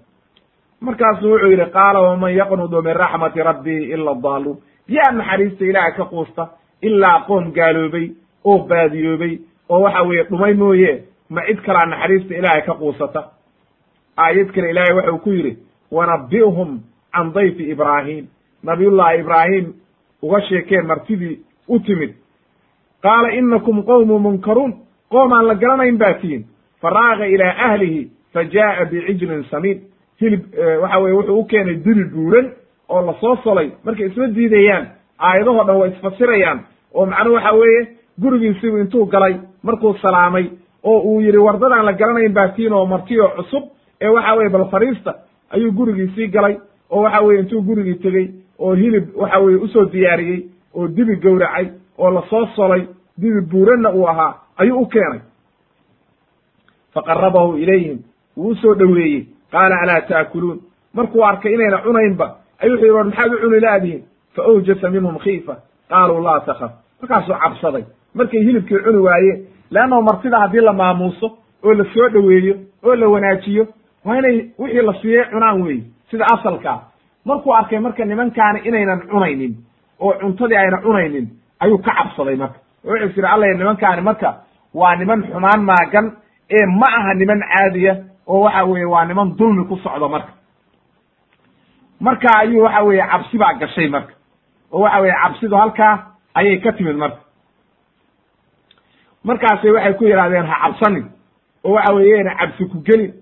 Markaasuu 0.80 1.30
wuxuu 1.32 1.50
yidhi 1.50 1.66
qaala 1.72 2.00
waman 2.00 2.34
yaqnudu 2.36 2.82
min 2.82 2.96
raxmati 2.96 3.42
rabbii 3.42 3.82
ila 3.94 4.14
daaluun 4.22 4.58
yaa 4.88 5.12
naxariista 5.12 5.64
ilaahay 5.64 5.92
ka 5.92 6.04
quusta 6.04 6.48
ilaa 6.82 7.20
qoom 7.26 7.52
gaaloobay 7.52 8.06
oo 8.44 8.58
baadiyoobay 8.58 9.38
oo 9.68 9.80
waxa 9.80 10.02
weeye 10.02 10.24
dhumay 10.30 10.54
mooye 10.54 10.92
ma 11.30 11.40
cid 11.46 11.60
kalaa 11.66 11.86
naxariista 11.86 12.34
ilaahay 12.34 12.62
ka 12.62 12.74
quusata. 12.74 13.20
Aayad 14.16 14.50
kale 14.54 14.70
ilaahay 14.70 14.94
waxau 14.96 15.18
ku 15.18 15.30
yidhi 15.30 15.58
wanabi'hum 15.92 16.80
can 17.12 17.32
dayfi 17.32 17.70
ibraahim. 17.70 18.26
Nabiyullahi 18.62 19.20
ibraahim 19.20 19.74
uga 20.22 20.40
sheekeen 20.48 20.86
martidii 20.86 21.38
u 21.68 21.78
timid 21.80 22.14
qaala 23.02 23.28
inakum 23.32 23.82
qowmu 23.84 24.18
munkaruun. 24.18 24.72
Qoom 25.10 25.32
aan 25.32 25.46
la 25.46 25.54
garanayn 25.54 25.96
baa 25.98 26.14
tihin 26.20 26.44
faraaga 26.82 27.26
ilaa 27.26 27.54
ahlihi 27.68 28.10
fa 28.32 28.44
jaa'a 28.44 28.84
bicijlin 28.90 29.44
samiin 29.50 29.78
hilib 30.20 30.42
waxa 30.82 30.98
weye 31.00 31.14
wuxuu 31.14 31.38
u 31.40 31.44
keenay 31.44 31.76
diri 31.84 32.04
buuran 32.04 32.46
oo 32.88 33.02
la 33.06 33.14
soo 33.20 33.36
solay. 33.44 33.70
Markay 33.84 34.06
isma 34.06 34.26
diidayaan 34.34 34.86
aayadahoo 35.18 35.64
dhan 35.66 35.76
way 35.80 35.90
isfasirayaan. 35.90 36.60
Oo 36.94 37.06
macnuhu 37.06 37.34
waxa 37.34 37.52
weeye 37.52 37.88
gurigiisibu 38.20 38.78
intuu 38.78 39.06
galay 39.06 39.34
markuu 39.62 39.94
salaamay 40.02 40.46
oo 40.82 40.98
uu 41.00 41.20
yidhi 41.20 41.38
wardadaan 41.38 41.84
la 41.84 41.92
garanayn 41.92 42.32
baa 42.32 42.48
tiin 42.48 42.72
oo 42.72 42.86
martiyo 42.86 43.28
cusub. 43.36 43.64
Ee 44.00 44.08
waxa 44.08 44.34
weye 44.36 44.48
bal 44.50 44.68
fariista 44.70 45.14
ayuu 45.50 45.72
gurigiisii 45.72 46.28
galay 46.28 46.56
oo 46.90 47.02
waxa 47.02 47.20
weye 47.22 47.40
intuu 47.40 47.62
gurigii 47.62 47.94
tegey 47.94 48.26
oo 48.58 48.74
hilib 48.74 49.04
waxa 49.16 49.38
weye 49.38 49.56
u 49.56 49.68
soo 49.68 49.84
diyaariyey 49.84 50.42
oo 50.74 50.88
dibi 50.88 51.16
gowracay 51.16 51.66
oo 51.98 52.10
la 52.10 52.22
soo 52.30 52.46
solay 52.56 52.86
dibi 53.20 53.40
buuranna 53.40 53.90
uu 53.92 54.06
ahaa 54.08 54.34
ayuu 54.56 54.80
u 54.82 54.86
keenay. 54.86 55.20
Faqarabahu 56.94 57.56
ilayhim 57.58 57.98
wuu 58.36 58.48
u 58.50 58.54
soo 58.56 58.74
dhoweeyey. 58.74 59.26
Qaala 59.52 59.80
alaa 59.82 60.00
taakuluun 60.00 60.60
markuu 60.94 61.22
arkay 61.24 61.54
inayna 61.54 61.78
cunaynba 61.78 62.36
ayuu 62.62 62.74
wuxu 62.74 62.84
yidhi 62.84 62.94
war 62.96 63.04
maxaad 63.04 63.32
u 63.34 63.38
cuni 63.40 63.60
laadihin 63.60 64.02
fa 64.34 64.42
awjasa 64.42 64.90
minhum 64.90 65.18
khiifa. 65.18 65.54
Qaaluu 65.88 66.20
laa 66.22 66.40
takaf 66.40 66.72
markaasuu 67.00 67.34
cabsaday. 67.42 67.84
Markay 68.14 68.40
hilibkii 68.44 68.78
cuni 68.84 68.98
waayeen 68.98 69.46
leannahu 69.70 70.02
martida 70.02 70.38
haddii 70.40 70.60
la 70.60 70.72
maamuuso 70.72 71.38
oo 71.64 71.72
la 71.74 71.84
soo 71.94 72.08
dhoweeyo 72.08 72.54
oo 72.84 72.94
la 72.94 73.08
wanaajiyo 73.08 73.66
waa 74.04 74.16
inay 74.18 74.36
wixii 74.58 74.82
la 74.82 74.94
siiyey 75.00 75.24
cunaan 75.24 75.62
weeye 75.62 75.82
sida 76.10 76.24
asalkaa. 76.34 76.80
Markuu 77.24 77.52
arkay 77.54 77.78
marka 77.78 78.04
nimankaani 78.04 78.60
inaynan 78.64 79.00
cunaynin 79.10 79.56
oo 80.00 80.12
cuntadii 80.20 80.56
ayna 80.56 80.78
cunaynin 80.82 81.28
ayuu 81.60 81.78
ka 81.78 81.90
cabsaday 81.98 82.36
marka. 82.36 82.58
Wuxuu 82.84 83.06
is 83.08 83.16
yidhi 83.16 83.26
alla 83.26 83.46
nimankaani 83.46 84.02
marka 84.02 84.28
waa 84.74 84.96
niman 84.96 85.22
xumaan 85.30 85.62
maagan 85.62 86.06
ee 86.50 86.66
ma 86.80 86.86
aha 86.98 87.14
niman 87.14 87.40
caadiya 87.52 87.94
oo 88.26 88.40
waxa 88.44 88.64
weeye 88.64 88.84
waa 88.86 89.04
niman 89.04 89.36
dulmi 89.38 89.64
ku 89.68 89.76
socdo 89.76 90.08
marka. 90.08 90.32
Marka 92.00 92.28
ayuu 92.38 92.62
waxa 92.64 92.82
weeye 92.84 93.06
cabsi 93.10 93.38
baa 93.38 93.54
gashay 93.60 93.88
marka. 93.88 94.12
Oo 94.72 94.80
waxa 94.80 95.00
weeye 95.00 95.14
cabsidu 95.22 95.56
halkaa 95.56 95.94
ayay 96.34 96.58
ka 96.60 96.72
timid 96.72 96.96
marka. 96.96 97.20
Markaasay 99.24 99.70
waxay 99.70 99.94
ku 99.98 100.04
yidhahdeen 100.04 100.46
ha 100.46 100.56
cabsanin. 100.62 101.06
Oo 101.64 101.72
waxa 101.74 101.92
weeyena 101.94 102.34
cabsi 102.38 102.64
ku 102.70 102.78
gelin. 102.86 103.12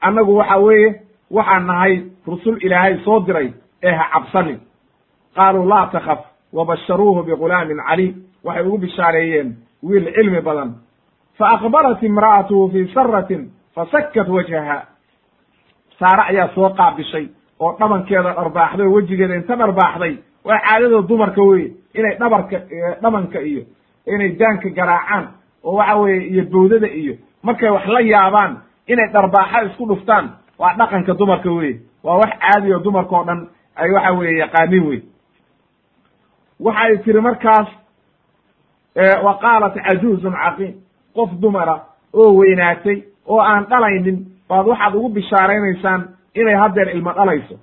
Annagu 0.00 0.36
waxa 0.36 0.58
weeye 0.58 1.00
waxaan 1.30 1.66
nahay 1.66 1.94
rusul 2.26 2.58
ilaahay 2.60 2.98
soo 3.04 3.20
diray 3.26 3.52
ee 3.82 3.92
ha 3.98 4.04
cabsanin. 4.12 4.60
Qaaluu 5.34 5.66
laa 5.68 5.86
takaf 5.92 6.18
wabasharuuhu 6.52 7.22
bigulaamin 7.22 7.80
caliim 7.88 8.14
waxay 8.44 8.66
ugu 8.66 8.78
bishaareeyeen 8.78 9.56
wiil 9.82 10.06
cilmi 10.14 10.40
badan 10.40 10.74
fa 11.38 11.46
aqbalat 11.56 12.02
imra'atuhu 12.02 12.70
fii 12.72 12.86
saratin 12.94 13.50
fasakat 13.74 14.28
wajhaha 14.28 14.78
saare 15.98 16.22
ayaa 16.30 16.48
soo 16.54 16.70
qaabishay 16.70 17.26
oo 17.60 17.76
dhabankeeda 17.80 18.32
dharbaaxday 18.38 18.86
oo 18.86 18.92
wejigeeda 18.94 19.34
inta 19.36 19.56
dharbaaxday 19.56 20.14
waa 20.44 20.58
caadada 20.66 21.02
dumarka 21.02 21.42
weye 21.42 21.72
inay 21.94 22.14
dhabarka 22.18 22.56
dhabanka 23.02 23.40
iyo 23.40 23.62
inay 24.06 24.28
daanka 24.38 24.68
garaacaan 24.70 25.28
oo 25.64 25.74
waxa 25.76 25.96
weeye 25.96 26.26
iyo 26.32 26.44
bowdada 26.44 26.86
iyo 26.88 27.14
markay 27.42 27.70
wax 27.70 27.86
la 27.86 28.00
yaabaan 28.00 28.56
inay 28.86 29.08
dharbaaxa 29.12 29.62
isku 29.66 29.86
dhuftaan 29.86 30.30
waa 30.58 30.74
dhaqanka 30.78 31.14
dumarka 31.14 31.50
weye 31.52 31.80
waa 32.04 32.16
wax 32.22 32.30
caadi 32.42 32.72
oo 32.72 32.78
dumarka 32.78 33.16
oo 33.16 33.24
dhan 33.24 33.48
ay 33.76 33.90
waxa 33.90 34.12
weeye 34.12 34.38
yaqaanin 34.38 34.86
wey 34.88 35.00
waxay 36.60 36.98
tiri 37.04 37.20
markaas 37.20 37.68
wa 39.24 39.38
qaalat 39.42 39.74
cajuuzun 39.86 40.32
caqiim. 40.32 40.74
Qof 41.14 41.30
dumara 41.40 41.76
oo 42.14 42.32
weynaatay 42.38 43.02
oo 43.26 43.40
aan 43.40 43.64
dhalaynin 43.70 44.18
baad 44.48 44.66
waxaad 44.66 44.94
ugu 44.94 45.08
bishaaraynaysaan 45.08 46.08
inay 46.34 46.54
haddeer 46.54 46.88
ilmo 46.96 47.12
dhalayso. 47.12 47.56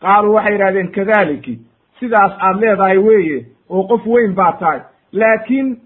Qaaluu 0.00 0.34
waxay 0.34 0.52
yidhahdeen 0.52 0.88
kadaliki 0.92 1.58
sidaas 2.00 2.32
aad 2.40 2.56
leedahay 2.60 2.98
weeye 2.98 3.46
oo 3.68 3.82
qof 3.88 4.06
weyn 4.06 4.34
baa 4.34 4.52
tahay. 4.52 4.80
Laakiin 5.12 5.76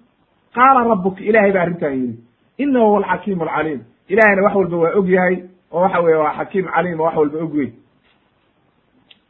qaala 0.55 0.85
rabbuka 0.89 1.21
ilaahay 1.21 1.53
baa 1.53 1.63
arrintan 1.63 1.93
yidhi 1.93 2.19
inahu 2.59 2.87
huwa 2.87 2.99
alxakiimu 2.99 3.43
alcaliim 3.43 3.81
ilahayna 4.09 4.43
wax 4.43 4.55
walba 4.55 4.77
waa 4.77 4.93
og 4.99 5.09
yahay 5.09 5.37
oo 5.73 5.81
waxa 5.83 6.01
weye 6.01 6.17
waa 6.17 6.35
xakiim 6.39 6.67
caliim 6.75 7.01
oo 7.01 7.05
wax 7.07 7.17
walba 7.17 7.39
og 7.45 7.55
wey 7.55 7.71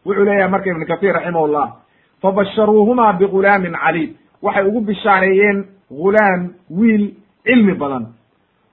wuxuu 0.06 0.24
leeyahay 0.24 0.50
marka 0.50 0.70
ibnu 0.70 0.86
kahiir 0.86 1.14
raximahullah 1.14 1.66
fabasharuuhumaa 2.22 3.12
bigulaamin 3.12 3.72
caliim 3.84 4.14
waxay 4.42 4.66
ugu 4.66 4.80
bishaareeyeen 4.80 5.64
gulaam 5.90 6.54
wiil 6.70 7.14
cilmi 7.44 7.74
badan. 7.74 8.06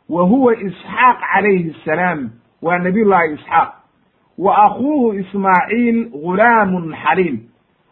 wa 0.09 0.23
huwa 0.23 0.53
isxaaq 0.55 1.17
calayhi 1.33 1.75
asalaam 1.81 2.29
waa 2.61 2.77
nabiyullaahi 2.79 3.33
isxaaq 3.33 3.69
wa 4.37 4.57
akhuuhu 4.65 5.13
ismaaciil 5.13 6.09
ghulaamun 6.09 6.95
xaliim 7.03 7.37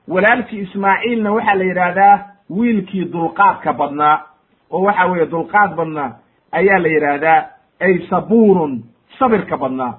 walaalkii 0.07 0.59
ismaaciilna 0.61 1.31
waxaa 1.31 1.55
la 1.55 1.63
yidhaahdaa 1.63 2.25
wiilkii 2.49 3.05
dulqaadka 3.05 3.73
badnaa. 3.73 4.21
oo 4.71 4.81
waxa 4.83 5.05
weeye 5.05 5.25
dulqaad 5.25 5.75
badnaa 5.75 6.11
ayaa 6.51 6.79
la 6.79 6.87
yidhaahdaa 6.87 7.45
ay 7.79 8.07
sabuurun 8.09 8.83
sabirka 9.19 9.57
badnaa. 9.57 9.93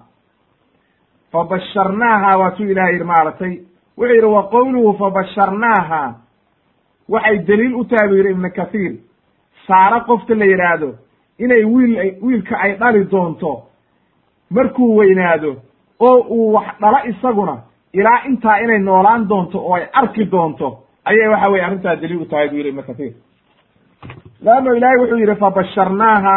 fabasharnaaha 1.33 2.37
waatuu 2.39 2.65
ilahay 2.71 2.93
yidhi 2.93 3.05
maaragtay 3.05 3.59
wuxuu 3.99 4.15
yidhi 4.15 4.27
wa 4.27 4.43
qowluhu 4.55 4.93
fabasharnaaha 4.99 6.03
waxay 7.09 7.39
daliil 7.49 7.75
u 7.75 7.85
tahay 7.85 8.09
buu 8.09 8.17
yidhi 8.17 8.31
ibnu 8.31 8.51
kathiir 8.59 8.93
saaro 9.67 10.01
qofta 10.09 10.35
la 10.35 10.45
yidhaahdo 10.45 10.91
inay 11.39 11.65
wiil 11.65 11.95
wiilka 12.23 12.57
ay 12.61 12.73
dhali 12.81 13.05
doonto 13.11 13.53
markuu 14.51 14.97
weynaado 14.97 15.57
oo 16.01 16.19
uu 16.37 16.53
wax 16.55 16.67
dhalo 16.81 16.99
isaguna 17.11 17.57
ilaa 17.93 18.23
intaa 18.29 18.59
inay 18.65 18.79
noolaan 18.79 19.29
doonto 19.29 19.59
oo 19.59 19.75
ay 19.75 19.87
arki 19.93 20.25
doonto. 20.31 20.69
Ayay 21.05 21.29
waxa 21.29 21.51
weye 21.51 21.65
arrintaa 21.65 21.97
daliil 21.97 22.21
u 22.23 22.27
tahay 22.27 22.49
buu 22.49 22.57
yidhi 22.57 22.69
ibnu 22.69 22.83
kathiir. 22.83 23.13
Leanno 24.45 24.75
ilaahay 24.77 24.99
wuxuu 25.01 25.19
yidhi 25.19 25.35
fabasharnaaha 25.35 26.35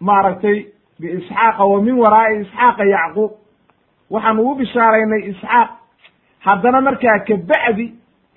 maaragtay 0.00 0.66
biisxaaqa 1.00 1.64
wa 1.64 1.80
min 1.82 1.94
waraa'i 2.02 2.40
isxaaqa 2.42 2.84
yacquub. 2.84 3.30
Waxaan 4.10 4.38
ugu 4.38 4.54
bishaaraynay 4.54 5.22
isxaaq 5.30 5.68
haddana 6.44 6.80
markaa 6.86 7.18
kabacdi 7.28 7.86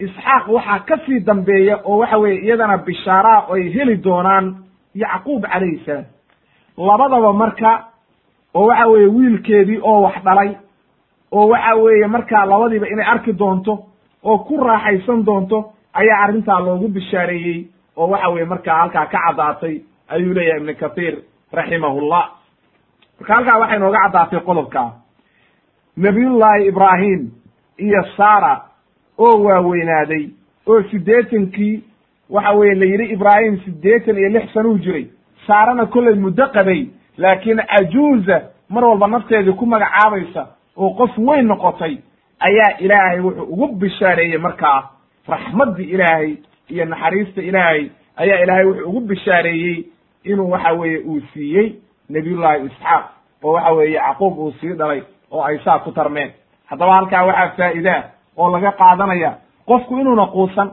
isxaaq 0.05 0.45
waxaa 0.55 0.79
ka 0.87 0.95
sii 1.05 1.19
dambeeya 1.27 1.75
oo 1.85 1.97
waxa 2.01 2.17
weeye 2.17 2.39
iyadana 2.45 2.77
bishaaraa 2.85 3.39
oo 3.49 3.53
ay 3.55 3.65
heli 3.75 3.95
doonaan 4.05 4.45
yacquub 4.95 5.43
calayhi 5.51 5.79
salaam. 5.85 6.05
Labadaba 6.77 7.33
marka 7.33 7.71
oo 8.53 8.65
waxa 8.69 8.85
weeye 8.91 9.07
wiilkeedii 9.15 9.79
oo 9.89 10.01
wax 10.05 10.15
dhalay 10.25 10.51
oo 11.31 11.47
waxa 11.53 11.75
weeye 11.75 12.07
markaa 12.07 12.45
labadiiba 12.45 12.87
inay 12.93 13.05
arki 13.13 13.33
doonto 13.39 13.73
oo 14.23 14.37
ku 14.47 14.57
raaxaysan 14.63 15.25
doonto 15.25 15.57
ayaa 15.93 16.19
arrintaa 16.23 16.59
loogu 16.65 16.87
bishaareeyey 16.87 17.59
oo 17.97 18.07
waxa 18.11 18.29
weeye 18.29 18.45
markaa 18.45 18.77
halkaa 18.81 19.05
ka 19.05 19.17
caddaatay 19.25 19.75
ayuu 20.07 20.33
leeyahay 20.33 20.59
ibnu 20.61 20.75
kathiir 20.75 21.15
raximahullah. 21.53 22.23
Marka 23.19 23.33
halkaa 23.35 23.57
waxay 23.61 23.79
nooga 23.79 23.99
caddaatay 24.03 24.39
qodobkaa 24.39 24.89
nabiyullaahi 25.97 26.67
ibraahim 26.71 27.21
iyo 27.77 28.03
sara 28.17 28.61
oo 29.17 29.43
waaweynaaday 29.43 30.29
oo 30.67 30.83
siddeetankii 30.91 31.83
waxa 32.29 32.51
weeye 32.51 32.75
la 32.75 32.85
yidhi 32.85 33.13
ibraahim 33.13 33.59
siddeetan 33.65 34.17
iyo 34.17 34.29
lix 34.29 34.53
sanuu 34.53 34.77
jiray. 34.77 35.07
Saarana 35.47 35.85
kollay 35.85 36.13
muddo 36.15 36.47
qabay 36.47 36.87
laakiin 37.17 37.57
cajuuza 37.67 38.41
mar 38.69 38.83
walba 38.85 39.07
nafteedii 39.07 39.53
ku 39.53 39.65
magacaabaysa 39.65 40.47
oo 40.77 40.89
qof 40.89 41.17
weyn 41.17 41.45
noqotay 41.47 41.97
ayaa 42.39 42.77
ilaahay 42.79 43.19
wuxuu 43.19 43.43
ugu 43.53 43.67
bishaareeyey 43.67 44.37
markaa 44.37 44.89
raxmaddii 45.27 45.83
ilaahay 45.83 46.35
iyo 46.69 46.85
naxariista 46.85 47.41
ilaahay 47.41 47.89
ayaa 48.15 48.39
ilaahay 48.43 48.65
wuxuu 48.65 48.89
ugu 48.89 48.99
bishaareeyey 48.99 49.83
inuu 50.23 50.49
waxa 50.51 50.71
weeye 50.73 50.97
uu 50.97 51.21
siiyey 51.33 51.75
nabiyullaahi 52.09 52.65
isxaaq 52.65 53.05
oo 53.43 53.51
waxa 53.53 53.71
weeye 53.73 53.93
yacquub 53.93 54.37
uu 54.39 54.51
sii 54.61 54.73
dhalay 54.73 55.01
oo 55.31 55.43
ay 55.43 55.57
saa 55.65 55.79
ku 55.79 55.91
tarmeen 55.91 56.31
haddaba 56.69 56.93
halkaa 56.95 57.23
waxaa 57.25 57.49
faa'iidaa 57.57 58.01
oo 58.37 58.49
laga 58.51 58.71
qaadanaya 58.71 59.31
qofku 59.67 59.97
inuuna 59.99 60.25
quusan. 60.25 60.69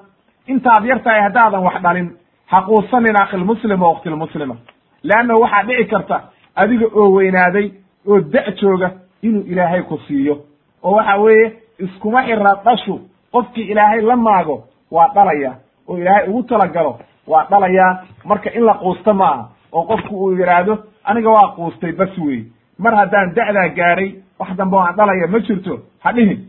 Intaad 0.46 0.84
yar 0.84 0.98
tahay 1.02 1.20
haddaadan 1.22 1.62
wax 1.62 1.82
dhalin 1.82 2.08
ha 2.46 2.62
quusanin 2.62 3.16
akhilmuslima 3.22 3.86
o 3.86 3.92
waktilmuslima 3.92 4.56
leanna 5.02 5.34
waxaa 5.36 5.62
dhici 5.66 5.84
karta 5.90 6.20
adiga 6.56 6.86
oo 6.94 7.10
weynaaday 7.16 7.70
oo 8.08 8.20
da' 8.20 8.50
jooga 8.60 8.90
inuu 9.22 9.44
ilaahay 9.46 9.82
ku 9.82 9.98
siiyo. 10.06 10.34
Oo 10.82 10.94
waxa 10.96 11.16
weeye 11.16 11.52
iskuma 11.78 12.22
xira 12.22 12.54
dhashu. 12.64 13.00
Qofkii 13.32 13.70
ilaahay 13.72 14.00
la 14.00 14.16
maago 14.16 14.64
waa 14.90 15.08
dhalaya. 15.14 15.52
Oo 15.88 15.98
ilaahay 15.98 16.28
ugu 16.28 16.42
talagalo 16.42 16.98
waa 17.26 17.46
dhalayaa 17.50 17.98
marka 18.24 18.50
in 18.54 18.64
la 18.64 18.74
quusto 18.74 19.14
maaha 19.14 19.48
oo 19.72 19.82
qofku 19.84 20.14
uu 20.24 20.32
yidhaahdo 20.32 20.78
aniga 21.04 21.30
waa 21.30 21.52
quustay 21.56 21.92
bas 21.92 22.18
wey 22.18 22.44
mar 22.78 22.94
haddaan 22.96 23.34
da'daa 23.34 23.68
gaaray 23.68 24.14
wax 24.42 24.56
dambe 24.56 24.76
aan 24.78 24.96
dhalaya 24.96 25.26
ma 25.32 25.38
jirto 25.46 25.74
ha 26.04 26.12
dhihin. 26.12 26.40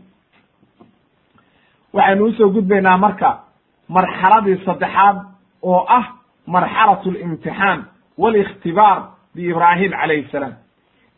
Waxaynu 1.94 2.24
u 2.24 2.32
soo 2.36 2.48
gudbaynaa 2.54 2.96
marka 2.98 3.30
marxaladii 3.88 4.56
saddexaad 4.66 5.16
oo 5.62 5.84
ah 5.98 6.04
marxalatu 6.46 7.08
alimtixaan 7.10 7.80
waalikhtibaar 8.18 8.98
biibraahim 9.34 9.90
calayhi 10.00 10.28
salaam. 10.32 10.54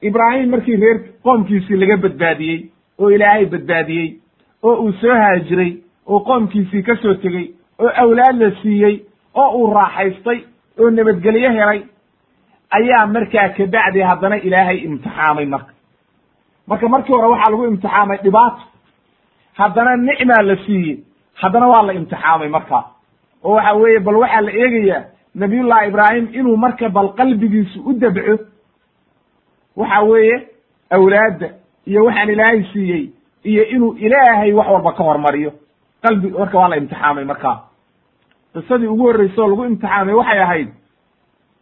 Ibraahim 0.03 0.51
markii 0.51 0.77
reer 0.83 0.99
qoomkiisii 1.25 1.77
laga 1.83 1.97
badbaadiyey 2.05 2.59
oo 2.99 3.09
ilaahay 3.11 3.47
badbaadiyey 3.47 4.09
oo 4.63 4.75
uu 4.85 4.93
soo 5.01 5.15
haajiray 5.23 5.73
oo 6.07 6.21
qoomkiisii 6.21 6.83
ka 6.83 6.97
soo 7.03 7.15
tegey 7.15 7.47
oo 7.79 7.91
awlaad 8.03 8.37
la 8.43 8.51
siiyey 8.63 8.95
oo 9.35 9.49
uu 9.59 9.73
raaxaystay 9.75 10.39
oo 10.81 10.91
nabadgelyo 10.91 11.51
helay 11.59 11.81
ayaa 12.77 13.07
markaa 13.07 13.49
kabacdi 13.57 14.01
haddana 14.11 14.37
ilaahay 14.47 14.79
imtixaamay 14.87 15.47
marka 15.47 15.73
marka 16.67 16.89
markii 16.89 17.13
hore 17.15 17.29
waxaa 17.29 17.51
lagu 17.51 17.65
imtixaamay 17.67 18.19
dhibaato 18.25 18.63
haddana 19.59 19.97
nicmaa 19.97 20.43
la 20.43 20.57
siiyey. 20.67 20.97
Haddana 21.35 21.67
waa 21.69 21.83
la 21.87 21.93
imtixaamay 21.93 22.49
markaa 22.49 22.85
oo 23.45 23.55
waxa 23.55 23.73
weeye 23.75 23.99
bal 24.01 24.17
waxaa 24.17 24.41
la 24.41 24.51
eegayaa 24.53 25.03
nabiyullahi 25.35 25.89
ibraahim 25.89 26.29
inuu 26.33 26.57
marka 26.57 26.89
bal 26.89 27.09
qalbigiisu 27.19 27.81
u 27.89 27.93
dabco. 27.93 28.37
Waxa 29.77 30.01
weeye 30.03 30.37
awlaadda 30.91 31.49
iyo 31.87 32.05
waxaan 32.05 32.31
ilaahay 32.31 32.63
siiyey 32.73 33.11
iyo 33.45 33.65
inuu 33.65 33.93
ilaahay 33.99 34.53
wax 34.53 34.67
walba 34.69 34.93
ka 34.93 35.05
hormariyo. 35.05 35.53
Qalbi 36.03 36.31
marka 36.31 36.59
waa 36.59 36.69
la 36.69 36.77
imtixaamay 36.77 37.25
markaa 37.25 37.57
qisadii 38.55 38.87
ugu 38.87 39.03
horreysay 39.07 39.45
oo 39.45 39.49
lagu 39.51 39.65
imtixaamay 39.65 40.15
waxay 40.15 40.41
ahayd 40.43 40.69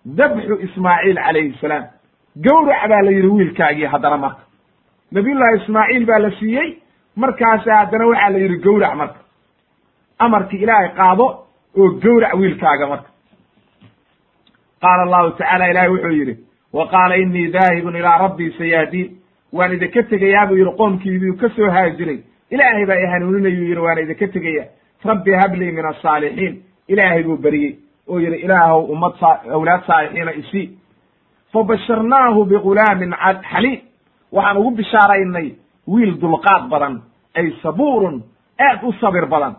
dabxu 0.06 0.54
ismaaciil 0.66 1.16
calayhi 1.16 1.56
salaam. 1.60 1.84
Gawrac 2.36 2.88
baa 2.90 3.02
la 3.02 3.10
yidhi 3.10 3.26
wiilkaagii 3.28 3.86
haddana 3.92 4.16
marka 4.16 4.42
nabiyullahi 5.14 5.56
ismaaciil 5.62 6.06
baa 6.10 6.18
la 6.24 6.30
siiyey. 6.40 6.68
Markaasa 7.22 7.70
haddana 7.80 8.06
waxaa 8.10 8.30
la 8.34 8.38
yidhi 8.38 8.56
gawrac 8.64 8.94
marka. 9.00 9.18
Amarkii 10.18 10.62
ilaahay 10.64 10.88
qaado 10.98 11.26
oo 11.80 11.88
gawrac 12.04 12.34
wiilkaaga 12.40 12.86
marka. 12.92 13.08
Qaala 14.82 15.02
allahu 15.06 15.30
tacala 15.38 15.70
ilahay 15.70 15.88
wuxuu 15.94 16.10
yidhi 16.20 16.34
wa 16.72 16.86
qaala 16.92 17.16
inii 17.16 17.48
daahibun 17.52 17.96
ilaa 17.96 18.18
rabbii 18.18 18.50
sayahdiin 18.58 19.10
waan 19.52 19.72
idinka 19.72 20.02
tegayaa 20.02 20.46
buu 20.46 20.56
yidhi 20.60 20.72
qoomkiibiu 20.80 21.36
ka 21.40 21.48
soo 21.56 21.70
haajiray 21.70 22.18
ilaahay 22.50 22.86
baa 22.86 22.98
i 23.04 23.06
hanuuninayuu 23.12 23.68
yidhi 23.68 23.80
waana 23.86 24.00
idinka 24.00 24.26
tegaya 24.34 24.64
rabbi 25.04 25.32
hablii 25.40 25.72
min 25.72 25.86
asaalixiin 25.86 26.54
ilaahay 26.88 27.22
buu 27.22 27.36
beriyey 27.36 27.72
oo 28.08 28.18
yidhi 28.20 28.36
ilaahow 28.46 28.84
ummad 28.92 29.12
awlaad 29.56 29.86
saalixiina 29.86 30.32
isii 30.42 30.66
fabasharnaahu 31.52 32.44
bigulaamin 32.44 33.14
xaliim 33.52 33.80
waxaan 34.34 34.56
ugu 34.56 34.70
bishaaraynay 34.78 35.48
wiil 35.92 36.12
dulqaad 36.20 36.68
badan 36.72 36.94
ay 37.38 37.46
sabuurun 37.62 38.22
aad 38.58 38.80
u 38.82 38.92
sabir 39.00 39.26
badan. 39.26 39.54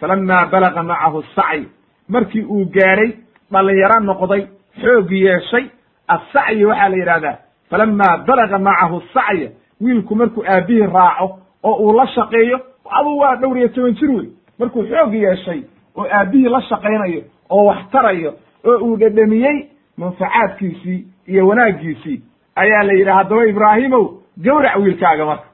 Falamaa 0.00 0.46
balaga 0.52 0.82
macahu 0.82 1.22
sacy 1.36 1.68
markii 2.08 2.42
uu 2.44 2.64
gaadhay 2.74 3.10
dhalinyaro 3.52 4.00
noqday 4.00 4.42
xoog 4.80 5.10
yeeshay. 5.10 5.64
Assacyi 6.08 6.64
waxaa 6.64 6.88
la 6.88 6.96
yidhahdaa 6.96 7.36
falamaa 7.70 8.16
balaga 8.26 8.58
macahu 8.58 9.00
sacya 9.14 9.48
wiilku 9.80 10.14
markuu 10.14 10.44
aabbihii 10.46 10.86
raaco 10.94 11.38
oo 11.62 11.74
uu 11.84 11.92
la 11.96 12.06
shaqeeyo 12.06 12.58
aduu 12.98 13.18
waa 13.18 13.36
dhowr 13.36 13.58
iyo 13.58 13.68
toban 13.68 13.94
jir 13.94 14.10
wey 14.10 14.28
markuu 14.58 14.82
xoog 14.90 15.14
yeeshay 15.14 15.60
oo 15.96 16.06
aabbihii 16.18 16.48
la 16.48 16.60
shaqaynayo 16.62 17.22
oo 17.50 17.64
wax 17.64 17.78
tarayo 17.92 18.32
oo 18.64 18.78
uu 18.84 18.96
dhedhamiyey 18.96 19.68
manfacaadkiisii 19.98 21.06
iyo 21.26 21.46
wanaaggiisii 21.48 22.22
ayaa 22.62 22.82
la 22.88 22.92
yidhi 22.92 23.10
haddaba 23.10 23.46
ibraahimow 23.52 24.04
gawrac 24.44 24.76
wiilkaaga 24.82 25.24
marka. 25.26 25.46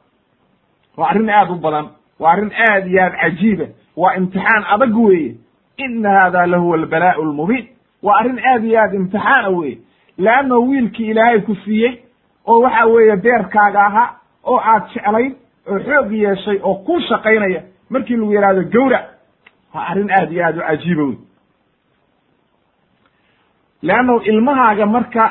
Waa 0.97 1.09
arrin 1.11 1.31
aad 1.31 1.51
u 1.51 1.55
badan 1.65 1.87
waa 2.21 2.33
arrin 2.33 2.53
aad 2.69 2.87
iyo 2.87 3.03
aad 3.05 3.15
cajiiba 3.21 3.67
waa 3.97 4.15
imtixaan 4.19 4.65
adag 4.75 4.97
weeye. 4.97 5.35
Ina 5.77 6.11
hada 6.21 6.47
lahuwa 6.47 6.77
albalaa'u 6.77 7.23
almubiin 7.23 7.67
waa 8.03 8.19
arrin 8.21 8.39
aad 8.53 8.65
iyo 8.65 8.81
aad 8.81 8.95
imtixaana 8.95 9.49
weeye. 9.49 9.79
Leanno 10.19 10.61
wiilkii 10.69 11.11
ilaahay 11.11 11.41
ku 11.41 11.55
siiyey 11.65 11.95
oo 12.47 12.61
waxa 12.61 12.87
weeye 12.87 13.17
beerkaaga 13.17 13.81
ahaa 13.87 14.09
oo 14.45 14.59
aad 14.73 14.83
jeclayd 14.95 15.33
oo 15.71 15.79
xoog 15.79 16.13
yeeshay 16.13 16.59
oo 16.63 16.75
ku 16.75 17.01
shaqaynaya 17.09 17.63
markii 17.91 18.17
lagu 18.17 18.33
yidhahdo 18.35 18.63
gawrac. 18.75 19.05
Waa 19.75 19.87
arrin 19.91 20.11
aad 20.11 20.33
iyo 20.33 20.45
aad 20.47 20.57
u 20.59 20.61
cajiiba 20.69 21.03
wey 21.05 21.17
leanno 23.83 24.23
ilmahaaga 24.23 24.87
marka 24.87 25.25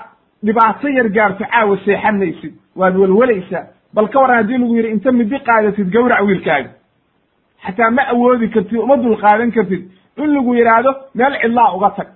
dhibaato 0.45 0.87
yar 0.89 1.09
gaarto 1.09 1.43
caawa 1.45 1.77
seexanaysid 1.85 2.53
waad 2.75 2.95
welwelaysaa. 2.97 3.63
Bal 3.93 4.07
ka 4.09 4.19
waran 4.19 4.37
haddii 4.37 4.57
lagu 4.57 4.75
yidhi 4.77 4.89
inta 4.89 5.11
midi 5.11 5.39
qaadatid 5.39 5.89
gawrac 5.93 6.21
wiilkaaga. 6.27 6.69
Xataa 7.65 7.91
ma 7.91 8.01
awoodi 8.11 8.49
kartid 8.49 8.77
uma 8.79 8.97
dul 8.97 9.17
qaadan 9.17 9.51
kartid. 9.51 9.83
In 10.17 10.33
lagu 10.35 10.55
yidhaahdo 10.55 10.91
meel 11.15 11.33
cidlaa 11.41 11.73
uga 11.75 11.89
tag. 11.97 12.07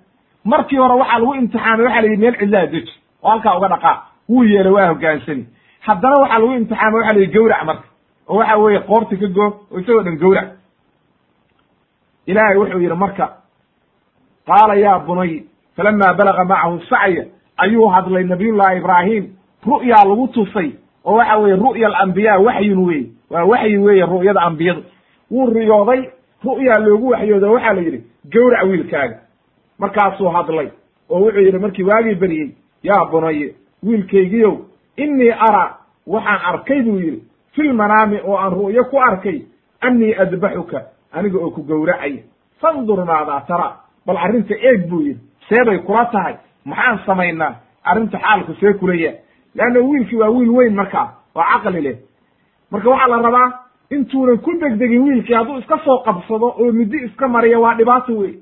Markii 0.46 0.78
hore 0.78 0.94
waxaa 1.02 1.20
lagu 1.20 1.34
imtixaamay 1.36 1.86
waxa 1.86 2.02
la 2.02 2.08
yidhi 2.08 2.18
meel 2.22 2.36
cidlaa 2.40 2.66
deji. 2.68 2.94
Oo 3.24 3.30
halkaa 3.30 3.58
uga 3.58 3.68
dhaqaa. 3.68 3.98
Wuu 4.30 4.44
yeelay 4.44 4.72
waa 4.74 4.88
hoggaansani 4.92 5.46
haddana 5.88 6.16
waxaa 6.22 6.40
lagu 6.40 6.54
imtixaamay 6.54 7.00
waxa 7.02 7.14
la 7.16 7.20
yidhi 7.22 7.34
gawrac 7.34 7.64
marka. 7.66 7.88
Oo 8.30 8.38
waxa 8.40 8.58
weeye 8.58 8.80
qoorti 8.80 9.18
ka 9.18 9.28
goob 9.28 9.54
oo 9.72 9.80
isagoo 9.80 10.04
dhan 10.04 10.18
gawrac. 10.18 10.48
Ilaahay 12.28 12.58
wuxuu 12.58 12.80
yidhi 12.82 12.96
marka 12.96 13.26
qaala 14.48 14.76
yaa 14.76 15.00
bunay 15.00 15.44
falama 15.76 16.14
balaga 16.14 16.44
macahu 16.46 16.82
sacya 16.90 17.24
ayuu 17.58 17.88
hadlay 17.88 18.24
nabiyullahi 18.24 18.78
ibraahim 18.78 19.24
ru'yaa 19.68 20.06
lagu 20.10 20.28
tusay 20.28 20.72
oo 21.06 21.16
waxa 21.18 21.38
weeye 21.38 21.56
ru'ya 21.56 21.88
alambiyaa 21.88 22.38
waxyun 22.40 22.80
weye 22.88 23.06
waa 23.30 23.44
waxyi 23.46 23.78
weeye 23.78 24.06
ru'yada 24.06 24.42
ambiyadu. 24.42 24.84
Wuu 25.32 25.50
riyooday 25.54 26.02
ru'yaa 26.46 26.80
loogu 26.80 27.08
waxyoodo 27.10 27.52
waxaa 27.52 27.74
la 27.74 27.82
yidhi 27.82 28.04
gawrac 28.34 28.64
wiilkaaga. 28.70 29.18
Markaasuu 29.80 30.30
hadlay 30.30 30.70
oo 31.10 31.20
wuxuu 31.20 31.40
yidhi 31.42 31.60
markii 31.60 31.84
waagii 31.84 32.16
beriyey 32.16 32.50
yaa 32.84 33.06
bunaye 33.12 33.56
wiilkaygiyow 33.84 34.54
innii 34.98 35.32
araa 35.32 35.78
waxaan 36.08 36.42
arkay 36.54 36.82
buu 36.82 37.00
yidhi 37.00 37.24
filmanaami 37.56 38.20
oo 38.26 38.38
aan 38.38 38.54
ru'yo 38.54 38.84
ku 38.86 39.00
arkay 39.02 39.42
annii 39.82 40.14
adbaxuka 40.16 40.82
aniga 41.14 41.38
oo 41.40 41.52
ku 41.52 41.62
gowracaya 41.64 42.22
fandur 42.62 43.06
maadaa 43.06 43.42
tara 43.48 43.76
bal 44.06 44.18
arrinta 44.18 44.56
eeg 44.56 44.90
buu 44.90 45.02
yidhi 45.02 45.20
see 45.50 45.64
bay 45.66 45.80
kula 45.80 46.06
tahay 46.06 46.36
maxaan 46.70 47.00
samaynaa? 47.06 47.54
Arrinta 47.84 48.18
xaalku 48.20 48.54
see 48.60 48.74
kula 48.80 48.94
yaa 48.96 49.14
leanna 49.56 49.80
wiilkii 49.80 50.20
waa 50.22 50.30
wiil 50.36 50.50
weyn 50.58 50.76
markaa 50.76 51.08
oo 51.36 51.44
caqli 51.54 51.82
leh. 51.82 51.98
Marka 52.72 52.90
waxaa 52.90 53.08
la 53.08 53.18
rabaa 53.28 53.50
intuunan 53.92 54.38
ku 54.46 54.52
degdegin 54.62 55.02
wiilkii 55.08 55.36
hadduu 55.36 55.58
iska 55.60 55.78
soo 55.86 55.98
qabsado 56.06 56.48
oo 56.60 56.72
middi 56.72 56.98
iska 57.06 57.28
mariya 57.28 57.60
waa 57.60 57.76
dhibaato 57.78 58.14
wey 58.18 58.34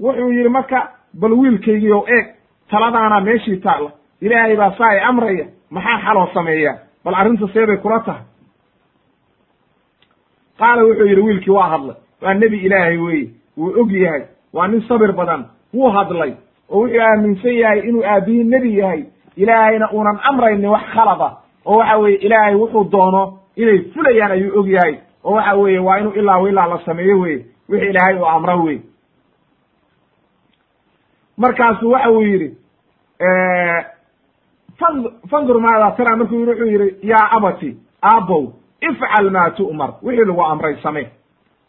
wuxuu 0.00 0.32
yidhi 0.32 0.48
marka 0.48 0.78
bal 1.20 1.32
wiilkaygii 1.32 1.92
oo 1.92 2.04
eeg 2.08 2.26
taladaana 2.70 3.20
meeshii 3.20 3.56
taalla. 3.56 3.90
Ilaahay 4.20 4.56
baa 4.56 4.72
saa 4.78 4.92
i 4.94 5.00
amraya 5.00 5.46
maxaa 5.70 5.98
xaloo 6.04 6.28
sameeyaa? 6.34 6.76
Bal 7.04 7.14
arrinta 7.14 7.46
see 7.52 7.66
bay 7.66 7.76
kula 7.76 8.00
tahay. 8.00 8.22
Qaala 10.58 10.82
wuxuu 10.84 11.06
yidhi 11.06 11.20
wiilkii 11.20 11.50
waa 11.54 11.68
hadlay. 11.68 11.96
Waa 12.22 12.34
nebi 12.34 12.56
ilaahay 12.66 12.96
weeye. 12.96 13.30
Wuu 13.56 13.80
og 13.80 13.92
yahay. 13.92 14.22
Waa 14.52 14.68
nin 14.68 14.80
sabir 14.88 15.12
badan. 15.12 15.44
Wuu 15.74 15.90
hadlay 15.90 16.34
oo 16.72 16.80
wuxuu 16.82 17.00
aaminsan 17.00 17.54
yahay 17.54 17.80
inuu 17.88 18.04
aabbihi 18.04 18.44
nebi 18.44 18.78
yahay. 18.78 19.02
Ilaahayna 19.36 19.88
uunan 19.92 20.18
amraynin 20.30 20.70
wax 20.70 20.82
khalada. 20.94 21.28
Oo 21.66 21.76
waxa 21.78 21.96
weeye 21.98 22.18
ilaahay 22.26 22.54
wuxuu 22.54 22.84
doono 22.92 23.38
inay 23.56 23.78
fulayaan 23.94 24.32
ayuu 24.32 24.58
og 24.60 24.68
yahay. 24.68 24.94
Oo 25.24 25.34
waxa 25.34 25.54
weeye 25.56 25.78
waa 25.78 25.98
inuu 25.98 26.12
ilaa 26.12 26.40
ilaa 26.48 26.66
la 26.66 26.78
sameeyo 26.84 27.20
weye 27.20 27.46
wixii 27.68 27.90
ilaahay 27.90 28.16
uu 28.18 28.26
amro 28.26 28.62
wey 28.64 28.78
markaasu 31.36 31.90
waxa 31.90 32.10
uu 32.10 32.22
yidhi 32.22 32.56
fandur 35.30 35.60
maadaa 35.60 35.90
tara 35.96 36.16
markuu 36.16 36.38
yidhi 36.38 36.50
wuxuu 36.50 36.66
yidhi 36.72 37.08
yaa 37.08 37.28
abati 37.36 37.76
aabow 38.02 38.44
ifcal 38.80 39.30
maa 39.30 39.50
tu'mar. 39.50 39.90
Wixii 40.02 40.24
lagu 40.24 40.42
amray 40.44 40.76
samee. 40.82 41.06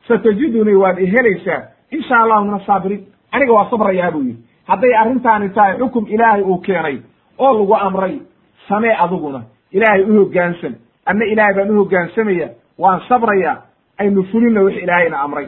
Satajidunii 0.07 0.75
waad 0.75 0.99
ihelaysaa 0.99 1.61
insha 1.91 2.15
allahu 2.23 2.45
min 2.45 2.53
asaabiriin 2.53 3.05
aniga 3.31 3.53
waa 3.53 3.69
sabrayaa 3.69 4.11
buu 4.11 4.21
yidhi 4.21 4.43
hadday 4.67 4.93
arrintaani 5.01 5.49
tahay 5.49 5.77
xukum 5.77 6.05
ilaahay 6.07 6.41
uu 6.41 6.57
keenay 6.57 6.97
oo 7.39 7.53
lagu 7.59 7.75
amray 7.75 8.19
samee 8.67 8.95
adiguna 9.03 9.41
ilaahay 9.71 10.03
u 10.03 10.13
hoggaansan 10.19 10.75
anna 11.05 11.25
ilaahay 11.25 11.53
baan 11.55 11.71
u 11.71 11.75
hoggaansamaya 11.83 12.49
waan 12.77 13.01
sabraya 13.09 13.57
aynu 13.97 14.23
fulinna 14.23 14.61
wix 14.61 14.77
ilaahayna 14.83 15.19
amray. 15.21 15.47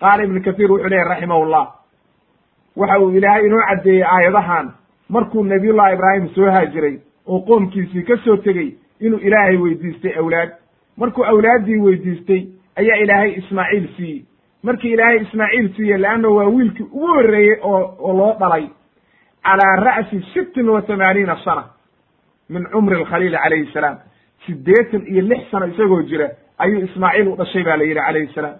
Qaala 0.00 0.22
ibnu 0.24 0.40
kathiir 0.42 0.70
wuxuu 0.72 0.88
leeyahy 0.88 1.08
raximahullah. 1.08 1.66
Waxa 2.76 2.98
uu 3.00 3.10
ilaahay 3.10 3.46
inoo 3.46 3.62
caddeeyey 3.68 4.04
aayadahan 4.04 4.72
markuu 5.08 5.44
nabiyullahi 5.44 5.94
ibraahim 5.94 6.28
soo 6.34 6.50
haajiray 6.50 6.98
oo 7.26 7.40
qoomkiisii 7.40 8.02
ka 8.02 8.16
soo 8.24 8.36
tegey 8.36 8.74
inuu 9.00 9.18
ilaahay 9.18 9.56
weydiistay 9.56 10.14
awlaad. 10.18 10.50
Markuu 10.96 11.24
awlaaddii 11.24 11.78
weydiistay 11.78 12.42
ayaa 12.76 12.96
ilaahay 12.96 13.30
ismaaciil 13.38 13.88
siiyey 13.96 14.24
markii 14.62 14.92
ilaahay 14.92 15.22
ismaaciil 15.22 15.68
siiyey 15.76 15.98
leanna 15.98 16.28
waa 16.28 16.44
wiilkii 16.48 16.82
ugu 16.92 17.06
horreeyey 17.06 17.58
oo 17.62 17.94
oo 17.98 18.12
loo 18.18 18.36
dhalay 18.40 18.66
calaa 19.44 19.76
ra'si 19.84 20.20
sittin 20.34 20.68
wa 20.68 20.82
thamaaniina 20.82 21.36
sana 21.44 21.64
min 22.48 22.66
cumri 22.72 22.96
alkhaliil 22.96 23.36
calayhi 23.42 23.72
salaam. 23.72 23.96
Siddeetan 24.46 25.06
iyo 25.06 25.22
lix 25.22 25.50
sano 25.50 25.66
isagoo 25.66 26.02
jira 26.02 26.28
ayuu 26.58 26.84
ismaaciil 26.84 27.28
u 27.28 27.36
dhashay 27.36 27.64
baa 27.64 27.76
la 27.76 27.84
yidhi 27.84 28.00
calayhi 28.00 28.32
salaam. 28.34 28.56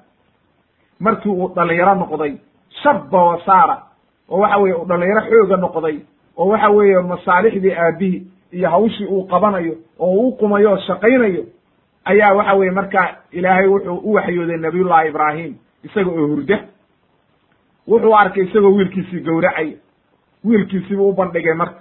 Markii 1.00 1.30
uu 1.32 1.48
dhallinyaro 1.56 1.94
noqday 1.94 2.32
shabba 2.82 3.24
wa 3.24 3.40
saara 3.46 3.76
oo 4.28 4.38
waxa 4.40 4.58
weeye 4.58 4.74
uu 4.76 4.84
dhallinyaro 4.88 5.20
xooga 5.30 5.56
noqday 5.56 5.96
oo 6.36 6.46
waxa 6.48 6.68
weeye 6.70 7.00
masaalixdii 7.00 7.74
aabbihi 7.74 8.26
iyo 8.52 8.70
hawshii 8.70 9.06
uu 9.06 9.26
qabanayo 9.26 9.74
oo 9.98 10.12
uu 10.12 10.32
qumayo 10.36 10.70
oo 10.70 10.78
shaqaynayo 10.86 11.44
ayaa 12.04 12.32
waxa 12.34 12.54
weeye 12.54 12.70
markaa 12.72 13.08
ilaahay 13.32 13.66
wuxuu 13.66 13.96
u 14.04 14.12
waxyooday 14.14 14.56
nabiyullahi 14.56 15.08
ibraahim 15.08 15.54
isaga 15.84 16.10
oo 16.10 16.26
hurda. 16.26 16.58
Wuxuu 17.88 18.14
arkay 18.16 18.44
isagoo 18.44 18.74
wiilkiisii 18.76 19.20
gowracaya 19.20 19.76
wiilkiisiibuu 20.44 21.08
u 21.08 21.12
bandhigay 21.12 21.54
marka. 21.54 21.80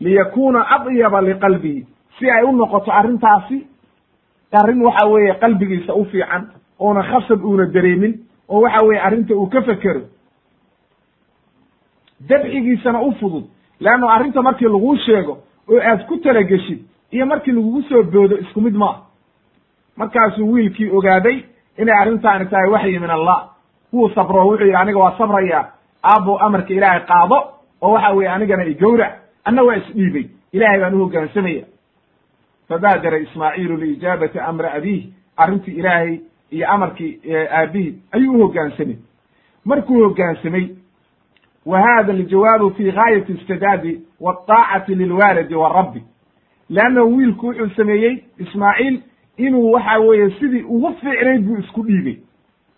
Liyakuuna 0.00 0.66
adyaba 0.70 1.20
liqalbihi 1.22 1.86
si 2.18 2.30
ay 2.30 2.44
u 2.44 2.52
noqoto 2.52 2.92
arrintaasi 2.92 3.66
arrin 4.52 4.82
waxa 4.82 5.06
weeye 5.06 5.34
qalbigiisa 5.34 5.94
u 5.94 6.04
fiican 6.04 6.48
oona 6.78 7.02
khasab 7.02 7.44
uuna 7.44 7.66
dareemin 7.66 8.14
oo 8.48 8.60
waxa 8.60 8.84
weeye 8.86 9.00
arrinta 9.02 9.34
uu 9.34 9.46
ka 9.46 9.62
fekero 9.62 10.00
dabxigiisana 12.28 13.00
u 13.02 13.12
fudud. 13.20 13.44
Leanno 13.80 14.08
arrinta 14.08 14.42
markii 14.42 14.66
laguu 14.68 14.96
sheego 14.96 15.38
oo 15.68 15.80
aad 15.80 16.06
ku 16.06 16.16
talageshid 16.16 16.80
iyo 17.12 17.26
markii 17.26 17.52
lagugu 17.52 17.82
soo 17.82 18.02
boodo 18.02 18.36
isku 18.38 18.60
mid 18.60 18.74
maaha. 18.74 19.02
Markaasuu 19.96 20.52
wiilkii 20.52 20.90
ogaaday 20.90 21.44
inay 21.78 21.94
arrintaani 22.00 22.46
tahay 22.46 22.70
waxyi 22.70 22.98
min 22.98 23.10
allah. 23.10 23.48
Wuu 23.92 24.08
sabro 24.14 24.46
wuxuu 24.46 24.64
yidhi 24.64 24.76
aniga 24.76 24.98
waa 24.98 25.14
sabrayaa 25.18 25.64
aabbo 26.04 26.38
amarka 26.38 26.74
ilaahay 26.74 27.00
qaado 27.00 27.38
oo 27.82 27.92
waxa 27.92 28.10
weeye 28.12 28.30
anigana 28.30 28.64
igowrac 28.64 29.12
anna 29.44 29.62
waa 29.62 29.76
isdhiibay 29.76 30.26
ilaahay 30.52 30.80
baan 30.80 30.94
u 30.94 30.98
hoggaansamaya 30.98 31.64
fabaadara 32.68 33.18
ismaaciilu 33.18 33.76
liijaabati 33.76 34.38
amri 34.38 34.68
abiih 34.68 35.04
arrintii 35.36 35.74
ilaahay 35.74 36.18
iyo 36.50 36.68
amarkii 36.70 37.20
aabihi 37.52 37.98
ayuu 38.12 38.34
u 38.34 38.42
hoggaansamay 38.42 38.96
markuu 39.64 40.02
hoggaansamay 40.04 40.68
wa 41.66 41.80
hada 41.80 42.12
aljawaabu 42.12 42.70
fi 42.70 42.92
gaayati 42.92 43.32
istidaabi 43.32 44.00
wadaacati 44.20 44.94
lilwaalidi 44.94 45.54
warabbi 45.54 46.02
leanna 46.70 47.02
wiilku 47.02 47.46
wuxuu 47.46 47.68
sameeyey 47.76 48.16
ismaaciil 48.38 49.00
inuu 49.36 49.72
waxa 49.72 49.98
weeye 50.00 50.30
sidii 50.30 50.62
ugu 50.62 50.92
fiicnayd 51.00 51.42
buu 51.46 51.56
isku 51.58 51.82
dhiibay. 51.82 52.16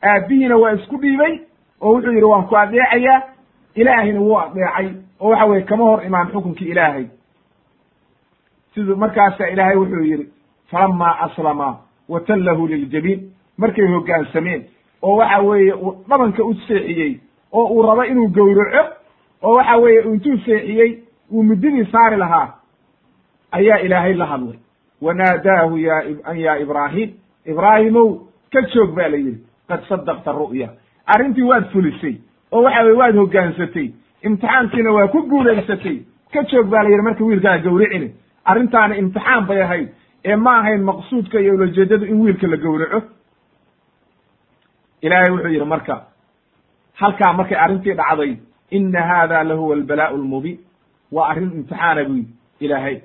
Aabbihiina 0.03 0.57
waa 0.57 0.73
isku 0.73 0.97
dhiibay 0.97 1.39
oo 1.81 1.93
wuxuu 1.95 2.11
yidhi 2.13 2.25
waan 2.25 2.47
ku 2.47 2.57
adeecayaa 2.57 3.23
ilaahayna 3.75 4.21
wuu 4.21 4.39
adeecay. 4.39 4.89
Oo 5.21 5.29
waxa 5.31 5.45
weye 5.47 5.63
kama 5.63 5.85
hor 5.85 6.05
imaan 6.07 6.29
xukunkii 6.33 6.69
ilaahay. 6.71 7.07
Siduu 8.75 8.97
markaasa 8.97 9.49
ilaahay 9.51 9.77
wuxuu 9.77 10.05
yidhi 10.05 10.29
falamaa 10.71 11.19
aslama 11.21 11.79
wa 12.09 12.21
tallahu 12.21 12.67
liljabiin. 12.69 13.31
Markay 13.59 13.87
hoggaansameen 13.87 14.65
oo 15.03 15.17
waxa 15.17 15.39
weeye 15.43 15.73
uu 15.75 16.05
dhabanka 16.09 16.45
u 16.45 16.55
seexiyey 16.55 17.21
oo 17.53 17.67
uu 17.67 17.83
rabo 17.83 18.05
inuu 18.05 18.29
gowraco 18.29 18.95
oo 19.43 19.55
waxa 19.57 19.77
weeye 19.77 20.03
intuu 20.03 20.37
seexiyey 20.47 20.99
uu 21.33 21.43
muddadii 21.43 21.85
saari 21.93 22.17
lahaa 22.17 22.55
ayaa 23.53 23.79
ilaahay 23.79 24.15
la 24.15 24.27
hadlay 24.27 24.59
wanaadaahu 25.01 25.77
an 26.25 26.37
ya 26.39 26.59
ibraahim 26.59 27.11
ibraahimow 27.47 28.09
ka 28.53 28.61
joog 28.75 28.95
ba 28.95 29.09
la 29.09 29.17
yidhi 29.17 29.41
qad 29.69 29.81
sadaqta 29.89 30.33
ru'ya 30.33 30.69
arrintii 31.07 31.43
waad 31.43 31.65
fulisay 31.73 32.17
oo 32.53 32.63
waxa 32.63 32.83
weye 32.85 32.97
waad 32.97 33.17
hoggaansatay 33.17 33.89
imtixaankiina 34.23 34.93
waa 34.93 35.09
ku 35.09 35.23
guulaysatay 35.29 35.97
ka 36.33 36.43
joog 36.51 36.69
ba 36.69 36.83
la 36.83 36.89
yidhi 36.91 37.03
marka 37.03 37.25
wiilkaa 37.25 37.59
gowricini 37.59 38.09
arrintaani 38.45 38.99
imtixaan 38.99 39.47
bay 39.47 39.63
ahayd 39.63 39.89
ee 40.25 40.37
ma 40.37 40.59
ahayn 40.61 40.83
maqsuudka 40.85 41.41
iyo 41.41 41.55
ulajeedadu 41.55 42.07
in 42.07 42.21
wiilka 42.21 42.47
la 42.47 42.57
gowraco 42.57 43.03
ilaahay 45.03 45.31
wuxuu 45.33 45.49
yidhi 45.55 45.65
marka 45.75 45.95
halkaa 46.95 47.33
markay 47.33 47.59
arrintii 47.59 47.95
dhacday 47.95 48.37
ina 48.71 49.03
hada 49.03 49.45
lahuwa 49.45 49.75
albalaa'u 49.77 50.15
almubiin 50.17 50.59
waa 51.13 51.29
arrin 51.31 51.51
imtixaana 51.59 52.05
buy 52.05 52.23
ilaahay 52.61 52.97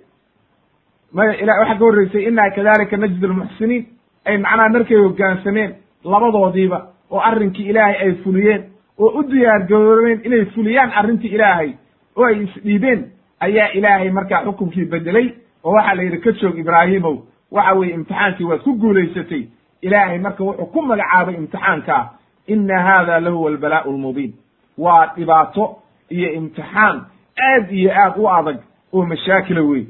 maya 1.14 1.34
ila 1.42 1.60
waxaa 1.60 1.76
ka 1.80 1.86
horreysay 1.86 2.24
inaa 2.28 2.50
kadalika 2.56 2.98
najdi 2.98 3.28
lmuxsiniin 3.28 3.86
ay 4.26 4.38
macnaha 4.38 4.70
markay 4.70 4.98
hoggaansameen 4.98 5.72
labadoodiiba 6.04 6.80
oo 7.12 7.20
arrinkii 7.20 7.70
ilaahay 7.70 7.96
ay 8.06 8.14
fuliyeen 8.24 8.64
oo 9.00 9.10
u 9.20 9.24
diyaar 9.24 9.64
garoobeen 9.70 10.22
inay 10.26 10.46
fuliyaan 10.46 10.92
arrintii 10.96 11.32
ilaahay 11.36 11.72
oo 12.16 12.26
ay 12.26 12.44
isdhiibeen 12.44 13.02
ayaa 13.40 13.68
ilaahay 13.74 14.10
markaa 14.12 14.44
xukunkii 14.46 14.86
bedelay 14.86 15.28
oo 15.64 15.74
waxaa 15.74 15.96
la 15.96 16.04
yidhi 16.04 16.18
ka 16.20 16.32
joog 16.32 16.58
ibraahimow 16.58 17.18
waxa 17.52 17.74
weeye 17.74 17.94
imtixaankii 17.96 18.46
waad 18.46 18.62
ku 18.62 18.74
guulaysatay. 18.74 19.44
Ilaahay 19.82 20.20
marka 20.20 20.44
wuxuu 20.44 20.66
ku 20.66 20.82
magacaabay 20.82 21.36
imtixaankaa 21.36 22.10
ina 22.48 22.82
hada 22.84 23.20
lahuwa 23.20 23.50
albalaa'u 23.52 23.90
almubiin. 23.92 24.34
Waa 24.78 25.14
dhibaato 25.16 25.78
iyo 26.10 26.32
imtixaan 26.34 27.02
aad 27.50 27.72
iyo 27.72 27.92
aad 28.04 28.14
u 28.18 28.30
adag 28.30 28.58
oo 28.94 29.06
mashaakila 29.06 29.62
wey 29.62 29.84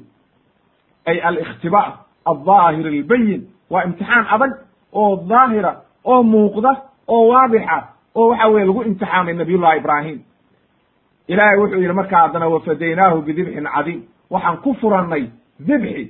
ay 1.10 1.18
alikhtibaar 1.30 1.92
aldaahir 2.32 2.88
albayin 2.88 3.42
waa 3.70 3.84
imtixaan 3.88 4.26
adag 4.36 4.52
oo 4.94 5.16
daahira 5.30 5.72
oo 6.06 6.24
muuqda 6.24 6.72
oo 7.08 7.24
waadixa 7.32 7.78
oo 8.16 8.28
waxa 8.30 8.48
weye 8.54 8.66
lagu 8.66 8.82
imtixaamay 8.90 9.34
nabiyullahi 9.34 9.78
ibraahim 9.82 10.20
ilaahay 11.28 11.58
wuxuu 11.62 11.82
yidhi 11.82 11.94
markaa 11.94 12.22
haddana 12.26 12.48
wafadaynaahu 12.48 13.22
bidibxin 13.22 13.68
cadiim 13.76 14.02
waxaan 14.30 14.58
ku 14.64 14.74
furannay 14.82 15.24
dibxi 15.60 16.04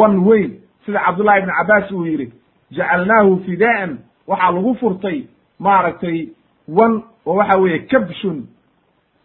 wan 0.00 0.18
weyn 0.28 0.50
sida 0.86 1.00
cabdullahi 1.06 1.38
ibni 1.40 1.52
cabbaas 1.58 1.90
uu 1.92 2.06
yidhi 2.06 2.32
jacalnaahu 2.76 3.40
fidaa'an 3.46 3.98
waxaa 4.26 4.50
lagu 4.56 4.74
furtay 4.80 5.18
maaragtay 5.58 6.18
wan 6.68 7.02
oo 7.26 7.34
waxa 7.36 7.56
weeye 7.62 7.78
kabshun 7.78 8.38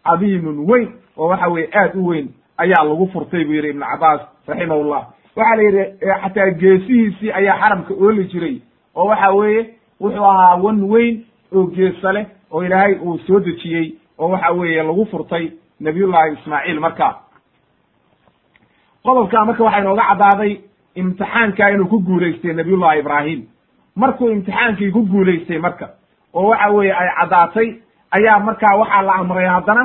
cadiimun 0.04 0.58
weyn 0.70 0.88
oo 1.16 1.28
waxa 1.28 1.48
weye 1.48 1.68
aad 1.80 1.96
u 1.96 2.06
weyn 2.06 2.28
ayaa 2.64 2.84
lagu 2.88 3.06
furtay 3.12 3.44
buu 3.44 3.52
yidhi 3.58 3.68
ibnu 3.74 3.84
cabbaas 3.90 4.20
raximahullah 4.48 5.02
waxaa 5.36 5.56
la 5.56 5.62
yidhi 5.62 5.84
xataa 6.22 6.50
geesihiisii 6.60 7.32
ayaa 7.40 7.56
xaramka 7.62 7.94
ooli 8.04 8.24
jiray 8.32 8.56
oo 8.96 9.04
waxa 9.10 9.30
weeye 9.38 9.62
wuxuu 10.00 10.24
ahaa 10.32 10.56
wan 10.64 10.78
weyn 10.92 11.16
oo 11.56 11.64
geesa 11.76 12.12
leh 12.16 12.26
oo 12.50 12.62
ilaahay 12.66 12.94
uu 13.06 13.18
soo 13.26 13.40
dejiyey 13.40 13.86
oo 14.18 14.28
waxa 14.34 14.50
weeye 14.58 14.82
lagu 14.82 15.04
furtay 15.12 15.44
nabiyullahi 15.80 16.32
ismaaciil 16.32 16.80
marka. 16.80 17.08
Qodobkaa 19.04 19.44
marka 19.48 19.64
waxaa 19.64 19.80
inooga 19.80 20.04
caddaaday 20.10 20.52
imtixaankaa 21.00 21.68
inuu 21.74 21.86
ku 21.92 21.98
guulaystay 22.08 22.52
nabiyullahi 22.52 22.98
ibraahim. 23.00 23.40
Markuu 23.96 24.28
imtixaankii 24.30 24.90
ku 24.92 25.02
guulaystay 25.12 25.58
marka 25.58 25.86
oo 26.34 26.48
waxa 26.50 26.68
weeye 26.76 26.92
ay 27.00 27.08
caddaatay 27.20 27.68
ayaa 28.16 28.38
markaa 28.40 28.76
waxaa 28.80 29.02
la 29.02 29.14
amray 29.14 29.46
haddana 29.48 29.84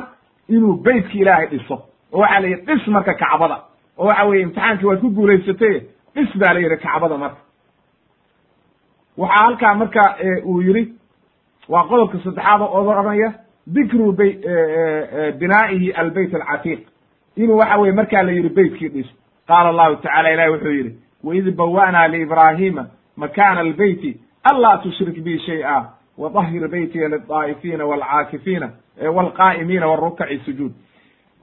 inuu 0.50 0.74
beytkii 0.84 1.22
ilaahay 1.22 1.48
dhiso 1.48 1.78
oo 2.16 2.20
waxaa 2.24 2.40
la 2.44 2.48
yidhi 2.48 2.66
dhis 2.68 2.88
marka 2.96 3.14
kacbada. 3.22 3.58
oo 3.98 4.06
waxa 4.10 4.24
weye 4.30 4.42
imtixaankii 4.46 4.86
waad 4.90 5.00
ku 5.04 5.10
guulaysatay 5.18 5.76
dhis 6.16 6.32
baa 6.42 6.54
la 6.56 6.60
yidhi 6.64 6.78
kacbada 6.86 7.18
marka. 7.24 7.40
Waxaa 9.18 9.44
halkaa 9.46 9.74
marka 9.82 10.02
uu 10.46 10.62
yidhi 10.62 10.84
waa 11.70 11.84
qodobka 11.90 12.18
saddexaad 12.24 12.62
oo 12.62 12.82
odhanaya 12.92 13.30
dikru 13.76 14.12
bay 14.20 14.32
binaa'ihi 15.40 15.92
albeyt 16.02 16.34
alcatiiq. 16.36 16.82
Inuu 17.42 17.58
waxa 17.58 17.78
weye 17.82 17.92
markaa 18.00 18.24
la 18.24 18.32
yidhi 18.32 18.50
beytkii 18.50 18.90
dhis. 18.90 19.08
Qaala 19.48 19.70
allahu 19.70 19.96
tacala 19.96 20.30
ilahi 20.34 20.50
wuxuu 20.54 20.72
yidhi 20.80 20.92
waid 21.24 21.48
bawa'naa 21.58 22.08
liibraahiima 22.08 22.84
makaana 23.18 23.60
albeyti 23.62 24.12
anlaa 24.50 24.78
tushrik 24.84 25.18
bi 25.26 25.40
shay'a 25.46 25.76
wadahir 26.18 26.68
beytiya 26.68 27.08
lildaa'ifiina 27.10 27.86
walcaakifiina 27.92 28.68
walqaa'imiina 29.18 29.88
warukaci 29.92 30.38
sujuud 30.46 30.72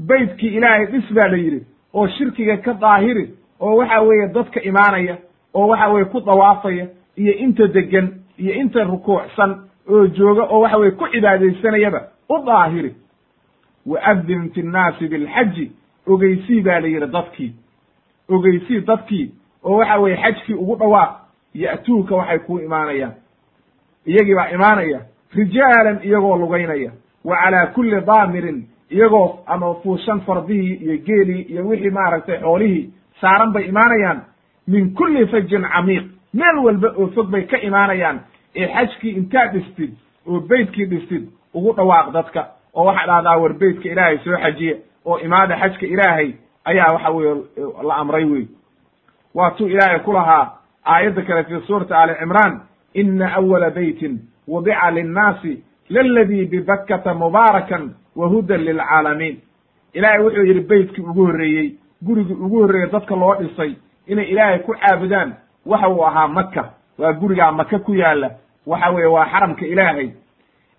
beytkii 0.09 0.57
ilaahay 0.57 0.87
dhis 0.87 1.13
baa 1.15 1.29
la 1.29 1.37
yidhi 1.37 1.61
oo 1.95 2.09
shirkiga 2.09 2.57
ka 2.57 2.73
daahiri 2.75 3.31
oo 3.61 3.77
waxa 3.77 4.01
weeye 4.01 4.29
dadka 4.29 4.61
imaanaya 4.63 5.17
oo 5.55 5.67
waxa 5.69 5.89
weye 5.89 6.05
ku 6.05 6.21
dawaafaya 6.21 6.87
iyo 7.17 7.33
inta 7.35 7.67
degan 7.67 8.09
iyo 8.39 8.55
inta 8.55 8.85
rukuucsan 8.85 9.57
oo 9.91 10.07
jooga 10.07 10.43
oo 10.43 10.61
waxa 10.61 10.77
weye 10.79 10.91
ku 10.91 11.09
cibaadaysanayaba 11.09 12.01
u 12.29 12.39
daahiri. 12.47 12.95
Waadin 13.87 14.51
fi 14.55 14.63
nnaasi 14.63 15.09
bilxaji 15.09 15.73
ogeysii 16.07 16.61
baa 16.63 16.81
la 16.81 16.87
yidhi 16.89 17.07
dadkii. 17.07 17.53
Ogeysii 18.29 18.81
dadkii 18.81 19.31
oo 19.65 19.77
waxa 19.77 19.99
weye 20.01 20.17
xajkii 20.17 20.55
ugu 20.55 20.77
dhawaaq 20.77 21.13
ya'tuuka 21.55 22.15
waxay 22.17 22.39
kuu 22.39 22.59
imaanayaan. 22.61 23.13
Iyagii 24.07 24.35
baa 24.35 24.49
imaanaya 24.51 25.01
rijaalan 25.35 25.99
iyagoo 26.05 26.37
lugaynaya. 26.37 26.93
Wa 27.25 27.37
calaa 27.37 27.67
kulli 27.67 28.01
daamirin 28.01 28.67
iyagoo 28.93 29.39
ama 29.47 29.75
fuushan 29.83 30.21
fardihii 30.21 30.75
iyo 30.85 30.97
geelii 31.07 31.43
iyo 31.43 31.67
wixii 31.69 31.91
maaragtay 31.91 32.39
xoolihii 32.41 32.91
saaran 33.21 33.53
bay 33.53 33.65
imaanayaan 33.69 34.21
min 34.69 34.95
kulli 34.95 35.27
fajin 35.27 35.63
camiiq. 35.73 36.05
Meel 36.35 36.57
walba 36.65 36.89
oo 36.97 37.07
fog 37.15 37.31
bay 37.31 37.43
ka 37.47 37.57
imaanayaan 37.59 38.21
ee 38.57 38.67
xajkii 38.75 39.11
intaad 39.11 39.53
dhistid 39.53 39.93
oo 40.27 40.41
beytkii 40.41 40.87
dhistid 40.87 41.29
ugu 41.55 41.73
dhawaaq 41.77 42.13
dadka. 42.13 42.47
Oo 42.75 42.85
waxaa 42.85 43.07
dhahdaa 43.07 43.37
war 43.43 43.53
beytka 43.55 43.89
ilaahay 43.89 44.19
soo 44.25 44.37
xajiye 44.43 44.77
oo 45.05 45.19
imaada 45.19 45.57
xajka 45.61 45.87
ilaahay 45.87 46.33
ayaa 46.65 46.93
waxa 46.93 47.11
weye 47.11 47.35
la 47.89 47.95
amray 47.97 48.25
wey 48.25 48.47
waa 49.35 49.51
tuu 49.51 49.69
ilaahay 49.69 49.99
ku 50.01 50.13
lahaa 50.13 50.53
aayadda 50.85 51.23
kale 51.23 51.45
fi 51.45 51.67
suurati 51.67 51.95
ali 51.95 52.15
cimraan 52.21 52.61
ina 52.95 53.35
awala 53.35 53.71
beytin 53.71 54.19
wudica 54.49 54.91
linnaasi 54.91 55.63
laladii 55.89 56.45
bibakkata 56.47 57.15
mubaarakan 57.15 57.95
wa 58.17 58.29
hudan 58.29 58.61
lilcaalamiin 58.65 59.41
ilaahay 59.95 60.21
wuxuu 60.25 60.45
yidhi 60.45 60.61
beytkii 60.61 61.03
ugu 61.05 61.27
horreeyey 61.27 61.73
gurigii 62.07 62.35
ugu 62.35 62.61
horreeyey 62.63 62.91
dadka 62.93 63.17
loo 63.17 63.35
dhisay 63.35 63.75
inay 64.07 64.25
ilaahay 64.25 64.59
ku 64.59 64.75
caabudaan 64.75 65.35
waxa 65.67 65.89
uu 65.89 66.05
ahaa 66.07 66.29
maka 66.29 66.71
waa 66.99 67.13
gurigaa 67.13 67.53
maka 67.53 67.79
ku 67.79 67.95
yaalla 67.95 68.31
waxa 68.67 68.91
weeye 68.91 69.07
waa 69.09 69.27
xaramka 69.27 69.67
ilaahay 69.67 70.11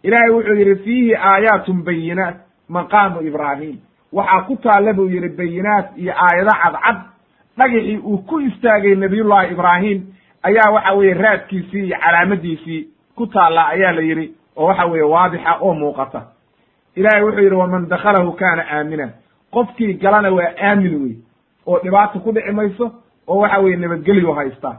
ilaahay 0.03 0.29
wuxuu 0.29 0.55
yidhi 0.55 0.75
fiihi 0.83 1.15
aayaatun 1.15 1.83
bayinaat 1.83 2.35
maqaamu 2.69 3.21
ibraahim 3.21 3.77
waxaa 4.13 4.41
ku 4.41 4.55
taalla 4.55 4.93
buu 4.93 5.09
yidhi 5.09 5.29
bayinaat 5.29 5.97
iyo 5.97 6.13
aayado 6.13 6.51
cadcad 6.63 6.97
dhagixii 7.57 7.97
uu 7.97 8.17
ku 8.17 8.39
istaagay 8.39 8.95
nabiyullahi 8.95 9.51
ibraahim 9.53 10.03
ayaa 10.43 10.71
waxa 10.71 10.93
weeye 10.93 11.13
raadkiisii 11.13 11.85
iyo 11.85 11.97
calaamadiisii 11.99 12.87
ku 13.15 13.27
taalla 13.27 13.67
ayaa 13.67 13.91
la 13.91 14.01
yidhi 14.01 14.33
oo 14.57 14.65
waxa 14.65 14.85
weeye 14.85 15.03
waadixa 15.03 15.57
oo 15.61 15.73
muuqata. 15.73 16.21
Ilaahay 16.95 17.23
wuxuu 17.23 17.41
yidhi 17.43 17.55
waman 17.55 17.87
dakhalahu 17.89 18.31
kaana 18.31 18.63
aamina 18.71 19.09
qofkii 19.51 19.93
galana 19.93 20.29
waa 20.31 20.53
aamin 20.61 20.95
wey 21.03 21.15
oo 21.67 21.79
dhibaata 21.79 22.19
ku 22.19 22.31
dhici 22.31 22.51
mayso 22.51 22.91
oo 23.27 23.39
waxa 23.39 23.59
weeye 23.59 23.77
nabadgelyu 23.77 24.33
haystaa 24.33 24.77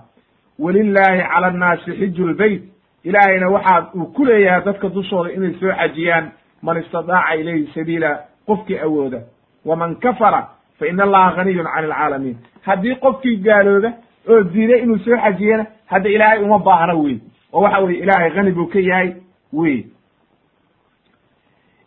welilaahi 0.58 1.22
cala 1.22 1.46
annaasi 1.46 1.92
xiju 1.92 2.26
lbeyt 2.28 2.62
ilaahayna 3.04 3.48
waxaa 3.50 3.86
uu 3.94 4.04
ku 4.06 4.24
leeyahay 4.24 4.64
dadka 4.64 4.88
dushooda 4.88 5.32
inay 5.32 5.54
soo 5.60 5.72
xajiyaan 5.72 6.30
man 6.62 6.76
istadaaca 6.82 7.34
ilayhi 7.36 7.70
sabiila 7.74 8.18
qofkii 8.46 8.78
awooda. 8.78 9.20
Waman 9.64 9.96
kafara 9.96 10.48
fa 10.78 10.86
ina 10.86 11.02
allaha 11.04 11.36
ganiyun 11.36 11.64
can 11.66 11.84
alcaalamiin. 11.84 12.36
Haddii 12.62 12.94
qofkii 12.94 13.36
gaalooba 13.36 13.92
oo 14.28 14.42
diiday 14.42 14.80
inuu 14.82 14.98
soo 14.98 15.16
xajiyana 15.16 15.66
hadda 15.86 16.08
ilaahay 16.10 16.42
uma 16.42 16.58
baahna 16.58 16.94
wey 16.94 17.18
oo 17.52 17.60
waxa 17.60 17.78
weye 17.80 17.98
ilaahay 17.98 18.30
hani 18.30 18.52
buu 18.52 18.66
ka 18.66 18.78
yahay 18.80 19.14
wey 19.58 19.76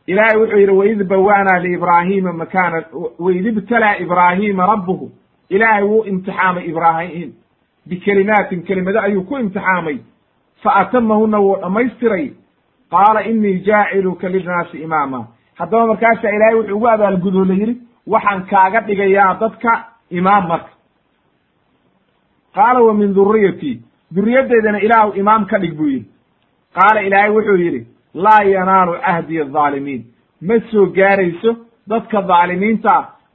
ilaahay 0.08 0.38
wuxuu 0.42 0.58
yidhi 0.60 0.72
waid 0.80 1.04
bawaanaa 1.08 1.60
liibraahiima 1.66 2.34
makaana 2.34 2.84
waid 3.20 3.46
ibtalaa 3.46 3.96
ibraahiima 4.04 4.66
rabbuhu. 4.66 5.12
Ilaahay 5.50 5.84
wuu 5.84 6.04
imtixaamay 6.04 6.66
ibraahim 6.70 7.34
bikelimaatin 7.90 8.64
kelimado 8.64 9.00
ayuu 9.02 9.24
ku 9.24 9.38
imtixaamay. 9.38 9.98
Fa 10.64 10.76
atamahuna 10.76 11.40
wuu 11.40 11.56
dhammaystiray. 11.62 12.34
Qaala 12.92 13.24
inii 13.24 13.60
jaaciluka 13.60 14.30
linnaasi 14.30 14.78
imaama. 14.78 15.28
Haddaba 15.56 15.88
markaasaa 15.88 16.32
ilaahay 16.36 16.56
wuxuu 16.56 16.76
ugu 16.78 16.88
abaalgudoo 16.90 17.46
la 17.46 17.54
yidhi 17.54 17.76
waxaan 18.08 18.46
kaaga 18.52 18.80
dhigayaa 18.82 19.34
dadka 19.40 19.72
imaam 20.10 20.48
marka. 20.48 20.70
Qaala 22.56 22.80
wa 22.88 22.94
min 22.94 23.14
duriyati 23.14 23.82
duriyaddeedana 24.16 24.80
ilaahu 24.82 25.14
imaam 25.20 25.46
ka 25.46 25.60
dhig 25.60 25.76
buu 25.78 25.88
yidhi 25.88 26.10
qaala 26.78 27.02
ilaahay 27.08 27.32
wuxuu 27.38 27.58
yidhi 27.66 27.82
laa 28.26 28.44
yanaalu 28.56 28.94
cahdi 29.06 29.42
adaalimiin 29.46 30.02
ma 30.48 30.56
soo 30.72 30.86
gaarayso 30.98 31.52
dadka 31.92 32.22
dhaalimiinta 32.30 32.94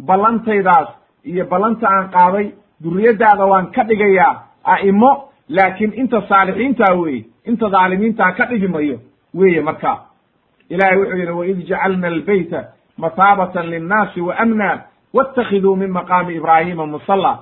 ballantaydaas 0.09 0.89
iyo 1.31 1.44
ballanta 1.52 1.86
aan 1.94 2.09
qaaday 2.16 2.47
duriyaddaada 2.85 3.44
waan 3.52 3.66
ka 3.74 3.82
dhigayaa 3.90 4.32
a'imo 4.74 5.12
laakiin 5.56 5.93
inta 6.02 6.23
saalixiintaa 6.28 6.94
weeye 7.01 7.24
inta 7.51 7.69
dhaalimiintaa 7.74 8.32
ka 8.39 8.44
dhigi 8.51 8.69
mayo 8.69 8.97
weeye 9.35 9.60
markaa 9.69 9.98
ilahay 10.70 10.97
wuxuu 11.01 11.19
yidhi 11.20 11.32
waid 11.40 11.59
jacalna 11.70 12.06
albeyta 12.14 12.60
mataabatan 13.05 13.66
linnaasi 13.74 14.20
wa 14.20 14.35
amna 14.44 14.69
waاtakiduu 15.14 15.77
min 15.77 15.90
maqaami 15.90 16.35
ibraahima 16.36 16.86
musalla. 16.86 17.32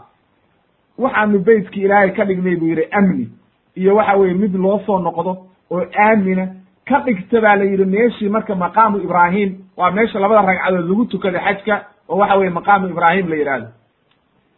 Waxaanu 0.99 1.39
beytkii 1.39 1.85
ilaahay 1.85 2.11
ka 2.17 2.25
dhignay 2.25 2.57
buu 2.57 2.67
yidhi 2.73 2.85
amni. 2.93 3.29
Iyo 3.77 3.95
waxa 3.97 4.17
weeye 4.19 4.35
mid 4.35 4.55
loo 4.55 4.79
soo 4.87 4.99
noqdo 4.99 5.33
oo 5.71 5.85
aamina. 6.05 6.49
Ka 6.89 6.99
dhigta 7.07 7.41
baa 7.41 7.57
la 7.57 7.65
yidhi 7.65 7.85
meeshii 7.85 8.29
marka 8.29 8.55
maqaamu 8.55 8.99
ibraahim 8.99 9.55
waa 9.77 9.91
meesha 9.91 10.19
labada 10.19 10.43
ragcadood 10.47 10.89
lagu 10.89 11.05
tukada 11.07 11.39
xajka 11.41 11.85
oo 12.09 12.17
waxa 12.19 12.37
weye 12.37 12.51
maqaamu 12.51 12.89
ibraahim 12.89 13.29
la 13.29 13.37
yidhahdo 13.37 13.67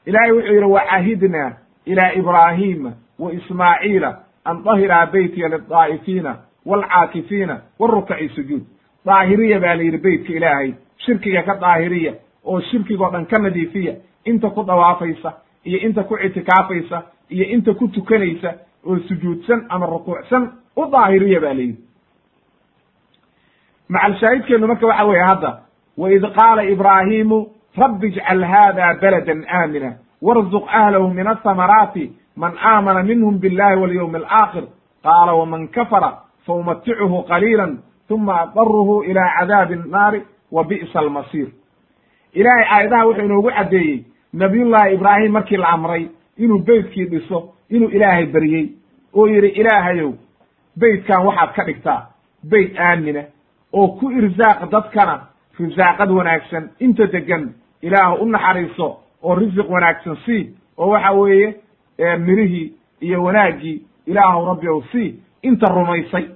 ilaahay 0.06 0.32
wuxuu 0.32 0.52
yidhi 0.54 0.64
wacahidna 0.66 1.52
ilaa 1.84 2.12
ibraahima 2.12 2.92
wa 3.18 3.32
ismaaciila 3.32 4.18
an 4.44 4.62
dahiraa 4.64 5.06
beytiya 5.06 5.48
lidaa'ifiina 5.48 6.36
waalcaakifiina 6.66 7.60
warukaci 7.78 8.28
sujuud. 8.28 8.62
Daahiriya 9.06 9.60
baa 9.60 9.74
la 9.74 9.82
yidhi 9.82 9.98
beytka 9.98 10.32
ilaahay 10.32 10.72
shirkiga 10.96 11.42
ka 11.42 11.54
daahiriya 11.60 12.12
oo 12.44 12.60
shirkigoo 12.60 13.10
dhan 13.10 13.26
ka 13.26 13.38
nadiifiya 13.38 13.94
inta 14.24 14.50
ku 14.50 14.62
dawaafaysa 14.64 15.32
iyo 15.64 15.78
inta 15.78 16.02
ku 16.02 16.16
ictikaafaysa 16.16 17.02
iyo 17.30 17.44
inta 17.44 17.74
ku 17.74 17.88
tukanaysa 17.88 18.54
oo 18.86 18.98
sujuudsan 19.08 19.66
ama 19.68 19.86
rukuucsan 19.86 20.50
u 20.76 20.86
daahiriya 20.92 21.40
ba 21.40 21.54
la 21.54 21.60
yidhi. 21.60 21.78
Macalshaahidkeenu 23.88 24.66
marka 24.66 24.86
waxa 24.86 25.04
weeye 25.04 25.22
hadda 25.24 25.58
waid 25.98 26.22
qaala 26.38 26.64
ibraahimu 26.64 27.46
rabbi 27.76 28.06
ijcal 28.08 28.44
hada 28.44 28.94
baladan 29.00 29.44
aamina 29.48 29.90
warzuq 30.22 30.64
ahlahu 30.68 31.08
min 31.14 31.26
athamaraati 31.26 32.12
man 32.36 32.52
aamana 32.64 33.02
minhum 33.02 33.38
billahi 33.38 33.76
walyowmi 33.76 34.18
alaakhir 34.18 34.64
qaala 35.02 35.34
waman 35.34 35.68
kafara 35.68 36.10
faumaticuhu 36.46 37.22
qaliila 37.28 37.68
uma 38.10 38.40
adaruhu 38.42 39.02
ila 39.04 39.22
cadaabi 39.38 39.74
annaari 39.74 40.22
wa 40.52 40.64
bi'sa 40.64 40.98
almasiir. 41.00 41.48
Ilaahay 42.34 42.64
aayadaha 42.70 43.06
wuxuu 43.06 43.24
inoogu 43.24 43.50
caddeeyey 43.50 44.04
nabiyullaahi 44.32 44.94
ibraahim 44.94 45.32
markii 45.32 45.56
la 45.56 45.68
amray 45.68 46.08
inuu 46.36 46.58
beytkii 46.58 47.04
dhiso 47.04 47.54
inuu 47.70 47.88
ilaahay 47.88 48.26
baryey 48.26 48.68
oo 49.14 49.26
yidhi 49.28 49.48
ilaahayow 49.48 50.12
beytkan 50.80 51.24
waxaad 51.26 51.52
ka 51.54 51.64
dhigtaa 51.64 52.00
beyt 52.50 52.78
aamina 52.78 53.22
oo 53.72 53.88
ku 53.88 54.10
irsaaq 54.10 54.70
dadkana 54.70 55.20
risaaqad 55.60 56.10
wanaagsan. 56.10 56.70
Inta 56.80 57.06
degan 57.06 57.52
ilaahu 57.82 58.22
u 58.22 58.26
naxariiso 58.30 58.88
oo 59.22 59.34
risiq 59.34 59.70
wanaagsan 59.70 60.16
sii 60.26 60.50
oo 60.78 60.88
waxa 60.90 61.12
weeye 61.12 61.54
mirihii 62.18 62.72
iyo 63.00 63.22
wanaaggii 63.24 63.82
ilaahu 64.06 64.46
rabbi 64.46 64.68
ow 64.68 64.82
sii 64.92 65.14
inta 65.42 65.68
rumaysay. 65.68 66.26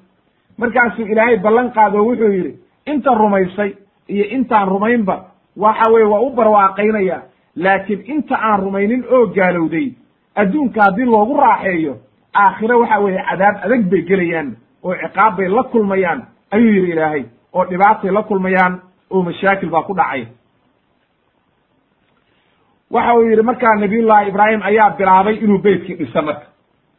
Markaasuu 0.59 1.07
ilaahay 1.07 1.37
ballan 1.37 1.71
qaado 1.73 2.05
wuxuu 2.07 2.33
yidhi 2.33 2.59
inta 2.87 3.15
rumaysay 3.15 3.75
iyo 4.09 4.25
intaan 4.25 4.69
rumaynba 4.69 5.25
waxa 5.57 5.91
weye 5.93 6.05
waa 6.07 6.21
u 6.21 6.31
barwaaqaynaya 6.31 7.23
laakiin 7.57 8.03
inta 8.07 8.37
aan 8.41 8.61
rumaynin 8.61 9.05
oo 9.11 9.27
gaalowday 9.27 9.93
adduunka 10.35 10.83
haddii 10.83 11.05
loogu 11.05 11.37
raaxeeyo 11.41 11.97
aakhire 12.45 12.75
waxa 12.75 12.99
weeye 13.01 13.23
cadaab 13.31 13.57
adag 13.65 13.83
bay 13.91 14.03
gelayaan 14.09 14.57
oo 14.85 14.95
ciqaab 15.03 15.37
bay 15.37 15.49
la 15.49 15.63
kulmayaan 15.63 16.21
ayuu 16.51 16.73
yidhi 16.77 16.93
ilaahay 16.93 17.25
oo 17.55 17.65
dhibaatay 17.71 18.11
la 18.11 18.23
kulmayaan 18.23 18.81
oo 19.11 19.23
mashaakil 19.23 19.71
baa 19.71 19.83
ku 19.83 19.95
dhacay. 19.95 20.27
Waxa 22.91 23.15
uu 23.15 23.29
yidhi 23.31 23.43
markaa 23.43 23.75
nabiyullahi 23.75 24.29
ibraahim 24.29 24.63
ayaa 24.63 24.91
bilaabay 24.99 25.35
inuu 25.45 25.59
beytkii 25.59 25.95
dhisa 25.95 26.23
marka. 26.23 26.47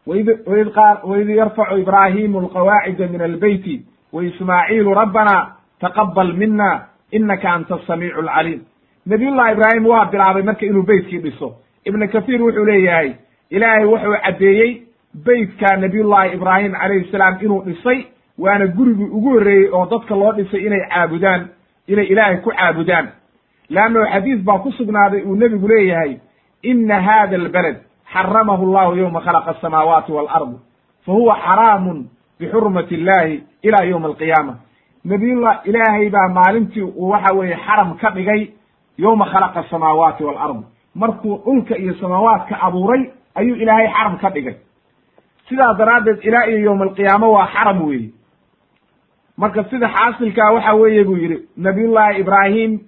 Waid 0.08 1.30
yarfacu 1.30 1.78
ibraahimu 1.78 2.40
alqawaacida 2.40 3.08
min 3.08 3.22
albeyti 3.22 3.86
wa 4.14 4.24
ismaaciilu 4.24 4.94
rabbana 4.94 5.36
taqabal 5.82 6.34
mina 6.34 6.88
inaka 7.12 7.50
anta 7.52 7.76
asamiicu 7.76 8.20
alcaliim 8.20 8.62
nabiyullahi 9.06 9.52
ibraahim 9.54 9.86
waa 9.88 10.06
bilaabay 10.06 10.44
marka 10.44 10.66
inuu 10.66 10.84
beytkii 10.84 11.20
dhiso. 11.20 11.56
Ibnu 11.86 12.08
kathiir 12.10 12.42
wuxuu 12.42 12.66
leeyahay 12.66 13.14
ilaahay 13.50 13.86
wuxuu 13.86 14.16
caddeeyey 14.26 14.87
beytka 15.26 15.78
nabiyullahi 15.78 16.34
ibraahim 16.36 16.72
calayhi 16.72 17.12
salaam 17.12 17.38
inuu 17.42 17.62
dhisay 17.66 18.06
waana 18.38 18.68
gurigii 18.68 19.10
ugu 19.18 19.30
horreeyey 19.30 19.70
oo 19.74 19.86
dadka 19.86 20.16
loo 20.16 20.32
dhisay 20.34 20.66
inay 20.66 20.82
caabudaan 20.90 21.48
inay 21.88 22.06
ilaahay 22.06 22.38
ku 22.38 22.52
caabudaan. 22.52 23.08
Leanno 23.70 24.06
xadiis 24.14 24.40
baa 24.44 24.60
ku 24.60 24.72
sugnaaday 24.72 25.22
uu 25.24 25.36
nebigu 25.36 25.68
leeyahay 25.68 26.18
ina 26.64 27.02
hada 27.02 27.36
albaled 27.36 27.78
xaramahu 28.14 28.66
llahu 28.74 28.96
yowma 28.96 29.22
khalaqa 29.22 29.52
asamaawaati 29.52 30.12
walard 30.12 30.54
fa 31.06 31.12
huwa 31.12 31.36
xaraamun 31.46 32.06
bixurmati 32.40 32.96
illahi 32.96 33.44
ila 33.64 33.84
yowmi 33.86 34.06
alqiyaama. 34.06 34.54
Nabiyullah 35.06 35.62
ilaahay 35.66 36.10
baa 36.10 36.28
maalintii 36.30 36.82
uu 36.82 37.10
waxa 37.10 37.36
weeye 37.36 37.58
xaram 37.66 37.98
ka 37.98 38.10
dhigay 38.12 38.52
yowma 38.98 39.26
khalaqa 39.26 39.60
asamaawaati 39.60 40.24
walard. 40.24 40.64
Markuu 40.96 41.38
dhulka 41.46 41.78
iyo 41.78 41.94
samaawaadka 41.94 42.62
abuuray 42.62 43.10
ayuu 43.36 43.56
ilaahay 43.56 43.88
xaram 43.88 44.18
ka 44.18 44.30
dhigay 44.30 44.56
sidaa 45.50 45.74
daraaddeed 45.74 46.20
ilaa 46.24 46.46
iyo 46.48 46.60
yowma 46.60 46.84
alqiyaama 46.86 47.28
waa 47.28 47.48
xaram 47.54 47.82
weeye 47.88 48.10
marka 49.38 49.64
sida 49.64 49.90
xaasilkaa 49.90 50.52
waxa 50.52 50.74
weeye 50.74 51.04
buu 51.04 51.18
yidhi 51.18 51.38
nabiyullahi 51.58 52.20
ibraahim 52.20 52.80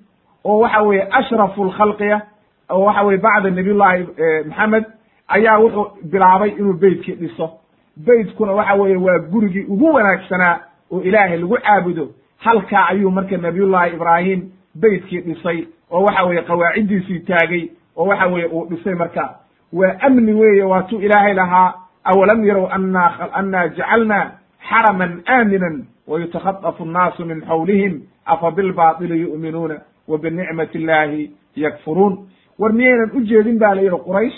oo 0.46 0.60
waxa 0.60 0.82
weeye 0.82 1.08
ashrafu 1.12 1.64
lkhalqiya 1.66 2.22
oo 2.70 2.84
waxa 2.86 3.04
weye 3.04 3.18
bacda 3.18 3.50
nabiyullahi 3.50 4.08
maxamed 4.50 4.86
ayaa 5.28 5.58
wuxuu 5.60 5.86
bilaabay 6.12 6.50
inuu 6.50 6.74
beytkii 6.74 7.14
dhiso. 7.16 7.50
Beytkuna 7.98 8.52
waxa 8.52 8.74
weeye 8.74 8.98
waa 8.98 9.20
gurigii 9.20 9.64
ugu 9.64 9.94
wanaagsanaa 9.94 10.60
oo 10.92 11.02
ilaahay 11.02 11.38
lagu 11.38 11.58
caabudo. 11.58 12.08
Halkaa 12.38 12.88
ayuu 12.88 13.12
marka 13.12 13.38
nabiyullahi 13.38 13.94
ibraahim 13.94 14.50
beytkii 14.76 15.22
dhisay 15.22 15.66
oo 15.92 16.04
waxa 16.04 16.24
weeye 16.24 16.42
qawaaciddiisii 16.42 17.20
taagay 17.20 17.70
oo 17.98 18.06
waxa 18.06 18.28
weeye 18.28 18.48
uu 18.48 18.66
dhisay 18.66 18.94
marka. 18.96 19.36
Waa 19.74 19.96
amni 20.00 20.34
weeye 20.34 20.64
waatuu 20.64 21.00
ilaahay 21.02 21.34
lahaa 21.34 21.74
awalam 22.04 22.46
yarow 22.46 22.68
anna 22.72 23.68
jacalna 23.78 24.32
xaraman 24.70 25.22
aaminan 25.28 25.86
wayutakhadafu 26.08 26.84
annaasu 26.84 27.26
min 27.26 27.42
xawlihim 27.42 28.02
afa 28.26 28.52
bilbaatili 28.52 29.22
yu'minuuna 29.22 29.76
wa 30.08 30.18
binicmati 30.18 30.78
illaahi 30.78 31.32
yakfuruun 31.56 32.28
war 32.60 32.74
miyaynan 32.74 33.12
u 33.14 33.22
jeedin 33.22 33.60
ba 33.60 33.76
la 33.76 33.82
yidhi 33.82 34.00
quraysh 34.08 34.38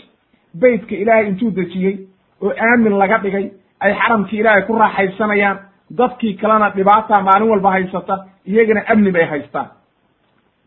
beytka 0.54 0.96
ilaahay 0.96 1.28
intuu 1.28 1.52
dejiyey 1.52 2.08
oo 2.42 2.54
aamin 2.68 2.98
laga 2.98 3.18
dhigay 3.18 3.52
ay 3.80 3.94
xaramkii 3.94 4.40
ilaahay 4.40 4.62
ku 4.68 4.74
raaxaysanayaan 4.74 5.58
dadkii 5.98 6.34
kalena 6.36 6.70
dhibaata 6.70 7.22
maalin 7.22 7.50
walba 7.50 7.72
haysata 7.72 8.26
iyagana 8.46 8.82
amni 8.88 9.12
bay 9.12 9.26
haystaan 9.26 9.70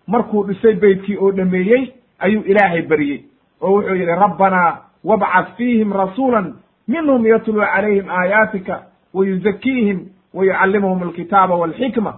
markuu 0.06 0.44
dhisay 0.46 0.74
beytkii 0.74 1.16
oo 1.16 1.32
dhameeyey 1.32 1.92
ayuu 2.18 2.42
ilaahay 2.42 2.82
baryey 2.82 3.20
oo 3.60 3.70
wuxuu 3.76 3.94
yidhi 3.94 4.14
rabbanaa 4.24 4.78
wabcad 5.04 5.46
fiihim 5.56 5.92
rasuulan 5.92 6.54
minhum 6.88 7.26
yatluu 7.26 7.60
calayhim 7.74 8.10
aayaatika 8.10 8.82
wa 9.14 9.26
yuzakiihim 9.26 10.00
wa 10.34 10.44
yucallimuhum 10.44 11.02
alkitaaba 11.02 11.54
walxikma. 11.54 12.14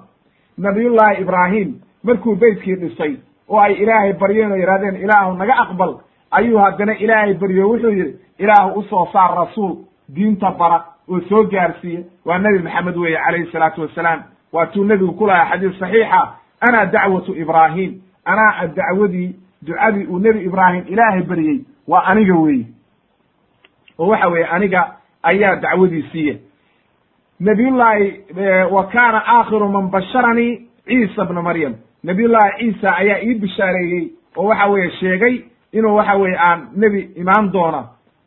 Nabiyullaahi 0.59 1.23
ibraahim 1.23 1.75
markuu 2.05 2.35
beytkii 2.37 2.75
dhisay 2.77 3.17
oo 3.49 3.61
ay 3.61 3.73
ilaahay 3.75 4.13
baryeen 4.13 4.53
oo 4.53 4.57
yidhahdeen 4.57 4.97
ilaahu 4.97 5.37
naga 5.37 5.55
aqbal 5.63 5.95
ayuu 6.31 6.59
haddana 6.59 6.99
ilaahay 6.99 7.35
baryo 7.35 7.69
wuxuu 7.71 7.91
yidhi 7.91 8.17
ilaahu 8.39 8.79
u 8.81 8.83
soo 8.83 9.09
saar 9.13 9.35
rasuul 9.39 9.77
diinta 10.15 10.51
bara 10.51 10.85
oo 11.09 11.21
soo 11.29 11.45
gaarsiiya. 11.45 12.01
Waa 12.25 12.39
nebi 12.39 12.59
maxamed 12.59 12.97
weeye 12.97 13.19
calayhi 13.27 13.53
salaatu 13.53 13.81
wassalaam. 13.81 14.23
Waatuu 14.53 14.85
nebigu 14.85 15.13
ku 15.13 15.27
lahaa 15.27 15.51
xadiis 15.51 15.79
saxiixa 15.79 16.29
ana 16.61 16.87
dacwatu 16.87 17.35
ibraahim 17.37 18.01
anaa 18.25 18.67
dacwadii 18.67 19.35
ducadii 19.63 20.07
uu 20.07 20.19
nebi 20.19 20.45
ibraahim 20.45 20.85
ilaahay 20.89 21.23
baryey 21.23 21.61
waa 21.89 22.05
aniga 22.05 22.35
weeye 22.35 22.67
oo 23.99 24.07
waxa 24.09 24.29
weeye 24.29 24.47
aniga 24.47 24.97
ayaa 25.23 25.57
dacwadii 25.57 26.03
siiya 26.13 26.35
nabiyullaahi 27.41 28.21
wa 28.71 28.85
kaana 28.87 29.23
aakhiru 29.27 29.69
man 29.69 29.89
basharanii 29.91 30.69
ciisa 30.87 31.25
bna 31.25 31.43
maryam. 31.43 31.75
Nabiyullaahi 32.05 32.59
ciisa 32.73 32.97
ayaa 32.97 33.21
ii 33.23 33.35
bishaareeyey 33.35 34.09
oo 34.37 34.45
waxa 34.49 34.67
weeye 34.67 34.91
sheegay 34.91 35.41
inuu 35.73 35.95
waxa 35.97 36.15
weeye 36.15 36.39
aan 36.39 36.69
nebi 36.77 37.01
imaan 37.17 37.53
doona 37.53 37.85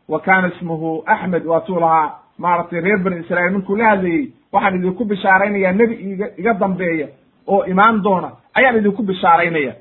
wa 0.09 0.19
kaana 0.19 0.47
ismuhu 0.47 1.03
axmed 1.05 1.45
waatuu 1.45 1.79
lahaa 1.79 2.11
maaragtay 2.37 2.81
reer 2.81 2.97
bani 2.97 3.19
israa'iil. 3.19 3.53
Markuu 3.53 3.75
la 3.75 3.89
hadlayey 3.89 4.31
waxaan 4.51 4.75
idinku 4.75 5.05
bishaaraynayaa 5.05 5.71
nebi 5.73 5.93
iga 5.95 6.27
iga 6.37 6.53
dambeeya 6.53 7.07
oo 7.47 7.65
imaan 7.65 8.03
doona. 8.03 8.31
Ayaan 8.53 8.77
idinku 8.77 9.03
bishaaraynaya 9.03 9.73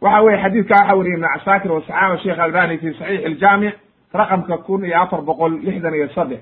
waxa 0.00 0.20
weye 0.22 0.38
xadiidka 0.42 0.74
waxa 0.74 0.94
weriyey 0.96 1.16
ibn 1.18 1.26
casaakir 1.34 1.72
wasaxaaba 1.72 2.18
sheekh 2.18 2.38
albani 2.38 2.78
fi 2.78 2.92
saxiix 2.94 3.24
iljaamic 3.26 3.74
raqamka 4.14 4.58
kun 4.58 4.84
iyo 4.84 5.00
afar 5.02 5.20
boqol 5.22 5.52
lixdan 5.64 5.94
iyo 5.94 6.08
saddex. 6.14 6.40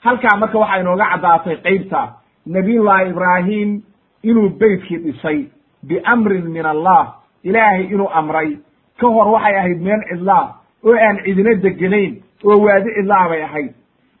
Halkaa 0.00 0.36
marka 0.36 0.58
waxaa 0.58 0.80
inooga 0.80 1.06
caddaatay 1.12 1.56
qeybta 1.56 2.08
nabiyullahi 2.46 3.10
ibraahim 3.10 3.82
inuu 4.22 4.48
beytkii 4.48 4.98
dhisay 4.98 5.44
biamrin 5.88 6.48
min 6.50 6.66
allah 6.66 7.14
ilaahay 7.44 7.84
inuu 7.84 8.08
amray. 8.12 8.58
Ka 9.00 9.06
hor 9.06 9.28
waxay 9.28 9.56
ahayd 9.58 9.80
meel 9.82 10.02
cidlaa 10.10 10.54
oo 10.84 10.94
aan 11.06 11.18
cidina 11.24 11.54
deganayn 11.54 12.22
oo 12.44 12.58
waadi 12.64 12.90
cidlaa 12.96 13.28
bay 13.28 13.42
ahayd. 13.42 13.72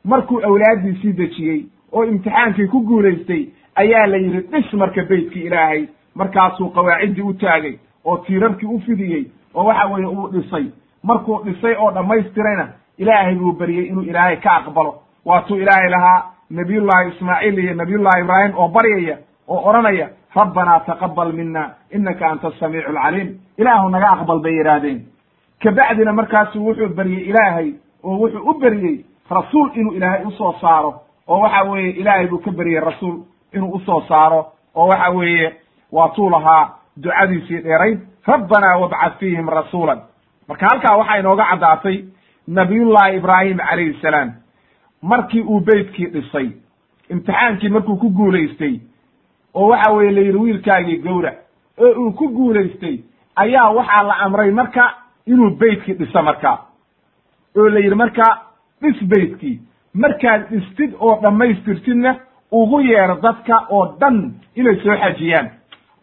Markuu 0.04 0.40
awlaaddiisii 0.44 1.12
dejiyey 1.12 1.66
oo 1.92 2.04
imtixaankii 2.04 2.66
ku 2.68 2.80
guulaystay 2.80 3.48
ayaa 3.74 4.06
la 4.06 4.16
yidhi 4.16 4.40
dhis 4.52 4.72
marka 4.72 5.02
beytkii 5.02 5.46
ilaahay. 5.46 5.86
Markaasuu 6.14 6.70
qawaaciddii 6.70 7.22
u 7.22 7.34
taagay 7.34 7.78
oo 8.04 8.16
tiirarkii 8.18 8.66
u 8.68 8.80
fidiyey 8.80 9.24
oo 9.54 9.64
waxa 9.64 9.86
weeye 9.86 10.06
uu 10.06 10.28
dhisay 10.32 10.66
markuu 11.08 11.42
dhisay 11.44 11.74
oo 11.78 11.90
dhammaystirayna 11.94 12.66
ilaahay 12.98 13.34
buu 13.34 13.52
beriyey 13.52 13.86
inuu 13.88 14.02
ilaahay 14.02 14.36
ka 14.36 14.50
aqbalo. 14.56 14.92
Waatuu 15.24 15.56
ilaahay 15.56 15.90
lahaa 15.90 16.22
nabiyullahi 16.50 17.08
ismaaciil 17.08 17.58
iyo 17.58 17.74
nabiyullahi 17.74 18.20
ibraahim 18.24 18.52
oo 18.58 18.68
baryaya 18.68 19.16
oo 19.48 19.60
odhanaya 19.70 20.08
rabbanaa 20.34 20.80
taqabal 20.80 21.32
mina 21.32 21.70
inaka 21.90 22.28
anta 22.30 22.48
asamiicu 22.48 22.88
alcaliim 22.90 23.28
ilaahu 23.58 23.88
naga 23.90 24.08
aqbal 24.16 24.40
bay 24.40 24.54
yidhaahdeen 24.58 24.98
kabacdina 25.62 26.12
markaasu 26.12 26.64
wuxuu 26.66 26.88
beryey 26.96 27.24
ilaahay 27.30 27.72
oo 28.04 28.16
wuxuu 28.22 28.50
u 28.50 28.54
beryey 28.60 29.04
rasuul 29.30 29.70
inuu 29.74 29.92
ilaahay 29.92 30.24
u 30.24 30.30
soo 30.30 30.52
saaro 30.60 30.94
oo 31.28 31.40
waxa 31.40 31.62
weeye 31.70 31.90
ilaahay 31.90 32.26
buu 32.26 32.38
ka 32.38 32.50
beryey 32.50 32.80
rasuul 32.80 33.16
inuu 33.52 33.70
u 33.74 33.80
soo 33.80 34.00
saaro 34.08 34.46
oo 34.74 34.88
waxa 34.88 35.10
weeye 35.10 35.52
waatuu 35.92 36.30
lahaa 36.30 36.70
ducadiisii 37.02 37.60
dheerayd 37.62 37.98
rabbanaa 38.26 38.76
wabcad 38.78 39.12
fiihim 39.18 39.48
rasuulan 39.48 40.00
marka 40.48 40.66
halkaa 40.70 40.96
waxaa 40.96 41.18
inooga 41.18 41.44
caddaatay 41.50 42.04
nabiyullahi 42.48 43.16
ibraahim 43.16 43.56
calayhi 43.58 43.98
salaam. 44.02 44.32
Markii 45.02 45.40
uu 45.42 45.60
beytkii 45.60 46.06
dhisay 46.06 46.50
imtixaankii 47.10 47.68
markuu 47.68 47.96
ku 47.96 48.10
guulaystay 48.10 48.80
oo 49.54 49.68
waxa 49.68 49.92
weeye 49.92 50.12
la 50.12 50.20
yidhi 50.20 50.38
wiilkaagii 50.38 50.96
gowrac 51.02 51.36
oo 51.78 51.90
uu 52.02 52.12
ku 52.12 52.28
guulaystay 52.28 52.98
ayaa 53.36 53.70
waxaa 53.70 54.02
la 54.02 54.14
amray 54.24 54.50
marka 54.50 54.94
inuu 55.26 55.50
beytkii 55.50 55.94
dhiso 55.94 56.22
marka. 56.22 56.58
Oo 57.56 57.68
la 57.68 57.78
yidhi 57.80 57.94
marka 57.94 58.24
dhis 58.82 59.02
beytkii. 59.08 59.60
Markaad 59.94 60.48
dhistid 60.50 60.94
oo 61.00 61.18
dhammaystirtidna 61.22 62.16
ugu 62.52 62.80
yeero 62.80 63.14
dadka 63.22 63.66
oo 63.70 63.86
dhan 64.00 64.34
inay 64.54 64.76
soo 64.82 64.96
xajiyaan. 64.96 65.50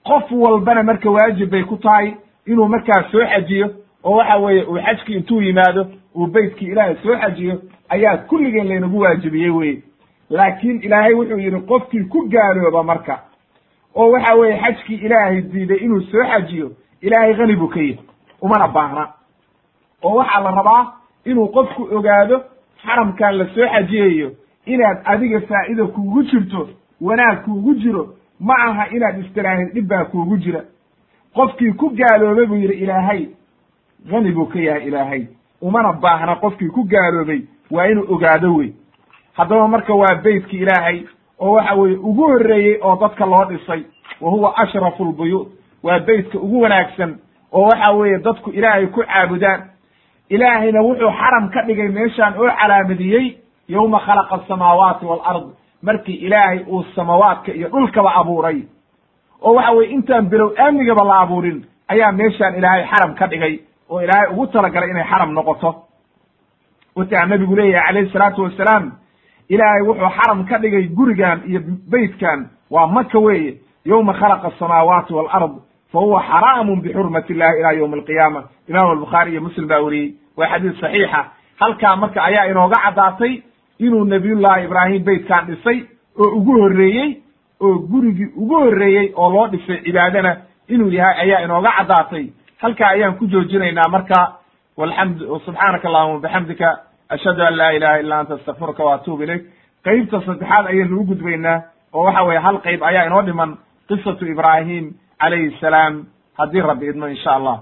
Qof 0.08 0.32
walbana 0.32 0.84
marka 0.84 1.10
waajib 1.12 1.50
bay 1.52 1.64
ku 1.64 1.78
tahay 1.78 2.14
inuu 2.48 2.68
markaas 2.68 3.12
soo 3.12 3.26
xajiyo 3.26 3.68
oo 4.04 4.16
waxa 4.18 4.38
weeye 4.38 4.64
uu 4.64 4.78
xajkii 4.86 5.14
intuu 5.16 5.42
yimaado 5.42 5.88
uu 6.16 6.28
beytkii 6.28 6.68
ilaahay 6.68 6.96
soo 7.04 7.16
xajiyo 7.18 7.62
ayaa 7.90 8.18
kulligeen 8.18 8.68
laynagu 8.68 9.00
waajibiyey 9.00 9.50
weye 9.50 9.82
laakiin 10.30 10.82
ilaahay 10.84 11.14
wuxuu 11.14 11.40
yidhi 11.40 11.62
qofkii 11.62 12.04
ku 12.04 12.28
gaalooba 12.30 12.84
marka. 12.84 13.20
Oo 13.96 14.12
waxa 14.12 14.36
weeye 14.36 14.58
xajkii 14.62 14.96
ilaahay 14.96 15.42
diiday 15.42 15.78
inuu 15.78 16.02
soo 16.02 16.24
xajiyo 16.24 16.72
ilaahay 17.02 17.34
hani 17.34 17.56
buu 17.56 17.68
ka 17.68 17.80
yahy 17.80 17.98
umana 18.42 18.68
baahna. 18.68 19.08
Oo 20.04 20.16
waxaa 20.16 20.42
la 20.44 20.52
rabaa 20.52 20.92
inuu 21.26 21.48
qofku 21.48 21.88
ogaado 21.96 22.44
xaramkan 22.86 23.38
la 23.38 23.46
soo 23.56 23.68
xajiyayo 23.74 24.32
inaad 24.66 24.98
adiga 25.06 25.42
faa'iida 25.42 25.86
kuugu 25.86 26.24
jirto 26.24 26.70
wanaag 27.02 27.44
kuugu 27.46 27.74
jiro 27.76 28.16
ma 28.40 28.54
aha 28.68 28.88
inaad 28.96 29.20
istiraahid 29.26 29.74
dhib 29.74 29.88
baa 29.88 30.06
kuugu 30.06 30.38
jira. 30.38 30.62
Qofkii 31.36 31.72
ku 31.74 31.90
gaaloobay 31.90 32.46
buu 32.46 32.56
yidhi 32.56 32.74
ilaahay 32.74 33.28
hani 34.12 34.32
buu 34.32 34.46
ka 34.46 34.60
yahay 34.60 34.88
ilaahay. 34.88 35.28
Umana 35.62 35.94
baahna 35.94 36.36
qofkii 36.36 36.70
ku 36.70 36.84
gaaloobay 36.84 37.42
waa 37.72 37.88
inuu 37.88 38.06
ogaado 38.14 38.56
wey. 38.56 38.74
Haddaba 39.34 39.68
marka 39.68 39.94
waa 39.94 40.16
beytkii 40.24 40.60
ilaahay 40.60 41.04
oo 41.40 41.52
waxa 41.52 41.74
weeye 41.76 41.98
ugu 41.98 42.24
horreeyey 42.28 42.80
oo 42.82 42.96
dadka 43.02 43.26
loo 43.26 43.46
dhisay 43.46 43.84
wa 44.22 44.32
huwa 44.32 44.58
ashrafu 44.58 45.06
lbuyuut 45.06 45.48
waa 45.84 46.00
beytka 46.00 46.38
ugu 46.40 46.62
wanaagsan 46.62 47.18
oo 47.52 47.62
waxa 47.66 47.92
weeye 47.92 48.18
dadku 48.20 48.50
ilaahay 48.50 48.88
ku 48.88 49.04
caabudaan. 49.04 49.62
Ilaahayna 50.30 50.82
wuxuu 50.82 51.12
xaram 51.12 51.50
ka 51.50 51.62
dhigay 51.62 51.88
meeshaan 51.88 52.34
oo 52.38 52.50
calaamadiyey 52.62 53.38
yowma 53.70 54.00
khalaqa 54.00 54.36
asamaawaati 54.36 55.06
waalard 55.06 55.48
markii 55.82 56.14
ilaahay 56.16 56.60
uu 56.68 56.84
samawaadka 56.96 57.54
iyo 57.54 57.70
dhulkaba 57.70 58.14
abuuray 58.16 58.62
oo 59.42 59.54
waxa 59.54 59.72
weye 59.72 59.90
intaan 59.92 60.30
bilow 60.30 60.52
aamnigaba 60.60 61.04
la 61.04 61.20
abuurin 61.20 61.66
ayaa 61.88 62.12
meeshaan 62.12 62.56
ilaahay 62.56 62.86
xaram 62.88 63.16
ka 63.16 63.28
dhigay 63.28 63.60
oo 63.90 64.02
ilaahay 64.02 64.28
ugu 64.34 64.48
talagalay 64.48 64.90
inay 64.90 65.04
xaram 65.12 65.32
noqoto. 65.34 65.76
Wataa 66.96 67.26
nabigu 67.26 67.56
leeyahay 67.56 67.88
calayhi 67.88 68.12
salaatu 68.14 68.44
wasalaam 68.44 68.92
ilaahay 69.50 69.82
wuxuu 69.88 70.10
xaram 70.18 70.46
ka 70.46 70.58
dhigay 70.60 70.88
gurigan 70.88 71.42
iyo 71.48 71.62
beytkan 71.92 72.50
waa 72.70 72.88
maka 72.88 73.20
weeye 73.20 73.58
yowma 73.86 74.14
khalaqa 74.14 74.48
asamaawaati 74.48 75.14
waalard 75.14 75.54
fa 75.92 76.00
huwa 76.00 76.22
xaraamun 76.24 76.82
bixurmati 76.82 77.34
illahi 77.34 77.60
ila 77.60 77.72
yowmi 77.72 77.94
alqiyaama. 78.00 78.44
Imaam 78.70 78.90
albukhaari 78.92 79.32
iyo 79.32 79.42
muslim 79.42 79.68
baa 79.68 79.80
weriyey 79.82 80.14
waa 80.38 80.48
xadiis 80.48 80.80
saxiixa. 80.82 81.26
Halkaa 81.60 81.96
marka 81.96 82.24
ayaa 82.24 82.46
inooga 82.48 82.78
caddaatay 82.86 83.42
inuu 83.80 84.06
nabiyullahi 84.06 84.66
ibraahim 84.66 85.04
beytkan 85.04 85.46
dhisay 85.48 85.84
oo 86.20 86.28
ugu 86.38 86.52
horreeyey 86.62 87.18
oo 87.62 87.74
gurigii 87.92 88.30
ugu 88.38 88.56
horreeyey 88.56 89.12
oo 89.16 89.30
loo 89.34 89.48
dhisay 89.48 89.82
cibaadana 89.84 90.38
inuu 90.68 90.90
yahay 90.92 91.22
ayaa 91.22 91.42
inooga 91.46 91.72
caddaatay 91.78 92.26
halkaa 92.64 92.90
ayaan 92.96 93.18
ku 93.20 93.28
joojinaynaa 93.28 93.90
marka 93.92 94.40
walxamdu 94.78 95.40
subxaanaka 95.46 95.88
allahuma 95.88 96.20
bixamdika 96.26 96.68
ashhadu 97.10 97.44
an 97.44 97.58
laa 97.58 97.72
ilaha 97.78 98.00
illa 98.00 98.20
anta 98.20 98.34
astaqfiruka 98.40 98.84
wa 98.84 99.02
ilayk. 99.24 99.44
Qeybta 99.84 100.22
saddexaad 100.26 100.66
ayaynu 100.72 101.02
u 101.02 101.06
gudbaynaa 101.06 101.62
oo 101.94 102.06
waxa 102.06 102.24
weeye 102.24 102.40
hal 102.40 102.58
qeyb 102.66 102.84
ayaa 102.84 103.06
inoo 103.06 103.22
dhiman 103.22 103.58
qisatu 103.88 104.26
ibraahim 104.26 104.96
calayhi 105.20 105.58
salaam. 105.60 106.06
Haddii 106.40 106.62
rabbi 106.62 106.90
idmo 106.90 107.08
insha 107.08 107.32
allah 107.36 107.58